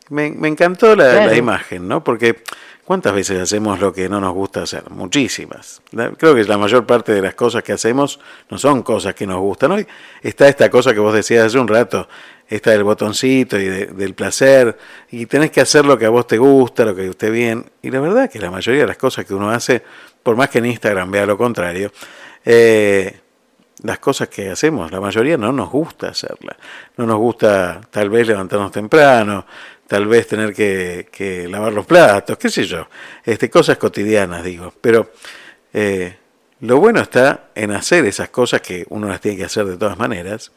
Me, 0.10 0.30
me 0.30 0.50
encantó 0.50 0.94
la, 0.94 1.10
Claro. 1.10 1.26
la 1.28 1.38
imagen, 1.38 1.88
¿no? 1.88 2.04
Porque 2.04 2.44
¿cuántas 2.92 3.14
veces 3.14 3.40
hacemos 3.40 3.80
lo 3.80 3.94
que 3.94 4.10
no 4.10 4.20
nos 4.20 4.34
gusta 4.34 4.64
hacer? 4.64 4.84
Muchísimas. 4.90 5.82
Creo 6.18 6.36
que 6.36 6.44
la 6.44 6.58
mayor 6.58 6.86
parte 6.86 7.14
de 7.14 7.22
las 7.22 7.36
cosas 7.36 7.64
que 7.64 7.72
hacemos 7.72 8.20
no 8.50 8.58
son 8.58 8.84
cosas 8.84 9.16
que 9.16 9.26
nos 9.26 9.40
gustan. 9.40 9.72
Hoy 9.72 9.88
está 10.22 10.50
esta 10.50 10.70
cosa 10.70 10.94
que 10.94 11.00
vos 11.00 11.14
decías 11.14 11.46
hace 11.46 11.58
un 11.58 11.70
rato, 11.70 12.10
esta 12.50 12.72
del 12.72 12.84
botoncito 12.84 13.58
y 13.58 13.64
de- 13.64 13.86
del 13.86 14.14
placer, 14.14 14.78
y 15.10 15.26
tenés 15.26 15.52
que 15.52 15.62
hacer 15.62 15.86
lo 15.86 15.98
que 15.98 16.06
a 16.06 16.10
vos 16.10 16.28
te 16.28 16.38
gusta, 16.38 16.84
lo 16.84 16.94
que 16.94 17.08
esté 17.08 17.30
bien. 17.30 17.66
Y 17.82 17.92
la 17.92 18.02
verdad 18.02 18.30
que 18.30 18.40
la 18.40 18.52
mayoría 18.52 18.82
de 18.82 18.88
las 18.88 18.98
cosas 18.98 19.24
que 19.24 19.34
uno 19.34 19.50
hace, 19.50 19.82
por 20.22 20.36
más 20.36 20.50
que 20.50 20.58
en 20.58 20.66
Instagram 20.66 21.10
vea 21.12 21.26
lo 21.26 21.38
contrario, 21.38 21.94
eh, 22.44 23.22
las 23.84 24.00
cosas 24.00 24.28
que 24.28 24.50
hacemos, 24.50 24.92
la 24.92 25.00
mayoría 25.00 25.38
no 25.38 25.54
nos 25.54 25.70
gusta 25.72 26.10
hacerlas. 26.10 26.58
No 26.98 27.06
nos 27.06 27.18
gusta 27.20 27.80
tal 27.90 28.10
vez 28.10 28.28
levantarnos 28.28 28.70
temprano, 28.70 29.46
tal 29.92 30.08
vez 30.08 30.26
tener 30.26 30.54
que, 30.54 31.10
que 31.12 31.50
lavar 31.50 31.74
los 31.74 31.86
platos, 31.86 32.38
qué 32.38 32.48
sé 32.48 32.64
yo. 32.64 32.88
Este, 33.26 33.50
cosas 33.50 33.78
cotidianas, 33.78 34.42
digo. 34.42 34.74
Pero 34.80 35.12
eh, 35.74 36.16
lo 36.62 36.78
bueno 36.78 37.02
está 37.02 37.50
en 37.56 37.72
hacer 37.72 38.06
esas 38.06 38.30
cosas 38.30 38.62
que 38.62 38.86
uno 38.88 39.10
las 39.10 39.20
tiene 39.20 39.36
que 39.36 39.44
hacer 39.44 39.66
de 39.66 39.76
todas 39.76 40.00
maneras 40.00 40.54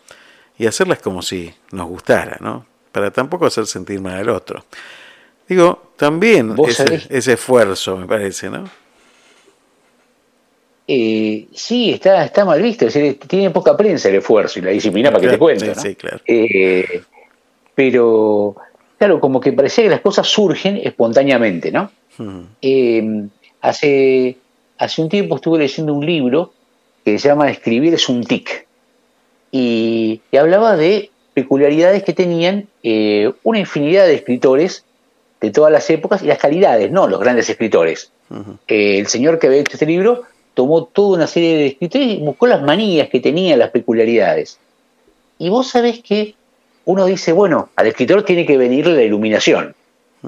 y 0.56 0.66
hacerlas 0.66 1.00
como 1.00 1.20
si 1.20 1.52
nos 1.72 1.88
gustara, 1.88 2.36
¿no? 2.38 2.64
Para 2.92 3.10
tampoco 3.10 3.46
hacer 3.46 3.66
sentir 3.66 4.00
mal 4.00 4.14
al 4.18 4.28
otro. 4.28 4.66
Digo, 5.48 5.90
también 5.96 6.54
ese, 6.68 7.02
ese 7.10 7.32
esfuerzo, 7.32 7.96
me 7.96 8.06
parece, 8.06 8.48
¿no? 8.48 8.70
Eh, 10.86 11.48
sí, 11.52 11.90
está, 11.90 12.24
está 12.24 12.44
mal 12.44 12.62
visto, 12.62 12.86
es 12.86 12.94
decir, 12.94 13.18
tiene 13.26 13.50
poca 13.50 13.76
prensa 13.76 14.10
el 14.10 14.14
esfuerzo 14.14 14.60
y 14.60 14.62
la 14.62 14.70
disciplina 14.70 15.10
para 15.10 15.22
que 15.22 15.28
te 15.30 15.38
cuento. 15.38 15.64
sí, 15.64 15.72
¿no? 15.74 15.82
sí, 15.82 15.96
claro. 15.96 16.20
Eh, 16.24 17.02
pero, 17.74 18.54
claro, 19.04 19.20
como 19.20 19.38
que 19.38 19.52
parecía 19.52 19.84
que 19.84 19.90
las 19.90 20.00
cosas 20.00 20.26
surgen 20.26 20.80
espontáneamente, 20.82 21.70
¿no? 21.70 21.90
Mm. 22.16 22.40
Eh, 22.62 23.26
hace, 23.60 24.38
hace 24.78 25.02
un 25.02 25.10
tiempo 25.10 25.36
estuve 25.36 25.58
leyendo 25.58 25.92
un 25.92 26.06
libro 26.06 26.54
que 27.04 27.18
se 27.18 27.28
llama 27.28 27.50
Escribir 27.50 27.92
es 27.92 28.08
un 28.08 28.24
tic. 28.24 28.66
Y, 29.52 30.22
y 30.32 30.36
hablaba 30.38 30.76
de 30.76 31.10
peculiaridades 31.34 32.02
que 32.02 32.14
tenían 32.14 32.66
eh, 32.82 33.30
una 33.42 33.58
infinidad 33.58 34.06
de 34.06 34.14
escritores 34.14 34.86
de 35.42 35.50
todas 35.50 35.70
las 35.70 35.90
épocas 35.90 36.22
y 36.22 36.26
las 36.26 36.38
calidades, 36.38 36.90
no 36.90 37.06
los 37.06 37.20
grandes 37.20 37.50
escritores. 37.50 38.10
Eh, 38.66 38.98
el 38.98 39.06
señor 39.08 39.38
que 39.38 39.48
había 39.48 39.60
hecho 39.60 39.74
este 39.74 39.84
libro 39.84 40.22
tomó 40.54 40.84
toda 40.84 41.18
una 41.18 41.26
serie 41.26 41.58
de 41.58 41.66
escritores 41.66 42.08
y 42.08 42.16
buscó 42.20 42.46
las 42.46 42.62
manías 42.62 43.10
que 43.10 43.20
tenían, 43.20 43.58
las 43.58 43.70
peculiaridades. 43.70 44.58
Y 45.38 45.50
vos 45.50 45.68
sabés 45.68 46.00
que 46.00 46.34
uno 46.86 47.06
dice, 47.06 47.32
bueno, 47.32 47.70
al 47.76 47.86
escritor 47.86 48.22
tiene 48.24 48.46
que 48.46 48.56
venirle 48.56 48.94
la 48.94 49.02
iluminación. 49.02 49.74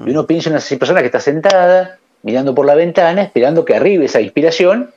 Y 0.05 0.11
uno 0.11 0.27
piensa 0.27 0.49
en 0.49 0.55
una 0.55 0.63
persona 0.77 0.99
que 0.99 1.07
está 1.07 1.19
sentada, 1.19 1.97
mirando 2.21 2.53
por 2.53 2.65
la 2.65 2.75
ventana, 2.75 3.23
esperando 3.23 3.65
que 3.65 3.75
arribe 3.75 4.05
esa 4.05 4.21
inspiración 4.21 4.91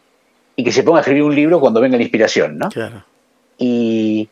y 0.57 0.65
que 0.65 0.73
se 0.73 0.83
ponga 0.83 0.99
a 0.99 1.01
escribir 1.01 1.23
un 1.23 1.35
libro 1.35 1.61
cuando 1.61 1.81
venga 1.81 1.97
la 1.97 2.03
inspiración, 2.03 2.59
¿no? 2.59 2.69
Claro. 2.69 3.05
Y, 3.57 4.29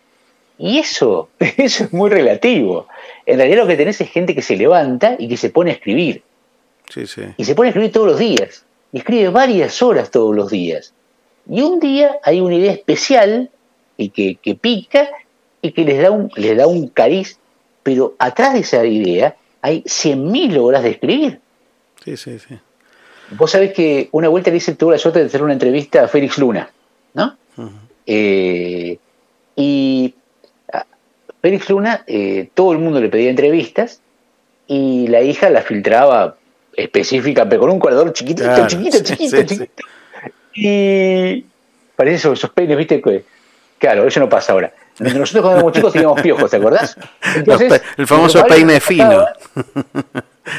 y 0.58 0.78
eso, 0.78 1.30
eso 1.38 1.84
es 1.84 1.92
muy 1.92 2.10
relativo. 2.10 2.86
En 3.24 3.38
realidad 3.38 3.62
lo 3.62 3.66
que 3.66 3.76
tenés 3.76 4.00
es 4.00 4.10
gente 4.10 4.34
que 4.34 4.42
se 4.42 4.56
levanta 4.56 5.16
y 5.18 5.28
que 5.28 5.36
se 5.36 5.50
pone 5.50 5.70
a 5.70 5.74
escribir. 5.74 6.22
Sí, 6.90 7.06
sí. 7.06 7.22
Y 7.36 7.44
se 7.44 7.54
pone 7.54 7.68
a 7.68 7.70
escribir 7.70 7.92
todos 7.92 8.08
los 8.08 8.18
días. 8.18 8.64
Y 8.92 8.98
escribe 8.98 9.28
varias 9.30 9.80
horas 9.82 10.10
todos 10.10 10.34
los 10.34 10.50
días. 10.50 10.92
Y 11.48 11.62
un 11.62 11.80
día 11.80 12.16
hay 12.22 12.40
una 12.40 12.56
idea 12.56 12.72
especial 12.72 13.50
y 13.96 14.10
que, 14.10 14.36
que 14.36 14.54
pica 14.54 15.08
y 15.62 15.72
que 15.72 15.84
les 15.84 16.00
da 16.02 16.10
un, 16.10 16.30
les 16.36 16.56
da 16.56 16.66
un 16.66 16.88
cariz, 16.88 17.38
pero 17.82 18.14
atrás 18.18 18.54
de 18.54 18.60
esa 18.60 18.84
idea 18.84 19.36
hay 19.60 19.82
100.000 19.82 20.58
horas 20.58 20.82
de 20.82 20.90
escribir. 20.90 21.40
Sí, 22.04 22.16
sí, 22.16 22.38
sí. 22.38 22.58
Vos 23.32 23.50
sabés 23.50 23.72
que 23.72 24.08
una 24.12 24.28
vuelta 24.28 24.50
le 24.50 24.56
hice, 24.56 24.74
tuve 24.74 24.92
la 24.92 24.98
suerte 24.98 25.18
de 25.20 25.26
hacer 25.26 25.42
una 25.42 25.52
entrevista 25.52 26.04
a 26.04 26.08
Félix 26.08 26.38
Luna, 26.38 26.70
¿no? 27.14 27.36
Eh, 28.06 28.98
y 29.56 30.14
a 30.72 30.86
Félix 31.42 31.68
Luna, 31.68 32.04
eh, 32.06 32.48
todo 32.54 32.72
el 32.72 32.78
mundo 32.78 33.00
le 33.00 33.08
pedía 33.08 33.28
entrevistas 33.28 34.00
y 34.66 35.08
la 35.08 35.20
hija 35.20 35.50
la 35.50 35.60
filtraba 35.62 36.36
específica, 36.74 37.46
pero 37.48 37.62
con 37.62 37.70
un 37.70 37.80
colador 37.80 38.12
chiquitito, 38.12 38.44
Claro, 38.48 38.66
chiquito, 38.66 38.98
sí, 38.98 39.04
chiquito, 39.04 39.36
sí, 39.36 39.42
sí. 39.42 39.54
chiquito. 39.56 39.82
Y 40.54 41.44
parece 41.96 42.16
esos, 42.16 42.38
esos 42.38 42.50
peines, 42.50 42.76
¿viste? 42.78 43.02
Claro, 43.78 44.06
eso 44.06 44.20
no 44.20 44.28
pasa 44.28 44.52
ahora. 44.52 44.72
Nosotros 44.98 45.30
cuando 45.42 45.52
éramos 45.56 45.72
chicos 45.72 45.92
teníamos 45.92 46.20
piojos, 46.20 46.50
¿te 46.50 46.56
acordás? 46.56 46.96
Pe- 47.44 47.82
el 47.96 48.06
famoso 48.06 48.44
peine 48.44 48.80
fino. 48.80 49.26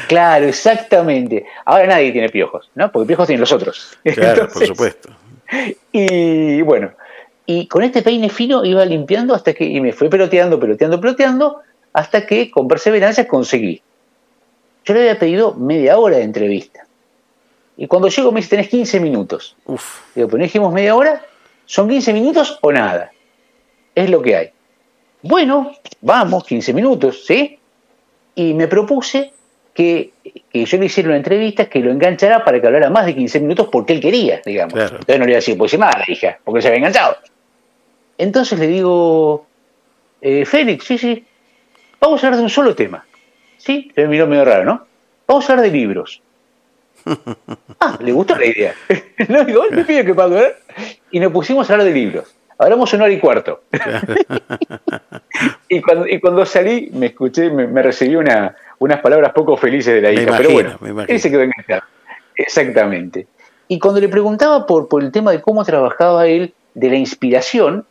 Claro, 0.08 0.46
exactamente. 0.46 1.46
Ahora 1.64 1.86
nadie 1.86 2.12
tiene 2.12 2.28
piojos, 2.28 2.70
¿no? 2.74 2.90
Porque 2.92 3.08
piojos 3.08 3.26
tienen 3.26 3.40
los 3.40 3.52
otros. 3.52 3.98
Claro, 4.04 4.48
por 4.48 4.62
Entonces, 4.62 4.68
supuesto. 4.68 5.08
Y 5.92 6.62
bueno, 6.62 6.92
y 7.44 7.66
con 7.66 7.82
este 7.82 8.02
peine 8.02 8.28
fino 8.30 8.64
iba 8.64 8.84
limpiando 8.84 9.34
hasta 9.34 9.52
que, 9.52 9.64
y 9.64 9.80
me 9.80 9.92
fue 9.92 10.08
peloteando, 10.08 10.60
peloteando, 10.60 11.00
peloteando, 11.00 11.60
hasta 11.92 12.24
que 12.24 12.50
con 12.50 12.68
perseverancia 12.68 13.26
conseguí. 13.26 13.82
Yo 14.84 14.94
le 14.94 15.00
había 15.00 15.18
pedido 15.18 15.54
media 15.54 15.98
hora 15.98 16.18
de 16.18 16.22
entrevista. 16.22 16.86
Y 17.76 17.86
cuando 17.86 18.08
llego 18.08 18.30
me 18.30 18.40
dice, 18.40 18.50
tenés 18.50 18.68
15 18.68 19.00
minutos. 19.00 19.56
Uf. 19.66 20.00
Digo, 20.14 20.28
pero 20.28 20.38
no 20.38 20.44
dijimos 20.44 20.72
media 20.72 20.94
hora, 20.94 21.22
son 21.66 21.88
15 21.88 22.12
minutos 22.12 22.58
o 22.60 22.70
nada. 22.72 23.10
Es 23.94 24.10
lo 24.10 24.22
que 24.22 24.36
hay. 24.36 24.50
Bueno, 25.22 25.72
vamos, 26.00 26.44
15 26.44 26.72
minutos, 26.72 27.26
¿sí? 27.26 27.58
Y 28.34 28.54
me 28.54 28.68
propuse 28.68 29.32
que, 29.74 30.10
que 30.52 30.64
yo 30.64 30.78
le 30.78 30.86
hiciera 30.86 31.10
una 31.10 31.18
entrevista 31.18 31.68
que 31.68 31.80
lo 31.80 31.90
enganchara 31.90 32.44
para 32.44 32.60
que 32.60 32.66
hablara 32.66 32.90
más 32.90 33.06
de 33.06 33.14
15 33.14 33.40
minutos 33.40 33.68
porque 33.70 33.92
él 33.92 34.00
quería, 34.00 34.40
digamos. 34.44 34.74
Entonces 34.74 35.18
no 35.18 35.24
le 35.24 35.32
iba 35.32 35.36
a 35.36 35.40
decir, 35.40 35.58
pues 35.58 35.78
nada, 35.78 35.98
la 35.98 36.12
hija, 36.12 36.38
porque 36.44 36.62
se 36.62 36.68
había 36.68 36.78
enganchado. 36.78 37.16
Entonces 38.16 38.58
le 38.58 38.66
digo, 38.66 39.46
eh, 40.20 40.44
Félix, 40.44 40.84
sí, 40.84 40.98
sí, 40.98 41.24
vamos 42.00 42.22
a 42.22 42.26
hablar 42.26 42.38
de 42.38 42.44
un 42.44 42.50
solo 42.50 42.74
tema. 42.74 43.04
¿Sí? 43.58 43.90
Se 43.94 44.02
me 44.02 44.08
miró 44.08 44.26
medio 44.26 44.44
raro, 44.44 44.64
¿no? 44.64 44.86
Vamos 45.26 45.48
a 45.48 45.52
hablar 45.52 45.70
de 45.70 45.72
libros. 45.72 46.22
Ah, 47.82 47.98
le 47.98 48.12
gustó 48.12 48.36
la 48.36 48.44
idea. 48.44 48.74
no, 49.28 49.42
digo, 49.42 49.62
me 49.70 49.84
pide 49.84 50.04
que 50.04 50.14
pague, 50.14 50.38
¿eh? 50.38 50.54
Y 51.12 51.18
nos 51.18 51.32
pusimos 51.32 51.70
a 51.70 51.72
hablar 51.72 51.86
de 51.86 51.94
libros. 51.94 52.34
Hablamos 52.60 52.92
una 52.92 53.04
hora 53.04 53.12
y 53.12 53.18
cuarto. 53.18 53.62
y, 55.68 55.80
cuando, 55.80 56.06
y 56.06 56.20
cuando 56.20 56.44
salí, 56.44 56.90
me 56.92 57.06
escuché, 57.06 57.50
me, 57.50 57.66
me 57.66 57.82
recibí 57.82 58.16
una, 58.16 58.54
unas 58.78 59.00
palabras 59.00 59.32
poco 59.32 59.56
felices 59.56 59.94
de 59.94 60.00
la 60.02 60.12
hija. 60.12 60.34
pero 60.36 60.50
bueno, 60.50 60.78
él 61.08 61.20
se 61.20 61.30
quedó 61.30 61.42
enganchado. 61.42 61.82
Exactamente. 62.36 63.26
Y 63.68 63.78
cuando 63.78 64.00
le 64.00 64.08
preguntaba 64.08 64.66
por, 64.66 64.88
por 64.88 65.02
el 65.02 65.12
tema 65.12 65.30
de 65.32 65.40
cómo 65.40 65.64
trabajaba 65.64 66.26
él, 66.26 66.52
de 66.74 66.88
la 66.90 66.96
inspiración, 66.96 67.84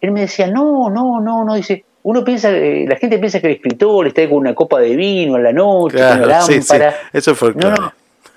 él 0.00 0.10
me 0.12 0.20
decía, 0.22 0.46
no, 0.48 0.90
no, 0.90 1.20
no, 1.20 1.44
no, 1.44 1.54
dice, 1.54 1.84
uno 2.02 2.24
piensa, 2.24 2.50
eh, 2.50 2.84
la 2.88 2.96
gente 2.96 3.18
piensa 3.18 3.40
que 3.40 3.46
el 3.48 3.54
escritor 3.54 4.06
está 4.06 4.20
ahí 4.22 4.28
con 4.28 4.38
una 4.38 4.54
copa 4.54 4.80
de 4.80 4.96
vino 4.96 5.36
en 5.36 5.42
la 5.44 5.52
noche, 5.52 5.98
con 5.98 6.06
una 6.06 6.22
Claro, 6.24 6.46
sí, 6.46 6.60
sí, 6.62 6.68
lámpara. 6.72 6.96
eso 7.12 7.34
fue 7.34 7.54
No, 7.54 7.70
no. 7.70 7.92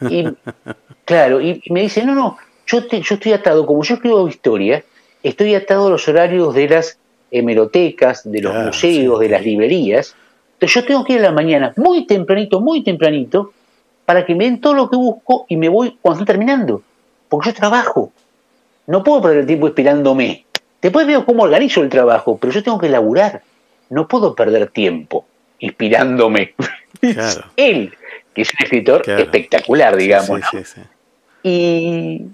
Y, 0.09 0.27
claro, 1.05 1.39
y, 1.41 1.61
y 1.63 1.73
me 1.73 1.81
dice, 1.81 2.03
no, 2.05 2.13
no, 2.13 2.37
yo, 2.67 2.85
te- 2.87 3.01
yo 3.01 3.15
estoy 3.15 3.33
atado, 3.33 3.65
como 3.65 3.83
yo 3.83 3.95
escribo 3.95 4.27
historia, 4.27 4.83
estoy 5.29 5.55
atado 5.55 5.87
a 5.87 5.89
los 5.89 6.07
horarios 6.07 6.53
de 6.53 6.69
las 6.69 6.99
hemerotecas, 7.31 8.29
de 8.29 8.41
los 8.41 8.55
museos, 8.55 9.19
de 9.19 9.29
las 9.29 9.43
librerías. 9.43 10.15
Entonces 10.53 10.75
yo 10.75 10.85
tengo 10.85 11.03
que 11.03 11.13
ir 11.13 11.19
a 11.19 11.23
la 11.23 11.31
mañana, 11.31 11.73
muy 11.77 12.05
tempranito, 12.05 12.61
muy 12.61 12.83
tempranito, 12.83 13.51
para 14.05 14.23
que 14.23 14.35
me 14.35 14.45
den 14.45 14.61
todo 14.61 14.75
lo 14.75 14.89
que 14.89 14.95
busco 14.95 15.45
y 15.49 15.57
me 15.57 15.67
voy 15.67 15.97
cuando 15.99 16.21
estoy 16.21 16.33
terminando. 16.33 16.83
Porque 17.27 17.49
yo 17.49 17.55
trabajo. 17.55 18.11
No 18.85 19.03
puedo 19.03 19.23
perder 19.23 19.39
el 19.39 19.47
tiempo 19.47 19.67
esperándome. 19.67 20.45
Después 20.79 21.07
veo 21.07 21.25
cómo 21.25 21.43
organizo 21.43 21.81
el 21.81 21.89
trabajo, 21.89 22.37
pero 22.37 22.53
yo 22.53 22.61
tengo 22.61 22.77
que 22.77 22.87
laburar. 22.87 23.41
No 23.89 24.07
puedo 24.07 24.35
perder 24.35 24.67
tiempo 24.67 25.25
inspirándome. 25.57 26.53
Claro. 27.01 27.45
Él, 27.55 27.95
que 28.35 28.43
es 28.43 28.53
un 28.53 28.63
escritor 28.63 29.09
espectacular, 29.09 29.95
digamos. 29.95 30.41
y 31.41 32.27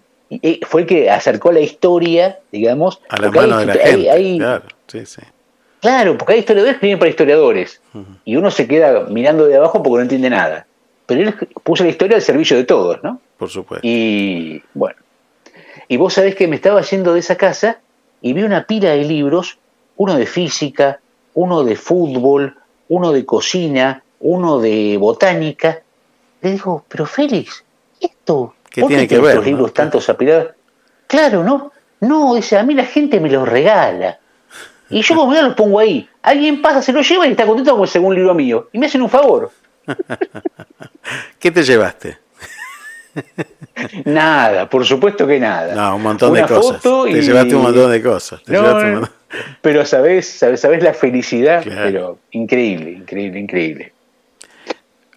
fue 0.65 0.81
el 0.81 0.87
que 0.87 1.09
acercó 1.09 1.51
la 1.51 1.59
historia, 1.59 2.39
digamos, 2.51 3.01
A 3.09 3.17
la 3.17 3.23
porque 3.27 3.39
hay 3.39 3.47
mano 3.47 3.59
de 3.59 3.65
la 3.65 3.73
histo- 3.73 3.83
hay- 3.85 3.91
gente. 3.91 4.11
hay- 4.11 4.37
Claro, 4.37 4.65
sí, 4.87 5.05
sí. 5.05 5.21
Claro, 5.81 6.17
porque 6.17 6.33
hay 6.33 6.39
historiadores 6.39 6.73
que 6.73 6.77
escriben 6.77 6.99
para 6.99 7.09
historiadores. 7.09 7.81
Y 8.23 8.35
uno 8.35 8.51
se 8.51 8.67
queda 8.67 9.01
mirando 9.09 9.47
de 9.47 9.55
abajo 9.57 9.81
porque 9.81 9.97
no 9.97 10.01
entiende 10.03 10.29
nada. 10.29 10.67
Pero 11.07 11.21
él 11.21 11.35
puso 11.63 11.83
la 11.83 11.89
historia 11.89 12.15
al 12.17 12.21
servicio 12.21 12.55
de 12.55 12.63
todos, 12.65 13.01
¿no? 13.03 13.19
Por 13.37 13.49
supuesto. 13.49 13.85
Y 13.87 14.61
bueno. 14.75 14.97
Y 15.87 15.97
vos 15.97 16.13
sabés 16.13 16.35
que 16.35 16.47
me 16.47 16.55
estaba 16.57 16.81
yendo 16.81 17.13
de 17.13 17.19
esa 17.19 17.35
casa 17.35 17.79
y 18.21 18.33
vi 18.33 18.43
una 18.43 18.65
pila 18.67 18.91
de 18.91 19.03
libros, 19.03 19.57
uno 19.97 20.15
de 20.15 20.25
física, 20.27 20.99
uno 21.33 21.63
de 21.63 21.75
fútbol, 21.75 22.55
uno 22.87 23.11
de 23.11 23.25
cocina, 23.25 24.03
uno 24.19 24.59
de 24.59 24.97
botánica. 24.97 25.81
Le 26.41 26.51
digo, 26.51 26.85
pero 26.87 27.05
Félix, 27.07 27.63
esto, 27.99 28.53
¿Qué 28.71 28.81
¿por 28.81 28.87
tiene 28.87 29.07
que 29.07 29.19
ver, 29.19 29.31
estos 29.31 29.43
no? 29.45 29.51
libros 29.51 29.73
tantos 29.73 30.09
apilados? 30.09 30.47
Claro, 31.07 31.43
¿no? 31.43 31.71
No, 31.99 32.33
dice, 32.33 32.57
a 32.57 32.63
mí 32.63 32.73
la 32.73 32.85
gente 32.85 33.19
me 33.19 33.29
los 33.29 33.47
regala. 33.47 34.17
Y 34.89 35.01
yo 35.03 35.15
como 35.15 35.33
ya 35.33 35.43
los 35.43 35.53
pongo 35.55 35.77
ahí. 35.79 36.09
Alguien 36.23 36.61
pasa, 36.61 36.81
se 36.81 36.91
los 36.91 37.07
lleva 37.07 37.27
y 37.27 37.31
está 37.31 37.45
contento 37.45 37.71
como 37.71 37.83
el 37.83 37.89
segundo 37.89 38.15
libro 38.15 38.33
mío. 38.33 38.69
Y 38.73 38.79
me 38.79 38.87
hacen 38.87 39.01
un 39.01 39.09
favor. 39.09 39.51
¿Qué 41.39 41.51
te 41.51 41.63
llevaste? 41.63 42.17
Nada, 44.05 44.69
por 44.69 44.85
supuesto 44.85 45.25
que 45.27 45.39
nada. 45.39 45.73
No, 45.75 45.95
un 45.95 46.03
montón 46.03 46.31
Una 46.31 46.41
de 46.41 46.47
cosas. 46.47 46.81
Te 46.81 47.09
y- 47.11 47.21
llevaste 47.21 47.55
un 47.55 47.63
montón 47.63 47.91
de 47.91 48.01
cosas. 48.01 48.43
Te 48.43 48.53
No, 48.53 48.61
un 48.61 48.65
montón- 48.93 49.09
Pero 49.61 49.85
sabés, 49.85 50.29
sabés, 50.29 50.59
sabés 50.61 50.83
la 50.83 50.93
felicidad, 50.93 51.63
pero 51.65 52.19
increíble, 52.31 52.91
increíble, 52.91 53.39
increíble. 53.39 53.93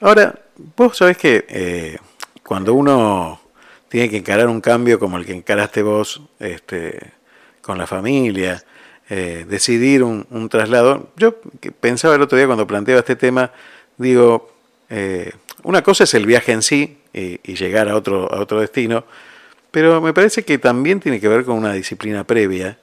Ahora, 0.00 0.34
vos 0.76 0.96
sabés 0.96 1.16
que 1.16 1.44
eh, 1.48 1.98
cuando 2.42 2.74
uno 2.74 3.40
tiene 3.94 4.10
que 4.10 4.16
encarar 4.16 4.48
un 4.48 4.60
cambio 4.60 4.98
como 4.98 5.18
el 5.18 5.24
que 5.24 5.34
encaraste 5.34 5.80
vos 5.80 6.20
este, 6.40 7.12
con 7.62 7.78
la 7.78 7.86
familia, 7.86 8.60
eh, 9.08 9.46
decidir 9.48 10.02
un, 10.02 10.26
un 10.30 10.48
traslado, 10.48 11.10
yo 11.16 11.36
pensaba 11.78 12.16
el 12.16 12.22
otro 12.22 12.36
día 12.36 12.48
cuando 12.48 12.66
planteaba 12.66 12.98
este 12.98 13.14
tema, 13.14 13.52
digo, 13.96 14.52
eh, 14.90 15.30
una 15.62 15.84
cosa 15.84 16.02
es 16.02 16.14
el 16.14 16.26
viaje 16.26 16.50
en 16.50 16.62
sí 16.62 16.98
y, 17.12 17.38
y 17.44 17.54
llegar 17.54 17.88
a 17.88 17.94
otro, 17.94 18.28
a 18.34 18.40
otro 18.40 18.58
destino, 18.58 19.04
pero 19.70 20.00
me 20.00 20.12
parece 20.12 20.44
que 20.44 20.58
también 20.58 20.98
tiene 20.98 21.20
que 21.20 21.28
ver 21.28 21.44
con 21.44 21.56
una 21.56 21.72
disciplina 21.72 22.24
previa, 22.24 22.76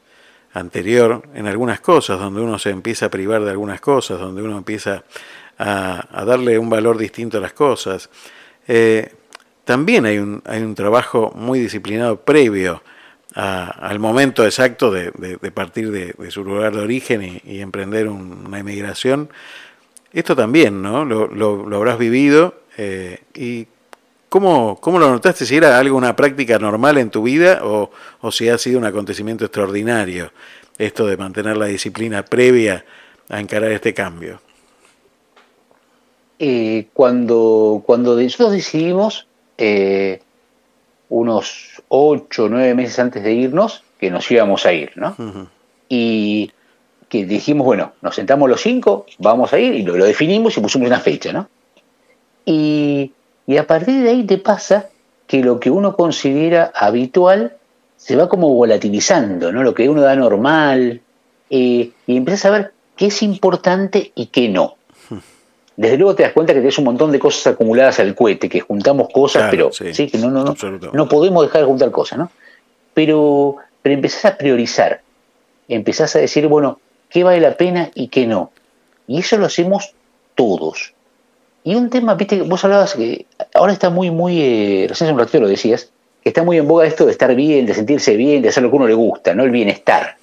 anterior, 0.53 1.23
en 1.35 1.45
algunas 1.45 1.81
cosas, 1.81 2.21
donde 2.21 2.39
uno 2.39 2.57
se 2.57 2.69
empieza 2.69 3.07
a 3.07 3.09
privar 3.09 3.43
de 3.43 3.51
algunas 3.51 3.81
cosas, 3.81 4.17
donde 4.17 4.43
uno 4.43 4.57
empieza 4.57 5.03
a, 5.57 6.07
a 6.09 6.23
darle 6.23 6.57
un 6.57 6.69
valor 6.69 6.97
distinto 6.97 7.38
a 7.38 7.41
las 7.41 7.51
cosas. 7.51 8.09
Eh, 8.65 9.11
también 9.72 10.06
hay 10.06 10.18
un, 10.18 10.41
hay 10.45 10.61
un 10.64 10.76
trabajo 10.76 11.31
muy 11.34 11.57
disciplinado 11.60 12.18
previo 12.18 12.84
al 13.34 13.99
momento 13.99 14.43
exacto 14.45 14.91
de, 14.91 15.11
partir 15.53 15.91
de, 15.91 16.14
su 16.30 16.43
lugar 16.43 16.76
de 16.76 16.81
origen 16.81 17.41
y, 17.45 17.61
emprender 17.61 18.10
un- 18.10 18.48
una 18.48 18.60
emigración. 18.60 19.30
Esto 20.11 20.35
también, 20.35 20.81
¿no? 20.81 21.06
Lo, 21.06 21.27
lo- 21.27 21.65
lo 21.69 21.77
habrás 21.77 21.98
vivido. 21.98 22.56
eh, 22.77 23.19
¿Y 23.34 23.68
cómo, 24.27 24.77
cómo 24.81 24.99
lo 24.99 25.10
notaste? 25.10 25.45
Si 25.45 25.56
era 25.56 25.80
algo, 25.80 25.95
una 25.95 26.18
práctica 26.18 26.60
normal 26.60 26.98
en 26.98 27.10
tu 27.10 27.23
vida 27.23 27.61
o, 27.64 27.91
o 28.19 28.31
si 28.34 28.49
ha 28.49 28.57
sido 28.57 28.77
un 28.77 28.85
acontecimiento 28.85 29.45
extraordinario 29.45 30.34
esto 30.77 31.07
de 31.07 31.15
mantener 31.15 31.56
la 31.56 31.68
disciplina 31.68 32.26
previa 32.26 32.84
a 33.30 33.39
encarar 33.39 33.72
este 33.72 33.93
cambio. 33.93 34.41
Eh, 36.39 36.88
cuando, 36.93 37.84
cuando 37.85 38.19
nosotros 38.19 38.52
decidimos, 38.52 39.27
eh, 39.63 40.19
unos 41.09 41.83
ocho 41.88 42.45
o 42.45 42.49
nueve 42.49 42.73
meses 42.73 42.97
antes 42.97 43.21
de 43.21 43.31
irnos, 43.31 43.83
que 43.99 44.09
nos 44.09 44.29
íbamos 44.31 44.65
a 44.65 44.73
ir, 44.73 44.91
¿no? 44.95 45.15
Y 45.88 46.51
que 47.07 47.25
dijimos, 47.25 47.65
bueno, 47.65 47.91
nos 48.01 48.15
sentamos 48.15 48.49
los 48.49 48.59
cinco, 48.61 49.05
vamos 49.19 49.53
a 49.53 49.59
ir, 49.59 49.75
y 49.75 49.83
lo, 49.83 49.95
lo 49.97 50.05
definimos 50.05 50.57
y 50.57 50.61
pusimos 50.61 50.88
una 50.88 50.99
fecha, 50.99 51.31
¿no? 51.31 51.47
Y, 52.43 53.11
y 53.45 53.57
a 53.57 53.67
partir 53.67 54.01
de 54.01 54.09
ahí 54.09 54.23
te 54.23 54.39
pasa 54.39 54.89
que 55.27 55.43
lo 55.43 55.59
que 55.59 55.69
uno 55.69 55.95
considera 55.95 56.71
habitual 56.73 57.57
se 57.97 58.15
va 58.15 58.27
como 58.27 58.49
volatilizando, 58.49 59.51
¿no? 59.51 59.61
Lo 59.61 59.75
que 59.75 59.88
uno 59.88 60.01
da 60.01 60.15
normal, 60.15 61.01
eh, 61.51 61.91
y 62.07 62.17
empiezas 62.17 62.45
a 62.45 62.49
ver 62.49 62.73
qué 62.95 63.07
es 63.07 63.21
importante 63.21 64.11
y 64.15 64.27
qué 64.27 64.49
no. 64.49 64.77
Desde 65.82 65.98
luego 65.98 66.14
te 66.14 66.22
das 66.22 66.34
cuenta 66.34 66.53
que 66.53 66.60
tienes 66.60 66.78
un 66.78 66.84
montón 66.84 67.12
de 67.12 67.18
cosas 67.18 67.56
acumuladas 67.56 67.99
al 67.99 68.14
cohete, 68.14 68.48
que 68.48 68.60
juntamos 68.60 69.10
cosas, 69.12 69.49
Claro, 69.49 69.52
pero 69.52 69.72
sí, 69.72 69.95
sí, 69.95 70.08
que 70.12 70.20
no, 70.20 70.30
no, 70.30 70.44
no, 70.44 70.56
no 70.94 71.10
podemos 71.10 71.44
dejar 71.44 71.62
de 71.62 71.66
juntar 71.66 71.90
cosas, 71.90 72.20
¿no? 72.20 72.30
Pero, 72.94 73.56
pero 73.82 73.95
empezás 73.95 74.26
a 74.26 74.38
priorizar, 74.38 75.02
empezás 75.68 76.16
a 76.16 76.20
decir, 76.20 76.45
bueno, 76.48 76.80
qué 77.10 77.24
vale 77.24 77.40
la 77.40 77.58
pena 77.58 77.90
y 77.95 78.10
qué 78.10 78.28
no. 78.28 78.52
Y 79.08 79.22
eso 79.22 79.40
lo 79.40 79.48
hacemos 79.48 79.95
todos. 80.36 80.94
Y 81.64 81.74
un 81.74 81.90
tema, 81.90 82.14
viste, 82.14 82.44
vos 82.44 82.64
hablabas 82.64 82.94
que 82.94 83.26
ahora 83.56 83.74
está 83.74 83.90
muy, 83.90 84.12
muy, 84.12 84.40
eh, 84.40 84.86
recién 84.88 85.08
hace 85.08 85.14
un 85.14 85.20
ratito 85.20 85.40
lo 85.40 85.48
decías, 85.48 85.90
que 86.22 86.30
está 86.30 86.44
muy 86.44 86.60
en 86.60 86.68
boga 86.68 86.86
esto 86.86 87.08
de 87.08 87.12
estar 87.12 87.34
bien, 87.34 87.66
de 87.66 87.74
sentirse 87.74 88.16
bien, 88.16 88.44
de 88.44 88.49
hacer 88.49 88.62
lo 88.62 88.70
que 88.70 88.76
a 88.76 88.78
uno 88.78 88.88
le 88.88 88.94
gusta, 88.94 89.34
¿no? 89.34 89.44
El 89.44 89.49
bienestar. 89.49 90.18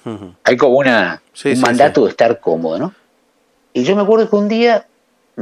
Hay 0.45 0.55
como 0.55 0.77
una, 0.77 1.21
Sí, 1.33 1.49
un 1.49 1.55
sí, 1.57 1.61
mandato 1.61 2.05
de 2.05 2.11
estar 2.11 2.39
cómodo, 2.39 2.79
¿no? 2.79 2.93
Y 3.73 3.83
yo 3.83 3.97
me 3.97 4.03
acuerdo 4.03 4.29
que 4.29 4.35
un 4.37 4.47
día 4.47 4.85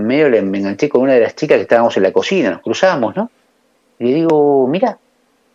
medio 0.04 0.30
le- 0.30 0.42
me 0.42 0.58
enganché 0.60 0.88
con 0.90 1.02
una 1.02 1.14
de 1.14 1.22
las 1.22 1.36
chicas 1.36 1.56
que 1.58 1.64
estábamos 1.64 1.96
en 1.98 2.04
la 2.04 2.12
cocina, 2.12 2.52
nos 2.52 2.62
cruzamos, 2.62 3.16
¿no? 3.16 3.30
Y 4.00 4.06
le 4.06 4.14
digo, 4.14 4.68
mira, 4.68 4.98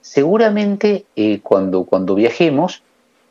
seguramente 0.01 1.05
eh, 1.17 1.41
cuando, 1.43 1.85
cuando 1.85 2.15
viajemos 2.15 2.83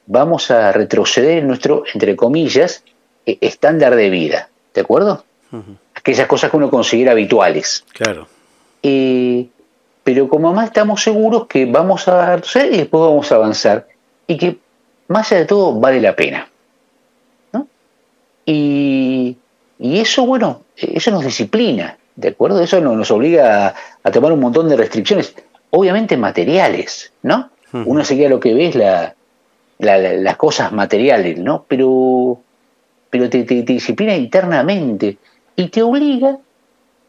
vamos 0.07 0.49
a 0.51 0.71
retroceder 0.71 1.39
en 1.39 1.47
nuestro, 1.47 1.83
entre 1.93 2.15
comillas, 2.15 2.83
eh, 3.25 3.37
estándar 3.41 3.95
de 3.95 4.09
vida, 4.09 4.49
¿de 4.73 4.81
acuerdo? 4.81 5.23
Aquellas 5.93 6.27
cosas 6.27 6.49
que 6.49 6.57
uno 6.57 6.69
considera 6.69 7.11
habituales. 7.11 7.85
Claro. 7.93 8.27
Eh, 8.83 9.47
pero 10.03 10.27
como 10.29 10.49
mamá 10.49 10.65
estamos 10.65 11.03
seguros 11.03 11.45
que 11.47 11.65
vamos 11.65 12.07
a 12.07 12.35
retroceder 12.35 12.73
y 12.73 12.77
después 12.77 13.01
vamos 13.01 13.31
a 13.31 13.35
avanzar 13.35 13.87
y 14.27 14.37
que 14.37 14.57
más 15.07 15.31
allá 15.31 15.41
de 15.41 15.45
todo 15.47 15.79
vale 15.79 16.01
la 16.01 16.15
pena. 16.15 16.47
¿no? 17.53 17.67
Y, 18.45 19.37
y 19.81 19.99
eso, 19.99 20.25
bueno, 20.25 20.61
eso 20.77 21.11
nos 21.11 21.25
disciplina, 21.25 21.97
¿de 22.15 22.29
acuerdo? 22.29 22.61
Eso 22.61 22.79
no- 22.81 22.95
nos 22.95 23.09
obliga 23.11 23.67
a, 23.67 23.75
a 24.03 24.11
tomar 24.11 24.31
un 24.31 24.39
montón 24.39 24.69
de 24.69 24.77
restricciones, 24.77 25.33
obviamente 25.71 26.15
materiales, 26.17 27.11
¿no? 27.23 27.49
Uno 27.87 28.03
seguía 28.05 28.29
lo 28.29 28.39
que 28.39 28.53
ve 28.53 28.67
es 28.67 28.75
la, 28.75 29.15
la- 29.79 29.97
la- 29.97 30.13
las 30.13 30.35
cosas 30.37 30.71
materiales, 30.71 31.37
¿no? 31.39 31.65
Pero, 31.67 32.39
pero 33.09 33.29
te, 33.29 33.43
te- 33.43 33.63
te 33.63 33.73
disciplina 33.73 34.15
internamente 34.15 35.17
y 35.55 35.67
te 35.69 35.81
obliga, 35.81 36.37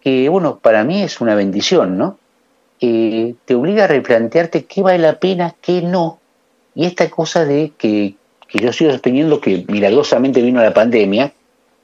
que 0.01 0.29
bueno, 0.29 0.59
para 0.59 0.83
mí 0.85 1.03
es 1.03 1.21
una 1.21 1.35
bendición, 1.35 1.99
¿no? 1.99 2.19
Eh, 2.81 3.35
te 3.45 3.55
obliga 3.55 3.85
a 3.85 3.87
replantearte 3.89 4.65
qué 4.65 4.83
vale 4.83 4.99
la 4.99 5.19
pena, 5.21 5.55
qué 5.61 5.83
no. 5.83 6.19
Y 6.75 6.87
esta 6.87 7.09
cosa 7.11 7.45
de 7.45 7.73
que, 7.79 8.15
que 8.49 8.59
yo 8.59 8.73
sigo 8.73 8.91
sosteniendo 8.93 9.41
que 9.41 9.65
milagrosamente 9.69 10.43
vino 10.43 10.61
la 10.63 10.73
pandemia, 10.75 11.33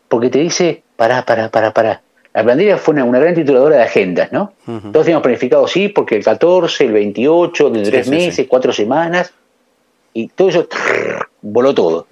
porque 0.08 0.30
te 0.30 0.38
dice, 0.38 0.82
pará, 0.96 1.24
pará, 1.24 1.50
pará, 1.50 1.72
pará. 1.72 2.02
La 2.34 2.44
pandemia 2.44 2.76
fue 2.76 2.94
una, 2.94 3.04
una 3.04 3.18
gran 3.18 3.34
tituladora 3.34 3.76
de 3.76 3.82
agendas, 3.82 4.32
¿no? 4.32 4.52
Todos 4.64 5.04
teníamos 5.04 5.22
planificado, 5.22 5.66
sí, 5.66 5.88
porque 5.88 6.16
el 6.16 6.24
14, 6.24 6.84
el 6.84 6.92
28, 6.92 7.70
de 7.70 7.84
Sí, 7.84 7.90
tres 7.90 8.06
sí, 8.06 8.10
meses, 8.10 8.46
cuatro 8.48 8.72
semanas, 8.72 9.32
y 10.12 10.28
todo 10.28 10.48
eso 10.48 10.68
voló 11.42 11.74
todo. 11.74 12.06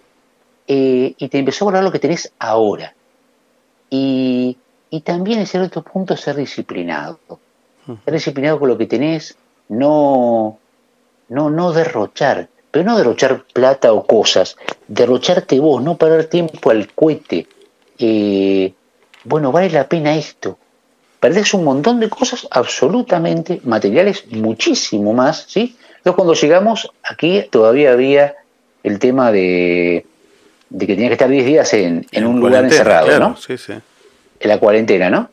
Eh, 0.67 1.15
y 1.17 1.29
te 1.29 1.39
empezó 1.39 1.65
a 1.65 1.67
volar 1.67 1.85
lo 1.85 1.93
que 1.93 1.99
tenés 1.99 2.33
ahora. 2.39 2.95
Y, 3.89 4.57
y 4.91 5.01
también 5.03 5.39
en 5.39 5.47
cierto 5.47 5.83
punto 5.83 6.17
ser 6.17 6.37
disciplinado. 6.37 7.19
Ser 8.05 8.15
disciplinado 8.15 8.59
con 8.59 8.69
lo 8.69 8.79
que 8.79 8.87
tenés, 8.87 9.37
no, 9.69 10.59
no, 11.29 11.51
no 11.51 11.73
derrochar, 11.73 12.49
pero 12.71 12.85
no 12.85 12.97
derrochar 12.97 13.45
plata 13.53 13.93
o 13.93 14.05
cosas, 14.05 14.57
derrocharte 14.89 15.61
vos, 15.61 15.83
no 15.83 15.97
parar 15.97 16.25
tiempo 16.25 16.71
al 16.71 16.93
cohete. 16.93 17.47
Eh, 17.99 18.73
bueno, 19.25 19.53
vale 19.53 19.71
la 19.71 19.89
pena 19.89 20.17
esto. 20.17 20.59
Perdés 21.21 21.55
un 21.55 21.65
montón 21.65 21.99
de 21.99 22.09
cosas 22.09 22.47
absolutamente 22.51 23.61
materiales, 23.65 24.25
muchísimo 24.31 25.13
más, 25.13 25.47
¿sí? 25.49 25.77
Entonces 25.97 26.15
cuando 26.15 26.35
llegamos 26.35 26.91
aquí 27.03 27.43
todavía 27.51 27.93
había 27.93 28.35
el 28.85 28.99
tema 28.99 29.33
de, 29.33 30.07
de 30.71 30.87
que 30.87 30.95
tenía 30.95 31.09
que 31.09 31.15
estar 31.15 31.29
10 31.29 31.47
días 31.47 31.75
en, 31.75 32.07
en 32.13 32.27
un 32.27 32.39
lugar 32.39 32.65
encerrado, 32.65 33.07
claro, 33.07 33.31
¿no? 33.31 33.37
Sí, 33.37 33.59
sí. 33.59 33.73
En 33.73 34.49
la 34.49 34.59
cuarentena, 34.59 35.11
¿no? 35.11 35.31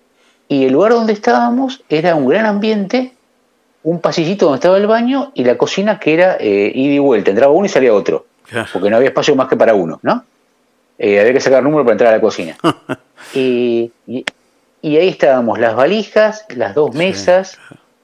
Y 0.47 0.65
el 0.65 0.73
lugar 0.73 0.93
donde 0.93 1.13
estábamos 1.13 1.83
era 1.89 2.15
un 2.15 2.27
gran 2.27 2.45
ambiente, 2.45 3.13
un 3.83 3.99
pasillito 3.99 4.45
donde 4.45 4.57
estaba 4.57 4.77
el 4.77 4.87
baño 4.87 5.31
y 5.35 5.43
la 5.43 5.57
cocina 5.57 5.99
que 5.99 6.13
era 6.13 6.37
eh, 6.39 6.71
ida 6.73 6.93
y 6.93 6.99
vuelta, 6.99 7.29
entraba 7.29 7.53
uno 7.53 7.65
y 7.65 7.69
salía 7.69 7.93
otro, 7.93 8.25
porque 8.71 8.89
no 8.89 8.97
había 8.97 9.09
espacio 9.09 9.35
más 9.35 9.47
que 9.47 9.57
para 9.57 9.73
uno, 9.73 9.99
¿no? 10.01 10.23
Eh, 10.99 11.19
había 11.19 11.33
que 11.33 11.39
sacar 11.39 11.63
número 11.63 11.83
para 11.83 11.93
entrar 11.93 12.13
a 12.13 12.17
la 12.17 12.21
cocina. 12.21 12.57
Y, 13.33 13.91
y 14.81 14.97
ahí 14.97 15.07
estábamos 15.09 15.57
las 15.59 15.75
valijas, 15.75 16.45
las 16.55 16.75
dos 16.75 16.93
mesas, 16.93 17.57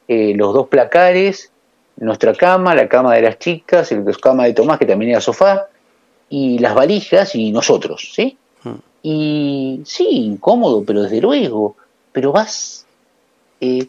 eh, 0.07 0.33
los 0.35 0.53
dos 0.53 0.67
placares, 0.69 1.51
nuestra 1.97 2.33
cama, 2.33 2.73
la 2.73 2.87
cama 2.87 3.13
de 3.15 3.21
las 3.21 3.37
chicas, 3.37 3.91
la 3.91 4.11
cama 4.13 4.45
de 4.45 4.53
Tomás, 4.53 4.79
que 4.79 4.85
también 4.85 5.11
era 5.11 5.21
sofá, 5.21 5.67
y 6.29 6.57
las 6.59 6.73
valijas 6.73 7.35
y 7.35 7.51
nosotros, 7.51 8.11
¿sí? 8.15 8.37
Y 9.03 9.81
sí, 9.85 10.07
incómodo, 10.09 10.83
pero 10.85 11.03
desde 11.03 11.21
luego, 11.21 11.75
pero 12.11 12.31
vas, 12.31 12.85
eh, 13.61 13.87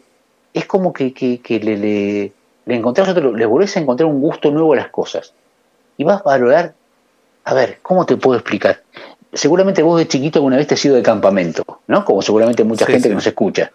es 0.53 0.65
como 0.65 0.93
que, 0.93 1.13
que- 1.13 1.39
que 1.39 1.59
le, 1.59 1.77
le, 1.77 2.31
le 2.65 2.75
encontrás 2.75 3.09
otro, 3.09 3.33
le 3.35 3.45
volvés 3.45 3.75
a 3.77 3.79
encontrar 3.79 4.07
un 4.09 4.21
gusto 4.21 4.51
nuevo 4.51 4.73
a 4.73 4.77
las 4.77 4.89
cosas. 4.89 5.33
Y 5.97 6.03
vas 6.03 6.21
a 6.21 6.25
valorar, 6.25 6.73
a 7.43 7.53
ver, 7.53 7.79
¿cómo 7.81 8.05
te 8.05 8.17
puedo 8.17 8.37
explicar? 8.39 8.81
Seguramente 9.33 9.81
vos 9.83 9.97
de 9.97 10.07
chiquito 10.07 10.39
alguna 10.39 10.57
vez 10.57 10.67
te 10.67 10.73
has 10.75 10.85
ido 10.85 10.95
de 10.95 11.03
campamento, 11.03 11.63
¿no? 11.87 12.03
Como 12.05 12.21
seguramente 12.21 12.63
mucha 12.63 12.85
Sí, 12.85 12.91
gente 12.91 13.03
sí. 13.03 13.09
que 13.09 13.15
nos 13.15 13.27
escucha. 13.27 13.71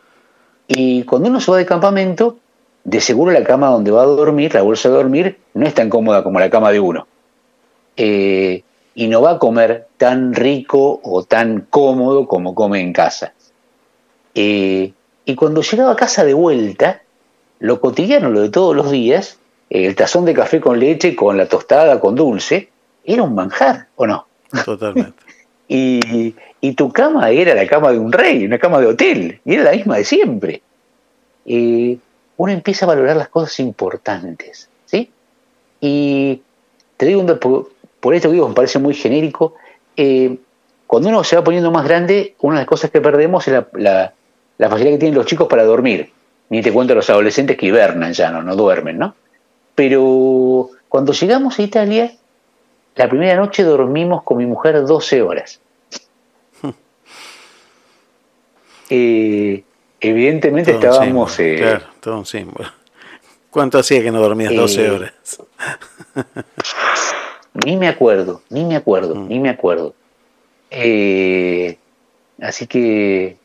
Y 0.68 1.02
cuando 1.04 1.28
uno 1.28 1.40
se 1.40 1.50
va 1.50 1.56
de 1.58 1.66
campamento, 1.66 2.36
de 2.84 3.00
seguro 3.00 3.32
la 3.32 3.42
cama 3.42 3.68
donde 3.68 3.90
va 3.90 4.02
a 4.02 4.06
dormir, 4.06 4.54
la 4.54 4.62
bolsa 4.62 4.88
de 4.88 4.94
dormir, 4.96 5.38
no 5.54 5.66
es 5.66 5.74
tan 5.74 5.88
cómoda 5.88 6.22
como 6.22 6.38
la 6.38 6.50
cama 6.50 6.70
de 6.72 6.80
uno. 6.80 7.06
Eh, 7.96 8.62
y 8.94 9.08
no 9.08 9.22
va 9.22 9.32
a 9.32 9.38
comer 9.38 9.86
tan 9.96 10.34
rico 10.34 11.00
o 11.02 11.22
tan 11.24 11.66
cómodo 11.70 12.26
como 12.28 12.54
come 12.54 12.80
en 12.80 12.92
casa. 12.92 13.32
Eh, 14.34 14.92
y 15.24 15.34
cuando 15.34 15.62
llegaba 15.62 15.92
a 15.92 15.96
casa 15.96 16.24
de 16.24 16.34
vuelta, 16.34 17.02
lo 17.58 17.80
cotidiano, 17.80 18.30
lo 18.30 18.40
de 18.42 18.50
todos 18.50 18.76
los 18.76 18.90
días, 18.90 19.38
el 19.70 19.96
tazón 19.96 20.24
de 20.24 20.34
café 20.34 20.60
con 20.60 20.78
leche, 20.78 21.16
con 21.16 21.36
la 21.36 21.48
tostada, 21.48 21.98
con 22.00 22.14
dulce, 22.14 22.70
era 23.06 23.22
un 23.22 23.34
manjar, 23.34 23.86
¿o 23.96 24.06
no? 24.06 24.26
Totalmente. 24.64 25.12
Y, 25.68 26.32
y 26.60 26.74
tu 26.74 26.92
cama 26.92 27.30
era 27.30 27.52
la 27.52 27.66
cama 27.66 27.90
de 27.90 27.98
un 27.98 28.12
rey, 28.12 28.44
una 28.44 28.56
cama 28.56 28.78
de 28.80 28.86
hotel, 28.86 29.40
y 29.44 29.54
era 29.54 29.64
la 29.64 29.72
misma 29.72 29.96
de 29.96 30.04
siempre. 30.04 30.62
Eh, 31.44 31.98
uno 32.36 32.52
empieza 32.52 32.84
a 32.84 32.88
valorar 32.88 33.16
las 33.16 33.28
cosas 33.30 33.58
importantes, 33.58 34.68
¿sí? 34.84 35.10
Y 35.80 36.40
te 36.96 37.06
digo, 37.06 37.26
por, 37.40 37.70
por 37.98 38.14
esto 38.14 38.28
que 38.28 38.34
digo, 38.34 38.48
me 38.48 38.54
parece 38.54 38.78
muy 38.78 38.94
genérico, 38.94 39.54
eh, 39.96 40.36
cuando 40.86 41.08
uno 41.08 41.24
se 41.24 41.34
va 41.34 41.42
poniendo 41.42 41.72
más 41.72 41.84
grande, 41.84 42.36
una 42.42 42.54
de 42.58 42.60
las 42.60 42.68
cosas 42.68 42.92
que 42.92 43.00
perdemos 43.00 43.48
es 43.48 43.54
la, 43.54 43.66
la- 43.72 44.12
la 44.58 44.68
facilidad 44.70 44.94
que 44.94 44.98
tienen 45.00 45.18
los 45.18 45.26
chicos 45.26 45.48
para 45.48 45.64
dormir. 45.64 46.12
Ni 46.48 46.62
te 46.62 46.72
cuento 46.72 46.94
los 46.94 47.10
adolescentes 47.10 47.56
que 47.56 47.66
hibernan 47.66 48.12
ya, 48.12 48.30
no, 48.30 48.40
no 48.42 48.54
duermen, 48.54 48.98
¿no? 48.98 49.16
Pero 49.74 50.70
cuando 50.88 51.12
llegamos 51.12 51.58
a 51.58 51.62
Italia, 51.62 52.12
la 52.96 53.08
primera 53.08 53.36
noche 53.36 53.62
dormimos 53.62 54.22
con 54.22 54.38
mi 54.38 54.46
mujer 54.46 54.82
12 54.84 55.22
horas. 55.22 55.60
Eh, 58.88 59.64
evidentemente 60.00 60.72
Todo 60.74 60.90
estábamos... 60.90 61.38
eh, 61.40 61.56
claro, 61.58 61.84
todo 62.00 62.18
un 62.18 62.26
símbolo. 62.26 62.68
¿Cuánto 63.50 63.78
hacía 63.78 64.02
que 64.02 64.10
no 64.12 64.20
dormías 64.20 64.54
12 64.54 64.84
Eh, 64.86 64.90
horas? 64.90 65.12
Ni 67.64 67.76
me 67.76 67.88
acuerdo, 67.88 68.42
ni 68.50 68.64
me 68.66 68.76
acuerdo, 68.76 69.14
ni 69.14 69.40
me 69.40 69.48
acuerdo. 69.48 69.94
Eh, 70.70 71.78
así 72.42 72.66
que, 72.66 73.38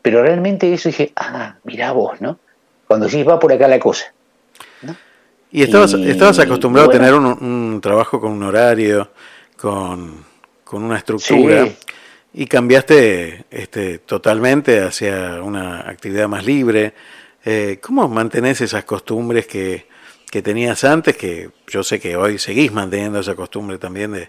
pero 0.00 0.22
realmente 0.22 0.72
eso 0.72 0.88
dije, 0.90 1.12
ah, 1.16 1.56
mirá 1.64 1.90
vos, 1.90 2.20
¿no? 2.20 2.38
Cuando 2.86 3.06
decís, 3.06 3.26
va 3.28 3.40
por 3.40 3.52
acá 3.52 3.66
la 3.66 3.80
cosa. 3.80 4.14
¿Y 5.56 5.62
estabas, 5.62 5.94
Y- 5.94 6.10
estabas 6.10 6.38
acostumbrado 6.38 6.88
bueno. 6.88 7.02
a 7.02 7.06
tener 7.06 7.18
un, 7.18 7.26
un 7.74 7.80
trabajo 7.80 8.20
con 8.20 8.32
un 8.32 8.42
horario, 8.42 9.08
con, 9.56 10.22
con 10.64 10.82
una 10.82 10.98
estructura, 10.98 11.64
Sí. 11.64 11.76
y 12.34 12.46
cambiaste 12.46 13.46
este, 13.50 13.98
totalmente 14.00 14.80
hacia 14.80 15.40
una 15.42 15.80
actividad 15.88 16.28
más 16.28 16.44
libre? 16.44 16.92
Eh, 17.42 17.78
¿Cómo 17.80 18.06
mantenés 18.06 18.60
esas 18.60 18.84
costumbres 18.84 19.46
que, 19.46 19.86
que 20.30 20.42
tenías 20.42 20.84
antes? 20.84 21.16
Que 21.16 21.48
yo 21.68 21.82
sé 21.82 21.98
que 22.00 22.16
hoy 22.16 22.38
seguís 22.38 22.70
manteniendo 22.70 23.20
esa 23.20 23.34
costumbre 23.34 23.78
también 23.78 24.12
de, 24.12 24.28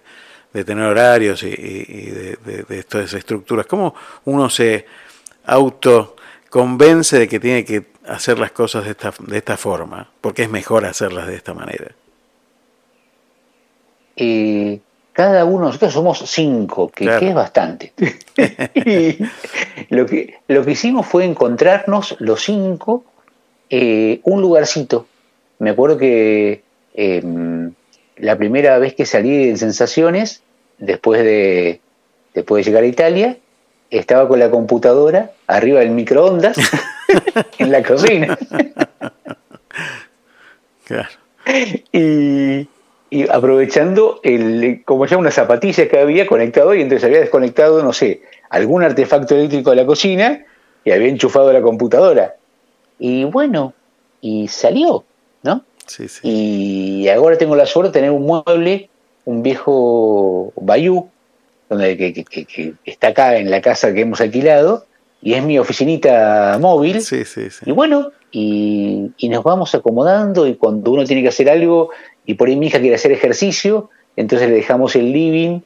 de 0.53 0.63
tener 0.63 0.85
horarios 0.85 1.43
y, 1.43 1.47
y- 1.47 1.85
y 1.89 2.05
de, 2.11 2.37
de- 2.45 2.63
de 2.63 2.79
estas 2.79 3.11
estructuras. 3.13 3.65
¿Cómo 3.65 3.93
uno 4.23 4.49
se 4.49 4.85
auto 5.45 6.15
convence 6.49 7.19
de 7.19 7.27
que 7.27 7.39
tiene 7.41 7.65
que 7.65 7.96
hacer 8.07 8.39
las 8.39 8.51
cosas 8.51 8.85
de 8.85 8.91
esta, 8.91 9.13
de 9.19 9.37
esta 9.37 9.57
forma? 9.57 10.09
Porque 10.21 10.43
es 10.43 10.49
mejor 10.49 10.85
hacerlas 10.85 11.27
de 11.27 11.35
esta 11.35 11.53
manera. 11.53 11.91
Eh, 14.15 14.79
cada 15.13 15.45
uno, 15.45 15.65
nosotros 15.65 15.93
somos 15.93 16.19
cinco, 16.27 16.89
que, 16.89 17.05
Claro. 17.05 17.19
que 17.19 17.29
es 17.29 17.35
bastante. 17.35 17.93
Y 18.75 19.95
lo, 19.95 20.05
que, 20.05 20.35
lo 20.47 20.63
que 20.63 20.71
hicimos 20.71 21.05
fue 21.07 21.25
encontrarnos 21.25 22.15
los 22.19 22.43
cinco 22.43 23.03
eh, 23.69 24.19
un 24.23 24.41
lugarcito. 24.41 25.07
Me 25.59 25.71
acuerdo 25.71 25.97
que 25.97 26.61
eh, 26.93 27.23
la 28.17 28.37
primera 28.37 28.77
vez 28.77 28.93
que 28.93 29.05
salí 29.05 29.47
de 29.47 29.57
Sensaciones, 29.57 30.43
después 30.77 31.23
de, 31.23 31.81
después 32.33 32.63
de 32.63 32.69
llegar 32.69 32.83
a 32.83 32.87
Italia, 32.87 33.37
estaba 33.89 34.27
con 34.27 34.39
la 34.39 34.51
computadora 34.51 35.31
arriba 35.47 35.79
del 35.79 35.91
microondas 35.91 36.57
en 37.59 37.71
la 37.71 37.83
cocina. 37.83 38.37
Claro. 40.85 41.09
y, 41.91 42.67
y 43.09 43.29
aprovechando 43.29 44.19
el, 44.23 44.81
como 44.85 45.05
ya 45.05 45.17
una 45.17 45.31
zapatilla 45.31 45.87
que 45.89 45.99
había 45.99 46.27
conectado 46.27 46.73
y 46.75 46.81
entonces 46.81 47.05
había 47.05 47.19
desconectado, 47.19 47.83
no 47.83 47.93
sé, 47.93 48.21
algún 48.49 48.83
artefacto 48.83 49.35
eléctrico 49.35 49.71
de 49.71 49.75
la 49.77 49.85
cocina 49.85 50.45
y 50.83 50.91
había 50.91 51.07
enchufado 51.09 51.51
la 51.51 51.61
computadora. 51.61 52.35
Y 52.99 53.25
bueno, 53.25 53.73
y 54.21 54.47
salió, 54.47 55.03
¿no? 55.43 55.63
Sí, 55.85 56.07
sí. 56.07 56.19
Y 56.23 57.09
ahora 57.09 57.37
tengo 57.37 57.55
la 57.55 57.65
suerte 57.65 57.89
de 57.89 57.93
tener 57.93 58.11
un 58.11 58.25
mueble, 58.25 58.89
un 59.25 59.43
viejo 59.43 60.51
Bayou, 60.55 61.09
donde, 61.69 61.97
que, 61.97 62.13
que- 62.13 62.23
que- 62.23 62.45
que 62.45 62.73
está 62.85 63.07
acá 63.09 63.37
en 63.37 63.51
la 63.51 63.61
casa 63.61 63.93
que 63.93 64.01
hemos 64.01 64.19
alquilado, 64.21 64.85
y 65.21 65.33
es 65.33 65.43
mi 65.43 65.57
oficinita 65.59 66.57
móvil. 66.59 67.01
Sí, 67.01 67.25
sí, 67.25 67.49
sí. 67.49 67.65
Y 67.65 67.71
bueno, 67.71 68.11
y, 68.31 69.11
y 69.17 69.29
nos 69.29 69.43
vamos 69.43 69.73
acomodando 69.75 70.47
y 70.47 70.55
cuando 70.55 70.91
uno 70.91 71.05
tiene 71.05 71.21
que 71.21 71.29
hacer 71.29 71.49
algo 71.49 71.89
y 72.25 72.35
por 72.35 72.49
ahí 72.49 72.55
mi 72.55 72.67
hija 72.67 72.79
quiere 72.79 72.95
hacer 72.95 73.11
ejercicio, 73.11 73.89
entonces 74.15 74.49
le 74.49 74.55
dejamos 74.55 74.95
el 74.95 75.11
living 75.11 75.61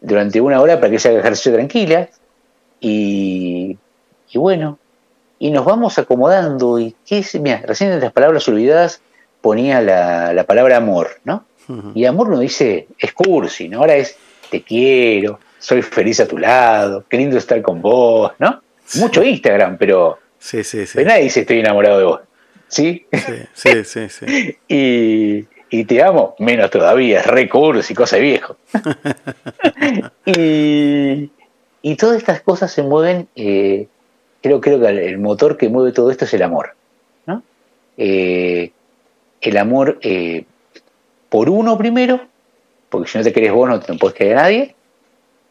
durante 0.00 0.40
una 0.40 0.60
hora 0.60 0.78
para 0.80 0.90
que 0.90 0.98
se 0.98 1.08
haga 1.08 1.20
ejercicio 1.20 1.52
tranquila 1.52 2.08
y, 2.80 3.76
y 4.30 4.38
bueno, 4.38 4.78
y 5.38 5.50
nos 5.50 5.64
vamos 5.64 5.98
acomodando 5.98 6.78
y 6.78 6.94
qué 7.06 7.18
es, 7.18 7.38
mira, 7.40 7.62
recién 7.66 7.92
en 7.92 8.00
las 8.00 8.12
palabras 8.12 8.46
olvidadas 8.48 9.00
ponía 9.40 9.80
la, 9.80 10.32
la 10.32 10.44
palabra 10.44 10.76
amor, 10.76 11.10
¿no? 11.24 11.44
Y 11.94 12.04
amor 12.04 12.28
no 12.28 12.38
dice, 12.38 12.86
es 12.96 13.12
cursi, 13.12 13.68
¿no? 13.68 13.80
Ahora 13.80 13.96
es, 13.96 14.16
te 14.52 14.62
quiero, 14.62 15.40
soy 15.58 15.82
feliz 15.82 16.20
a 16.20 16.28
tu 16.28 16.38
lado, 16.38 17.04
qué 17.08 17.16
lindo 17.16 17.36
estar 17.36 17.60
con 17.60 17.82
vos, 17.82 18.30
¿no? 18.38 18.62
Mucho 18.94 19.22
Instagram, 19.22 19.76
pero, 19.78 20.18
Sí, 20.38 20.62
sí, 20.64 20.86
sí. 20.86 20.92
pero 20.94 21.08
nadie 21.08 21.24
dice 21.24 21.40
estoy 21.40 21.60
enamorado 21.60 21.98
de 21.98 22.04
vos, 22.04 22.20
¿sí? 22.68 23.06
Sí, 23.54 23.84
sí, 23.84 24.08
sí. 24.08 24.56
y, 24.68 25.44
y 25.70 25.84
te 25.84 26.02
amo, 26.02 26.34
menos 26.38 26.70
todavía, 26.70 27.20
es 27.20 27.26
re 27.26 27.48
cursi, 27.48 27.94
cosa 27.94 28.16
de 28.16 28.22
viejo. 28.22 28.56
y, 30.26 31.30
y 31.82 31.96
todas 31.96 32.16
estas 32.16 32.40
cosas 32.40 32.72
se 32.72 32.82
mueven, 32.82 33.28
eh, 33.36 33.88
creo, 34.42 34.60
creo 34.60 34.80
que 34.80 34.86
el 34.88 35.18
motor 35.18 35.56
que 35.56 35.68
mueve 35.68 35.92
todo 35.92 36.10
esto 36.10 36.24
es 36.24 36.34
el 36.34 36.42
amor, 36.42 36.74
¿no? 37.26 37.42
Eh, 37.96 38.70
el 39.40 39.56
amor 39.56 39.98
eh, 40.02 40.44
por 41.28 41.50
uno 41.50 41.76
primero, 41.76 42.20
porque 42.88 43.10
si 43.10 43.18
no 43.18 43.24
te 43.24 43.32
querés 43.32 43.52
vos 43.52 43.68
no 43.68 43.80
te 43.80 43.92
no 43.92 43.98
puedes 43.98 44.16
querer 44.16 44.38
a 44.38 44.42
nadie, 44.42 44.74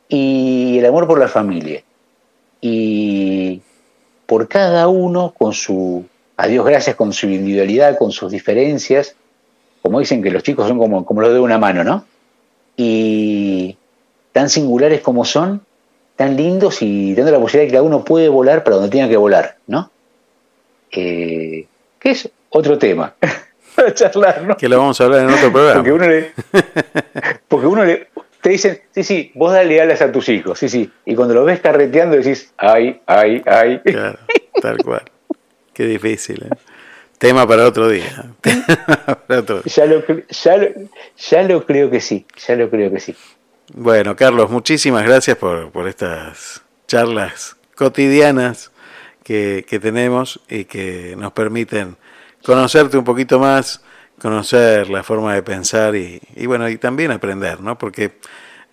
y 0.07 0.78
el 0.80 0.86
amor 0.86 1.07
por 1.07 1.20
la 1.20 1.28
familia. 1.28 1.84
Y 2.68 3.62
por 4.26 4.48
cada 4.48 4.88
uno 4.88 5.36
con 5.38 5.54
su, 5.54 6.04
a 6.36 6.48
Dios 6.48 6.66
gracias, 6.66 6.96
con 6.96 7.14
su 7.14 7.28
individualidad, 7.28 7.96
con 7.96 8.12
sus 8.12 8.32
diferencias, 8.32 9.16
como 9.84 10.00
dicen 10.00 10.24
que 10.24 10.32
los 10.32 10.42
chicos 10.42 10.68
son 10.68 10.80
como, 10.80 11.06
como 11.06 11.22
los 11.22 11.32
de 11.32 11.40
una 11.40 11.60
mano, 11.60 11.84
¿no? 11.84 12.06
Y 12.76 13.78
tan 14.32 14.50
singulares 14.50 15.02
como 15.02 15.26
son, 15.26 15.62
tan 16.16 16.36
lindos 16.36 16.82
y 16.82 17.14
dando 17.14 17.34
la 17.34 17.40
posibilidad 17.40 17.66
de 17.66 17.68
que 17.68 17.74
cada 17.74 17.84
uno 17.84 18.04
puede 18.04 18.30
volar 18.30 18.64
para 18.64 18.78
donde 18.78 18.90
tenga 18.90 19.08
que 19.08 19.18
volar, 19.18 19.58
¿no? 19.68 19.92
Eh, 20.92 21.68
que 22.00 22.10
es 22.10 22.28
otro 22.50 22.80
tema 22.80 23.14
para 23.76 23.94
charlar, 23.94 24.42
¿no? 24.42 24.58
Que 24.58 24.68
lo 24.68 24.80
vamos 24.80 25.00
a 25.00 25.04
hablar 25.04 25.22
en 25.22 25.30
otro 25.30 25.52
programa. 25.52 25.76
Porque 25.76 25.92
uno 25.92 26.08
le, 26.08 26.32
porque 27.48 27.68
uno 27.68 27.86
le, 27.86 28.08
te 28.46 28.52
dicen, 28.52 28.80
sí, 28.92 29.04
sí, 29.04 29.32
vos 29.34 29.54
dale 29.54 29.82
alas 29.82 30.04
a 30.04 30.12
tus 30.12 30.30
hijos, 30.30 30.60
sí, 30.60 30.70
sí. 30.70 30.92
Y 31.04 31.16
cuando 31.16 31.34
lo 31.34 31.46
ves 31.46 31.62
carreteando 31.62 32.16
decís, 32.16 32.54
ay, 32.58 33.02
ay, 33.08 33.42
ay. 33.44 33.80
Claro, 33.84 34.20
tal 34.62 34.78
cual. 34.84 35.02
Qué 35.74 35.88
difícil, 35.88 36.44
¿eh? 36.44 36.56
Tema 37.18 37.48
para 37.48 37.66
otro 37.66 37.90
día. 37.90 38.36
Para 39.28 39.40
otro 39.40 39.64
día. 39.64 39.74
Ya 39.76 39.86
lo, 39.88 40.04
ya, 40.30 40.58
lo, 40.58 40.68
ya 41.18 41.42
lo 41.42 41.66
creo 41.66 41.90
que 41.90 42.00
sí, 42.00 42.28
ya 42.38 42.56
lo 42.56 42.70
creo 42.70 42.92
que 42.92 43.00
sí. 43.00 43.16
Bueno, 43.74 44.16
Carlos, 44.16 44.52
muchísimas 44.52 45.04
gracias 45.04 45.38
por, 45.38 45.72
por 45.72 45.88
estas 45.88 46.62
charlas 46.88 47.58
cotidianas 47.76 48.72
que, 49.24 49.66
que 49.68 49.80
tenemos 49.80 50.40
y 50.48 50.66
que 50.66 51.16
nos 51.18 51.32
permiten 51.32 51.98
conocerte 52.44 52.96
un 52.96 53.06
poquito 53.06 53.40
más, 53.40 53.84
conocer 54.20 54.90
la 54.90 55.04
forma 55.04 55.34
de 55.34 55.44
pensar 55.44 55.96
y, 55.96 56.22
y 56.36 56.46
bueno, 56.46 56.70
y 56.70 56.78
también 56.78 57.12
aprender, 57.12 57.62
¿no? 57.62 57.78
Porque 57.78 58.14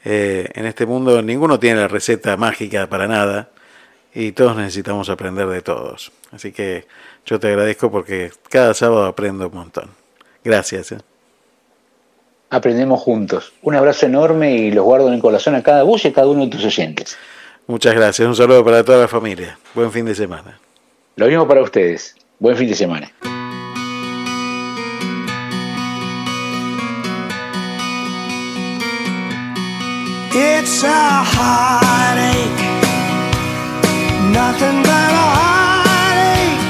eh, 0.05 0.49
en 0.55 0.67
este 0.67 0.87
mundo 0.87 1.23
ninguno 1.23 1.59
tiene 1.59 1.81
la 1.81 1.89
receta 1.89 2.37
mágica 2.37 2.89
para 2.89 3.07
nada 3.07 3.51
y 4.15 4.33
todos 4.33 4.57
necesitamos 4.57 5.09
aprender 5.09 5.47
de 5.47 5.63
todos. 5.63 6.13
Así 6.33 6.53
que 6.53 6.87
yo 7.25 7.39
te 7.39 7.49
agradezco 7.49 7.91
porque 7.91 8.33
cada 8.49 8.75
sábado 8.75 9.07
aprendo 9.07 9.49
un 9.49 9.55
montón. 9.55 9.91
Gracias. 10.45 10.93
¿eh? 10.93 10.99
Aprendemos 12.51 13.01
juntos. 13.01 13.53
Un 13.63 13.77
abrazo 13.77 14.07
enorme 14.07 14.55
y 14.55 14.71
los 14.73 14.85
guardo 14.85 15.09
en 15.09 15.15
el 15.15 15.21
corazón 15.21 15.55
a 15.55 15.63
cada 15.63 15.85
vos 15.85 16.05
y 16.05 16.09
a 16.09 16.13
cada 16.13 16.27
uno 16.27 16.45
de 16.45 16.51
tus 16.51 16.65
oyentes. 16.65 17.17
Muchas 17.67 17.95
gracias. 17.95 18.27
Un 18.27 18.37
saludo 18.37 18.65
para 18.65 18.85
toda 18.85 18.99
la 18.99 19.09
familia. 19.09 19.59
Buen 19.75 19.93
fin 19.93 20.05
de 20.05 20.15
semana. 20.15 20.59
Lo 21.17 21.27
mismo 21.27 21.47
para 21.47 21.63
ustedes. 21.63 22.17
Buen 22.39 22.57
fin 22.57 22.69
de 22.69 22.75
semana. 22.75 23.42
It's 30.35 30.83
a 30.83 30.89
heartache, 30.89 32.63
nothing 34.33 34.79
but 34.81 35.13
a 35.13 35.27
heartache. 35.37 36.65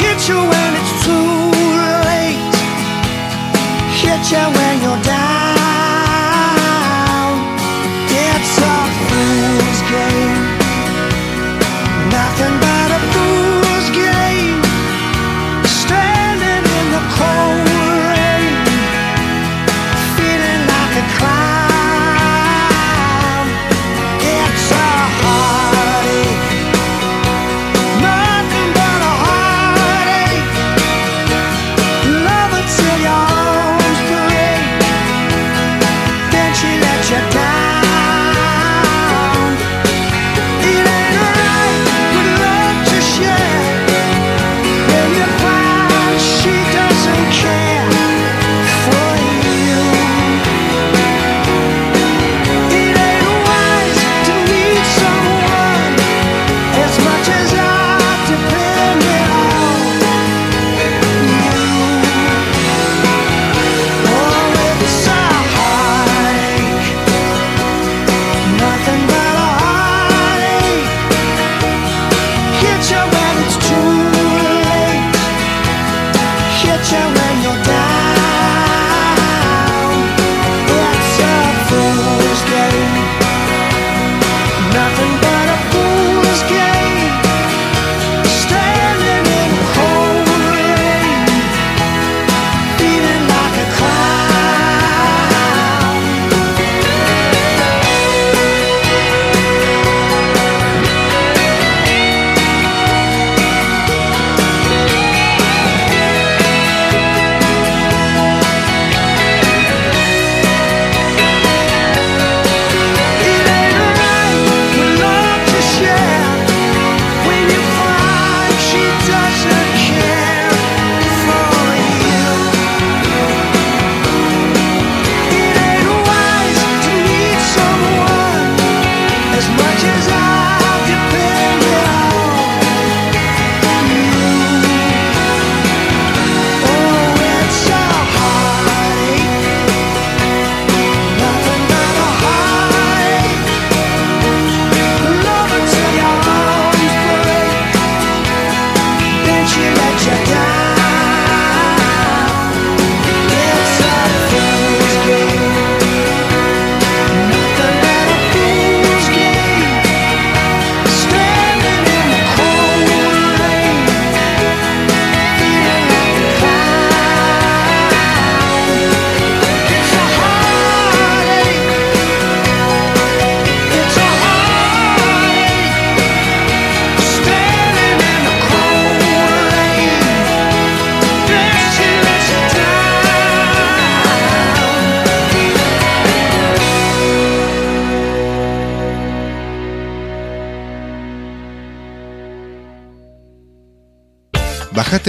Hit 0.00 0.28
you 0.28 0.36
when 0.36 0.70
it's 0.76 0.94
too 1.06 1.56
late, 2.04 2.52
hit 3.96 4.22
you 4.30 4.44
when 4.56 4.74
you're 4.82 5.05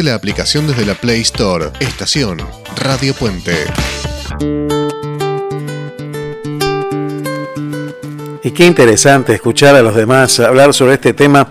la 0.07 0.15
aplicación 0.15 0.65
desde 0.67 0.85
la 0.85 0.95
Play 0.95 1.19
Store. 1.19 1.65
Estación 1.81 2.37
Radio 2.77 3.13
Puente. 3.13 3.53
Y 8.41 8.51
qué 8.51 8.65
interesante 8.65 9.33
escuchar 9.33 9.75
a 9.75 9.81
los 9.81 9.95
demás 9.95 10.39
hablar 10.39 10.73
sobre 10.73 10.93
este 10.93 11.13
tema 11.13 11.49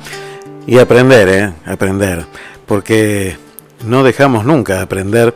y 0.66 0.78
aprender, 0.78 1.28
¿eh? 1.28 1.52
Aprender. 1.66 2.24
Porque 2.64 3.36
no 3.84 4.02
dejamos 4.02 4.46
nunca 4.46 4.76
de 4.76 4.80
aprender. 4.80 5.34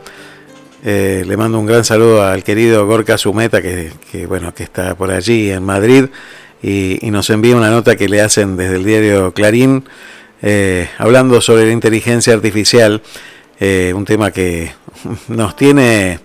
Eh, 0.83 1.23
le 1.27 1.37
mando 1.37 1.59
un 1.59 1.67
gran 1.67 1.85
saludo 1.85 2.25
al 2.25 2.43
querido 2.43 2.87
Gorka 2.87 3.19
Sumeta, 3.19 3.61
que, 3.61 3.91
que, 4.11 4.25
bueno, 4.25 4.51
que 4.51 4.63
está 4.63 4.95
por 4.95 5.11
allí 5.11 5.51
en 5.51 5.63
Madrid, 5.63 6.05
y, 6.63 7.05
y, 7.05 7.11
nos 7.11 7.29
envía 7.29 7.55
una 7.55 7.69
nota 7.69 7.95
que 7.95 8.09
le 8.09 8.19
hacen 8.19 8.57
desde 8.57 8.77
el 8.77 8.83
diario 8.83 9.31
Clarín, 9.33 9.83
eh, 10.41 10.89
hablando 10.97 11.39
sobre 11.41 11.65
la 11.65 11.71
inteligencia 11.71 12.33
artificial, 12.33 13.01
eh, 13.59 13.93
un 13.95 14.05
tema 14.05 14.31
que 14.31 14.71
nos 15.27 15.55
tiene 15.55 16.19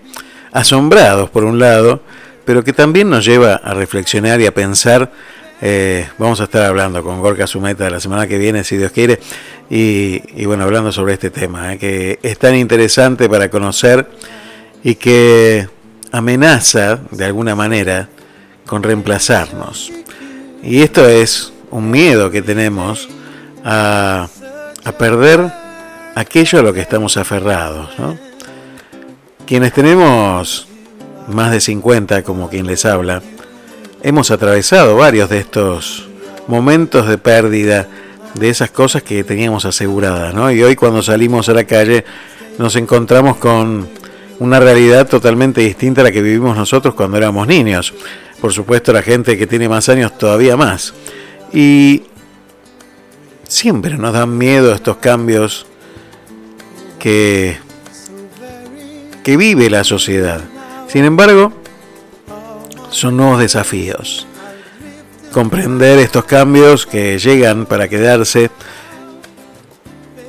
asombrados 0.53 1.29
por 1.31 1.45
un 1.45 1.59
lado, 1.59 2.01
pero 2.45 2.65
que 2.65 2.73
también 2.73 3.11
nos 3.11 3.25
lleva 3.25 3.57
a 3.57 3.75
reflexionar 3.75 4.41
y 4.41 4.47
a 4.47 4.55
pensar. 4.55 5.13
Eh, 5.61 6.07
vamos 6.19 6.41
a 6.41 6.45
estar 6.45 6.63
hablando 6.63 7.03
con 7.03 7.21
Gorka 7.21 7.47
Sumeta 7.47 7.89
la 7.91 8.01
semana 8.01 8.27
que 8.27 8.39
viene, 8.39 8.63
si 8.63 8.77
Dios 8.77 8.93
quiere, 8.93 9.21
y, 9.69 10.45
bueno, 10.45 10.65
hablando 10.65 10.93
sobre 10.93 11.15
este 11.15 11.31
tema, 11.31 11.77
que 11.77 12.19
es 12.23 12.39
tan 12.39 12.55
interesante 12.55 13.29
para 13.29 13.51
conocer 13.51 14.09
y 14.85 14.95
que 14.95 15.69
amenaza 16.13 17.01
de 17.11 17.25
alguna 17.25 17.55
manera 17.55 18.09
con 18.67 18.83
reemplazarnos. 18.83 19.93
Y 20.63 20.83
esto 20.83 21.09
es 21.09 21.53
un 21.71 21.91
miedo 21.91 22.31
que 22.31 22.43
tenemos 22.43 23.09
a, 23.67 24.29
perder 24.99 25.53
aquello 26.15 26.61
a 26.61 26.63
lo 26.63 26.73
que 26.73 26.81
estamos 26.81 27.17
aferrados. 27.17 27.99
¿no? 27.99 28.17
Quienes 29.47 29.73
tenemos 29.73 30.69
más 31.29 31.51
de 31.51 31.61
50, 31.61 32.23
como 32.23 32.49
quien 32.49 32.67
les 32.67 32.85
habla, 32.85 33.23
hemos 34.03 34.31
atravesado 34.31 34.97
varios 34.97 35.29
de 35.29 35.41
estos 35.41 36.09
momentos 36.47 37.09
de 37.09 37.19
pérdida 37.19 37.89
de 38.35 38.51
esas 38.51 38.71
cosas 38.71 39.03
que 39.03 39.25
teníamos 39.25 39.65
aseguradas. 39.65 40.33
¿no? 40.33 40.51
Y 40.53 40.63
hoy 40.63 40.77
cuando 40.77 41.03
salimos 41.03 41.49
a 41.49 41.55
la 41.55 41.65
calle 41.65 42.05
nos 42.59 42.77
encontramos 42.77 43.37
con 43.37 43.89
una 44.39 44.61
realidad 44.61 45.09
totalmente 45.09 45.63
distinta 45.63 46.03
a 46.03 46.05
la 46.05 46.13
que 46.13 46.23
vivimos 46.23 46.57
nosotros 46.57 46.95
cuando 46.95 47.17
éramos 47.17 47.47
niños. 47.49 47.93
Por 48.41 48.53
supuesto, 48.53 48.93
la 48.93 49.03
gente 49.03 49.37
que 49.37 49.47
tiene 49.47 49.69
más 49.69 49.89
años 49.89 50.17
todavía 50.17 50.57
más. 50.57 50.93
Y 51.53 52.03
siempre 53.49 53.97
nos 53.97 54.13
dan 54.13 54.37
miedo 54.37 54.75
estos 54.75 54.97
cambios 54.99 55.67
que, 56.99 57.57
que 59.23 59.37
vive 59.37 59.71
la 59.71 59.85
sociedad. 59.85 60.41
Sin 60.89 61.05
embargo, 61.05 61.53
son 62.91 63.17
nuevos 63.17 63.41
desafíos. 63.41 64.27
Comprender 65.33 65.99
estos 65.99 66.25
cambios 66.25 66.87
que 66.87 67.19
llegan 67.19 67.67
para 67.67 67.89
quedarse 67.89 68.51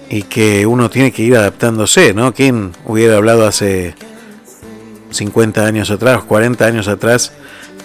y 0.10 0.24
que 0.24 0.66
uno 0.66 0.90
tiene 0.90 1.12
que 1.12 1.24
ir 1.24 1.36
adaptándose, 1.36 2.14
¿no? 2.14 2.34
¿Quién 2.34 2.74
hubiera 2.86 3.18
hablado 3.18 3.46
hace 3.46 3.96
50 5.12 5.66
años 5.66 5.92
atrás, 5.92 6.24
40 6.24 6.66
años 6.66 6.88
atrás 6.88 7.34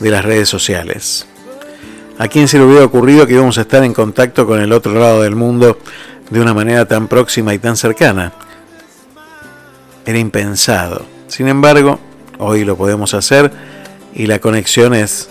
de 0.00 0.10
las 0.10 0.24
redes 0.24 0.48
sociales? 0.48 1.26
¿A 2.18 2.28
quién 2.28 2.46
se 2.46 2.58
le 2.58 2.64
hubiera 2.64 2.84
ocurrido 2.84 3.26
que 3.26 3.34
íbamos 3.34 3.58
a 3.58 3.62
estar 3.62 3.82
en 3.84 3.94
contacto 3.94 4.46
con 4.46 4.60
el 4.60 4.72
otro 4.72 4.92
lado 4.94 5.22
del 5.22 5.34
mundo 5.34 5.78
de 6.30 6.40
una 6.40 6.54
manera 6.54 6.86
tan 6.86 7.08
próxima 7.08 7.54
y 7.54 7.58
tan 7.58 7.76
cercana? 7.76 8.32
Era 10.04 10.18
impensado. 10.18 11.04
Sin 11.28 11.48
embargo, 11.48 11.98
hoy 12.38 12.64
lo 12.64 12.76
podemos 12.76 13.14
hacer 13.14 13.50
y 14.14 14.26
la 14.26 14.38
conexión 14.38 14.94
es 14.94 15.30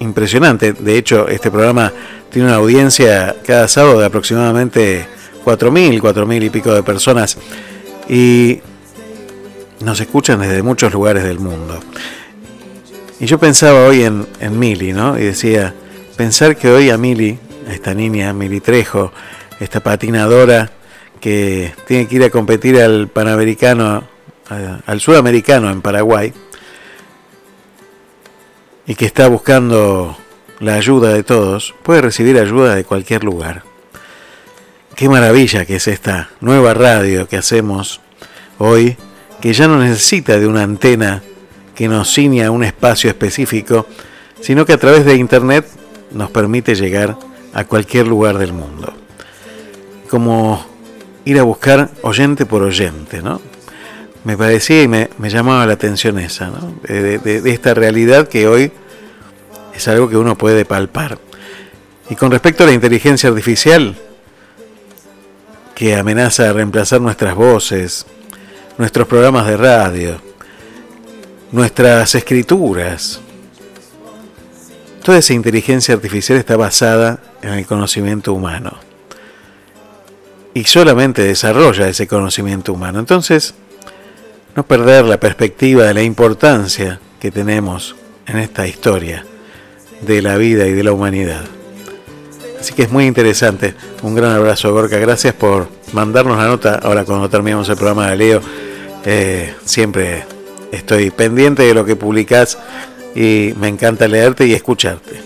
impresionante. 0.00 0.72
De 0.72 0.98
hecho, 0.98 1.28
este 1.28 1.50
programa 1.50 1.92
tiene 2.30 2.48
una 2.48 2.56
audiencia 2.56 3.36
cada 3.46 3.68
sábado 3.68 4.00
de 4.00 4.06
aproximadamente 4.06 5.06
4.000, 5.44 6.00
4.000 6.00 6.44
y 6.44 6.50
pico 6.50 6.74
de 6.74 6.82
personas 6.82 7.38
y 8.08 8.60
nos 9.80 10.00
escuchan 10.00 10.40
desde 10.40 10.62
muchos 10.62 10.92
lugares 10.92 11.24
del 11.24 11.38
mundo. 11.38 11.80
Y 13.20 13.26
yo 13.26 13.38
pensaba 13.38 13.86
hoy 13.86 14.02
en, 14.02 14.26
en 14.40 14.94
¿no? 14.94 15.18
Y 15.18 15.22
decía, 15.22 15.74
pensar 16.18 16.56
que 16.56 16.68
hoy 16.68 16.90
a 16.90 16.98
Mili, 16.98 17.38
a 17.68 17.72
esta 17.72 17.94
niña, 17.94 18.32
Mili 18.32 18.60
Trejo, 18.60 19.12
esta 19.60 19.78
patinadora 19.78 20.68
que 21.20 21.72
tiene 21.86 22.08
que 22.08 22.16
ir 22.16 22.24
a 22.24 22.30
competir 22.30 22.76
al 22.80 23.06
Panamericano, 23.06 24.02
al 24.84 25.00
Sudamericano 25.00 25.70
en 25.70 25.80
Paraguay, 25.80 26.32
y 28.84 28.96
que 28.96 29.06
está 29.06 29.28
buscando 29.28 30.18
la 30.58 30.74
ayuda 30.74 31.12
de 31.12 31.22
todos, 31.22 31.72
puede 31.84 32.00
recibir 32.00 32.36
ayuda 32.36 32.74
de 32.74 32.82
cualquier 32.82 33.22
lugar. 33.22 33.62
Qué 34.96 35.08
maravilla 35.08 35.66
que 35.66 35.76
es 35.76 35.86
esta 35.86 36.30
nueva 36.40 36.74
radio 36.74 37.28
que 37.28 37.36
hacemos 37.36 38.00
hoy, 38.58 38.96
que 39.40 39.52
ya 39.52 39.68
no 39.68 39.78
necesita 39.78 40.36
de 40.40 40.48
una 40.48 40.64
antena 40.64 41.22
que 41.76 41.86
nos 41.86 42.12
ciña 42.12 42.48
a 42.48 42.50
un 42.50 42.64
espacio 42.64 43.08
específico, 43.08 43.86
sino 44.40 44.66
que 44.66 44.72
a 44.72 44.78
través 44.78 45.04
de 45.04 45.14
Internet 45.14 45.64
nos 46.12 46.30
permite 46.30 46.74
llegar 46.74 47.16
a 47.52 47.64
cualquier 47.64 48.06
lugar 48.06 48.38
del 48.38 48.52
mundo. 48.52 48.92
Como 50.10 50.64
ir 51.24 51.38
a 51.38 51.42
buscar 51.42 51.90
oyente 52.02 52.46
por 52.46 52.62
oyente, 52.62 53.22
¿no? 53.22 53.40
Me 54.24 54.36
parecía 54.36 54.82
y 54.82 54.88
me, 54.88 55.08
llamaba 55.20 55.66
la 55.66 55.74
atención 55.74 56.18
esa, 56.18 56.48
¿no? 56.48 56.74
de, 56.82 57.18
de, 57.18 57.40
de 57.40 57.50
esta 57.50 57.72
realidad 57.72 58.28
que 58.28 58.48
hoy 58.48 58.72
es 59.74 59.88
algo 59.88 60.08
que 60.08 60.16
uno 60.16 60.36
puede 60.36 60.64
palpar. 60.64 61.18
Y 62.10 62.16
con 62.16 62.30
respecto 62.30 62.64
a 62.64 62.66
la 62.66 62.72
inteligencia 62.72 63.28
artificial, 63.28 63.96
que 65.78 65.94
amenaza 65.94 66.50
a 66.50 66.52
reemplazar 66.52 67.00
nuestras 67.00 67.36
voces, 67.36 68.04
nuestros 68.78 69.06
programas 69.06 69.46
de 69.46 69.56
radio, 69.56 70.20
nuestras 71.52 72.16
escrituras. 72.16 73.20
Toda 75.08 75.20
esa 75.20 75.32
inteligencia 75.32 75.94
artificial 75.94 76.36
está 76.38 76.58
basada 76.58 77.18
en 77.40 77.54
el 77.54 77.64
conocimiento 77.64 78.34
humano. 78.34 78.74
Y 80.52 80.64
solamente 80.64 81.22
desarrolla 81.22 81.88
ese 81.88 82.06
conocimiento 82.06 82.74
humano. 82.74 82.98
Entonces, 82.98 83.54
no 84.54 84.66
perder 84.66 85.06
la 85.06 85.18
perspectiva 85.18 85.84
de 85.84 85.94
la 85.94 86.02
importancia 86.02 87.00
que 87.18 87.30
tenemos 87.30 87.96
en 88.26 88.36
esta 88.36 88.66
historia 88.66 89.24
de 90.02 90.20
la 90.20 90.36
vida 90.36 90.66
y 90.66 90.72
de 90.72 90.84
la 90.84 90.92
humanidad. 90.92 91.40
Así 92.60 92.74
que 92.74 92.82
es 92.82 92.92
muy 92.92 93.06
interesante. 93.06 93.74
Un 94.02 94.14
gran 94.14 94.32
abrazo, 94.32 94.74
Gorka. 94.74 94.98
Gracias 94.98 95.32
por 95.32 95.68
mandarnos 95.94 96.36
la 96.36 96.48
nota. 96.48 96.80
Ahora 96.82 97.06
cuando 97.06 97.30
terminamos 97.30 97.66
el 97.70 97.76
programa 97.76 98.10
de 98.10 98.16
Leo, 98.18 98.42
eh, 99.06 99.54
siempre 99.64 100.26
estoy 100.70 101.08
pendiente 101.08 101.62
de 101.62 101.72
lo 101.72 101.86
que 101.86 101.96
publicás 101.96 102.58
y 103.14 103.54
me 103.58 103.68
encanta 103.68 104.08
leerte 104.08 104.46
y 104.46 104.54
escucharte. 104.54 105.20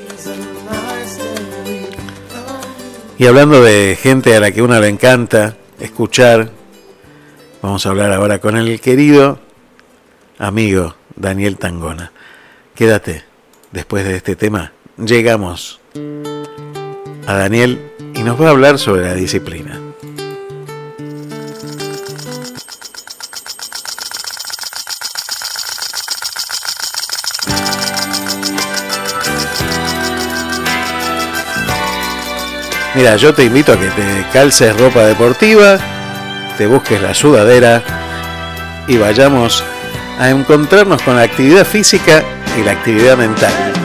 Y 3.19 3.27
hablando 3.27 3.63
de 3.63 3.97
gente 4.01 4.35
a 4.35 4.41
la 4.41 4.51
que 4.51 4.63
uno 4.63 4.81
le 4.81 4.89
encanta 4.89 5.57
escuchar, 5.79 6.51
vamos 7.61 7.87
a 7.87 7.91
hablar 7.91 8.13
ahora 8.13 8.41
con 8.41 8.57
el 8.57 8.81
querido 8.81 9.39
amigo 10.39 10.97
Daniel 11.15 11.57
Tangona. 11.57 12.13
Quédate, 12.75 13.25
después 13.71 14.05
de 14.05 14.17
este 14.17 14.35
tema, 14.35 14.73
llegamos 14.97 15.81
a 17.27 17.35
Daniel 17.35 17.93
y 18.15 18.23
nos 18.23 18.41
va 18.41 18.49
a 18.49 18.51
hablar 18.51 18.79
sobre 18.79 19.03
la 19.03 19.15
disciplina. 19.15 19.92
Mira, 32.95 33.17
yo 33.17 33.33
te 33.33 33.45
invito 33.45 33.73
a 33.73 33.81
que 33.81 33.87
te 33.87 34.27
calces 34.33 34.79
ropa 34.79 35.01
deportiva, 35.01 35.79
te 36.59 36.67
busques 36.67 37.01
la 37.01 37.15
sudadera 37.15 37.83
y 38.87 38.99
vayamos 38.99 39.65
a 40.19 40.29
encontrarnos 40.29 41.01
con 41.01 41.17
la 41.17 41.23
actividad 41.23 41.65
física 41.65 42.23
y 42.59 42.63
la 42.63 42.73
actividad 42.73 43.17
mental. 43.17 43.82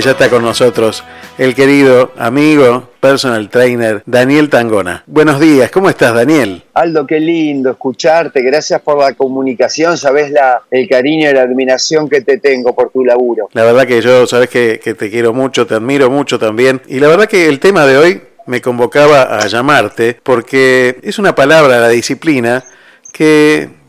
Bueno, 0.00 0.12
ya 0.12 0.24
está 0.24 0.34
con 0.34 0.42
nosotros 0.42 1.04
el 1.36 1.54
querido 1.54 2.12
amigo, 2.16 2.88
personal 3.00 3.50
trainer, 3.50 4.02
Daniel 4.06 4.48
Tangona. 4.48 5.04
Buenos 5.06 5.38
días, 5.38 5.70
¿cómo 5.70 5.90
estás, 5.90 6.14
Daniel? 6.14 6.62
Aldo, 6.72 7.06
qué 7.06 7.20
lindo 7.20 7.72
escucharte, 7.72 8.40
gracias 8.40 8.80
por 8.80 8.96
la 8.96 9.12
comunicación, 9.12 9.98
sabes 9.98 10.30
la, 10.30 10.62
el 10.70 10.88
cariño 10.88 11.28
y 11.28 11.34
la 11.34 11.42
admiración 11.42 12.08
que 12.08 12.22
te 12.22 12.38
tengo 12.38 12.74
por 12.74 12.88
tu 12.88 13.04
laburo. 13.04 13.50
La 13.52 13.62
verdad 13.64 13.86
que 13.86 14.00
yo, 14.00 14.26
sabes 14.26 14.48
que, 14.48 14.80
que 14.82 14.94
te 14.94 15.10
quiero 15.10 15.34
mucho, 15.34 15.66
te 15.66 15.74
admiro 15.74 16.08
mucho 16.10 16.38
también. 16.38 16.80
Y 16.88 16.98
la 16.98 17.08
verdad 17.08 17.26
que 17.26 17.46
el 17.46 17.60
tema 17.60 17.84
de 17.84 17.98
hoy 17.98 18.22
me 18.46 18.62
convocaba 18.62 19.24
a 19.24 19.48
llamarte 19.48 20.18
porque 20.22 20.98
es 21.02 21.18
una 21.18 21.34
palabra, 21.34 21.78
la 21.78 21.88
disciplina, 21.90 22.64
que 23.12 23.79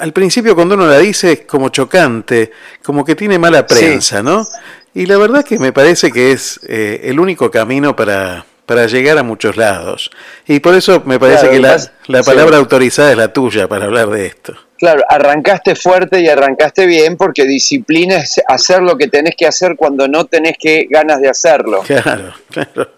al 0.00 0.12
principio 0.12 0.54
cuando 0.54 0.74
uno 0.74 0.86
la 0.86 0.98
dice 0.98 1.32
es 1.32 1.40
como 1.42 1.68
chocante, 1.70 2.52
como 2.82 3.04
que 3.04 3.14
tiene 3.14 3.38
mala 3.38 3.66
prensa, 3.66 4.22
¿no? 4.22 4.46
Y 4.94 5.06
la 5.06 5.18
verdad 5.18 5.44
que 5.44 5.58
me 5.58 5.72
parece 5.72 6.10
que 6.12 6.32
es 6.32 6.60
eh, 6.68 7.00
el 7.04 7.20
único 7.20 7.50
camino 7.50 7.94
para, 7.94 8.46
para 8.64 8.86
llegar 8.86 9.18
a 9.18 9.22
muchos 9.22 9.56
lados. 9.56 10.10
Y 10.46 10.60
por 10.60 10.74
eso 10.74 11.02
me 11.04 11.18
parece 11.18 11.48
Claro, 11.48 11.52
que 11.52 11.60
la, 11.60 11.76
la 12.06 12.22
sí. 12.22 12.30
palabra 12.30 12.56
autorizada 12.56 13.10
es 13.10 13.16
la 13.16 13.32
tuya 13.32 13.68
para 13.68 13.84
hablar 13.86 14.08
de 14.10 14.26
esto. 14.26 14.54
Claro, 14.78 15.02
arrancaste 15.08 15.74
fuerte 15.74 16.20
y 16.20 16.28
arrancaste 16.28 16.84
bien 16.86 17.16
porque 17.16 17.44
disciplina 17.46 18.16
es 18.18 18.40
hacer 18.46 18.82
lo 18.82 18.96
que 18.98 19.08
tenés 19.08 19.34
que 19.36 19.46
hacer 19.46 19.74
cuando 19.74 20.06
no 20.06 20.26
tenés 20.26 20.56
que 20.58 20.86
ganas 20.90 21.20
de 21.20 21.30
hacerlo. 21.30 21.82
Claro, 21.86 22.34
claro. 22.50 22.90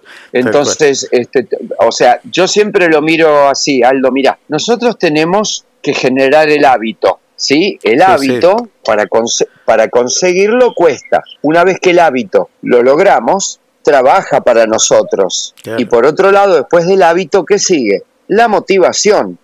Entonces, 0.47 1.09
este, 1.11 1.47
o 1.81 1.93
sea, 1.93 2.21
yo 2.25 2.47
siempre 2.49 2.89
lo 2.89 3.03
miro 3.03 3.49
así, 3.49 3.83
Aldo, 3.83 4.11
mira, 4.11 4.39
nosotros 4.49 4.99
tenemos 4.99 5.65
que 5.83 5.95
generar 5.95 6.49
el 6.49 6.65
hábito, 6.65 7.21
¿sí? 7.37 7.79
El 7.83 7.99
Sí, 7.99 8.05
hábito, 8.05 8.69
Para, 8.85 9.07
conse- 9.07 9.47
para 9.65 9.89
conseguirlo 9.89 10.75
cuesta. 10.75 11.23
Una 11.43 11.63
vez 11.65 11.79
que 11.81 11.91
el 11.91 11.99
hábito 11.99 12.51
lo 12.63 12.83
logramos, 12.83 13.61
trabaja 13.83 14.41
para 14.43 14.67
nosotros. 14.67 15.55
Claro. 15.63 15.81
Y 15.81 15.85
por 15.87 16.05
otro 16.07 16.31
lado, 16.33 16.57
después 16.57 16.87
del 16.87 17.03
hábito, 17.03 17.45
¿qué 17.45 17.59
sigue? 17.59 18.03
La 18.29 18.49
motivación 18.49 19.39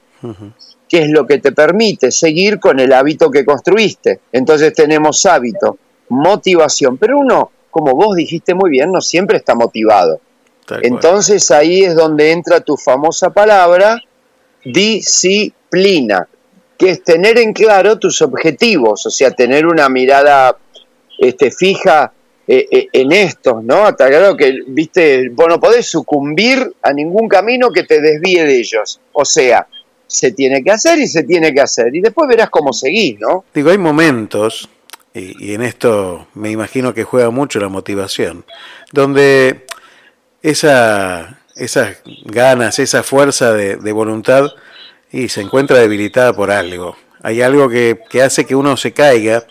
que 0.89 1.03
es 1.03 1.11
lo 1.11 1.27
que 1.27 1.39
te 1.39 1.53
permite 1.53 2.11
seguir 2.11 2.59
con 2.61 2.79
el 2.81 2.93
hábito 2.93 3.31
que 3.31 3.45
construiste. 3.45 4.21
Entonces 4.33 4.73
tenemos 4.73 5.25
hábito, 5.27 5.79
motivación, 6.09 6.97
pero 6.99 7.19
uno, 7.19 7.51
como 7.71 7.95
vos 7.95 8.17
dijiste 8.17 8.55
muy 8.55 8.71
bien, 8.71 8.91
no 8.93 9.01
siempre 9.01 9.37
está 9.39 9.55
motivado. 9.55 10.21
Entonces 10.83 11.51
ahí 11.51 11.85
es 11.85 11.95
donde 11.95 12.33
entra 12.33 12.61
tu 12.61 12.77
famosa 12.77 13.31
palabra, 13.31 14.01
disciplina, 14.65 16.29
que 16.79 16.91
es 16.91 17.05
tener 17.05 17.39
en 17.39 17.53
claro 17.53 17.99
tus 17.99 18.23
objetivos, 18.23 19.07
o 19.07 19.11
sea, 19.11 19.31
tener 19.31 19.67
una 19.67 19.89
mirada 19.89 20.57
este, 21.19 21.51
fija 21.51 22.13
eh, 22.47 22.67
eh, 22.71 22.89
en 22.93 23.13
estos, 23.13 23.63
¿no? 23.63 23.87
Hasta 23.87 24.09
claro 24.09 24.37
que, 24.37 24.59
viste, 24.67 25.29
vos 25.31 25.47
no 25.49 25.61
podés 25.61 25.87
sucumbir 25.87 26.75
a 26.83 26.93
ningún 26.93 27.29
camino 27.29 27.71
que 27.71 27.85
te 27.85 28.01
desvíe 28.01 28.45
de 28.45 28.59
ellos. 28.59 29.01
O 29.13 29.25
sea, 29.25 29.67
se 30.07 30.33
tiene 30.33 30.63
que 30.63 30.71
hacer 30.71 30.99
y 30.99 31.07
se 31.07 31.23
tiene 31.23 31.55
que 31.55 31.61
hacer. 31.61 31.95
Y 31.95 32.01
después 32.01 32.29
verás 32.29 32.51
cómo 32.51 32.73
seguís, 32.73 33.19
¿no? 33.19 33.45
Digo, 33.55 33.71
hay 33.71 33.79
momentos, 33.79 34.69
y, 35.15 35.53
y 35.53 35.55
en 35.55 35.63
esto 35.63 36.27
me 36.35 36.51
imagino 36.51 36.93
que 36.93 37.05
juega 37.05 37.31
mucho 37.31 37.61
la 37.61 37.69
motivación, 37.69 38.45
donde 38.93 39.65
esa, 40.45 41.41
esas 41.57 41.97
ganas, 42.25 42.79
esa 42.79 43.03
fuerza 43.03 43.53
de, 43.53 43.77
de 43.77 43.93
voluntad, 43.93 44.51
y 45.11 45.29
se 45.29 45.41
encuentra 45.41 45.79
debilitada 45.79 46.33
por 46.33 46.51
algo. 46.51 46.97
Hay 47.23 47.41
algo 47.43 47.69
que, 47.69 47.99
que 48.11 48.23
hace 48.23 48.45
que 48.45 48.55
uno 48.55 48.77
se 48.77 48.93
caiga, 48.93 49.45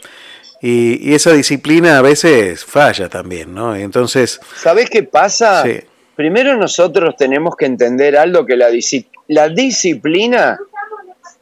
y, 0.62 1.10
y 1.10 1.16
esa 1.16 1.32
disciplina 1.34 1.98
a 1.98 2.02
veces 2.02 2.64
falla 2.64 3.10
también, 3.10 3.54
¿no? 3.54 3.78
Y 3.78 3.82
entonces, 3.82 4.40
¿Sabés 4.56 4.90
qué 4.90 5.04
pasa? 5.04 5.64
Sí. 5.64 5.82
Primero 6.16 6.56
nosotros 6.56 7.16
tenemos 7.18 7.56
que 7.58 7.66
entender 7.66 8.16
algo 8.16 8.46
que 8.46 8.56
la, 8.56 8.70
disci- 8.70 9.08
la 9.28 9.50
disciplina 9.50 10.60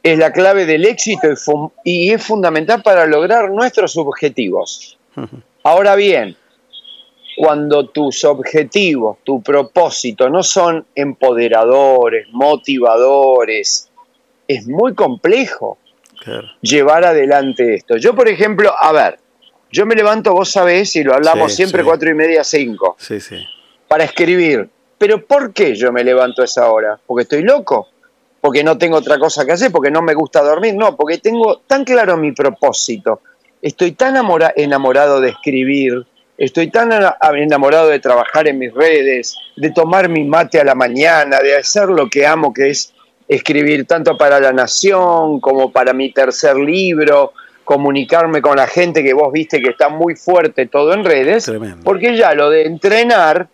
es 0.02 0.18
la 0.18 0.32
clave 0.32 0.64
del 0.64 0.86
éxito 0.86 1.28
y, 1.84 2.08
y 2.08 2.10
es 2.10 2.24
fundamental 2.24 2.82
para 2.82 3.06
lograr 3.06 3.50
nuestros 3.50 3.96
objetivos. 3.98 4.98
Ahora 5.62 5.94
bien, 5.94 6.36
cuando 7.36 7.88
tus 7.88 8.24
objetivos, 8.24 9.18
tu 9.24 9.40
propósito 9.42 10.28
no 10.28 10.42
son 10.42 10.86
empoderadores, 10.94 12.26
motivadores, 12.30 13.90
es 14.48 14.66
muy 14.66 14.94
complejo 14.94 15.78
claro. 16.18 16.48
llevar 16.60 17.04
adelante 17.04 17.74
esto. 17.74 17.96
Yo, 17.96 18.14
por 18.14 18.28
ejemplo, 18.28 18.72
a 18.78 18.92
ver, 18.92 19.18
yo 19.70 19.86
me 19.86 19.94
levanto, 19.94 20.32
vos 20.32 20.50
sabés, 20.50 20.94
y 20.96 21.04
lo 21.04 21.14
hablamos 21.14 21.52
Sí, 21.52 21.56
siempre 21.58 21.82
sí. 21.82 21.86
cuatro 21.86 22.10
y 22.10 22.14
media, 22.14 22.44
cinco, 22.44 22.96
sí, 22.98 23.18
para 23.88 24.04
escribir. 24.04 24.68
Pero 24.98 25.24
¿por 25.26 25.52
qué 25.52 25.74
yo 25.74 25.90
me 25.92 26.04
levanto 26.04 26.42
a 26.42 26.44
esa 26.44 26.70
hora? 26.70 26.98
¿Porque 27.06 27.22
estoy 27.22 27.42
loco? 27.42 27.88
¿Porque 28.40 28.62
no 28.62 28.76
tengo 28.78 28.96
otra 28.98 29.18
cosa 29.18 29.44
que 29.44 29.52
hacer? 29.52 29.72
¿Porque 29.72 29.90
no 29.90 30.02
me 30.02 30.14
gusta 30.14 30.42
dormir? 30.42 30.74
No, 30.74 30.96
porque 30.96 31.18
tengo 31.18 31.58
tan 31.66 31.84
claro 31.84 32.16
mi 32.16 32.32
propósito. 32.32 33.20
Estoy 33.60 33.92
tan 33.92 34.16
amora- 34.16 34.52
enamorado 34.54 35.20
de 35.20 35.30
escribir, 35.30 36.04
estoy 36.44 36.70
tan 36.70 36.90
ena- 36.92 37.16
enamorado 37.36 37.88
de 37.88 38.00
trabajar 38.00 38.48
en 38.48 38.58
mis 38.58 38.74
redes, 38.74 39.36
de 39.56 39.70
tomar 39.70 40.08
mi 40.08 40.24
mate 40.24 40.58
a 40.60 40.64
la 40.64 40.74
mañana, 40.74 41.38
de 41.40 41.56
hacer 41.56 41.88
lo 41.88 42.08
que 42.08 42.26
amo, 42.26 42.52
que 42.52 42.70
es 42.70 42.92
escribir 43.28 43.86
tanto 43.86 44.16
para 44.18 44.40
La 44.40 44.52
Nación 44.52 45.40
como 45.40 45.70
para 45.70 45.92
mi 45.92 46.12
tercer 46.12 46.56
libro, 46.56 47.32
comunicarme 47.64 48.42
con 48.42 48.56
la 48.56 48.66
gente 48.66 49.04
que 49.04 49.14
vos 49.14 49.32
viste 49.32 49.60
que 49.62 49.70
está 49.70 49.88
muy 49.88 50.16
fuerte 50.16 50.66
todo 50.66 50.92
en 50.94 51.04
redes, 51.04 51.44
porque 51.84 52.16
ya 52.16 52.34
lo 52.34 52.50
de 52.50 52.64
entrenar, 52.66 53.46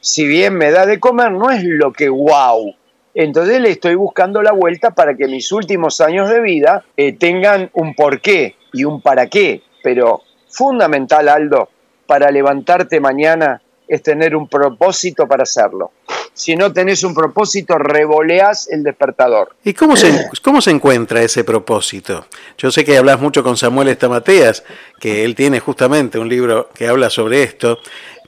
si 0.00 0.26
bien 0.26 0.54
me 0.54 0.70
da 0.70 0.86
de 0.86 0.98
comer, 0.98 1.32
no 1.32 1.50
es 1.50 1.62
lo 1.62 1.92
que 1.92 2.08
wow. 2.08 2.74
Entonces 3.12 3.60
le 3.60 3.68
estoy 3.70 3.96
buscando 3.96 4.40
la 4.40 4.52
vuelta 4.52 4.92
para 4.92 5.14
que 5.14 5.26
mis 5.28 5.52
últimos 5.52 6.00
años 6.00 6.30
de 6.30 6.40
vida 6.40 6.84
eh, 6.96 7.12
tengan 7.12 7.68
un 7.74 7.94
porqué 7.94 8.56
y 8.72 8.84
un 8.84 9.02
para 9.02 9.26
qué. 9.26 9.60
Pero 9.82 10.22
fundamental, 10.48 11.28
Aldo, 11.28 11.68
para 12.10 12.28
levantarte 12.32 12.98
mañana 12.98 13.62
es 13.86 14.02
tener 14.02 14.34
un 14.34 14.48
propósito 14.48 15.28
para 15.28 15.44
hacerlo. 15.44 15.92
Si 16.34 16.56
no 16.56 16.72
tenés 16.72 17.04
un 17.04 17.14
propósito, 17.14 17.78
revoleás 17.78 18.68
el 18.68 18.82
despertador. 18.82 19.54
¿Y 19.62 19.74
cómo 19.74 19.94
se, 19.94 20.28
cómo 20.42 20.60
se 20.60 20.72
encuentra 20.72 21.22
ese 21.22 21.44
propósito? 21.44 22.26
Yo 22.58 22.72
sé 22.72 22.84
que 22.84 22.98
hablas 22.98 23.20
mucho 23.20 23.44
con 23.44 23.56
Samuel 23.56 23.86
Estamateas, 23.86 24.64
que 24.98 25.24
él 25.24 25.36
tiene 25.36 25.60
justamente 25.60 26.18
un 26.18 26.28
libro 26.28 26.68
que 26.74 26.88
habla 26.88 27.10
sobre 27.10 27.44
esto, 27.44 27.78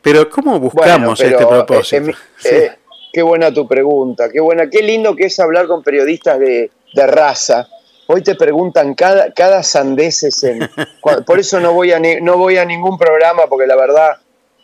pero 0.00 0.30
¿cómo 0.30 0.60
buscamos 0.60 1.18
Bueno, 1.18 1.36
pero, 1.36 1.40
este 1.40 1.42
eh, 1.42 1.48
propósito? 1.48 2.10
eh, 2.44 2.64
eh, 2.66 2.70
qué 3.12 3.22
buena 3.22 3.52
tu 3.52 3.66
pregunta, 3.66 4.30
qué 4.30 4.38
buena, 4.38 4.70
qué 4.70 4.80
lindo 4.80 5.16
que 5.16 5.24
es 5.24 5.40
hablar 5.40 5.66
con 5.66 5.82
periodistas 5.82 6.38
de, 6.38 6.70
de 6.94 7.06
raza. 7.08 7.66
Hoy 8.06 8.22
te 8.22 8.34
preguntan 8.34 8.94
cada, 8.94 9.32
cada 9.32 9.62
sandeces 9.62 10.42
en. 10.44 10.68
Por 11.26 11.38
eso 11.38 11.60
no 11.60 11.72
voy, 11.72 11.92
a 11.92 11.98
ni- 11.98 12.20
no 12.20 12.36
voy 12.36 12.56
a 12.58 12.64
ningún 12.64 12.98
programa, 12.98 13.42
porque 13.48 13.66
la 13.66 13.76
verdad 13.76 14.16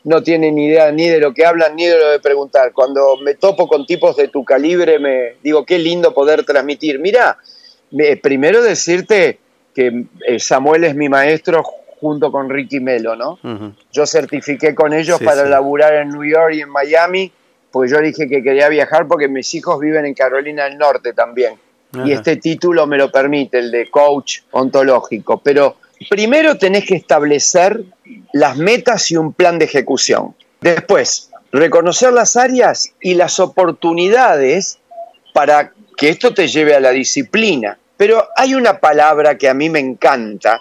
no 0.05 0.23
tienen 0.23 0.55
ni 0.55 0.67
idea 0.67 0.91
ni 0.93 1.09
de 1.09 1.19
lo 1.19 1.33
que 1.35 1.45
hablan 1.47 1.77
ni 1.77 1.87
de 1.87 1.99
lo 1.99 2.11
de 2.11 2.21
preguntar. 2.21 2.73
Cuando 2.73 3.17
me 3.19 3.35
topo 3.35 3.69
con 3.69 3.87
tipos 3.87 4.17
de 4.17 4.29
tu 4.29 4.45
calibre, 4.45 4.99
me 4.99 5.37
digo, 5.43 5.65
qué 5.65 5.79
lindo 5.79 6.15
poder 6.15 6.45
transmitir. 6.45 6.99
Mira, 6.99 7.39
me- 7.91 8.17
primero 8.17 8.63
decirte 8.63 9.39
que 9.75 10.05
eh, 10.27 10.41
Samuel 10.41 10.85
es 10.85 10.95
mi 10.95 11.09
maestro 11.09 11.63
junto 11.63 12.31
con 12.33 12.49
Ricky 12.49 12.81
Melo, 12.81 13.17
¿no? 13.17 13.39
Yo 13.93 14.07
certifiqué 14.07 14.75
con 14.75 14.93
ellos 14.93 15.19
Sí, 15.19 15.25
para 15.25 15.45
sí. 15.45 15.49
laburar 15.51 15.95
en 15.95 16.11
New 16.11 16.25
York 16.25 16.55
y 16.55 16.61
en 16.63 16.69
Miami, 16.71 17.33
porque 17.73 17.91
yo 17.91 18.01
dije 18.01 18.29
que 18.29 18.43
quería 18.43 18.69
viajar 18.69 19.07
porque 19.09 19.27
mis 19.29 19.53
hijos 19.55 19.79
viven 19.81 20.07
en 20.07 20.15
Carolina 20.15 20.65
del 20.65 20.79
Norte 20.79 21.13
también. 21.13 21.55
Y 22.05 22.13
este 22.13 22.37
título 22.37 22.87
me 22.87 22.99
lo 22.99 23.11
permite, 23.11 23.59
el 23.59 23.71
de 23.71 23.91
coach 23.91 24.41
ontológico. 24.51 25.39
Pero 25.39 25.77
primero 26.11 26.59
tenés 26.59 26.85
que 26.85 26.97
establecer 26.97 27.83
las 28.33 28.57
metas 28.57 29.11
y 29.11 29.17
un 29.17 29.33
plan 29.33 29.59
de 29.59 29.65
ejecución. 29.65 30.37
Después, 30.61 31.31
reconocer 31.51 32.13
las 32.13 32.37
áreas 32.37 32.93
y 33.01 33.15
las 33.15 33.41
oportunidades 33.41 34.79
para 35.33 35.73
que 35.97 36.11
esto 36.11 36.35
te 36.35 36.47
lleve 36.49 36.75
a 36.75 36.81
la 36.81 36.91
disciplina. 36.91 37.79
Pero 37.97 38.29
hay 38.37 38.55
una 38.55 38.79
palabra 38.79 39.39
que 39.39 39.49
a 39.49 39.55
mí 39.55 39.71
me 39.71 39.81
encanta, 39.81 40.61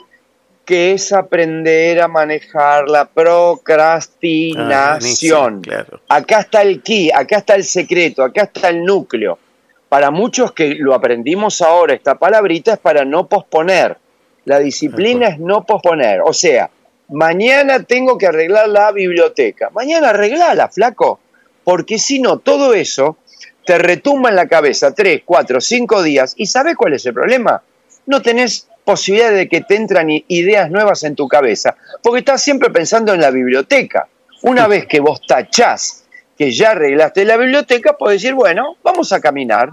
que 0.65 0.93
es 0.93 1.13
aprender 1.13 2.01
a 2.01 2.07
manejar 2.07 2.89
la 2.89 3.05
procrastinación. 3.05 5.61
claro. 5.61 6.01
Acá 6.09 6.39
está 6.41 6.63
el 6.63 6.81
key, 6.81 7.11
acá 7.11 7.37
está 7.37 7.53
el 7.55 7.63
secreto, 7.63 8.23
acá 8.23 8.41
está 8.43 8.69
el 8.69 8.83
núcleo. 8.83 9.37
Para 9.89 10.11
muchos 10.11 10.51
que 10.51 10.75
lo 10.75 10.93
aprendimos 10.93 11.61
ahora, 11.61 11.93
esta 11.93 12.15
palabrita 12.15 12.73
es 12.73 12.79
para 12.79 13.05
no 13.05 13.27
posponer. 13.27 13.97
La 14.45 14.59
disciplina 14.59 15.27
es 15.27 15.39
no 15.39 15.65
posponer. 15.65 16.21
O 16.21 16.33
sea, 16.33 16.69
mañana 17.09 17.83
tengo 17.83 18.17
que 18.17 18.27
arreglar 18.27 18.69
la 18.69 18.91
biblioteca. 18.91 19.69
Mañana 19.71 20.09
arreglala, 20.09 20.67
flaco. 20.67 21.19
Porque 21.63 21.99
si 21.99 22.19
no, 22.19 22.39
todo 22.39 22.73
eso 22.73 23.17
te 23.65 23.77
retumba 23.77 24.29
en 24.29 24.35
la 24.35 24.47
cabeza 24.47 24.93
tres, 24.93 25.21
cuatro, 25.25 25.61
cinco 25.61 26.01
días. 26.01 26.33
¿Y 26.37 26.47
sabes 26.47 26.75
cuál 26.75 26.93
es 26.93 27.05
el 27.05 27.13
problema? 27.13 27.61
No 28.05 28.21
tenés 28.21 28.67
posibilidad 28.83 29.31
de 29.31 29.49
que 29.49 29.61
te 29.61 29.75
entran 29.75 30.07
ideas 30.09 30.71
nuevas 30.71 31.03
en 31.03 31.15
tu 31.15 31.27
cabeza. 31.27 31.75
Porque 32.01 32.19
estás 32.19 32.41
siempre 32.41 32.69
pensando 32.69 33.13
en 33.13 33.19
la 33.19 33.31
biblioteca 33.31 34.07
Una 34.43 34.67
vez 34.67 34.85
que 34.85 35.01
vos 35.01 35.19
tachás 35.27 36.05
que 36.37 36.51
ya 36.51 36.71
arreglaste 36.71 37.25
la 37.25 37.37
biblioteca, 37.37 37.97
podés 37.97 38.21
decir, 38.21 38.35
bueno, 38.35 38.77
vamos 38.83 39.11
a 39.11 39.19
caminar. 39.19 39.71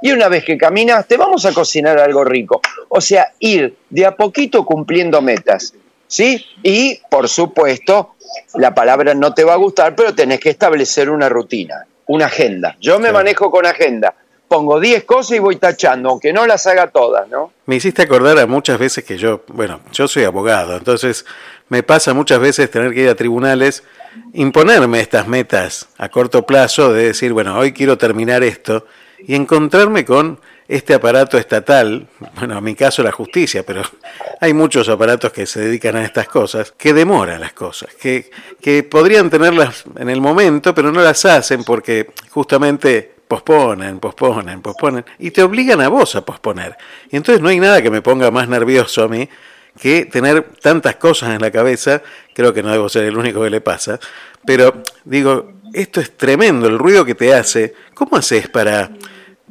Y 0.00 0.12
una 0.12 0.28
vez 0.28 0.44
que 0.44 0.56
caminaste, 0.56 1.16
vamos 1.16 1.44
a 1.44 1.52
cocinar 1.52 1.98
algo 1.98 2.24
rico. 2.24 2.60
O 2.88 3.00
sea, 3.00 3.32
ir 3.40 3.76
de 3.90 4.06
a 4.06 4.14
poquito 4.14 4.64
cumpliendo 4.64 5.20
metas. 5.20 5.74
¿Sí? 6.06 6.42
Y, 6.62 7.00
por 7.10 7.28
supuesto, 7.28 8.14
la 8.54 8.74
palabra 8.74 9.12
no 9.14 9.34
te 9.34 9.44
va 9.44 9.54
a 9.54 9.56
gustar, 9.56 9.94
pero 9.94 10.14
tenés 10.14 10.40
que 10.40 10.50
establecer 10.50 11.10
una 11.10 11.28
rutina, 11.28 11.84
una 12.06 12.26
agenda. 12.26 12.76
Yo 12.80 12.98
me 12.98 13.12
manejo 13.12 13.50
con 13.50 13.66
agenda. 13.66 14.14
Pongo 14.46 14.80
10 14.80 15.04
cosas 15.04 15.32
y 15.32 15.38
voy 15.40 15.56
tachando, 15.56 16.08
aunque 16.08 16.32
no 16.32 16.46
las 16.46 16.66
haga 16.66 16.86
todas, 16.86 17.28
¿no? 17.28 17.52
Me 17.66 17.76
hiciste 17.76 18.00
acordar 18.00 18.38
a 18.38 18.46
muchas 18.46 18.78
veces 18.78 19.04
que 19.04 19.18
yo, 19.18 19.42
bueno, 19.48 19.80
yo 19.92 20.08
soy 20.08 20.24
abogado, 20.24 20.78
entonces 20.78 21.26
me 21.68 21.82
pasa 21.82 22.14
muchas 22.14 22.40
veces 22.40 22.70
tener 22.70 22.94
que 22.94 23.02
ir 23.02 23.08
a 23.08 23.14
tribunales, 23.14 23.82
imponerme 24.32 25.00
estas 25.00 25.28
metas 25.28 25.88
a 25.98 26.08
corto 26.08 26.46
plazo 26.46 26.92
de 26.92 27.06
decir, 27.06 27.32
bueno, 27.32 27.58
hoy 27.58 27.72
quiero 27.72 27.98
terminar 27.98 28.42
esto 28.42 28.86
y 29.18 29.34
encontrarme 29.34 30.04
con 30.04 30.40
este 30.68 30.92
aparato 30.92 31.38
estatal, 31.38 32.06
bueno, 32.36 32.58
en 32.58 32.64
mi 32.64 32.74
caso 32.74 33.02
la 33.02 33.12
justicia, 33.12 33.64
pero 33.64 33.82
hay 34.40 34.52
muchos 34.52 34.88
aparatos 34.88 35.32
que 35.32 35.46
se 35.46 35.60
dedican 35.60 35.96
a 35.96 36.04
estas 36.04 36.28
cosas, 36.28 36.72
que 36.76 36.92
demoran 36.92 37.40
las 37.40 37.52
cosas, 37.52 37.94
que, 37.94 38.30
que 38.60 38.82
podrían 38.82 39.30
tenerlas 39.30 39.84
en 39.96 40.10
el 40.10 40.20
momento, 40.20 40.74
pero 40.74 40.92
no 40.92 41.00
las 41.00 41.24
hacen 41.24 41.64
porque 41.64 42.10
justamente 42.30 43.14
posponen, 43.26 43.98
posponen, 43.98 44.62
posponen, 44.62 45.04
y 45.18 45.30
te 45.30 45.42
obligan 45.42 45.80
a 45.80 45.88
vos 45.88 46.14
a 46.16 46.24
posponer. 46.24 46.76
Y 47.10 47.16
entonces 47.16 47.42
no 47.42 47.48
hay 47.48 47.60
nada 47.60 47.82
que 47.82 47.90
me 47.90 48.00
ponga 48.00 48.30
más 48.30 48.48
nervioso 48.48 49.04
a 49.04 49.08
mí 49.08 49.28
que 49.78 50.06
tener 50.06 50.42
tantas 50.60 50.96
cosas 50.96 51.30
en 51.30 51.40
la 51.40 51.50
cabeza, 51.50 52.02
creo 52.34 52.52
que 52.52 52.62
no 52.62 52.70
debo 52.70 52.88
ser 52.88 53.04
el 53.04 53.16
único 53.16 53.42
que 53.42 53.50
le 53.50 53.60
pasa, 53.60 53.98
pero 54.44 54.82
digo, 55.04 55.52
esto 55.72 56.00
es 56.00 56.16
tremendo, 56.16 56.68
el 56.68 56.78
ruido 56.78 57.04
que 57.04 57.14
te 57.14 57.34
hace, 57.34 57.74
¿cómo 57.94 58.16
haces 58.16 58.48
para, 58.48 58.90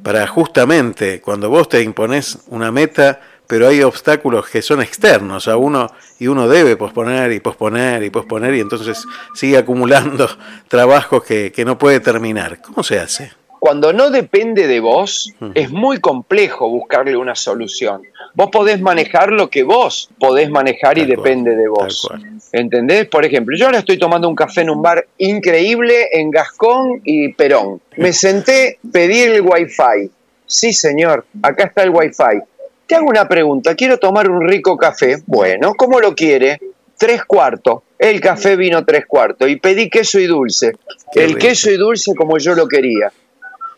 para 0.02 0.28
justamente 0.28 1.22
cuando 1.22 1.50
vos 1.50 1.70
te 1.70 1.82
impones 1.82 2.40
una 2.48 2.72
meta, 2.72 3.20
pero 3.48 3.68
hay 3.68 3.82
obstáculos 3.82 4.50
que 4.50 4.62
son 4.62 4.82
externos 4.82 5.48
a 5.48 5.56
uno 5.56 5.90
y 6.20 6.28
uno 6.28 6.50
debe 6.50 6.76
posponer 6.76 7.32
y 7.32 7.40
posponer 7.40 8.04
y 8.04 8.10
posponer 8.10 8.54
y 8.56 8.60
entonces 8.60 9.06
sigue 9.34 9.58
acumulando 9.58 10.30
trabajos 10.68 11.24
que, 11.24 11.52
que 11.52 11.64
no 11.64 11.78
puede 11.78 12.00
terminar? 12.00 12.62
¿Cómo 12.62 12.84
se 12.84 13.00
hace? 13.00 13.32
Cuando 13.60 13.92
no 13.92 14.10
depende 14.12 14.68
de 14.68 14.80
vos, 14.80 15.34
es 15.56 15.72
muy 15.72 16.00
complejo 16.00 16.70
buscarle 16.70 17.18
una 17.18 17.36
solución. 17.36 18.04
Vos 18.38 18.52
podés 18.52 18.80
manejar 18.80 19.32
lo 19.32 19.50
que 19.50 19.64
vos 19.64 20.12
podés 20.20 20.52
manejar 20.52 21.00
y 21.00 21.06
depende 21.06 21.56
de 21.56 21.68
vos. 21.68 22.08
¿Entendés? 22.52 23.08
Por 23.08 23.26
ejemplo, 23.26 23.58
yo 23.58 23.66
ahora 23.66 23.80
estoy 23.80 23.98
tomando 23.98 24.30
un 24.30 24.36
café 24.36 24.62
en 24.62 24.70
un 24.70 24.80
bar 24.80 25.08
increíble 25.18 26.10
en 26.12 26.30
Gascón 26.30 27.02
y 27.04 27.34
Perón. 27.34 27.82
Me 27.96 28.14
senté, 28.14 28.78
pedí 28.94 29.22
el 29.22 29.42
wifi. 29.42 30.12
Sí, 30.46 30.72
señor, 30.72 31.26
acá 31.42 31.64
está 31.64 31.82
el 31.82 31.90
wifi. 31.90 32.40
Te 32.86 32.94
hago 32.94 33.08
una 33.08 33.28
pregunta, 33.28 33.74
quiero 33.74 33.98
tomar 33.98 34.30
un 34.30 34.48
rico 34.48 34.78
café. 34.78 35.18
Bueno, 35.26 35.74
¿cómo 35.74 36.00
lo 36.00 36.14
quiere? 36.14 36.60
Tres 36.96 37.26
cuartos. 37.26 37.82
El 37.98 38.22
café 38.22 38.56
vino 38.56 38.86
tres 38.86 39.08
cuartos 39.08 39.50
y 39.50 39.56
pedí 39.56 39.90
queso 39.90 40.20
y 40.20 40.28
dulce. 40.28 40.74
el 41.16 41.40
queso 41.40 41.72
y 41.72 41.78
dulce 41.78 42.14
como 42.14 42.38
yo 42.38 42.54
lo 42.54 42.68
quería. 42.68 43.12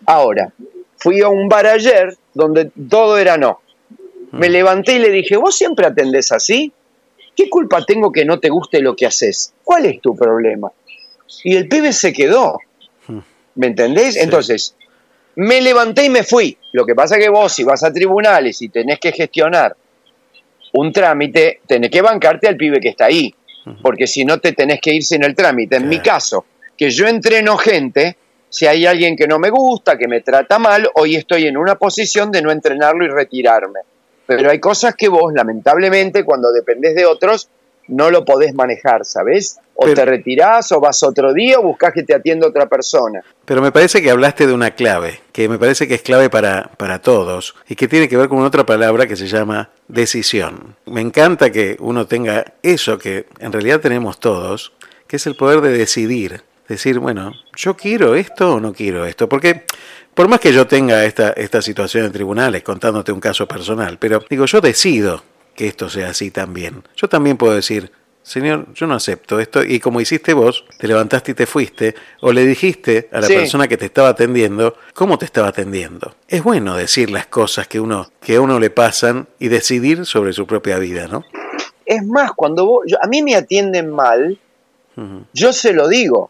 Ahora, 0.05 0.51
fui 0.97 1.21
a 1.21 1.29
un 1.29 1.47
bar 1.47 1.65
ayer 1.65 2.17
donde 2.33 2.69
todo 2.89 3.17
era 3.17 3.37
no. 3.37 3.61
Me 4.31 4.49
levanté 4.49 4.93
y 4.93 4.99
le 4.99 5.09
dije, 5.09 5.37
¿vos 5.37 5.55
siempre 5.55 5.87
atendés 5.87 6.31
así? 6.31 6.71
¿Qué 7.35 7.49
culpa 7.49 7.85
tengo 7.85 8.11
que 8.11 8.25
no 8.25 8.39
te 8.39 8.49
guste 8.49 8.81
lo 8.81 8.95
que 8.95 9.05
haces? 9.05 9.53
¿Cuál 9.63 9.85
es 9.85 10.01
tu 10.01 10.15
problema? 10.15 10.71
Y 11.43 11.55
el 11.55 11.67
pibe 11.67 11.93
se 11.93 12.11
quedó. 12.13 12.59
¿Me 13.55 13.67
entendés? 13.67 14.17
Entonces, 14.17 14.75
me 15.35 15.61
levanté 15.61 16.05
y 16.05 16.09
me 16.09 16.23
fui. 16.23 16.57
Lo 16.73 16.85
que 16.85 16.95
pasa 16.95 17.15
es 17.15 17.23
que 17.23 17.29
vos, 17.29 17.51
si 17.51 17.63
vas 17.63 17.83
a 17.83 17.93
tribunales 17.93 18.61
y 18.61 18.69
tenés 18.69 18.99
que 18.99 19.11
gestionar 19.11 19.75
un 20.73 20.91
trámite, 20.91 21.61
tenés 21.65 21.89
que 21.89 22.01
bancarte 22.01 22.47
al 22.47 22.57
pibe 22.57 22.79
que 22.79 22.89
está 22.89 23.05
ahí. 23.05 23.33
Porque 23.81 24.07
si 24.07 24.25
no, 24.25 24.39
te 24.39 24.53
tenés 24.53 24.81
que 24.81 24.93
ir 24.93 25.03
sin 25.03 25.23
el 25.23 25.35
trámite. 25.35 25.77
En 25.77 25.87
mi 25.87 25.99
caso, 25.99 26.45
que 26.77 26.89
yo 26.89 27.07
entreno 27.07 27.57
gente, 27.57 28.17
si 28.49 28.65
hay 28.65 28.85
alguien 28.85 29.15
que 29.15 29.27
no 29.27 29.37
me 29.39 29.49
gusta, 29.49 29.97
que 29.97 30.07
me 30.07 30.21
trata 30.21 30.59
mal, 30.59 30.89
hoy 30.95 31.15
estoy 31.15 31.45
en 31.45 31.57
una 31.57 31.75
posición 31.75 32.31
de 32.31 32.41
no 32.41 32.51
entrenarlo 32.51 33.05
y 33.05 33.09
retirarme. 33.09 33.79
Pero 34.37 34.51
hay 34.51 34.59
cosas 34.59 34.93
que 34.93 35.09
vos, 35.09 35.33
lamentablemente, 35.33 36.23
cuando 36.23 36.51
dependés 36.51 36.93
de 36.93 37.03
otros, 37.03 37.49
no 37.87 38.11
lo 38.11 38.23
podés 38.25 38.53
manejar, 38.53 39.03
¿sabes? 39.03 39.57
O 39.73 39.91
te 39.91 40.05
retirás, 40.05 40.71
o 40.71 40.79
vas 40.79 41.01
otro 41.01 41.33
día, 41.33 41.57
o 41.57 41.63
buscas 41.63 41.93
que 41.93 42.03
te 42.03 42.13
atienda 42.13 42.45
otra 42.45 42.67
persona. 42.69 43.23
Pero 43.45 43.63
me 43.63 43.71
parece 43.71 44.03
que 44.03 44.11
hablaste 44.11 44.45
de 44.45 44.53
una 44.53 44.75
clave, 44.75 45.19
que 45.31 45.49
me 45.49 45.57
parece 45.57 45.87
que 45.87 45.95
es 45.95 46.03
clave 46.03 46.29
para, 46.29 46.69
para 46.77 47.01
todos, 47.01 47.55
y 47.67 47.75
que 47.75 47.87
tiene 47.87 48.07
que 48.07 48.17
ver 48.17 48.29
con 48.29 48.43
otra 48.43 48.67
palabra 48.67 49.07
que 49.07 49.15
se 49.15 49.25
llama 49.25 49.71
decisión. 49.87 50.75
Me 50.85 51.01
encanta 51.01 51.51
que 51.51 51.75
uno 51.79 52.05
tenga 52.05 52.53
eso 52.61 52.99
que 52.99 53.25
en 53.39 53.51
realidad 53.51 53.79
tenemos 53.79 54.19
todos, 54.19 54.73
que 55.07 55.15
es 55.15 55.25
el 55.25 55.35
poder 55.35 55.61
de 55.61 55.75
decidir 55.75 56.43
decir, 56.69 56.99
bueno, 56.99 57.33
yo 57.55 57.75
quiero 57.75 58.15
esto 58.15 58.55
o 58.55 58.59
no 58.59 58.73
quiero 58.73 59.05
esto, 59.05 59.27
porque 59.27 59.63
por 60.19 60.27
más 60.27 60.41
que 60.41 60.51
yo 60.51 60.67
tenga 60.67 61.05
esta, 61.05 61.29
esta 61.29 61.61
situación 61.61 62.03
en 62.03 62.11
tribunales 62.11 62.61
contándote 62.61 63.13
un 63.13 63.21
caso 63.21 63.47
personal, 63.47 63.97
pero 63.97 64.21
digo, 64.29 64.43
yo 64.47 64.59
decido 64.59 65.23
que 65.55 65.65
esto 65.67 65.89
sea 65.89 66.09
así 66.09 66.29
también. 66.29 66.83
Yo 66.97 67.07
también 67.07 67.37
puedo 67.37 67.55
decir, 67.55 67.89
Señor, 68.21 68.65
yo 68.73 68.85
no 68.85 68.95
acepto 68.95 69.39
esto, 69.39 69.63
y 69.63 69.79
como 69.79 70.01
hiciste 70.01 70.33
vos, 70.33 70.65
te 70.77 70.89
levantaste 70.89 71.31
y 71.31 71.35
te 71.35 71.45
fuiste, 71.45 71.95
o 72.19 72.33
le 72.33 72.45
dijiste 72.45 73.07
a 73.13 73.21
la 73.21 73.27
Sí. 73.27 73.33
persona 73.35 73.69
que 73.69 73.77
te 73.77 73.85
estaba 73.85 74.09
atendiendo 74.09 74.75
cómo 74.93 75.17
te 75.17 75.23
estaba 75.23 75.47
atendiendo. 75.47 76.13
Es 76.27 76.43
bueno 76.43 76.75
decir 76.75 77.09
las 77.11 77.27
cosas 77.27 77.69
que 77.69 77.79
uno 77.79 78.11
que 78.19 78.35
a 78.35 78.41
uno 78.41 78.59
le 78.59 78.71
pasan 78.71 79.25
y 79.39 79.47
decidir 79.47 80.05
sobre 80.05 80.33
su 80.33 80.45
propia 80.45 80.79
vida, 80.79 81.07
¿no? 81.07 81.23
Es 81.85 82.05
más, 82.05 82.33
cuando 82.33 82.65
vos, 82.65 82.83
yo- 82.87 82.97
a 83.01 83.07
mí 83.07 83.23
me 83.23 83.35
atienden 83.35 83.89
mal, 83.89 84.37
yo 85.31 85.53
se 85.53 85.71
lo 85.71 85.87
digo. 85.87 86.29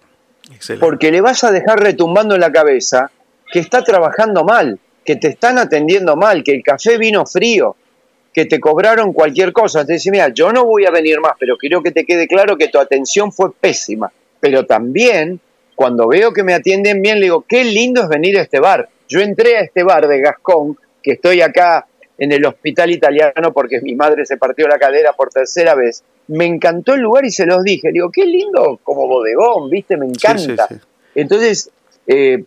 Excelente. 0.54 0.86
Porque 0.86 1.12
le 1.12 1.22
vas 1.22 1.44
a 1.44 1.52
dejar 1.52 1.80
retumbando 1.80 2.36
en 2.36 2.42
la 2.42 2.52
cabeza 2.52 3.10
que 3.52 3.60
está 3.60 3.84
trabajando 3.84 4.44
mal, 4.44 4.80
que 5.04 5.16
te 5.16 5.30
están 5.30 5.58
atendiendo 5.58 6.16
mal, 6.16 6.44
que 6.44 6.54
el 6.54 6.64
café 6.64 6.98
vino 6.98 7.26
frío, 7.26 7.76
que 8.34 8.46
te 8.46 8.60
cobraron 8.60 9.14
cualquier 9.14 9.52
cosa. 9.54 9.86
Te 9.86 9.94
dice, 9.94 10.12
mira, 10.12 10.30
yo 10.30 10.52
no 10.52 10.66
voy 10.66 10.86
a 10.86 10.92
venir 10.92 11.20
más, 11.20 11.34
pero 11.40 11.58
quiero 11.58 11.82
que 11.82 11.92
te 11.92 12.06
quede 12.06 12.28
claro 12.28 12.58
que 12.58 12.68
tu 12.68 12.80
atención 12.80 13.32
fue 13.32 13.52
pésima. 13.54 14.12
Pero 14.40 14.66
también, 14.66 15.40
cuando 15.76 16.08
veo 16.08 16.32
que 16.32 16.44
me 16.44 16.54
atienden 16.54 17.02
bien, 17.02 17.20
le 17.20 17.26
digo, 17.26 17.44
qué 17.48 17.64
lindo 17.64 18.04
es 18.04 18.10
venir 18.10 18.38
a 18.38 18.42
este 18.42 18.60
bar. 18.60 18.88
Yo 19.08 19.20
entré 19.20 19.58
a 19.58 19.62
este 19.62 19.84
bar 19.84 20.08
de 20.08 20.22
Gascón, 20.22 20.78
que 21.02 21.14
estoy 21.14 21.42
acá 21.42 21.88
en 22.20 22.32
el 22.32 22.46
hospital 22.46 22.92
italiano 22.92 23.54
porque 23.54 23.82
mi 23.82 23.96
madre 23.96 24.26
se 24.26 24.38
partió 24.38 24.68
la 24.68 24.78
cadera 24.78 25.14
por 25.14 25.30
tercera 25.30 25.74
vez. 25.74 26.04
Me 26.28 26.46
encantó 26.46 26.94
el 26.94 27.02
lugar 27.02 27.26
y 27.26 27.32
se 27.32 27.46
los 27.46 27.64
dije. 27.64 27.92
Digo, 27.92 28.12
qué 28.12 28.26
lindo 28.26 28.80
como 28.84 29.08
bodegón, 29.08 29.70
¿viste? 29.70 29.98
Me 29.98 30.06
encanta. 30.06 30.68
Entonces, 31.16 31.72
eh, 32.06 32.44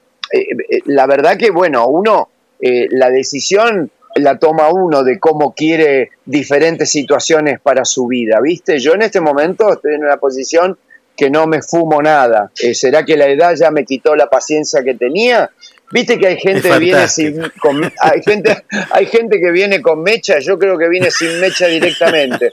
la 0.87 1.07
verdad 1.07 1.37
que, 1.37 1.51
bueno, 1.51 1.87
uno, 1.89 2.29
eh, 2.61 2.87
la 2.91 3.11
decisión 3.11 3.91
la 4.17 4.39
toma 4.39 4.69
uno 4.69 5.05
de 5.05 5.19
cómo 5.19 5.55
quiere 5.55 6.11
diferentes 6.27 6.91
situaciones 6.91 7.61
para 7.61 7.85
su 7.85 8.07
vida, 8.07 8.41
¿viste? 8.43 8.79
Yo 8.79 8.93
en 8.95 9.03
este 9.03 9.21
momento 9.21 9.73
estoy 9.73 9.95
en 9.95 10.05
una 10.05 10.19
posición 10.19 10.77
que 11.17 11.31
no 11.31 11.47
me 11.47 11.63
fumo 11.63 12.03
nada. 12.03 12.51
Eh, 12.63 12.75
¿Será 12.75 13.05
que 13.05 13.17
la 13.17 13.27
edad 13.29 13.55
ya 13.55 13.71
me 13.71 13.85
quitó 13.85 14.15
la 14.15 14.29
paciencia 14.29 14.83
que 14.83 14.95
tenía? 14.95 15.51
Viste 15.91 16.19
que 16.19 16.27
hay 16.27 16.37
gente 16.39 16.69
que 16.69 16.79
viene 16.79 17.09
sin 17.09 17.43
con- 17.61 17.93
hay 18.01 18.23
gente 18.23 18.65
hay 18.91 19.07
gente 19.07 19.41
que 19.41 19.51
viene 19.51 19.81
con 19.83 20.03
mecha, 20.03 20.39
yo 20.41 20.59
creo 20.59 20.77
que 20.79 20.89
viene 20.89 21.11
sin 21.11 21.39
mecha 21.41 21.67
directamente. 21.67 22.53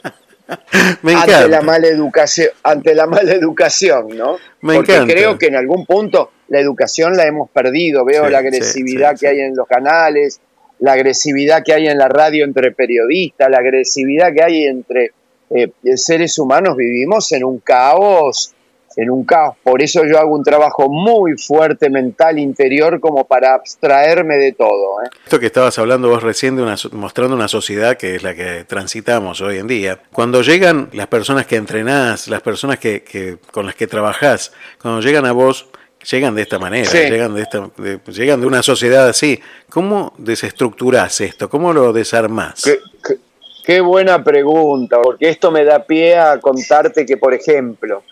Me 1.03 1.13
ante 1.13 1.47
la 1.47 1.61
mala 1.61 1.87
educación, 1.87 2.49
ante 2.63 2.95
la 2.95 3.05
mala 3.07 3.31
educación, 3.33 4.07
¿no? 4.17 4.37
Me 4.61 4.75
Porque 4.75 4.93
encanta. 4.95 5.13
creo 5.13 5.37
que 5.37 5.47
en 5.47 5.55
algún 5.55 5.85
punto 5.85 6.31
la 6.47 6.59
educación 6.59 7.15
la 7.15 7.25
hemos 7.25 7.49
perdido. 7.49 8.05
Veo 8.05 8.25
Sí, 8.25 8.31
la 8.31 8.39
sí, 8.39 8.47
agresividad 8.47 9.11
sí, 9.15 9.19
que 9.21 9.27
hay 9.27 9.39
en 9.41 9.55
los 9.55 9.67
canales, 9.67 10.41
la 10.79 10.93
agresividad 10.93 11.63
que 11.63 11.73
hay 11.73 11.87
en 11.87 11.97
la 11.97 12.07
radio 12.07 12.45
entre 12.45 12.71
periodistas, 12.71 13.49
la 13.49 13.57
agresividad 13.57 14.33
que 14.33 14.43
hay 14.43 14.65
entre 14.65 15.11
eh, 15.51 15.71
seres 15.95 16.37
humanos. 16.39 16.75
Vivimos 16.75 17.31
en 17.31 17.43
un 17.43 17.59
caos, 17.59 18.53
en 19.01 19.09
un 19.09 19.23
caos. 19.23 19.55
Por 19.63 19.81
eso 19.81 20.03
yo 20.05 20.19
hago 20.19 20.35
un 20.35 20.43
trabajo 20.43 20.89
muy 20.89 21.37
fuerte 21.37 21.89
mental 21.89 22.37
interior 22.37 22.99
como 22.99 23.25
para 23.25 23.53
abstraerme 23.53 24.35
de 24.37 24.51
todo. 24.53 25.01
¿eh? 25.03 25.09
Esto 25.23 25.39
que 25.39 25.45
estabas 25.45 25.77
hablando 25.79 26.09
vos 26.09 26.21
recién, 26.23 26.55
de 26.55 26.63
una, 26.63 26.75
mostrando 26.91 27.35
una 27.35 27.47
sociedad 27.47 27.95
que 27.97 28.15
es 28.15 28.23
la 28.23 28.35
que 28.35 28.65
transitamos 28.65 29.39
hoy 29.41 29.57
en 29.57 29.67
día, 29.67 29.99
cuando 30.11 30.41
llegan 30.41 30.89
las 30.93 31.07
personas 31.07 31.45
que 31.45 31.55
entrenás, 31.55 32.27
las 32.27 32.41
personas 32.41 32.77
que, 32.79 33.03
que- 33.03 33.37
con 33.51 33.65
las 33.65 33.75
que 33.75 33.87
trabajás, 33.87 34.51
cuando 34.81 35.01
llegan 35.01 35.25
a 35.25 35.31
vos, 35.31 35.67
llegan 36.09 36.35
de 36.35 36.41
esta 36.41 36.59
manera, 36.59 36.85
Sí. 36.89 36.97
llegan, 36.97 37.35
de 37.35 37.41
esta, 37.41 37.69
de- 37.77 37.99
llegan 38.11 38.41
de 38.41 38.47
una 38.47 38.63
sociedad 38.63 39.07
así. 39.07 39.39
¿Cómo 39.69 40.13
desestructurás 40.17 41.21
esto? 41.21 41.49
¿Cómo 41.49 41.71
lo 41.73 41.93
desarmás? 41.93 42.63
Qué, 42.63 42.79
qué- 43.05 43.17
qué 43.65 43.81
buena 43.81 44.23
pregunta, 44.23 44.97
porque 45.01 45.29
esto 45.29 45.51
me 45.51 45.63
da 45.63 45.83
pie 45.85 46.17
a 46.17 46.39
contarte 46.39 47.05
que, 47.05 47.17
por 47.17 47.33
ejemplo, 47.33 48.03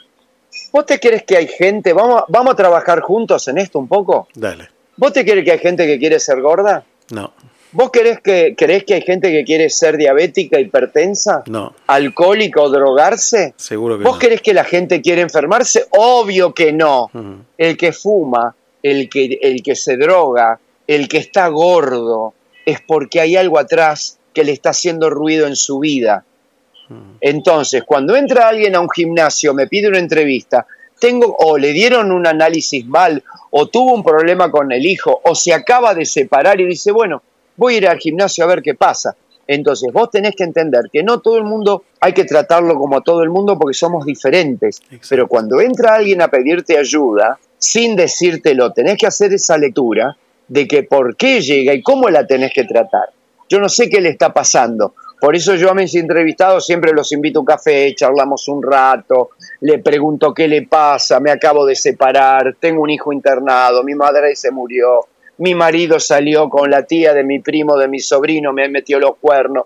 ¿Vos 0.71 0.85
te 0.85 0.99
crees 0.99 1.23
que 1.23 1.38
hay 1.38 1.47
gente, 1.47 1.93
vamos, 1.93 2.23
vamos 2.27 2.53
a 2.53 2.55
trabajar 2.55 3.01
juntos 3.01 3.47
en 3.47 3.57
esto 3.57 3.79
un 3.79 3.88
poco? 3.88 4.27
Dale. 4.35 4.69
¿Vos 4.95 5.13
te 5.13 5.23
crees 5.25 5.45
que 5.45 5.51
hay 5.51 5.59
gente 5.59 5.85
que 5.85 5.99
quiere 5.99 6.19
ser 6.19 6.41
gorda? 6.41 6.84
No, 7.11 7.31
¿Vos 7.71 7.91
querés 7.91 8.21
que, 8.21 8.55
crees 8.57 8.85
que 8.85 8.93
hay 8.93 9.01
gente 9.01 9.29
que 9.29 9.43
quiere 9.43 9.69
ser 9.69 9.97
diabética, 9.97 10.59
hipertensa, 10.59 11.43
no, 11.47 11.73
alcohólica 11.88 12.61
o 12.61 12.69
drogarse? 12.69 13.53
seguro 13.57 13.97
que 13.97 14.05
¿Vos 14.05 14.13
no. 14.13 14.19
querés 14.19 14.41
que 14.41 14.53
la 14.53 14.63
gente 14.63 15.01
quiere 15.01 15.21
enfermarse? 15.21 15.85
Obvio 15.91 16.53
que 16.53 16.71
no. 16.71 17.11
El 17.57 17.77
que 17.77 17.91
fuma, 17.91 18.55
el 18.81 19.09
que, 19.09 19.38
el 19.41 19.61
que 19.61 19.75
se 19.75 19.97
droga, 19.97 20.59
el 20.88 21.07
que 21.09 21.17
está 21.17 21.49
gordo, 21.49 22.34
es 22.65 22.79
porque 22.81 23.19
hay 23.19 23.35
algo 23.35 23.59
atrás 23.59 24.17
que 24.34 24.45
le 24.45 24.53
está 24.53 24.69
haciendo 24.69 25.09
ruido 25.09 25.45
en 25.45 25.55
su 25.55 25.79
vida. 25.79 26.23
Entonces, 27.19 27.84
cuando 27.84 28.15
entra 28.15 28.47
alguien 28.47 28.76
a 28.76 28.80
un 28.80 28.89
gimnasio, 28.89 29.53
me 29.53 29.68
pide 29.68 29.88
una 29.88 29.99
entrevista, 29.99 30.65
tengo 30.99 31.35
o 31.39 31.57
le 31.57 31.73
dieron 31.73 32.11
un 32.11 32.26
análisis 32.26 32.85
mal, 32.85 33.23
o 33.51 33.68
tuvo 33.68 33.93
un 33.93 34.03
problema 34.03 34.49
con 34.49 34.72
el 34.72 34.85
hijo, 34.85 35.19
o 35.23 35.35
se 35.35 35.53
acaba 35.53 35.93
de 35.93 36.05
separar 36.05 36.59
y 36.61 36.65
dice, 36.65 36.91
bueno, 36.91 37.22
voy 37.55 37.76
a 37.76 37.77
ir 37.77 37.88
al 37.88 37.99
gimnasio 37.99 38.43
a 38.43 38.47
ver 38.47 38.61
qué 38.61 38.76
pasa. 38.76 39.15
Entonces, 39.47 39.91
vos 39.93 40.09
tenés 40.11 40.35
que 40.35 40.43
entender 40.43 40.89
que 40.91 41.03
no 41.03 41.22
todo 41.22 41.38
el 41.38 41.43
mundo 41.43 41.84
hay 42.01 42.14
que 42.14 42.26
tratarlo 42.26 42.76
como 42.76 42.97
a 42.97 43.01
todo 43.01 43.23
el 43.23 43.30
mundo 43.30 43.57
porque 43.57 43.73
somos 43.73 44.05
diferentes. 44.05 44.81
Pero 45.09 45.27
cuando 45.27 45.61
entra 45.61 45.95
alguien 45.95 46.22
a 46.22 46.27
pedirte 46.27 46.77
ayuda, 46.77 47.39
sin 47.57 47.95
decírtelo, 47.95 48.73
tenés 48.73 48.97
que 48.97 49.07
hacer 49.07 49.34
esa 49.34 49.57
lectura 49.57 50.18
de 50.49 50.68
que 50.68 50.84
por 50.84 51.15
qué 51.15 51.41
llega 51.41 51.73
y 51.73 51.81
cómo 51.81 52.09
la 52.09 52.27
tenés 52.27 52.53
que 52.53 52.65
tratar. 52.65 53.09
Yo 53.49 53.59
no 53.59 53.69
sé 53.69 53.89
qué 53.89 54.01
le 54.01 54.09
está 54.09 54.34
pasando. 54.34 54.93
Por 55.19 55.35
eso 55.35 55.56
yo 55.56 55.72
a 55.72 55.73
mis 55.73 55.95
entrevistados 55.95 56.65
siempre 56.65 56.91
los 56.94 57.11
invito 57.11 57.39
a 57.39 57.41
un 57.41 57.45
café, 57.45 57.94
charlamos 57.95 58.48
un 58.48 58.61
rato, 58.61 59.31
le 59.61 59.80
pregunto 59.80 60.34
qué 60.34 60.48
le 60.48 60.68
pasa, 60.68 61.19
me 61.19 61.31
acabo 61.31 61.65
de 61.65 61.76
separar, 61.76 62.56
tengo 62.60 62.84
un 62.84 62.89
hijo 62.91 63.11
internado, 63.11 63.84
mi 63.84 63.95
madre 63.95 64.35
se 64.35 64.52
murió, 64.52 65.07
mi 65.39 65.56
marido 65.56 65.99
salió 65.99 66.49
con 66.49 66.69
la 66.69 66.84
tía 66.84 67.14
de 67.14 67.23
mi 67.23 67.39
primo, 67.39 67.77
de 67.77 67.88
mi 67.88 67.99
sobrino, 67.99 68.53
me 68.53 68.69
metió 68.69 68.99
los 68.99 69.18
cuernos. 69.18 69.65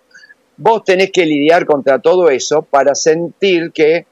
Vos 0.56 0.84
tenés 0.86 1.12
que 1.12 1.26
lidiar 1.26 1.66
contra 1.66 2.00
todo 2.00 2.30
eso 2.30 2.62
para 2.62 2.96
sentir 2.96 3.72
que 3.74 4.06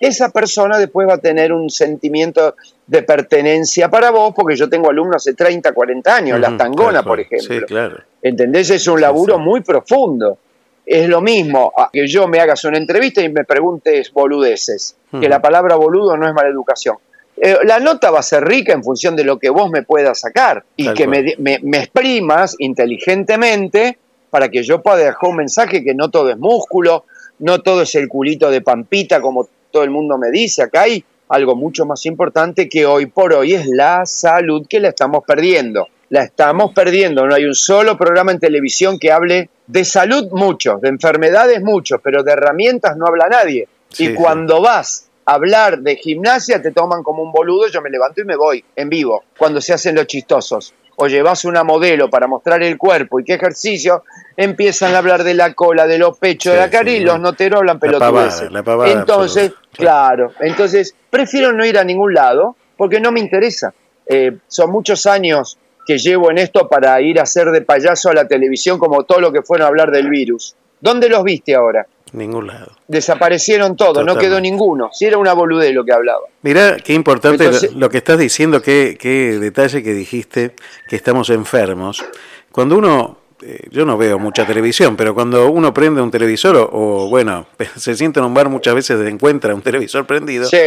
esa 0.00 0.30
persona 0.30 0.78
después 0.78 1.08
va 1.08 1.14
a 1.14 1.18
tener 1.18 1.52
un 1.52 1.70
sentimiento 1.70 2.56
de 2.86 3.02
pertenencia 3.02 3.88
para 3.88 4.10
vos, 4.10 4.34
porque 4.34 4.56
yo 4.56 4.68
tengo 4.68 4.90
alumnos 4.90 5.16
hace 5.16 5.34
30, 5.34 5.72
40 5.72 6.14
años, 6.14 6.40
las 6.40 6.50
Ujú, 6.50 6.58
tangonas, 6.58 7.02
tal 7.02 7.04
por 7.04 7.20
ejemplo. 7.20 7.58
Sí, 7.60 7.64
claro. 7.64 7.98
¿Entendés? 8.20 8.70
Es 8.70 8.86
un 8.86 9.00
laburo 9.00 9.38
muy 9.38 9.62
profundo. 9.62 10.38
Es 10.86 11.08
lo 11.08 11.20
mismo 11.22 11.72
que 11.92 12.06
yo 12.06 12.28
me 12.28 12.40
hagas 12.40 12.64
una 12.64 12.76
entrevista 12.78 13.22
y 13.22 13.28
me 13.30 13.44
preguntes 13.44 14.12
boludeces, 14.12 14.96
que 15.10 15.28
la 15.28 15.40
palabra 15.40 15.76
boludo 15.76 16.16
no 16.16 16.26
es 16.28 16.34
mala 16.34 16.48
educación. 16.50 16.96
Eh, 17.36 17.56
la 17.64 17.80
nota 17.80 18.10
va 18.10 18.20
a 18.20 18.22
ser 18.22 18.44
rica 18.44 18.72
en 18.72 18.84
función 18.84 19.16
de 19.16 19.24
lo 19.24 19.38
que 19.38 19.50
vos 19.50 19.70
me 19.70 19.82
puedas 19.82 20.20
sacar 20.20 20.64
y 20.76 20.84
Tal 20.86 20.94
que 20.94 21.06
me, 21.08 21.34
me- 21.38 21.58
me 21.62 21.78
exprimas 21.78 22.54
inteligentemente 22.58 23.98
para 24.30 24.48
que 24.48 24.62
yo 24.62 24.82
pueda 24.82 24.96
dejar 24.98 25.30
un 25.30 25.36
mensaje 25.36 25.82
que 25.84 25.94
no 25.94 26.10
todo 26.10 26.30
es 26.30 26.38
músculo, 26.38 27.04
no 27.38 27.60
todo 27.62 27.82
es 27.82 27.94
el 27.94 28.08
culito 28.08 28.50
de 28.50 28.60
pampita 28.60 29.20
como 29.20 29.48
todo 29.70 29.82
el 29.84 29.90
mundo 29.90 30.18
me 30.18 30.30
dice. 30.30 30.62
Acá 30.62 30.82
hay 30.82 31.04
algo 31.28 31.54
mucho 31.56 31.86
más 31.86 32.04
importante 32.06 32.68
que 32.68 32.84
hoy 32.86 33.06
por 33.06 33.32
hoy 33.32 33.54
es 33.54 33.66
la 33.66 34.04
salud 34.06 34.66
que 34.68 34.80
la 34.80 34.88
estamos 34.90 35.24
perdiendo. 35.26 35.88
La 36.10 36.22
estamos 36.22 36.72
perdiendo. 36.72 37.26
No 37.26 37.34
hay 37.34 37.44
un 37.44 37.54
solo 37.54 37.96
programa 37.96 38.32
en 38.32 38.38
televisión 38.38 38.98
que 38.98 39.12
hable 39.12 39.50
de 39.66 39.84
salud 39.84 40.28
muchos, 40.32 40.80
de 40.80 40.88
enfermedades 40.88 41.62
muchos, 41.62 42.00
pero 42.02 42.22
de 42.22 42.32
herramientas 42.32 42.96
no 42.96 43.06
habla 43.06 43.28
nadie. 43.28 43.68
Sí, 43.88 44.04
y 44.04 44.06
sí. 44.08 44.14
cuando 44.14 44.60
vas 44.60 45.08
a 45.24 45.34
hablar 45.34 45.78
de 45.78 45.96
gimnasia 45.96 46.60
te 46.60 46.72
toman 46.72 47.02
como 47.02 47.22
un 47.22 47.32
boludo, 47.32 47.68
yo 47.68 47.80
me 47.80 47.90
levanto 47.90 48.20
y 48.20 48.24
me 48.24 48.36
voy 48.36 48.64
en 48.76 48.88
vivo, 48.88 49.24
cuando 49.38 49.60
se 49.60 49.72
hacen 49.72 49.94
los 49.94 50.06
chistosos. 50.06 50.74
O 50.96 51.08
llevas 51.08 51.44
una 51.44 51.64
modelo 51.64 52.08
para 52.08 52.28
mostrar 52.28 52.62
el 52.62 52.78
cuerpo 52.78 53.18
y 53.18 53.24
qué 53.24 53.34
ejercicio, 53.34 54.04
empiezan 54.36 54.94
a 54.94 54.98
hablar 54.98 55.24
de 55.24 55.34
la 55.34 55.52
cola, 55.52 55.88
de 55.88 55.98
los 55.98 56.16
pechos, 56.18 56.52
de 56.52 56.60
la 56.60 56.70
cara 56.70 56.88
y 56.88 57.00
los 57.00 57.18
noteros 57.18 57.60
hablan 57.60 57.80
pelotudeces. 57.80 58.48
Entonces, 58.86 59.52
claro, 59.72 60.32
entonces 60.38 60.94
prefiero 61.10 61.52
no 61.52 61.66
ir 61.66 61.78
a 61.78 61.84
ningún 61.84 62.14
lado 62.14 62.54
porque 62.76 63.00
no 63.00 63.10
me 63.10 63.18
interesa. 63.18 63.74
Eh, 64.06 64.36
son 64.46 64.70
muchos 64.70 65.06
años 65.06 65.58
que 65.86 65.98
llevo 65.98 66.30
en 66.30 66.38
esto 66.38 66.68
para 66.68 67.00
ir 67.00 67.18
a 67.18 67.22
hacer 67.24 67.50
de 67.50 67.60
payaso 67.62 68.10
a 68.10 68.14
la 68.14 68.26
televisión 68.28 68.78
como 68.78 69.04
todo 69.04 69.20
lo 69.20 69.32
que 69.32 69.42
fueron 69.42 69.64
a 69.66 69.68
hablar 69.68 69.90
del 69.90 70.08
virus. 70.08 70.54
¿Dónde 70.80 71.08
los 71.08 71.22
viste 71.24 71.54
ahora? 71.54 71.86
Ningún 72.12 72.46
lado. 72.46 72.72
Desaparecieron 72.86 73.76
todos, 73.76 74.04
no 74.04 74.16
quedó 74.16 74.40
ninguno. 74.40 74.90
Si 74.92 75.04
era 75.04 75.18
una 75.18 75.32
boludez 75.32 75.74
lo 75.74 75.84
que 75.84 75.92
hablaba. 75.92 76.20
Mirá, 76.42 76.76
qué 76.76 76.92
importante 76.94 77.44
Entonces- 77.44 77.72
lo, 77.72 77.80
lo 77.80 77.90
que 77.90 77.98
estás 77.98 78.18
diciendo, 78.18 78.62
qué, 78.62 78.96
qué 78.98 79.38
detalle 79.40 79.82
que 79.82 79.92
dijiste, 79.94 80.54
que 80.88 80.96
estamos 80.96 81.28
enfermos. 81.30 82.04
Cuando 82.52 82.76
uno, 82.78 83.18
eh, 83.42 83.66
yo 83.70 83.84
no 83.84 83.98
veo 83.98 84.18
mucha 84.20 84.46
televisión, 84.46 84.96
pero 84.96 85.12
cuando 85.12 85.50
uno 85.50 85.74
prende 85.74 86.00
un 86.00 86.10
televisor 86.12 86.54
o, 86.56 86.68
o, 86.72 87.08
bueno, 87.08 87.46
se 87.76 87.96
siente 87.96 88.20
en 88.20 88.26
un 88.26 88.34
bar 88.34 88.48
muchas 88.48 88.74
veces 88.76 89.00
se 89.00 89.08
encuentra 89.08 89.54
un 89.54 89.62
televisor 89.62 90.06
prendido 90.06 90.44
Sí. 90.46 90.58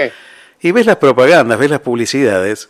y 0.62 0.72
ves 0.72 0.86
las 0.86 0.98
propagandas, 0.98 1.58
ves 1.58 1.70
las 1.72 1.80
publicidades, 1.80 2.68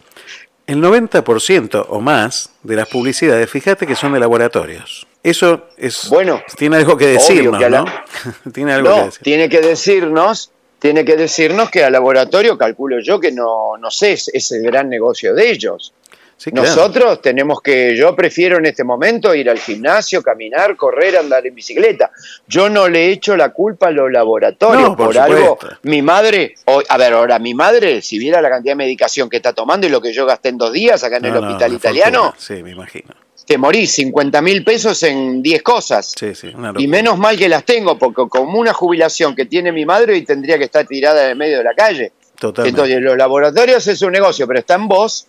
el 0.67 0.81
90% 0.81 1.85
o 1.89 1.99
más 2.01 2.49
de 2.63 2.75
las 2.75 2.87
publicidades, 2.89 3.49
fíjate 3.49 3.87
que 3.87 3.95
son 3.95 4.13
de 4.13 4.19
laboratorios. 4.19 5.07
Eso 5.23 5.67
es 5.77 6.09
bueno, 6.09 6.41
tiene 6.57 6.77
algo 6.77 6.95
que 6.97 7.07
decirnos, 7.07 7.61
que 7.61 7.69
la- 7.69 7.81
¿no? 7.81 7.85
tiene 8.53 8.73
algo 8.73 8.89
que 8.89 8.95
No, 8.99 9.05
decir. 9.05 9.21
tiene 9.23 9.49
que 9.49 9.61
decirnos, 9.61 10.51
tiene 10.79 11.03
que 11.03 11.15
decirnos 11.17 11.69
que 11.69 11.83
al 11.83 11.91
laboratorio, 11.93 12.57
calculo 12.57 12.97
yo, 13.01 13.19
que 13.19 13.31
no, 13.31 13.77
no 13.77 13.89
sé, 13.91 14.13
es, 14.13 14.29
es 14.33 14.51
el 14.51 14.63
gran 14.63 14.89
negocio 14.89 15.33
de 15.33 15.49
ellos. 15.49 15.93
Sí, 16.37 16.51
claro. 16.51 16.67
Nosotros 16.69 17.19
tenemos 17.21 17.61
que, 17.61 17.95
yo 17.97 18.15
prefiero 18.15 18.57
en 18.57 18.67
este 18.67 18.83
momento 18.83 19.33
ir 19.33 19.49
al 19.49 19.57
gimnasio, 19.57 20.21
caminar, 20.21 20.75
correr, 20.75 21.17
andar 21.17 21.45
en 21.47 21.55
bicicleta. 21.55 22.11
Yo 22.47 22.69
no 22.69 22.87
le 22.87 23.09
echo 23.11 23.35
la 23.35 23.49
culpa 23.49 23.87
a 23.87 23.91
los 23.91 24.11
laboratorios 24.11 24.89
No, 24.89 24.95
por 24.95 25.07
por, 25.07 25.17
algo. 25.17 25.57
Mi 25.81 26.03
madre, 26.03 26.53
o- 26.65 26.83
a 26.87 26.97
ver, 26.97 27.13
ahora 27.13 27.39
mi 27.39 27.55
madre, 27.55 28.03
si 28.03 28.19
viera 28.19 28.39
la 28.41 28.49
cantidad 28.51 28.73
de 28.73 28.77
medicación 28.77 29.29
que 29.31 29.37
está 29.37 29.53
tomando 29.53 29.87
y 29.87 29.89
lo 29.89 29.99
que 29.99 30.13
yo 30.13 30.27
gasté 30.27 30.49
en 30.49 30.57
dos 30.59 30.71
días 30.71 31.03
acá 31.03 31.17
en 31.17 31.23
No, 31.23 31.27
el 31.29 31.33
no, 31.33 31.47
hospital 31.47 31.73
italiano. 31.73 32.33
Sí, 32.37 32.61
me 32.61 32.69
imagino. 32.71 33.15
te 33.47 33.57
morís 33.57 33.93
50 33.93 34.41
mil 34.41 34.63
pesos 34.63 35.01
en 35.03 35.41
10 35.41 35.63
cosas. 35.63 36.13
Sí, 36.19 36.35
sí, 36.35 36.51
una 36.53 36.73
Y 36.77 36.87
menos 36.87 37.17
mal 37.17 37.35
que 37.37 37.47
las 37.49 37.63
tengo, 37.63 37.97
porque 37.97 38.23
como 38.29 38.59
una 38.59 38.73
jubilación 38.73 39.35
que 39.35 39.45
tiene 39.45 39.71
mi 39.71 39.85
madre 39.85 40.17
y 40.17 40.21
tendría 40.23 40.57
que 40.59 40.65
estar 40.65 40.85
tirada 40.85 41.23
en 41.23 41.29
el 41.31 41.35
medio 41.37 41.57
de 41.59 41.63
la 41.63 41.73
calle. 41.73 42.11
Totalmente. 42.37 42.69
Entonces, 42.81 43.01
los 43.01 43.17
laboratorios 43.17 43.87
es 43.87 44.01
un 44.03 44.11
negocio, 44.11 44.45
pero 44.45 44.59
está 44.59 44.75
en 44.75 44.87
vos, 44.87 45.25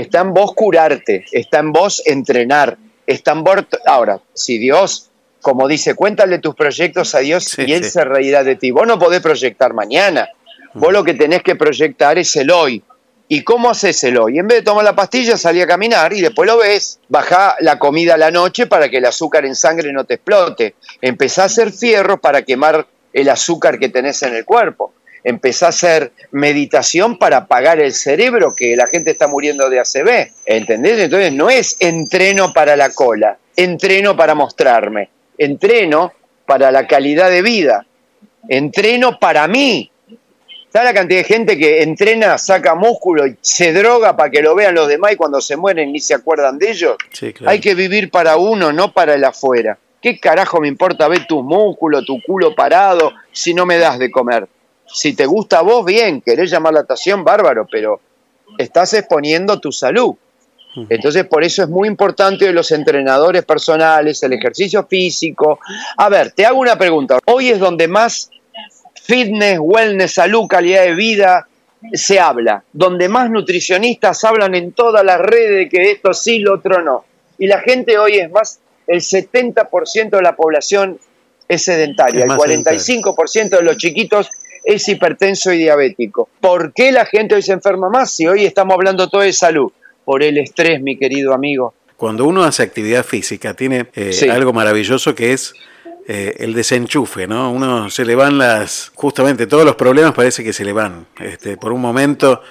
está 0.00 0.20
en 0.20 0.32
vos 0.32 0.54
curarte, 0.54 1.24
está 1.32 1.58
en 1.58 1.72
vos 1.72 2.02
entrenar, 2.06 2.78
está 3.06 3.32
en 3.32 3.44
vos... 3.44 3.56
Ahora, 3.86 4.20
si 4.34 4.58
Dios, 4.58 5.10
como 5.40 5.68
dice, 5.68 5.94
cuéntale 5.94 6.38
tus 6.38 6.54
proyectos 6.54 7.14
a 7.14 7.20
Dios 7.20 7.58
y 7.58 7.72
Él 7.72 7.84
sí. 7.84 7.90
se 7.90 8.04
reirá 8.04 8.42
de 8.42 8.56
ti. 8.56 8.70
Vos 8.70 8.86
no 8.86 8.98
podés 8.98 9.20
proyectar 9.20 9.74
mañana. 9.74 10.28
Vos 10.74 10.92
lo 10.92 11.04
que 11.04 11.14
tenés 11.14 11.42
que 11.42 11.54
proyectar 11.54 12.18
es 12.18 12.34
el 12.36 12.50
hoy. 12.50 12.82
¿Y 13.28 13.44
cómo 13.44 13.70
haces 13.70 14.04
el 14.04 14.18
hoy? 14.18 14.38
En 14.38 14.46
vez 14.46 14.58
de 14.58 14.64
tomar 14.64 14.84
la 14.84 14.94
pastilla, 14.94 15.38
salí 15.38 15.60
a 15.60 15.66
caminar 15.66 16.12
y 16.12 16.20
después 16.20 16.46
lo 16.46 16.58
ves. 16.58 17.00
Bajá 17.08 17.56
la 17.60 17.78
comida 17.78 18.14
a 18.14 18.18
la 18.18 18.30
noche 18.30 18.66
para 18.66 18.90
que 18.90 18.98
el 18.98 19.06
azúcar 19.06 19.46
en 19.46 19.54
sangre 19.54 19.92
no 19.92 20.04
te 20.04 20.14
explote. 20.14 20.74
Empezá 21.00 21.44
a 21.44 21.46
hacer 21.46 21.72
fierros 21.72 22.20
para 22.20 22.42
quemar 22.42 22.86
el 23.12 23.28
azúcar 23.28 23.78
que 23.78 23.88
tenés 23.88 24.22
en 24.22 24.34
el 24.34 24.44
cuerpo. 24.44 24.92
Empezá 25.24 25.66
a 25.66 25.68
hacer 25.70 26.12
meditación 26.32 27.18
para 27.18 27.38
apagar 27.38 27.80
el 27.80 27.92
cerebro, 27.92 28.54
que 28.54 28.76
la 28.76 28.86
gente 28.86 29.12
está 29.12 29.28
muriendo 29.28 29.70
de 29.70 29.78
ACV. 29.80 30.32
¿Entendés? 30.46 30.98
Entonces 30.98 31.32
no 31.32 31.48
es 31.48 31.76
entreno 31.80 32.52
para 32.52 32.76
la 32.76 32.90
cola, 32.90 33.38
entreno 33.56 34.16
para 34.16 34.34
mostrarme, 34.34 35.10
entreno 35.38 36.12
para 36.46 36.70
la 36.70 36.86
calidad 36.86 37.30
de 37.30 37.42
vida, 37.42 37.86
entreno 38.48 39.18
para 39.18 39.46
mí. 39.46 39.90
¿Sabes 40.72 40.88
la 40.88 40.94
cantidad 40.94 41.20
de 41.20 41.24
gente 41.24 41.58
que 41.58 41.82
entrena, 41.82 42.38
saca 42.38 42.74
músculo 42.74 43.26
y 43.26 43.36
se 43.42 43.74
droga 43.74 44.16
para 44.16 44.30
que 44.30 44.40
lo 44.40 44.54
vean 44.54 44.74
los 44.74 44.88
demás 44.88 45.12
y 45.12 45.16
cuando 45.16 45.40
se 45.42 45.54
mueren 45.54 45.92
ni 45.92 46.00
se 46.00 46.14
acuerdan 46.14 46.58
de 46.58 46.70
ellos? 46.70 46.96
Sí, 47.10 47.34
claro. 47.34 47.50
Hay 47.50 47.60
que 47.60 47.74
vivir 47.74 48.10
para 48.10 48.38
uno, 48.38 48.72
no 48.72 48.92
para 48.92 49.14
el 49.14 49.22
afuera. 49.22 49.78
¿Qué 50.00 50.18
carajo 50.18 50.60
me 50.60 50.68
importa 50.68 51.06
ver 51.08 51.26
tus 51.26 51.44
músculos, 51.44 52.06
tu 52.06 52.20
culo 52.22 52.54
parado, 52.54 53.12
si 53.30 53.52
no 53.52 53.66
me 53.66 53.78
das 53.78 53.98
de 53.98 54.10
comer? 54.10 54.48
Si 54.92 55.14
te 55.14 55.26
gusta 55.26 55.58
a 55.58 55.62
vos, 55.62 55.84
bien, 55.84 56.20
querés 56.20 56.50
llamar 56.50 56.74
la 56.74 56.80
atención, 56.80 57.24
bárbaro, 57.24 57.66
pero 57.70 58.00
estás 58.58 58.92
exponiendo 58.94 59.58
tu 59.58 59.72
salud. 59.72 60.14
Entonces, 60.88 61.26
por 61.26 61.44
eso 61.44 61.62
es 61.62 61.68
muy 61.68 61.86
importante 61.86 62.50
los 62.52 62.70
entrenadores 62.70 63.44
personales, 63.44 64.22
el 64.22 64.32
ejercicio 64.32 64.86
físico. 64.86 65.58
A 65.98 66.08
ver, 66.08 66.32
te 66.32 66.46
hago 66.46 66.58
una 66.58 66.78
pregunta. 66.78 67.18
Hoy 67.26 67.50
es 67.50 67.58
donde 67.58 67.88
más 67.88 68.30
fitness, 68.94 69.58
wellness, 69.60 70.14
salud, 70.14 70.46
calidad 70.46 70.84
de 70.84 70.94
vida 70.94 71.46
se 71.92 72.20
habla, 72.20 72.62
donde 72.72 73.08
más 73.08 73.28
nutricionistas 73.28 74.22
hablan 74.24 74.54
en 74.54 74.72
todas 74.72 75.04
las 75.04 75.20
redes 75.20 75.56
de 75.56 75.68
que 75.68 75.90
esto 75.90 76.14
sí, 76.14 76.38
lo 76.38 76.54
otro 76.54 76.82
no. 76.82 77.04
Y 77.38 77.48
la 77.48 77.60
gente 77.60 77.98
hoy 77.98 78.18
es 78.18 78.30
más, 78.30 78.60
el 78.86 79.00
70% 79.00 80.10
de 80.10 80.22
la 80.22 80.36
población 80.36 80.98
es 81.48 81.64
sedentaria, 81.64 82.20
Es 82.20 82.22
el 82.22 82.28
más 82.28 82.38
45% 82.38 83.58
de 83.58 83.62
los 83.62 83.76
chiquitos 83.76 84.30
es 84.64 84.88
hipertenso 84.88 85.52
y 85.52 85.58
diabético. 85.58 86.28
¿Por 86.40 86.72
qué 86.72 86.92
la 86.92 87.04
gente 87.06 87.34
hoy 87.34 87.42
se 87.42 87.52
enferma 87.52 87.88
más 87.88 88.14
si 88.14 88.26
hoy 88.26 88.44
estamos 88.44 88.74
hablando 88.74 89.08
todo 89.08 89.22
de 89.22 89.32
salud? 89.32 89.72
Por 90.04 90.22
el 90.22 90.38
estrés, 90.38 90.80
mi 90.80 90.96
querido 90.96 91.32
amigo. 91.32 91.74
Cuando 91.96 92.24
uno 92.26 92.42
hace 92.42 92.62
actividad 92.62 93.04
física, 93.04 93.54
tiene 93.54 93.86
eh, 93.94 94.12
Sí. 94.12 94.28
algo 94.28 94.52
maravilloso 94.52 95.14
que 95.14 95.32
es 95.32 95.54
eh, 96.08 96.34
el 96.40 96.52
desenchufe, 96.54 97.28
¿no? 97.28 97.52
Uno 97.52 97.88
se 97.88 98.04
le 98.04 98.16
van 98.16 98.36
las, 98.38 98.90
justamente 98.94 99.46
todos 99.46 99.64
los 99.64 99.76
problemas 99.76 100.12
parece 100.12 100.42
que 100.42 100.52
se 100.52 100.64
le 100.64 100.72
van. 100.72 101.06
Este, 101.20 101.56
por 101.56 101.72
un 101.72 101.80
momento 101.80 102.42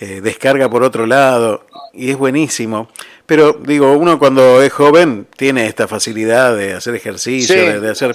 eh, 0.00 0.20
descarga 0.20 0.68
por 0.68 0.82
otro 0.82 1.06
lado 1.06 1.64
y 1.94 2.10
es 2.10 2.18
buenísimo. 2.18 2.90
Pero 3.28 3.60
digo, 3.62 3.92
uno 3.92 4.18
cuando 4.18 4.62
es 4.62 4.72
joven 4.72 5.26
tiene 5.36 5.66
esta 5.66 5.86
facilidad 5.86 6.56
de 6.56 6.72
hacer 6.72 6.94
ejercicio, 6.94 7.54
Sí, 7.54 7.60
de, 7.60 7.78
de 7.78 7.90
hacer... 7.90 8.14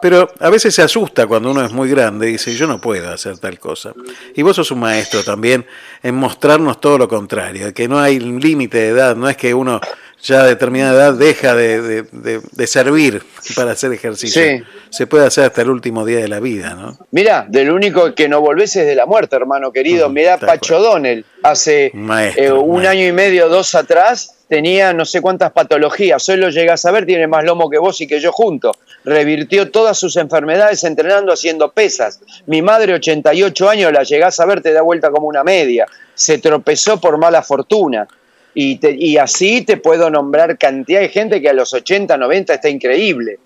Pero 0.00 0.32
a 0.40 0.48
veces 0.48 0.74
se 0.74 0.80
asusta 0.80 1.26
cuando 1.26 1.50
uno 1.50 1.62
es 1.62 1.70
muy 1.70 1.90
grande 1.90 2.30
y 2.30 2.32
dice, 2.32 2.54
yo 2.54 2.66
no 2.66 2.80
puedo 2.80 3.10
hacer 3.10 3.36
tal 3.36 3.58
cosa. 3.58 3.92
Y 4.34 4.40
vos 4.40 4.56
sos 4.56 4.70
un 4.70 4.80
maestro 4.80 5.22
también 5.22 5.66
en 6.02 6.14
mostrarnos 6.14 6.80
todo 6.80 6.96
lo 6.96 7.10
contrario, 7.10 7.74
que 7.74 7.86
no 7.88 7.98
hay 7.98 8.18
límite 8.18 8.78
de 8.78 8.88
edad, 8.88 9.14
no 9.16 9.28
es 9.28 9.36
que 9.36 9.52
uno 9.52 9.82
ya 10.24 10.40
a 10.40 10.44
determinada 10.46 10.94
edad 10.94 11.12
deja 11.14 11.54
de, 11.54 11.80
de- 11.82 12.02
de- 12.10 12.40
de 12.50 12.66
servir 12.66 13.22
para 13.54 13.72
hacer 13.72 13.92
ejercicio. 13.92 14.42
Sí. 14.42 14.62
Se 14.90 15.06
puede 15.06 15.26
hacer 15.26 15.44
hasta 15.44 15.62
el 15.62 15.70
último 15.70 16.04
día 16.04 16.18
de 16.18 16.28
la 16.28 16.40
vida, 16.40 16.74
¿no? 16.74 16.98
Mira, 17.10 17.46
del 17.48 17.70
único 17.70 18.14
que 18.14 18.28
no 18.28 18.40
volvés 18.40 18.74
es 18.76 18.86
de 18.86 18.94
la 18.94 19.06
muerte, 19.06 19.36
hermano 19.36 19.70
querido. 19.70 20.08
Mirá, 20.08 20.38
Pacho 20.38 20.80
Donnell, 20.80 21.24
hace 21.42 21.90
Maestro, 21.94 22.44
eh, 22.44 22.52
un 22.52 22.86
año 22.86 23.06
y 23.06 23.12
medio, 23.12 23.48
dos 23.48 23.74
atrás, 23.74 24.34
tenía 24.48 24.92
no 24.92 25.04
sé 25.04 25.20
cuántas 25.20 25.52
patologías. 25.52 26.28
Hoy 26.28 26.36
lo 26.36 26.48
llegás 26.50 26.84
a 26.86 26.90
ver, 26.92 27.06
tiene 27.06 27.26
más 27.26 27.44
lomo 27.44 27.68
que 27.68 27.78
vos 27.78 28.00
y 28.00 28.06
que 28.06 28.20
yo 28.20 28.32
juntos. 28.32 28.76
Revirtió 29.04 29.70
todas 29.70 29.98
sus 29.98 30.16
enfermedades 30.16 30.82
entrenando, 30.84 31.32
haciendo 31.32 31.72
pesas. 31.72 32.20
Mi 32.46 32.62
madre, 32.62 32.94
88 32.94 33.68
años, 33.68 33.92
la 33.92 34.02
llegás 34.04 34.40
a 34.40 34.46
ver, 34.46 34.62
te 34.62 34.72
da 34.72 34.80
vuelta 34.82 35.10
como 35.10 35.26
una 35.26 35.44
media. 35.44 35.86
Se 36.14 36.38
tropezó 36.38 36.98
por 37.00 37.18
mala 37.18 37.42
fortuna. 37.42 38.06
Y, 38.54 38.76
te- 38.76 38.94
y 38.96 39.16
así 39.18 39.62
te 39.62 39.76
puedo 39.76 40.08
nombrar 40.10 40.56
cantidad 40.58 41.00
de 41.00 41.08
gente 41.08 41.40
que 41.42 41.48
a 41.48 41.52
los 41.52 41.72
80, 41.74 42.16
90 42.16 42.54
está 42.54 42.68
increíble. 42.68 43.38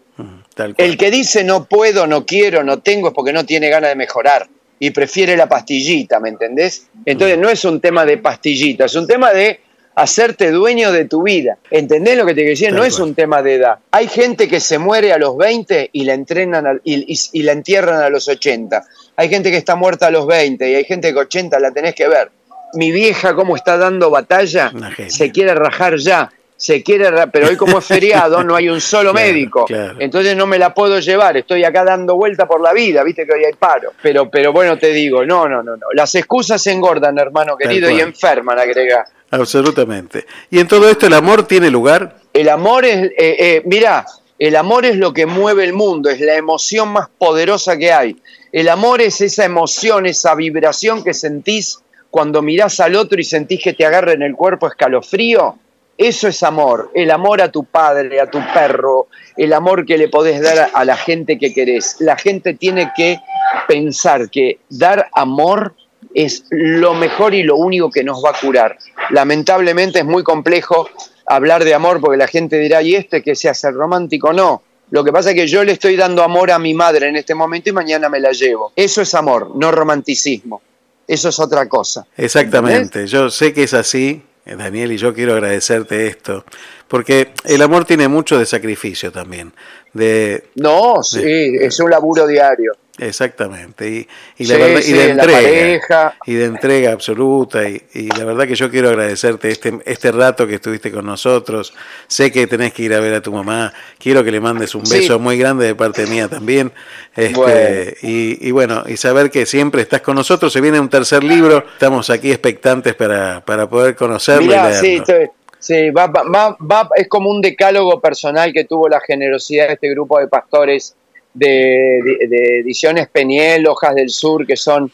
El 0.82 0.96
que 0.98 1.10
dice 1.10 1.44
no 1.44 1.64
puedo, 1.64 2.06
no 2.06 2.26
quiero, 2.26 2.62
no 2.64 2.80
tengo 2.80 3.08
es 3.08 3.14
porque 3.14 3.32
no 3.32 3.46
tiene 3.46 3.68
ganas 3.68 3.90
de 3.90 3.96
mejorar 3.96 4.48
y 4.80 4.90
prefiere 4.90 5.36
la 5.36 5.48
pastillita, 5.48 6.18
¿me 6.20 6.28
entendés? 6.28 6.88
Entonces 7.04 7.38
no 7.38 7.48
es 7.48 7.64
un 7.64 7.80
tema 7.80 8.04
de 8.04 8.18
pastillita, 8.18 8.84
es 8.86 8.94
un 8.96 9.06
tema 9.06 9.32
de 9.32 9.60
hacerte 9.94 10.50
dueño 10.52 10.92
de 10.92 11.06
tu 11.06 11.22
vida. 11.24 11.58
¿Entendés 11.70 12.16
lo 12.16 12.24
que 12.26 12.34
te 12.34 12.44
decir? 12.44 12.72
No 12.72 12.84
es 12.84 12.98
un 13.00 13.14
tema 13.14 13.42
de 13.42 13.54
edad. 13.54 13.78
Hay 13.90 14.06
gente 14.08 14.46
que 14.46 14.60
se 14.60 14.78
muere 14.78 15.12
a 15.12 15.18
los 15.18 15.36
20 15.36 15.90
y 15.92 16.04
la 16.04 16.14
entrenan 16.14 16.80
y- 16.84 17.16
y 17.32 17.42
la 17.42 17.52
entierran 17.52 18.00
a 18.02 18.08
los 18.08 18.28
80. 18.28 18.84
Hay 19.16 19.28
gente 19.28 19.50
que 19.50 19.56
está 19.56 19.74
muerta 19.74 20.06
a 20.06 20.10
los 20.12 20.26
20 20.26 20.70
y 20.70 20.74
hay 20.76 20.84
gente 20.84 21.12
que 21.12 21.18
80 21.18 21.58
la 21.58 21.72
tenés 21.72 21.94
que 21.96 22.06
ver. 22.06 22.30
Mi 22.74 22.90
vieja 22.90 23.34
cómo 23.34 23.56
está 23.56 23.76
dando 23.76 24.10
batalla, 24.10 24.72
se 25.08 25.30
quiere 25.32 25.54
rajar 25.54 25.96
ya. 25.96 26.30
Se 26.56 26.82
quiere, 26.82 27.08
pero 27.30 27.46
hoy 27.46 27.56
como 27.56 27.78
es 27.78 27.84
feriado 27.86 28.42
no 28.42 28.56
hay 28.56 28.68
un 28.68 28.80
solo 28.80 29.14
médico. 29.14 29.64
Entonces 30.00 30.36
no 30.36 30.44
me 30.44 30.58
la 30.58 30.74
puedo 30.74 30.98
llevar, 30.98 31.36
estoy 31.36 31.62
acá 31.62 31.84
dando 31.84 32.16
vuelta 32.16 32.48
por 32.48 32.60
la 32.60 32.72
vida, 32.72 33.04
viste 33.04 33.24
que 33.24 33.32
hoy 33.32 33.44
hay 33.44 33.52
paro. 33.52 33.92
Pero, 34.02 34.28
pero 34.28 34.52
bueno, 34.52 34.76
te 34.76 34.88
digo, 34.92 35.24
no, 35.24 35.48
no, 35.48 35.62
no, 35.62 35.76
no. 35.76 35.86
Las 35.94 36.16
excusas 36.16 36.66
engordan, 36.66 37.16
hermano 37.16 37.56
querido, 37.56 37.88
y 37.88 38.00
enferman, 38.00 38.58
agrega. 38.58 39.06
Absolutamente. 39.30 40.26
¿Y 40.50 40.58
en 40.58 40.66
todo 40.66 40.88
esto 40.88 41.06
el 41.06 41.14
amor 41.14 41.46
tiene 41.46 41.70
lugar? 41.70 42.16
El 42.32 42.48
amor 42.48 42.84
es, 42.84 43.04
eh, 43.04 43.12
eh, 43.18 43.62
mira, 43.64 44.04
el 44.38 44.56
amor 44.56 44.84
es 44.84 44.96
lo 44.96 45.12
que 45.12 45.26
mueve 45.26 45.64
el 45.64 45.72
mundo, 45.72 46.10
es 46.10 46.20
la 46.20 46.34
emoción 46.34 46.88
más 46.88 47.08
poderosa 47.18 47.76
que 47.76 47.92
hay. 47.92 48.16
El 48.52 48.68
amor 48.68 49.00
es 49.00 49.20
esa 49.20 49.44
emoción, 49.44 50.06
esa 50.06 50.34
vibración 50.34 51.04
que 51.04 51.12
sentís 51.12 51.80
cuando 52.10 52.42
mirás 52.42 52.80
al 52.80 52.96
otro 52.96 53.20
y 53.20 53.24
sentís 53.24 53.62
que 53.62 53.74
te 53.74 53.84
agarra 53.84 54.12
en 54.12 54.22
el 54.22 54.34
cuerpo 54.34 54.66
escalofrío. 54.66 55.56
Eso 55.96 56.28
es 56.28 56.44
amor, 56.44 56.92
el 56.94 57.10
amor 57.10 57.42
a 57.42 57.50
tu 57.50 57.64
padre, 57.64 58.20
a 58.20 58.30
tu 58.30 58.38
perro, 58.54 59.08
el 59.36 59.52
amor 59.52 59.84
que 59.84 59.98
le 59.98 60.08
podés 60.08 60.40
dar 60.40 60.70
a, 60.72 60.84
la 60.84 60.96
gente 60.96 61.38
que 61.38 61.52
querés. 61.52 61.96
La 61.98 62.16
gente 62.16 62.54
tiene 62.54 62.92
que 62.96 63.18
pensar 63.66 64.30
que 64.30 64.60
dar 64.68 65.08
amor 65.12 65.74
es 66.14 66.44
lo 66.50 66.94
mejor 66.94 67.34
y 67.34 67.42
lo 67.42 67.56
único 67.56 67.90
que 67.90 68.04
nos 68.04 68.24
va 68.24 68.30
a 68.30 68.40
curar. 68.40 68.78
Lamentablemente 69.10 69.98
es 69.98 70.04
muy 70.04 70.22
complejo 70.22 70.88
hablar 71.26 71.64
de 71.64 71.74
amor 71.74 72.00
porque 72.00 72.16
la 72.16 72.28
gente 72.28 72.58
dirá, 72.58 72.80
¿y 72.80 72.94
este 72.94 73.20
que 73.20 73.34
se 73.34 73.48
hace 73.48 73.72
romántico? 73.72 74.32
No. 74.32 74.62
Lo 74.90 75.02
que 75.02 75.12
pasa 75.12 75.30
es 75.30 75.34
que 75.34 75.48
yo 75.48 75.64
le 75.64 75.72
estoy 75.72 75.96
dando 75.96 76.22
amor 76.22 76.52
a 76.52 76.60
mi 76.60 76.74
madre 76.74 77.08
en 77.08 77.16
este 77.16 77.34
momento 77.34 77.70
y 77.70 77.72
mañana 77.72 78.08
me 78.08 78.20
la 78.20 78.30
llevo. 78.30 78.72
Eso 78.76 79.02
es 79.02 79.14
amor, 79.16 79.54
no 79.56 79.72
romanticismo. 79.72 80.62
Eso 81.08 81.30
es 81.30 81.38
otra 81.40 81.66
cosa. 81.68 82.06
Exactamente, 82.16 83.06
yo 83.06 83.30
sé 83.30 83.54
que 83.54 83.62
es 83.62 83.74
así, 83.74 84.22
eh, 84.44 84.56
Daniel, 84.56 84.92
y 84.92 84.98
yo 84.98 85.14
quiero 85.14 85.32
agradecerte 85.32 86.06
esto, 86.06 86.44
porque 86.86 87.32
el 87.44 87.62
amor 87.62 87.86
tiene 87.86 88.08
mucho 88.08 88.38
de 88.38 88.44
sacrificio 88.44 89.10
también. 89.10 89.52
De, 89.94 90.50
No, 90.54 91.02
sí, 91.02 91.22
es 91.58 91.80
un 91.80 91.90
laburo 91.90 92.26
diario. 92.26 92.72
Exactamente, 92.98 93.88
y, 93.88 94.08
y 94.38 94.44
Sí, 94.46 94.52
la 94.52 94.58
verdad, 94.58 94.80
sí, 94.80 94.90
y 94.90 94.94
de 94.94 95.14
la 95.14 95.22
entrega, 95.22 96.16
y 96.26 96.34
de 96.34 96.44
entrega 96.44 96.92
absoluta, 96.92 97.68
y, 97.68 97.82
y 97.94 98.08
la 98.08 98.24
verdad 98.24 98.46
que 98.46 98.54
yo 98.56 98.70
quiero 98.70 98.88
agradecerte 98.88 99.50
este, 99.50 99.78
este 99.84 100.10
rato 100.12 100.46
que 100.46 100.56
estuviste 100.56 100.90
con 100.90 101.06
nosotros. 101.06 101.74
Sé 102.08 102.32
que 102.32 102.46
tenés 102.46 102.72
que 102.72 102.82
ir 102.82 102.94
a 102.94 103.00
ver 103.00 103.14
a 103.14 103.20
tu 103.20 103.32
mamá, 103.32 103.72
quiero 103.98 104.24
que 104.24 104.30
le 104.32 104.40
mandes 104.40 104.74
un 104.74 104.84
Sí. 104.84 104.98
beso 104.98 105.18
muy 105.18 105.38
grande 105.38 105.66
de 105.66 105.74
parte 105.74 106.06
mía 106.06 106.28
también. 106.28 106.72
Este, 107.14 107.34
Bueno. 107.34 107.90
Y, 108.02 108.48
y 108.48 108.50
bueno, 108.50 108.84
y 108.86 108.96
saber 108.96 109.30
que 109.30 109.46
siempre 109.46 109.82
estás 109.82 110.00
con 110.02 110.16
nosotros, 110.16 110.52
se 110.52 110.60
viene 110.60 110.80
un 110.80 110.88
tercer 110.88 111.22
libro, 111.24 111.64
estamos 111.72 112.10
aquí 112.10 112.30
expectantes 112.30 112.94
para, 112.94 113.44
para 113.44 113.68
poder 113.68 113.94
conocerlo 113.96 114.42
y 114.44 114.48
Mirá, 114.48 114.70
leerlo. 114.70 114.80
sí, 114.80 114.96
estoy- 114.96 115.30
sí, 115.58 115.90
va, 115.90 116.06
va- 116.08 116.22
va- 116.24 116.56
va- 116.60 116.88
es 116.96 117.08
como 117.08 117.30
un 117.30 117.40
decálogo 117.40 118.00
personal 118.00 118.52
que 118.52 118.64
tuvo 118.64 118.88
la 118.88 119.00
generosidad 119.00 119.68
de 119.68 119.74
este 119.74 119.90
grupo 119.90 120.18
de 120.18 120.28
pastores 120.28 120.94
de, 121.38 122.00
de- 122.04 122.26
de 122.28 122.58
Ediciones 122.60 123.08
Peniel, 123.08 123.66
Hojas 123.66 123.94
del 123.94 124.10
Sur, 124.10 124.46
que 124.46 124.56
son 124.56 124.90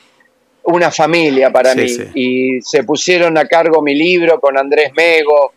una 0.64 0.90
familia 0.90 1.50
para 1.50 1.72
Sí, 1.72 1.80
mí. 1.80 1.88
sí. 1.88 2.04
Y 2.14 2.60
se 2.62 2.84
pusieron 2.84 3.36
a 3.38 3.46
cargo 3.46 3.82
mi 3.82 3.94
libro 3.94 4.40
con 4.40 4.56
Andrés 4.58 4.92
Mego, 4.96 5.52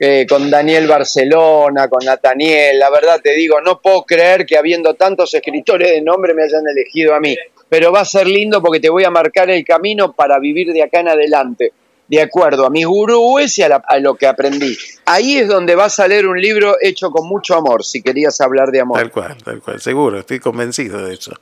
eh, 0.00 0.26
con 0.28 0.50
Daniel 0.50 0.86
Barcelona, 0.86 1.88
con 1.88 2.04
Nataniel. 2.04 2.78
La 2.78 2.90
verdad 2.90 3.20
te 3.22 3.34
digo, 3.34 3.60
no 3.60 3.80
puedo 3.80 4.02
creer 4.04 4.46
que 4.46 4.56
habiendo 4.56 4.94
tantos 4.94 5.32
escritores 5.34 5.90
de 5.90 6.00
nombre 6.00 6.34
me 6.34 6.42
hayan 6.44 6.62
elegido 6.68 7.14
a 7.14 7.20
mí. 7.20 7.36
Pero 7.68 7.92
va 7.92 8.00
a 8.00 8.04
ser 8.04 8.26
lindo 8.26 8.62
porque 8.62 8.80
te 8.80 8.88
voy 8.88 9.04
a 9.04 9.10
marcar 9.10 9.50
el 9.50 9.64
camino 9.64 10.12
para 10.12 10.38
vivir 10.38 10.72
de 10.72 10.82
acá 10.82 11.00
en 11.00 11.08
adelante, 11.08 11.72
de 12.08 12.22
acuerdo 12.22 12.64
a 12.66 12.70
mis 12.70 12.86
gurúes 12.86 13.56
y 13.58 13.62
a, 13.62 13.68
la- 13.68 13.82
a 13.86 13.98
lo 13.98 14.14
que 14.14 14.26
aprendí. 14.26 14.76
Ahí 15.04 15.36
es 15.38 15.46
donde 15.48 15.74
va 15.74 15.84
a 15.86 15.90
salir 15.90 16.26
un 16.26 16.40
libro 16.40 16.76
hecho 16.80 17.10
con 17.10 17.28
mucho 17.28 17.54
amor, 17.54 17.84
si 17.84 18.00
querías 18.02 18.40
hablar 18.40 18.70
de 18.70 18.80
amor. 18.80 18.98
Tal 18.98 19.10
cual, 19.10 19.36
tal 19.44 19.60
cual, 19.60 19.80
seguro, 19.80 20.18
estoy 20.18 20.38
convencido 20.40 21.04
de 21.06 21.14
eso. 21.14 21.32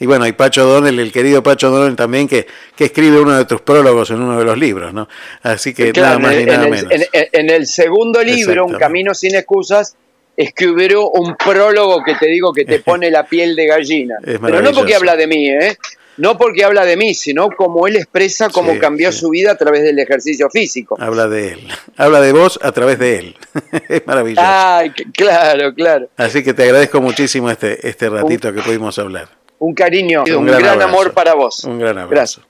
Y 0.00 0.06
bueno, 0.06 0.26
y 0.26 0.32
Pacho 0.32 0.64
Donel, 0.64 0.98
el 0.98 1.12
querido 1.12 1.42
Pacho 1.42 1.70
Donel 1.70 1.94
también, 1.96 2.26
que, 2.28 2.46
que 2.76 2.86
escribe 2.86 3.20
uno 3.20 3.36
de 3.36 3.44
tus 3.44 3.60
prólogos 3.60 4.10
en 4.10 4.20
uno 4.20 4.38
de 4.38 4.44
los 4.44 4.58
libros, 4.58 4.92
¿no? 4.92 5.08
Así 5.42 5.72
que 5.72 5.92
Claro, 5.92 6.18
nada 6.18 6.18
más 6.18 6.32
en, 6.34 6.38
ni 6.38 6.42
el- 6.42 6.48
nada 6.56 6.64
en 6.64 6.70
menos. 6.70 6.92
en- 7.12 7.26
en 7.32 7.50
el 7.50 7.66
segundo 7.66 8.22
libro, 8.22 8.66
Un. 8.66 8.74
Camino 8.74 9.14
sin 9.14 9.34
excusas, 9.36 9.96
escribió 10.36 11.08
un 11.10 11.36
prólogo 11.36 12.02
que 12.04 12.14
te 12.16 12.26
digo 12.26 12.52
que 12.52 12.64
te 12.64 12.80
pone 12.80 13.10
la 13.10 13.24
piel 13.26 13.54
de 13.56 13.66
gallina. 13.66 14.16
Pero 14.22 14.60
no 14.60 14.72
porque 14.72 14.94
habla 14.94 15.16
de 15.16 15.26
mí, 15.26 15.48
¿eh? 15.50 15.76
No 16.16 16.38
porque 16.38 16.64
habla 16.64 16.84
de 16.84 16.96
mí, 16.96 17.14
sino 17.14 17.48
como 17.50 17.86
él 17.86 17.96
expresa 17.96 18.48
cómo 18.50 18.72
Sí, 18.72 18.78
cambió 18.78 19.12
su 19.12 19.30
vida 19.30 19.52
a 19.52 19.56
través 19.56 19.82
del 19.82 19.98
ejercicio 19.98 20.48
físico. 20.50 20.96
Habla 20.98 21.28
de 21.28 21.52
él, 21.52 21.68
habla 21.96 22.20
de 22.20 22.32
vos 22.32 22.58
a 22.62 22.72
través 22.72 22.98
de 22.98 23.18
él. 23.18 23.36
es 23.88 24.06
maravilloso. 24.06 24.46
Ay, 24.46 24.90
claro, 25.12 25.74
claro. 25.74 26.08
Así 26.16 26.42
que 26.42 26.54
te 26.54 26.64
agradezco 26.64 27.00
muchísimo 27.00 27.50
este, 27.50 27.86
este 27.88 28.08
ratito 28.08 28.52
que 28.52 28.62
pudimos 28.62 28.98
hablar. 28.98 29.28
Un 29.58 29.74
cariño, 29.74 30.24
un, 30.24 30.36
Un 30.36 30.46
gran, 30.46 30.82
amor 30.82 31.12
para 31.12 31.34
vos. 31.34 31.64
Un 31.64 31.78
gran 31.78 31.96
abrazo. 31.98 32.42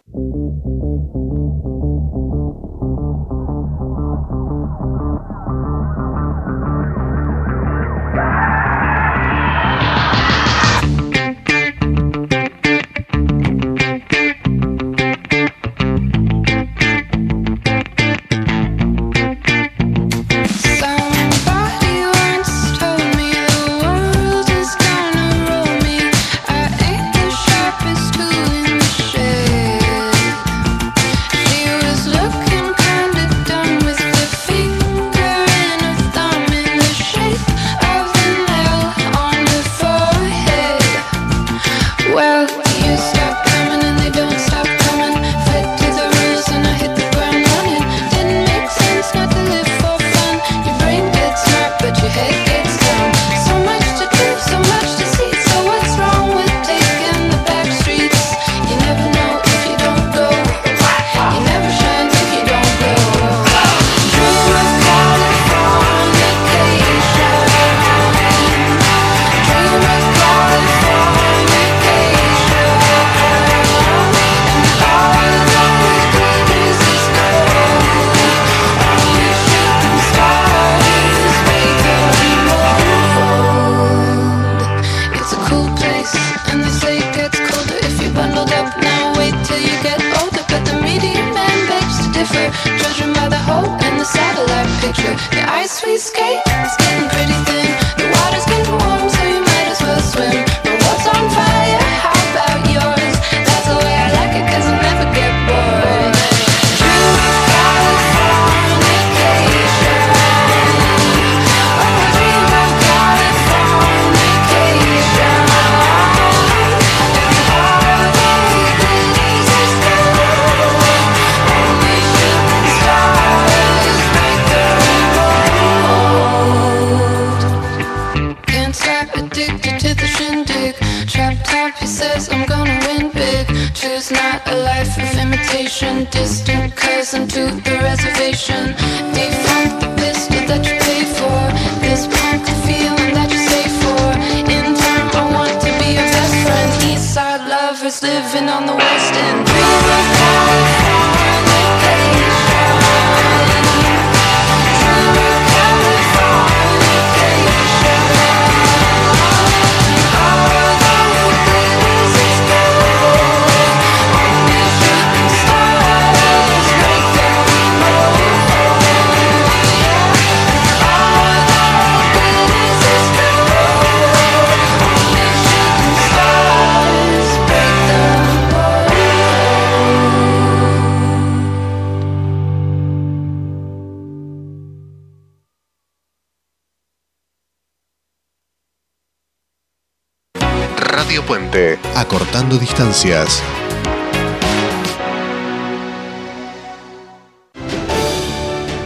Distancias. 192.61 193.43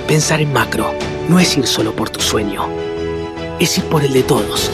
Pensar 0.06 0.40
en 0.40 0.52
macro 0.52 0.92
no 1.28 1.38
es 1.38 1.56
ir 1.56 1.66
solo 1.66 1.94
por 1.94 2.10
tu 2.10 2.20
sueño, 2.20 2.68
es 3.60 3.78
ir 3.78 3.84
por 3.84 4.02
el 4.02 4.12
de 4.12 4.24
todos. 4.24 4.70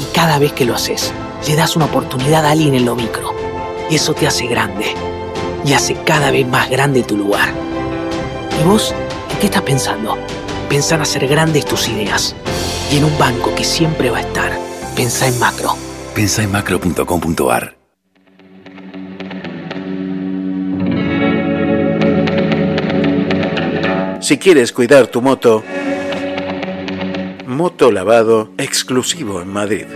Y 0.00 0.14
cada 0.14 0.38
vez 0.38 0.52
que 0.52 0.64
lo 0.64 0.74
haces, 0.74 1.12
le 1.46 1.54
das 1.54 1.76
una 1.76 1.84
oportunidad 1.84 2.44
a 2.44 2.50
alguien 2.50 2.74
en 2.74 2.84
lo 2.84 2.96
micro. 2.96 3.32
Y 3.90 3.94
eso 3.94 4.14
te 4.14 4.26
hace 4.26 4.46
grande. 4.46 4.94
Y 5.64 5.72
hace 5.72 5.94
cada 6.04 6.30
vez 6.30 6.46
más 6.46 6.68
grande 6.68 7.02
tu 7.04 7.16
lugar. 7.16 7.50
¿Y 8.60 8.64
vos? 8.64 8.94
¿En 9.30 9.38
qué 9.38 9.46
estás 9.46 9.62
pensando? 9.62 10.18
Pensar 10.68 11.00
hacer 11.00 11.26
grandes 11.28 11.64
tus 11.64 11.88
ideas. 11.88 12.34
Y 12.90 12.98
en 12.98 13.04
un 13.04 13.18
banco 13.18 13.54
que 13.54 13.64
siempre 13.64 14.10
va 14.10 14.18
a 14.18 14.22
estar. 14.22 14.58
Pensá 14.96 15.28
en 15.28 15.38
macro. 15.38 15.76
Pensa 16.14 16.42
en 16.42 16.50
macro.com.ar. 16.50 17.77
Si 24.28 24.36
quieres 24.36 24.74
cuidar 24.74 25.06
tu 25.06 25.22
moto, 25.22 25.64
moto 27.46 27.90
lavado 27.90 28.52
exclusivo 28.58 29.40
en 29.40 29.48
Madrid. 29.48 29.86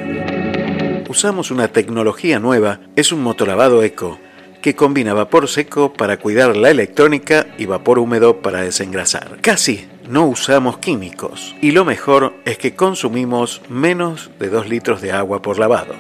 Usamos 1.10 1.50
una 1.50 1.68
tecnología 1.68 2.38
nueva, 2.38 2.80
es 2.96 3.12
un 3.12 3.22
motolavado 3.22 3.82
eco 3.82 4.18
que 4.62 4.74
combina 4.74 5.12
vapor 5.12 5.48
seco 5.48 5.92
para 5.92 6.16
cuidar 6.16 6.56
la 6.56 6.70
electrónica 6.70 7.46
y 7.58 7.66
vapor 7.66 7.98
húmedo 7.98 8.40
para 8.40 8.62
desengrasar. 8.62 9.36
Casi 9.42 9.86
no 10.08 10.24
usamos 10.24 10.78
químicos 10.78 11.54
y 11.60 11.72
lo 11.72 11.84
mejor 11.84 12.32
es 12.46 12.56
que 12.56 12.74
consumimos 12.74 13.60
menos 13.68 14.30
de 14.38 14.48
2 14.48 14.66
litros 14.66 15.02
de 15.02 15.12
agua 15.12 15.42
por 15.42 15.58
lavado. 15.58 15.94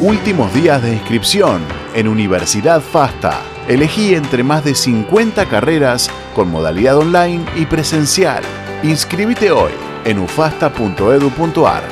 Últimos 0.00 0.54
días 0.54 0.80
de 0.80 0.92
inscripción 0.92 1.60
en 1.92 2.06
Universidad 2.06 2.80
FASTA. 2.80 3.40
Elegí 3.66 4.14
entre 4.14 4.44
más 4.44 4.64
de 4.64 4.76
50 4.76 5.46
carreras 5.46 6.08
con 6.36 6.52
modalidad 6.52 6.96
online 6.98 7.44
y 7.56 7.66
presencial. 7.66 8.44
Inscríbete 8.84 9.50
hoy 9.50 9.72
en 10.04 10.20
ufasta.edu.ar. 10.20 11.82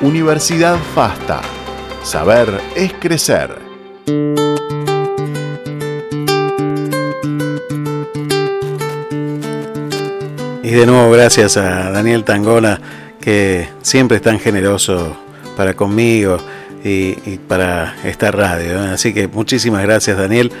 Universidad 0.00 0.78
FASTA. 0.94 1.42
Saber 2.02 2.48
es 2.74 2.94
crecer. 2.94 3.58
Y 10.62 10.70
de 10.70 10.86
nuevo 10.86 11.10
gracias 11.10 11.58
a 11.58 11.90
Daniel 11.90 12.24
Tangona, 12.24 12.80
que 13.20 13.68
siempre 13.82 14.16
es 14.16 14.22
tan 14.22 14.40
generoso 14.40 15.14
para 15.58 15.74
conmigo 15.74 16.38
y, 16.84 17.16
y 17.24 17.40
para 17.48 17.96
esta 18.04 18.30
radio. 18.30 18.84
¿eh? 18.84 18.90
Así 18.90 19.12
que 19.12 19.26
muchísimas 19.26 19.82
gracias 19.82 20.16
Daniel 20.16 20.52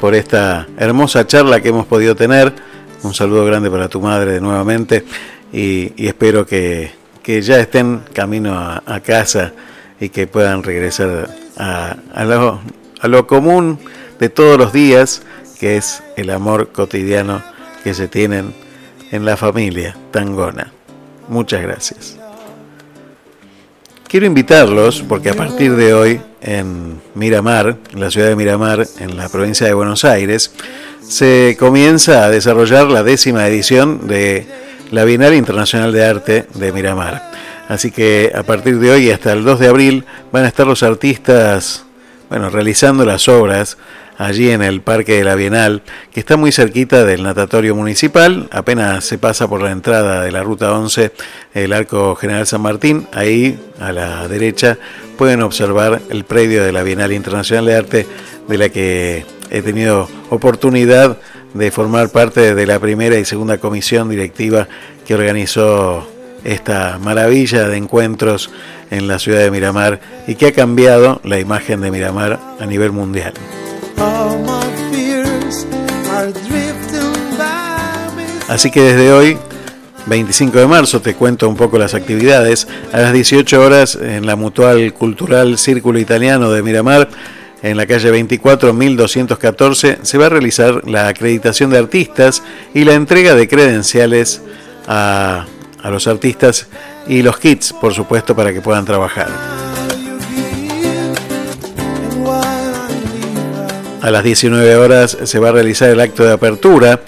por 0.00 0.14
esta 0.14 0.66
hermosa 0.78 1.26
charla 1.26 1.60
que 1.60 1.68
hemos 1.68 1.86
podido 1.86 2.16
tener. 2.16 2.52
Un 3.02 3.14
saludo 3.14 3.44
grande 3.44 3.70
para 3.70 3.88
tu 3.88 4.00
madre 4.00 4.40
nuevamente 4.40 5.04
y, 5.52 5.92
y 5.96 6.08
espero 6.08 6.46
que, 6.46 6.90
que 7.22 7.42
ya 7.42 7.60
estén 7.60 8.00
camino 8.12 8.54
a, 8.54 8.82
a 8.86 9.00
casa 9.00 9.52
y 10.00 10.08
que 10.08 10.26
puedan 10.26 10.62
regresar 10.62 11.28
a, 11.56 11.96
a 12.14 12.24
lo, 12.24 12.60
a 13.00 13.08
lo 13.08 13.26
común 13.26 13.78
de 14.18 14.28
todos 14.28 14.58
los 14.58 14.72
días, 14.72 15.22
que 15.60 15.76
es 15.76 16.02
el 16.16 16.30
amor 16.30 16.72
cotidiano 16.72 17.42
que 17.84 17.94
se 17.94 18.08
tienen 18.08 18.54
en 19.12 19.24
la 19.24 19.36
familia 19.36 19.96
Tangona. 20.10 20.72
Muchas 21.28 21.62
gracias. 21.62 22.15
Quiero 24.08 24.26
invitarlos, 24.26 25.02
porque 25.08 25.30
a 25.30 25.34
partir 25.34 25.74
de 25.74 25.92
hoy 25.92 26.20
en 26.40 27.00
Miramar, 27.14 27.76
en 27.92 28.00
la 28.00 28.08
ciudad 28.08 28.28
de 28.28 28.36
Miramar, 28.36 28.86
en 29.00 29.16
la 29.16 29.28
provincia 29.28 29.66
de 29.66 29.74
Buenos 29.74 30.04
Aires, 30.04 30.52
se 31.00 31.56
comienza 31.58 32.24
a 32.24 32.30
desarrollar 32.30 32.86
la 32.86 33.02
décima 33.02 33.48
edición 33.48 34.06
de 34.06 34.46
la 34.92 35.04
Bienal 35.04 35.34
Internacional 35.34 35.92
de 35.92 36.04
Arte 36.04 36.46
de 36.54 36.72
Miramar. 36.72 37.32
Así 37.68 37.90
que 37.90 38.30
a 38.32 38.44
partir 38.44 38.78
de 38.78 38.92
hoy 38.92 39.10
hasta 39.10 39.32
el 39.32 39.42
2 39.42 39.58
de 39.58 39.66
abril 39.66 40.04
van 40.30 40.44
a 40.44 40.48
estar 40.48 40.68
los 40.68 40.84
artistas, 40.84 41.85
bueno, 42.28 42.50
realizando 42.50 43.04
las 43.04 43.28
obras 43.28 43.78
allí 44.18 44.50
en 44.50 44.62
el 44.62 44.80
Parque 44.80 45.12
de 45.12 45.24
la 45.24 45.34
Bienal, 45.34 45.82
que 46.12 46.20
está 46.20 46.36
muy 46.36 46.52
cerquita 46.52 47.04
del 47.04 47.22
natatorio 47.22 47.74
municipal, 47.74 48.48
apenas 48.50 49.04
se 49.04 49.18
pasa 49.18 49.48
por 49.48 49.62
la 49.62 49.70
entrada 49.70 50.22
de 50.22 50.32
la 50.32 50.42
Ruta 50.42 50.72
11, 50.72 51.12
el 51.54 51.72
Arco 51.72 52.14
General 52.16 52.46
San 52.46 52.62
Martín, 52.62 53.06
ahí 53.12 53.58
a 53.78 53.92
la 53.92 54.26
derecha 54.28 54.78
pueden 55.18 55.42
observar 55.42 56.00
el 56.10 56.24
predio 56.24 56.64
de 56.64 56.72
la 56.72 56.82
Bienal 56.82 57.12
Internacional 57.12 57.66
de 57.66 57.74
Arte, 57.74 58.06
de 58.48 58.58
la 58.58 58.68
que 58.70 59.24
he 59.50 59.62
tenido 59.62 60.08
oportunidad 60.30 61.18
de 61.54 61.70
formar 61.70 62.10
parte 62.10 62.54
de 62.54 62.66
la 62.66 62.78
primera 62.78 63.18
y 63.18 63.24
segunda 63.24 63.58
comisión 63.58 64.08
directiva 64.08 64.68
que 65.06 65.14
organizó 65.14 66.06
esta 66.44 66.98
maravilla 66.98 67.68
de 67.68 67.76
encuentros 67.76 68.50
en 68.90 69.08
la 69.08 69.18
ciudad 69.18 69.40
de 69.40 69.50
Miramar 69.50 70.00
y 70.26 70.34
que 70.34 70.46
ha 70.46 70.52
cambiado 70.52 71.20
la 71.24 71.38
imagen 71.38 71.80
de 71.80 71.90
Miramar 71.90 72.38
a 72.60 72.66
nivel 72.66 72.92
mundial. 72.92 73.34
Así 78.48 78.70
que 78.70 78.80
desde 78.80 79.12
hoy, 79.12 79.38
25 80.06 80.58
de 80.58 80.66
marzo, 80.66 81.00
te 81.00 81.14
cuento 81.14 81.48
un 81.48 81.56
poco 81.56 81.78
las 81.78 81.94
actividades. 81.94 82.68
A 82.92 82.98
las 82.98 83.12
18 83.12 83.60
horas 83.60 83.98
en 84.00 84.24
la 84.24 84.36
Mutual 84.36 84.94
Cultural 84.94 85.58
Círculo 85.58 85.98
Italiano 85.98 86.52
de 86.52 86.62
Miramar, 86.62 87.08
en 87.62 87.76
la 87.76 87.86
calle 87.86 88.10
24 88.10 88.72
1214, 88.72 89.98
se 90.02 90.18
va 90.18 90.26
a 90.26 90.28
realizar 90.28 90.88
la 90.88 91.08
acreditación 91.08 91.70
de 91.70 91.78
artistas 91.78 92.42
y 92.72 92.84
la 92.84 92.94
entrega 92.94 93.34
de 93.34 93.48
credenciales 93.48 94.42
a, 94.86 95.46
a 95.82 95.90
los 95.90 96.06
artistas 96.06 96.68
y 97.08 97.22
los 97.22 97.38
kits, 97.38 97.72
por 97.72 97.94
supuesto, 97.94 98.34
para 98.34 98.52
que 98.52 98.60
puedan 98.60 98.84
trabajar. 98.84 99.28
A 104.02 104.10
las 104.10 104.22
19 104.22 104.76
horas 104.76 105.16
se 105.24 105.38
va 105.38 105.48
a 105.48 105.52
realizar 105.52 105.90
el 105.90 106.00
acto 106.00 106.24
de 106.24 106.32
apertura 106.32 107.00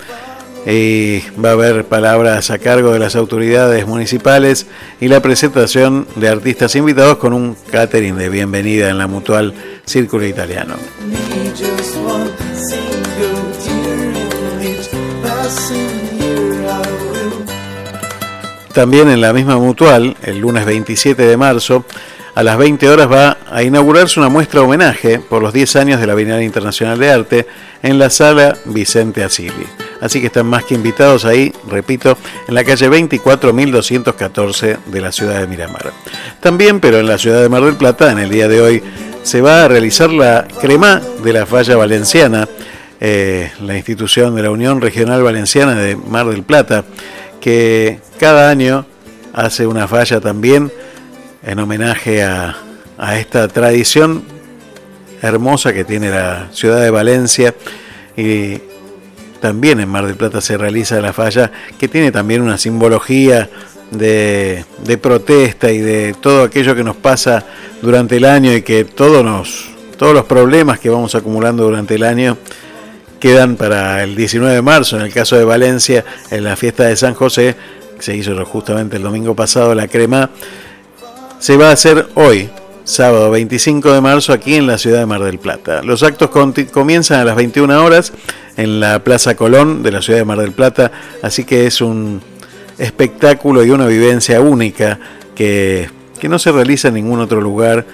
y 0.67 1.21
va 1.43 1.51
a 1.51 1.53
haber 1.53 1.85
palabras 1.85 2.51
a 2.51 2.59
cargo 2.59 2.93
de 2.93 2.99
las 2.99 3.17
autoridades 3.17 3.87
municipales 3.87 4.67
y 5.01 5.09
la 5.09 5.23
presentación 5.23 6.07
de 6.17 6.29
artistas 6.29 6.75
invitados 6.75 7.19
con 7.19 7.33
un 7.33 7.57
catering 7.71 8.17
de 8.17 8.29
bienvenida 8.29 8.91
en 8.91 8.99
la 8.99 9.07
mutual 9.07 9.55
Círculo 9.85 10.27
Italiano. 10.27 10.75
También 18.79 19.11
en 19.11 19.21
la 19.21 19.33
misma 19.33 19.57
mutual, 19.57 20.17
el 20.23 20.39
lunes 20.39 20.65
27 20.65 21.21
de 21.21 21.37
marzo, 21.37 21.85
a 22.37 22.45
las 22.45 22.57
20 22.57 22.89
horas 22.89 23.11
va 23.11 23.39
a 23.51 23.65
inaugurarse 23.65 24.21
una 24.21 24.29
muestra 24.29 24.63
homenaje 24.63 25.19
por 25.19 25.43
los 25.43 25.53
10 25.53 25.75
años 25.75 26.01
de 26.01 26.07
la 26.07 26.15
Bienal 26.15 26.45
Internacional 26.45 26.97
de 26.97 27.11
Arte 27.11 27.47
en 27.83 27.99
la 27.99 28.09
sala 28.09 28.57
Vicente 28.67 29.25
Asili. 29.25 29.67
Así 30.01 30.21
que 30.21 30.29
están 30.29 30.47
más 30.47 30.63
que 30.63 30.77
invitados 30.77 31.25
ahí, 31.25 31.53
repito, 31.69 32.17
en 32.47 32.55
la 32.55 32.63
calle 32.63 32.89
24.214 32.89 34.79
de 34.87 35.01
la 35.01 35.11
ciudad 35.11 35.41
de 35.41 35.49
Miramar. 35.49 35.93
También, 36.39 36.79
pero 36.79 37.01
en 37.01 37.09
la 37.09 37.19
ciudad 37.19 37.43
de 37.43 37.49
Mar 37.49 37.65
del 37.65 37.75
Plata, 37.75 38.13
en 38.13 38.21
el 38.21 38.31
día 38.31 38.47
de 38.47 38.61
hoy, 38.61 38.81
se 39.25 39.41
va 39.41 39.65
a 39.65 39.69
realizar 39.69 40.09
la 40.09 40.47
crema 40.61 41.03
de 41.25 41.33
la 41.33 41.47
falla 41.47 41.77
valenciana, 41.77 42.49
eh, 43.01 43.51
la 43.61 43.77
institución 43.77 44.37
de 44.37 44.43
la 44.43 44.53
Unión 44.53 44.81
Regional 44.81 45.25
Valenciana 45.25 45.75
de 45.75 45.97
Mar 45.97 46.27
del 46.27 46.45
Plata, 46.45 46.85
que 47.41 48.01
cada 48.19 48.51
año 48.51 48.87
hace 49.33 49.67
una 49.67 49.87
falla 49.89 50.21
también 50.21 50.73
en 51.43 51.59
homenaje 51.59 52.23
a, 52.23 52.57
a 52.99 53.19
esta 53.19 53.49
tradición 53.49 54.25
hermosa 55.23 55.73
que 55.73 55.85
tiene 55.85 56.11
la 56.11 56.49
ciudad 56.53 56.81
de 56.83 56.91
Valencia. 56.91 57.55
Y 58.17 58.61
también 59.41 59.81
en 59.81 59.89
Mar 59.89 60.07
del 60.07 60.17
Plata 60.17 60.41
se 60.41 60.57
realiza 60.57 61.01
la 61.01 61.13
falla 61.13 61.51
que 61.79 61.89
tiene 61.89 62.11
también 62.11 62.43
una 62.43 62.59
simbología 62.59 63.49
de, 63.91 64.65
de 64.85 64.99
protesta 64.99 65.71
y 65.71 65.79
de 65.79 66.15
todo 66.21 66.43
aquello 66.43 66.75
que 66.75 66.85
nos 66.85 66.97
pasa 66.97 67.45
durante 67.81 68.17
el 68.17 68.25
año 68.25 68.53
y 68.53 68.63
que 68.63 68.85
todos, 68.85 69.25
nos, 69.25 69.71
todos 69.97 70.13
los 70.13 70.25
problemas 70.25 70.79
que 70.79 70.91
vamos 70.91 71.15
acumulando 71.15 71.65
durante 71.65 71.95
el 71.95 72.03
año 72.03 72.37
quedan 73.19 73.57
para 73.57 74.03
el 74.03 74.17
19 74.17 74.55
de 74.55 74.63
marzo, 74.63 74.97
en 74.97 75.03
el 75.03 75.13
caso 75.13 75.37
de 75.37 75.45
Valencia, 75.45 76.05
en 76.31 76.45
la 76.45 76.57
fiesta 76.57 76.85
de 76.85 76.97
San 76.97 77.15
José, 77.15 77.57
que 77.97 78.03
se 78.03 78.17
hizo 78.17 78.45
justamente 78.45 78.97
el 78.97 79.03
domingo 79.03 79.35
pasado, 79.35 79.75
la 79.75 79.89
crema, 79.89 80.31
se 81.39 81.57
va 81.57 81.71
a 81.71 81.73
hacer 81.73 82.09
hoy, 82.15 82.49
sábado 82.85 83.31
25 83.31 83.93
de 83.93 84.01
marzo, 84.01 84.33
aquí 84.33 84.55
en 84.55 84.67
la 84.67 84.79
ciudad 84.79 85.01
de 85.01 85.07
Mar 85.07 85.23
del 85.23 85.39
Plata. 85.39 85.83
Los 85.83 86.03
actos 86.03 86.31
comienzan 86.73 87.21
a 87.21 87.25
las 87.25 87.37
21 87.37 87.85
horas 87.85 88.13
en 88.57 88.81
la 88.81 89.03
Plaza 89.05 89.37
Colón 89.37 89.83
de 89.83 89.93
la 89.93 90.03
ciudad 90.03 90.21
de 90.21 90.25
Mar 90.25 90.39
del 90.39 90.53
Plata, 90.53 90.91
así 91.23 91.45
que 91.45 91.67
es 91.67 91.81
un 91.81 92.21
espectáculo 92.79 93.65
y 93.65 93.71
una 93.71 93.87
vivencia 93.87 94.41
única 94.41 94.99
que, 95.35 95.91
que 96.21 96.29
no 96.29 96.39
se 96.39 96.53
realiza 96.53 96.89
en 96.89 96.95
ningún 96.95 97.21
otro 97.21 97.41
lugar, 97.41 97.85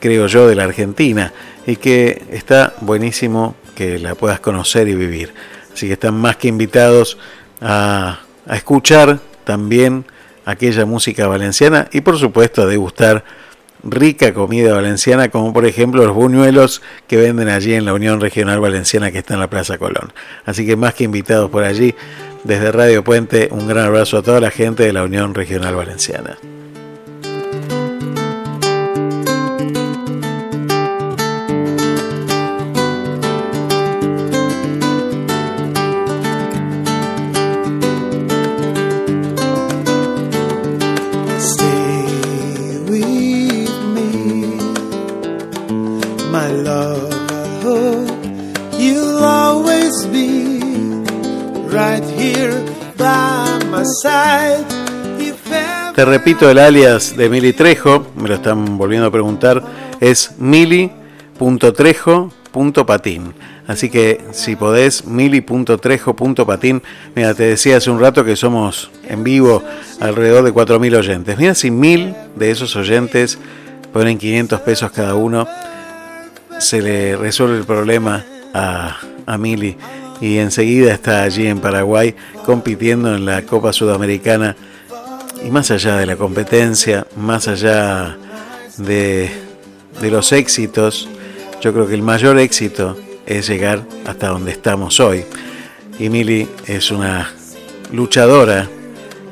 creo 0.00 0.26
yo, 0.26 0.48
de 0.48 0.56
la 0.56 0.64
Argentina, 0.64 1.32
y 1.66 1.76
que 1.76 2.22
está 2.30 2.74
buenísimo 2.80 3.54
que 3.76 4.00
la 4.00 4.16
puedas 4.16 4.40
conocer 4.40 4.88
y 4.88 4.96
vivir. 4.96 5.32
Así 5.72 5.86
que 5.86 5.92
están 5.92 6.14
más 6.14 6.36
que 6.36 6.48
invitados 6.48 7.18
a, 7.60 8.20
escuchar 8.50 9.18
también 9.44 10.04
aquella 10.44 10.86
música 10.86 11.26
valenciana 11.26 11.88
y 11.92 12.00
por 12.00 12.16
supuesto 12.16 12.62
a 12.62 12.66
degustar 12.66 13.24
rica 13.82 14.32
comida 14.32 14.72
valenciana 14.72 15.30
como 15.30 15.52
por 15.52 15.66
ejemplo 15.66 16.06
los 16.06 16.14
buñuelos 16.14 16.80
que 17.08 17.16
venden 17.16 17.48
allí 17.48 17.74
en 17.74 17.84
la 17.84 17.92
Unión 17.92 18.20
Regional 18.20 18.60
Valenciana 18.60 19.10
que 19.10 19.18
está 19.18 19.34
en 19.34 19.40
la 19.40 19.50
Plaza 19.50 19.78
Colón. 19.78 20.12
Así 20.44 20.64
que 20.64 20.76
más 20.76 20.94
que 20.94 21.04
invitados 21.04 21.50
por 21.50 21.64
allí, 21.64 21.94
desde 22.44 22.70
Radio 22.70 23.02
Puente 23.02 23.48
un 23.50 23.66
gran 23.66 23.86
abrazo 23.86 24.18
a 24.18 24.22
toda 24.22 24.40
la 24.40 24.50
gente 24.50 24.84
de 24.84 24.92
la 24.92 25.02
Unión 25.02 25.34
Regional 25.34 25.74
Valenciana. 25.74 26.38
Te 55.96 56.04
repito 56.04 56.48
el 56.50 56.58
alias 56.58 57.16
de 57.16 57.30
Mili 57.30 57.54
Trejo, 57.54 58.06
me 58.16 58.28
lo 58.28 58.34
están 58.34 58.76
volviendo 58.76 59.06
a 59.06 59.10
preguntar, 59.10 59.62
es 59.98 60.32
mili.trejo.patín. 60.36 63.32
Así 63.66 63.88
que 63.88 64.20
si 64.32 64.56
podés, 64.56 65.06
mili.trejo.patín. 65.06 66.82
Mira, 67.14 67.32
te 67.32 67.44
decía 67.44 67.78
hace 67.78 67.90
un 67.90 67.98
rato 67.98 68.26
que 68.26 68.36
somos 68.36 68.90
en 69.08 69.24
vivo 69.24 69.62
alrededor 69.98 70.44
de 70.44 70.52
4.000 70.52 70.98
oyentes. 70.98 71.38
Mira, 71.38 71.54
si 71.54 71.70
mil 71.70 72.14
de 72.34 72.50
esos 72.50 72.76
oyentes 72.76 73.38
ponen 73.94 74.18
500 74.18 74.60
pesos 74.60 74.90
cada 74.90 75.14
uno, 75.14 75.48
se 76.58 76.82
le 76.82 77.16
resuelve 77.16 77.56
el 77.56 77.64
problema 77.64 78.22
a, 78.52 78.98
a 79.24 79.38
Mili 79.38 79.78
y 80.20 80.36
enseguida 80.36 80.92
está 80.92 81.22
allí 81.22 81.46
en 81.46 81.60
Paraguay 81.60 82.14
compitiendo 82.44 83.14
en 83.14 83.24
la 83.24 83.46
Copa 83.46 83.72
Sudamericana 83.72 84.56
y 85.42 85.50
más 85.50 85.70
allá 85.70 85.96
de 85.96 86.06
la 86.06 86.16
competencia, 86.16 87.06
más 87.16 87.48
allá 87.48 88.16
de, 88.78 89.30
de 90.00 90.10
los 90.10 90.32
éxitos, 90.32 91.08
yo 91.60 91.72
creo 91.72 91.86
que 91.86 91.94
el 91.94 92.02
mayor 92.02 92.38
éxito 92.38 92.96
es 93.26 93.48
llegar 93.48 93.82
hasta 94.06 94.28
donde 94.28 94.52
estamos 94.52 95.00
hoy. 95.00 95.24
Y 95.98 96.08
Mili 96.08 96.48
es 96.66 96.90
una 96.90 97.30
luchadora 97.92 98.68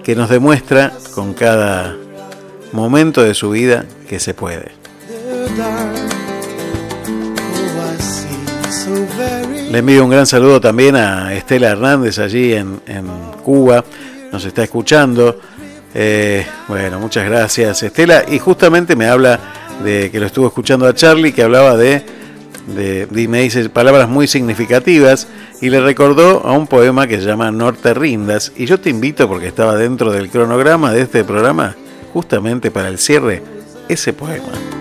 que 0.02 0.14
nos 0.14 0.28
demuestra 0.28 0.92
con 1.14 1.34
cada 1.34 1.96
momento 2.72 3.22
de 3.22 3.34
su 3.34 3.50
vida 3.50 3.84
que 4.08 4.18
se 4.18 4.34
puede. 4.34 4.72
Le 9.70 9.78
envío 9.78 10.04
un 10.04 10.10
gran 10.10 10.26
saludo 10.26 10.60
también 10.60 10.96
a 10.96 11.34
Estela 11.34 11.70
Hernández 11.70 12.18
allí 12.18 12.52
en, 12.52 12.80
en 12.86 13.06
Cuba, 13.42 13.84
nos 14.30 14.44
está 14.44 14.62
escuchando. 14.62 15.40
Eh, 15.94 16.44
bueno, 16.66 16.98
muchas 16.98 17.24
gracias 17.24 17.82
Estela. 17.82 18.24
Y 18.28 18.38
justamente 18.38 18.96
me 18.96 19.06
habla 19.06 19.38
de 19.82 20.10
que 20.10 20.20
lo 20.20 20.26
estuvo 20.26 20.46
escuchando 20.48 20.86
a 20.86 20.94
Charlie, 20.94 21.32
que 21.32 21.42
hablaba 21.42 21.76
de, 21.76 22.02
de, 22.66 23.28
me 23.28 23.42
dice 23.42 23.68
palabras 23.68 24.08
muy 24.08 24.26
significativas 24.26 25.28
y 25.60 25.70
le 25.70 25.80
recordó 25.80 26.44
a 26.46 26.52
un 26.52 26.66
poema 26.66 27.06
que 27.06 27.18
se 27.20 27.26
llama 27.26 27.50
No 27.50 27.72
te 27.72 27.94
rindas. 27.94 28.52
Y 28.56 28.66
yo 28.66 28.80
te 28.80 28.90
invito, 28.90 29.28
porque 29.28 29.46
estaba 29.46 29.76
dentro 29.76 30.10
del 30.12 30.30
cronograma 30.30 30.92
de 30.92 31.02
este 31.02 31.24
programa, 31.24 31.76
justamente 32.12 32.70
para 32.70 32.88
el 32.88 32.98
cierre, 32.98 33.42
ese 33.88 34.12
poema. 34.12 34.73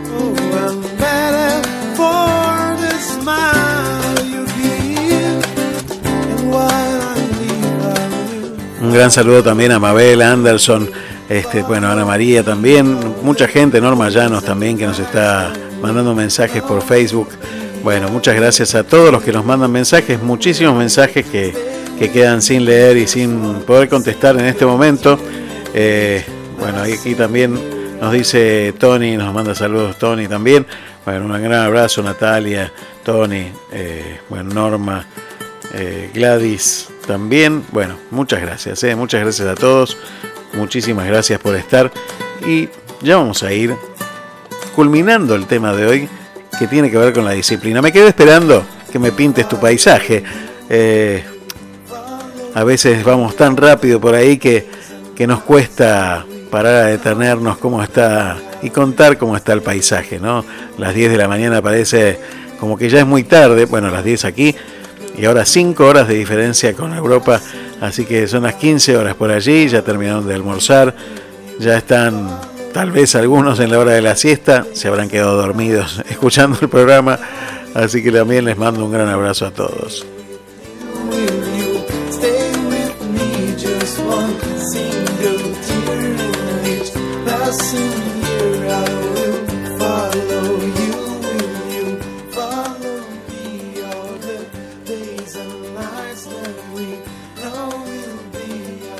Gran 8.94 9.12
saludo 9.12 9.44
también 9.44 9.72
a 9.72 9.80
Mabel 9.80 10.22
Anderson, 10.22 10.90
este, 11.28 11.64
bueno, 11.64 11.88
Ana 11.88 12.06
María 12.06 12.44
también, 12.44 12.98
mucha 13.24 13.48
gente, 13.48 13.82
Norma 13.82 14.10
Llanos 14.10 14.44
también 14.44 14.78
que 14.78 14.86
nos 14.86 15.00
está 15.00 15.52
mandando 15.82 16.14
mensajes 16.14 16.62
por 16.62 16.82
Facebook. 16.82 17.30
Bueno, 17.84 18.10
muchas 18.10 18.36
gracias 18.36 18.76
a 18.76 18.84
todos 18.84 19.12
los 19.12 19.24
que 19.24 19.32
nos 19.32 19.44
mandan 19.44 19.72
mensajes, 19.72 20.22
muchísimos 20.22 20.78
mensajes 20.78 21.26
que, 21.26 21.54
que 21.98 22.12
quedan 22.12 22.42
sin 22.42 22.66
leer 22.66 22.98
y 22.98 23.08
sin 23.08 23.62
poder 23.62 23.90
contestar 23.90 24.38
en 24.38 24.46
este 24.46 24.66
momento. 24.66 25.18
Eh, 25.74 26.24
bueno, 26.60 26.82
aquí 26.82 27.16
también 27.16 27.60
nos 28.00 28.14
dice 28.14 28.74
Tony, 28.78 29.18
nos 29.18 29.34
manda 29.34 29.56
saludos 29.56 29.98
Tony 29.98 30.28
también. 30.28 30.68
Bueno, 31.04 31.26
un 31.26 31.32
gran 31.42 31.66
abrazo 31.66 32.04
Natalia, 32.04 32.72
Tony, 33.04 33.48
eh, 33.72 34.20
bueno, 34.30 34.54
Norma, 34.54 35.06
eh, 35.74 36.10
Gladys 36.14 36.88
también. 37.08 37.64
Bueno, 37.72 37.98
muchas 38.12 38.42
gracias, 38.42 38.84
eh, 38.84 38.96
muchas 38.96 39.22
gracias 39.22 39.48
a 39.48 39.56
todos. 39.56 39.98
Muchísimas 40.54 41.08
gracias 41.08 41.40
por 41.40 41.56
estar. 41.56 41.92
Y 42.46 42.70
ya 43.02 43.18
vamos 43.18 43.44
a 43.44 43.52
ir 43.52 43.76
culminando 44.76 45.36
el 45.36 45.46
tema 45.46 45.74
de 45.74 45.86
hoy 45.86 46.10
que 46.58 46.68
tiene 46.68 46.92
que 46.92 46.98
ver 46.98 47.14
con 47.14 47.26
la 47.26 47.32
disciplina. 47.32 47.82
Me 47.82 47.92
quedé 47.92 48.08
esperando 48.08 48.64
que 48.92 49.00
me 49.00 49.12
pintes 49.12 49.48
tu 49.48 49.60
paisaje. 49.60 50.24
Eh, 50.70 51.24
a 52.54 52.64
veces 52.64 53.04
vamos 53.04 53.36
tan 53.36 53.58
rápido 53.58 54.00
por 54.00 54.14
ahí 54.14 54.38
que, 54.38 54.68
que 55.16 55.26
nos 55.26 55.42
cuesta 55.42 56.26
parar 56.52 56.76
a 56.76 56.86
detenernos 56.86 57.58
cómo 57.58 57.82
está 57.82 58.38
y 58.62 58.70
contar 58.70 59.18
cómo 59.18 59.36
está 59.36 59.54
el 59.54 59.64
paisaje, 59.64 60.20
¿no? 60.20 60.46
Las 60.78 60.94
10 60.94 61.12
de 61.12 61.18
la 61.18 61.28
mañana 61.28 61.62
parece 61.62 62.20
como 62.60 62.78
que 62.78 62.90
ya 62.90 63.00
es 63.00 63.08
muy 63.08 63.24
tarde, 63.24 63.66
bueno, 63.66 63.90
las 63.90 64.04
10 64.04 64.26
aquí, 64.26 64.56
y 65.18 65.26
ahora 65.26 65.46
5 65.46 65.86
horas 65.86 66.08
de 66.08 66.16
diferencia 66.16 66.74
con 66.74 66.94
Europa, 66.94 67.42
Así 67.84 68.06
que 68.06 68.30
son 68.30 68.44
las 68.44 68.56
15 68.56 68.96
horas 68.96 69.14
por 69.16 69.30
allí, 69.30 69.68
ya 69.68 69.82
terminaron 69.82 70.26
de 70.26 70.34
almorzar, 70.34 70.96
ya 71.60 71.76
están 71.76 72.30
tal 72.74 72.92
vez 72.92 73.14
algunos 73.16 73.60
en 73.60 73.72
la 73.72 73.80
hora 73.80 73.92
de 73.92 74.02
la 74.02 74.16
siesta, 74.16 74.66
se 74.72 74.88
habrán 74.88 75.10
quedado 75.10 75.36
dormidos 75.36 76.02
escuchando 76.10 76.58
el 76.62 76.70
programa, 76.70 77.20
así 77.76 78.02
que 78.02 78.10
también 78.10 78.46
les 78.46 78.58
mando 78.58 78.86
un 78.86 78.92
gran 78.94 79.10
abrazo 79.10 79.48
a 79.48 79.52
todos. 79.52 80.06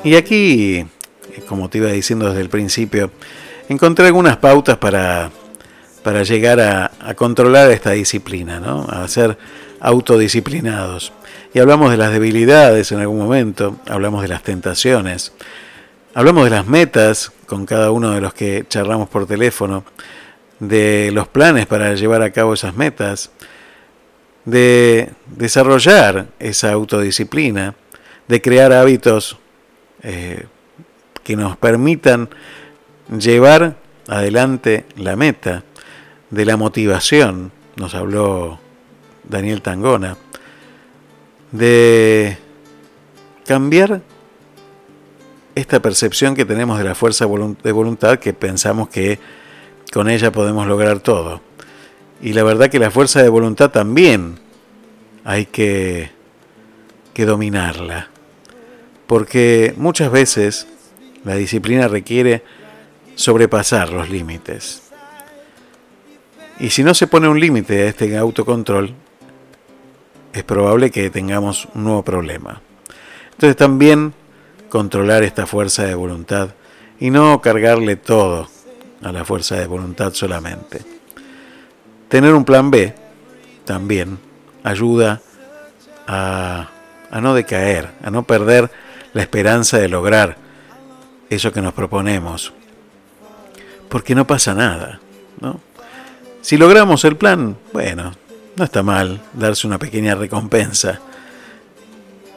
Y 0.04 0.16
aquí, 0.16 0.86
como 1.48 1.70
te 1.70 1.78
iba 1.78 1.90
diciendo 1.90 2.28
desde 2.28 2.42
el 2.42 2.50
principio, 2.50 3.10
encontré 3.70 4.08
algunas 4.08 4.36
pautas 4.36 4.78
para, 4.78 5.32
para 6.04 6.24
llegar 6.24 6.60
a, 6.60 6.92
a 7.00 7.14
controlar 7.14 7.72
esta 7.72 7.92
disciplina, 7.92 8.60
¿no? 8.60 8.86
a 8.90 9.08
ser 9.08 9.38
autodisciplinados. 9.80 11.14
Y 11.54 11.60
hablamos 11.60 11.90
de 11.92 11.98
las 11.98 12.12
debilidades 12.12 12.92
en 12.92 13.00
algún 13.00 13.20
momento, 13.20 13.78
hablamos 13.88 14.22
de 14.24 14.28
las 14.28 14.44
tentaciones, 14.44 15.32
hablamos 16.14 16.44
de 16.44 16.50
las 16.50 16.68
metas 16.68 17.32
con 17.46 17.66
cada 17.66 17.92
uno 17.92 18.12
de 18.12 18.20
los 18.20 18.34
que 18.34 18.66
charlamos 18.68 19.08
por 19.08 19.26
teléfono, 19.26 19.86
de 20.60 21.12
los 21.14 21.30
planes 21.30 21.66
para 21.66 21.94
llevar 21.96 22.24
a 22.24 22.32
cabo 22.32 22.54
esas 22.54 22.76
metas, 22.76 23.32
de 24.44 25.12
desarrollar 25.28 26.28
esa 26.40 26.74
autodisciplina, 26.74 27.76
de 28.28 28.42
crear 28.42 28.74
hábitos 28.74 29.38
eh, 30.04 30.46
que 31.24 31.36
nos 31.36 31.58
permitan 31.58 32.30
llevar 33.18 33.78
adelante 34.08 34.86
la 34.98 35.16
meta, 35.16 35.64
de 36.30 36.46
la 36.46 36.58
motivación, 36.58 37.52
nos 37.76 37.94
habló 37.94 38.60
Daniel 39.24 39.62
Tangona, 39.62 40.18
de 41.52 42.38
cambiar 43.46 44.02
esta 45.56 45.80
percepción 45.80 46.36
que 46.36 46.46
tenemos 46.46 46.80
de 46.80 46.84
la 46.84 46.96
fuerza 46.96 47.26
de 47.26 47.72
voluntad 47.72 48.18
que 48.18 48.34
pensamos 48.34 48.90
que 48.90 49.20
con 49.92 50.10
ella 50.10 50.32
podemos 50.32 50.66
lograr 50.66 51.00
todo. 51.00 51.42
Y 52.22 52.34
la 52.34 52.44
verdad 52.44 52.70
que 52.70 52.80
la 52.80 52.90
fuerza 52.90 53.22
de 53.22 53.30
voluntad 53.30 53.70
también 53.70 54.40
hay 55.24 55.46
que, 55.46 56.10
que 57.14 57.26
dominarla. 57.26 58.10
Porque 59.08 59.74
muchas 59.78 60.12
veces 60.12 60.68
la 61.24 61.36
disciplina 61.36 61.88
requiere 61.88 62.44
sobrepasar 63.16 63.92
los 63.92 64.10
límites. 64.10 64.84
Y 66.60 66.70
si 66.70 66.84
no 66.84 66.94
se 66.94 67.08
pone 67.08 67.28
un 67.28 67.40
límite 67.40 67.84
a 67.84 67.88
este 67.88 68.16
autocontrol, 68.18 68.94
es 70.34 70.44
probable 70.44 70.92
que 70.92 71.10
tengamos 71.10 71.68
un 71.74 71.84
nuevo 71.84 72.04
problema. 72.04 72.62
Entonces 73.32 73.56
también 73.56 74.14
controlar 74.70 75.24
esta 75.24 75.46
fuerza 75.46 75.84
de 75.84 75.96
voluntad 75.96 76.50
y 77.00 77.10
no 77.10 77.42
cargarle 77.42 77.96
todo 77.96 78.48
a 79.02 79.12
la 79.12 79.26
fuerza 79.26 79.56
de 79.56 79.68
voluntad 79.68 80.14
solamente. 80.14 80.82
Tener 82.08 82.34
un 82.34 82.46
plan 82.46 82.72
B 82.72 82.94
también 83.66 84.18
ayuda 84.64 85.22
a, 86.08 86.70
a 87.12 87.22
no 87.22 87.34
decaer, 87.34 87.92
a 88.04 88.10
no 88.10 88.24
perder 88.24 88.72
la 89.14 89.22
esperanza 89.22 89.78
de 89.78 89.90
lograr 89.90 90.38
eso 91.30 91.52
que 91.52 91.62
nos 91.62 91.74
proponemos. 91.74 92.54
Porque 93.90 94.16
no 94.16 94.26
pasa 94.26 94.54
nada, 94.54 95.00
¿no? 95.40 95.60
Si 96.42 96.58
logramos 96.58 97.06
el 97.06 97.16
plan, 97.16 97.58
bueno, 97.72 98.14
no 98.56 98.64
está 98.64 98.84
mal 98.84 99.22
darse 99.34 99.66
una 99.66 99.80
pequeña 99.80 100.16
recompensa. 100.16 101.00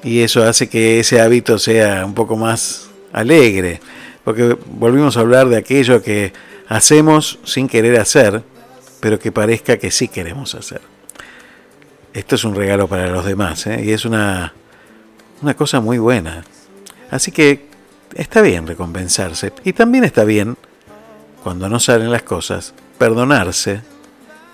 Y 0.05 0.21
eso 0.21 0.45
hace 0.45 0.69
que 0.69 1.01
ese 1.01 1.21
hábito 1.21 1.59
sea 1.59 2.05
un 2.05 2.15
poco 2.15 2.37
más 2.37 2.89
alegre. 3.13 3.81
Porque 4.25 4.57
volvimos 4.67 5.17
a 5.17 5.21
hablar 5.21 5.49
de 5.49 5.57
aquello 5.57 6.03
que 6.03 6.33
hacemos 6.69 7.39
sin 7.45 7.69
querer 7.69 7.99
hacer, 7.99 8.43
pero 9.01 9.19
que 9.19 9.33
parezca 9.33 9.79
que 9.79 9.91
sí 9.91 10.09
queremos 10.09 10.55
hacer. 10.55 10.81
Esto 12.13 12.35
es 12.37 12.45
un 12.45 12.55
regalo 12.55 12.89
para 12.89 13.09
los 13.09 13.25
demás, 13.27 13.67
¿eh? 13.67 13.83
y 13.85 13.91
es 13.91 14.05
una, 14.05 14.55
una 15.43 15.55
cosa 15.55 15.81
muy 15.81 15.99
buena. 15.99 16.45
Así 17.11 17.31
que 17.33 17.67
está 18.15 18.43
bien 18.43 18.67
recompensarse. 18.67 19.53
Y 19.65 19.73
también 19.73 20.05
está 20.05 20.25
bien, 20.25 20.57
cuando 21.43 21.69
no 21.69 21.81
salen 21.81 22.11
las 22.11 22.23
cosas, 22.23 22.75
perdonarse 22.99 23.83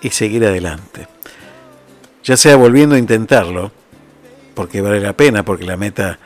y 0.01 0.09
seguir 0.09 0.45
adelante. 0.45 1.07
Ya 2.23 2.37
sea 2.37 2.55
volviendo 2.55 2.95
a 2.95 2.99
intentarlo, 2.99 3.71
porque 4.53 4.81
vale 4.81 4.99
la 4.99 5.13
pena, 5.13 5.43
porque 5.43 5.65
la 5.65 5.77
meta 5.77 6.19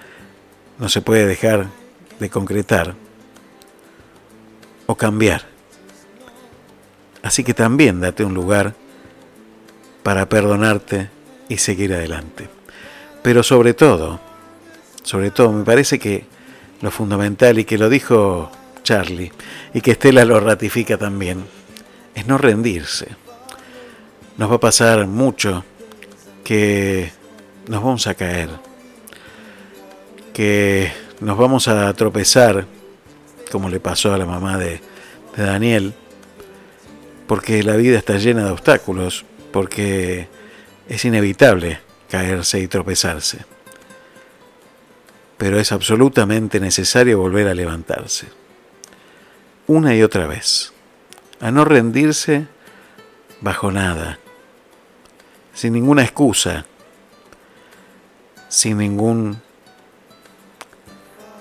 no 0.79 0.89
se 0.89 1.01
puede 1.01 1.25
dejar 1.25 1.67
de 2.19 2.29
concretar, 2.29 2.95
o 4.87 4.95
cambiar. 4.95 5.43
Así 7.21 7.43
que 7.43 7.53
también 7.53 7.99
date 7.99 8.23
un 8.23 8.33
lugar 8.33 8.73
para 10.01 10.27
perdonarte 10.29 11.09
y 11.49 11.57
seguir 11.57 11.93
adelante. 11.93 12.49
Pero 13.21 13.43
sobre 13.43 13.73
todo, 13.73 14.19
sobre 15.07 15.31
todo, 15.31 15.53
me 15.53 15.63
parece 15.63 15.99
que 15.99 16.25
lo 16.81 16.91
fundamental, 16.91 17.57
y 17.57 17.63
que 17.63 17.77
lo 17.77 17.89
dijo 17.89 18.51
Charlie, 18.83 19.31
y 19.73 19.79
que 19.79 19.91
Estela 19.91 20.25
lo 20.25 20.41
ratifica 20.41 20.97
también, 20.97 21.45
es 22.13 22.27
no 22.27 22.37
rendirse. 22.37 23.07
Nos 24.35 24.51
va 24.51 24.55
a 24.55 24.59
pasar 24.59 25.07
mucho 25.07 25.63
que 26.43 27.09
nos 27.69 27.81
vamos 27.81 28.05
a 28.07 28.15
caer, 28.15 28.49
que 30.33 30.91
nos 31.21 31.37
vamos 31.37 31.69
a 31.69 31.93
tropezar, 31.93 32.65
como 33.49 33.69
le 33.69 33.79
pasó 33.79 34.13
a 34.13 34.17
la 34.17 34.25
mamá 34.25 34.57
de, 34.57 34.81
de 35.37 35.43
Daniel, 35.43 35.93
porque 37.27 37.63
la 37.63 37.77
vida 37.77 37.97
está 37.97 38.17
llena 38.17 38.43
de 38.43 38.51
obstáculos, 38.51 39.23
porque 39.53 40.27
es 40.89 41.05
inevitable 41.05 41.79
caerse 42.09 42.59
y 42.59 42.67
tropezarse. 42.67 43.45
Pero 45.37 45.59
es 45.59 45.71
absolutamente 45.71 46.59
necesario 46.59 47.19
volver 47.19 47.47
a 47.47 47.53
levantarse. 47.53 48.27
Una 49.67 49.95
y 49.95 50.01
otra 50.01 50.27
vez. 50.27 50.73
A 51.39 51.51
no 51.51 51.65
rendirse 51.65 52.47
bajo 53.41 53.71
nada. 53.71 54.19
Sin 55.53 55.73
ninguna 55.73 56.03
excusa. 56.03 56.65
Sin 58.49 58.77
ningún... 58.77 59.41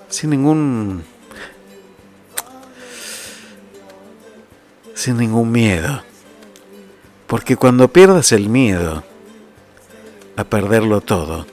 Sin 0.08 0.30
ningún... 0.30 1.04
Sin 4.94 5.16
ningún 5.18 5.52
miedo. 5.52 6.02
Porque 7.26 7.56
cuando 7.56 7.88
pierdas 7.88 8.32
el 8.32 8.48
miedo 8.48 9.04
a 10.36 10.44
perderlo 10.44 11.00
todo, 11.00 11.46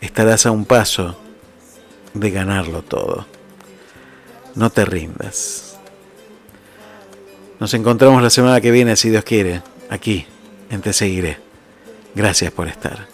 estarás 0.00 0.46
a 0.46 0.50
un 0.50 0.64
paso 0.64 1.16
de 2.14 2.30
ganarlo 2.30 2.82
todo. 2.82 3.26
No 4.54 4.70
te 4.70 4.84
rindas. 4.84 5.78
Nos 7.58 7.72
encontramos 7.74 8.22
la 8.22 8.30
semana 8.30 8.60
que 8.60 8.70
viene, 8.70 8.96
si 8.96 9.10
Dios 9.10 9.24
quiere, 9.24 9.62
aquí, 9.88 10.26
en 10.70 10.82
Te 10.82 10.92
Seguiré. 10.92 11.38
Gracias 12.14 12.52
por 12.52 12.68
estar. 12.68 13.06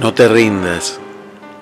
No 0.00 0.14
te 0.14 0.28
rindas, 0.28 1.00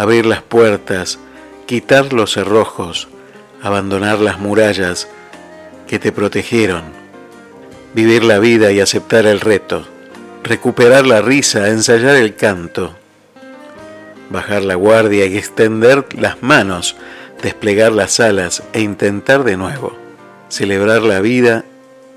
abrir 0.00 0.24
las 0.24 0.40
puertas, 0.40 1.18
quitar 1.66 2.14
los 2.14 2.32
cerrojos, 2.32 3.08
abandonar 3.60 4.18
las 4.18 4.38
murallas 4.38 5.08
que 5.86 5.98
te 5.98 6.10
protegieron, 6.10 6.84
vivir 7.92 8.24
la 8.24 8.38
vida 8.38 8.72
y 8.72 8.80
aceptar 8.80 9.26
el 9.26 9.40
reto, 9.40 9.86
recuperar 10.42 11.06
la 11.06 11.20
risa, 11.20 11.68
ensayar 11.68 12.16
el 12.16 12.34
canto, 12.34 12.96
bajar 14.30 14.62
la 14.62 14.74
guardia 14.74 15.26
y 15.26 15.36
extender 15.36 16.06
las 16.16 16.42
manos, 16.42 16.96
desplegar 17.42 17.92
las 17.92 18.20
alas 18.20 18.62
e 18.72 18.80
intentar 18.80 19.44
de 19.44 19.58
nuevo, 19.58 19.94
celebrar 20.48 21.02
la 21.02 21.20
vida 21.20 21.66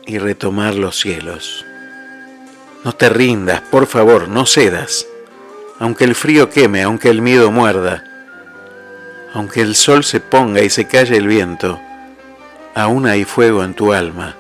y 0.05 0.19
retomar 0.19 0.75
los 0.75 1.01
cielos. 1.01 1.65
No 2.85 2.93
te 2.93 3.09
rindas, 3.09 3.59
por 3.59 3.87
favor, 3.87 4.29
no 4.29 4.45
cedas, 4.45 5.05
aunque 5.79 6.03
el 6.03 6.15
frío 6.15 6.49
queme, 6.49 6.83
aunque 6.83 7.09
el 7.09 7.21
miedo 7.21 7.51
muerda, 7.51 8.03
aunque 9.33 9.61
el 9.61 9.75
sol 9.75 10.03
se 10.03 10.19
ponga 10.19 10.61
y 10.61 10.69
se 10.69 10.87
calle 10.87 11.17
el 11.17 11.27
viento, 11.27 11.79
aún 12.75 13.07
hay 13.07 13.25
fuego 13.25 13.63
en 13.63 13.73
tu 13.73 13.93
alma, 13.93 14.35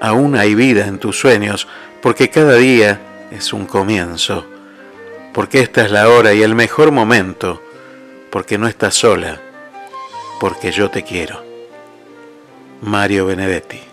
aún 0.00 0.36
hay 0.36 0.54
vida 0.54 0.86
en 0.86 0.98
tus 0.98 1.18
sueños, 1.18 1.68
porque 2.00 2.30
cada 2.30 2.54
día 2.56 3.00
es 3.30 3.52
un 3.52 3.66
comienzo, 3.66 4.46
porque 5.32 5.60
esta 5.60 5.84
es 5.84 5.90
la 5.90 6.08
hora 6.08 6.34
y 6.34 6.42
el 6.42 6.54
mejor 6.54 6.90
momento, 6.90 7.62
porque 8.30 8.58
no 8.58 8.66
estás 8.66 8.94
sola, 8.94 9.40
porque 10.40 10.72
yo 10.72 10.90
te 10.90 11.04
quiero. 11.04 11.42
Mario 12.80 13.26
Benedetti. 13.26 13.91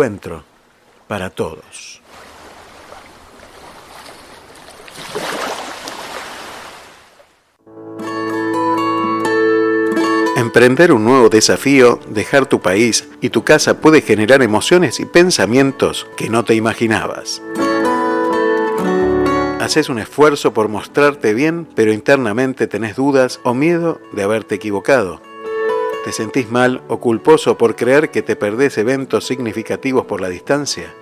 Encuentro 0.00 0.42
para 1.08 1.28
todos. 1.28 2.00
Emprender 10.36 10.92
un 10.92 11.04
nuevo 11.04 11.28
desafío, 11.28 12.00
dejar 12.08 12.46
tu 12.46 12.60
país 12.60 13.10
y 13.20 13.28
tu 13.28 13.44
casa 13.44 13.82
puede 13.82 14.00
generar 14.00 14.42
emociones 14.42 15.00
y 15.00 15.04
pensamientos 15.04 16.06
que 16.16 16.30
no 16.30 16.46
te 16.46 16.54
imaginabas. 16.54 17.42
Haces 19.60 19.90
un 19.90 19.98
esfuerzo 19.98 20.54
por 20.54 20.68
mostrarte 20.68 21.34
bien, 21.34 21.68
pero 21.74 21.92
internamente 21.92 22.66
tenés 22.66 22.96
dudas 22.96 23.38
o 23.44 23.52
miedo 23.52 24.00
de 24.12 24.22
haberte 24.22 24.54
equivocado. 24.54 25.20
¿Te 26.04 26.12
sentís 26.12 26.50
mal 26.50 26.82
o 26.88 26.98
culposo 26.98 27.58
por 27.58 27.76
creer 27.76 28.10
que 28.10 28.22
te 28.22 28.34
perdés 28.34 28.78
eventos 28.78 29.26
significativos 29.26 30.06
por 30.06 30.22
la 30.22 30.30
distancia? 30.30 30.94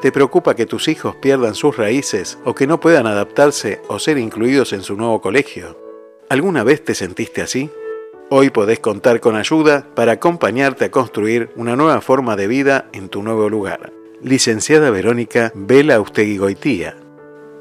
¿Te 0.00 0.12
preocupa 0.12 0.56
que 0.56 0.64
tus 0.64 0.88
hijos 0.88 1.14
pierdan 1.16 1.54
sus 1.54 1.76
raíces 1.76 2.38
o 2.46 2.54
que 2.54 2.66
no 2.66 2.80
puedan 2.80 3.06
adaptarse 3.06 3.82
o 3.88 3.98
ser 3.98 4.16
incluidos 4.16 4.72
en 4.72 4.82
su 4.82 4.96
nuevo 4.96 5.20
colegio? 5.20 5.76
¿Alguna 6.30 6.64
vez 6.64 6.82
te 6.82 6.94
sentiste 6.94 7.42
así? 7.42 7.70
Hoy 8.30 8.48
podés 8.48 8.80
contar 8.80 9.20
con 9.20 9.36
ayuda 9.36 9.86
para 9.94 10.12
acompañarte 10.12 10.86
a 10.86 10.90
construir 10.90 11.50
una 11.54 11.76
nueva 11.76 12.00
forma 12.00 12.34
de 12.36 12.46
vida 12.46 12.88
en 12.92 13.10
tu 13.10 13.22
nuevo 13.22 13.50
lugar. 13.50 13.92
Licenciada 14.22 14.88
Verónica 14.90 15.52
Vela 15.54 15.98
Goitía. 15.98 16.99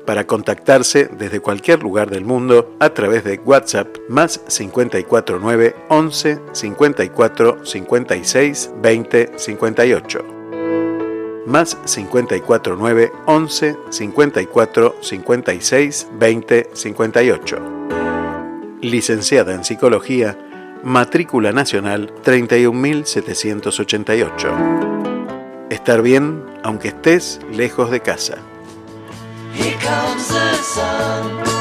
Para 0.10 0.26
contactarse 0.26 1.06
desde 1.06 1.40
cualquier 1.40 1.84
lugar 1.84 2.10
del 2.10 2.26
mundo 2.26 2.76
a 2.80 2.90
través 2.90 3.24
de 3.24 3.40
WhatsApp 3.46 3.96
más 4.08 4.40
549 4.40 5.76
11 5.88 6.40
54 6.52 7.64
56 7.64 8.72
20 8.82 9.32
58 9.36 10.26
más 11.46 11.78
549 11.86 13.12
11 13.28 13.78
54 13.92 14.96
56 15.00 16.08
20 16.14 16.70
58. 16.74 17.60
Licenciada 18.82 19.54
en 19.54 19.64
Psicología, 19.64 20.36
matrícula 20.84 21.52
nacional 21.52 22.12
31788. 22.24 24.50
Estar 25.70 26.02
bien 26.02 26.44
aunque 26.64 26.88
estés 26.88 27.40
lejos 27.52 27.92
de 27.92 28.00
casa. 28.00 28.40
Here 29.60 29.78
comes 29.78 30.30
the 30.30 30.54
sun. 30.54 31.59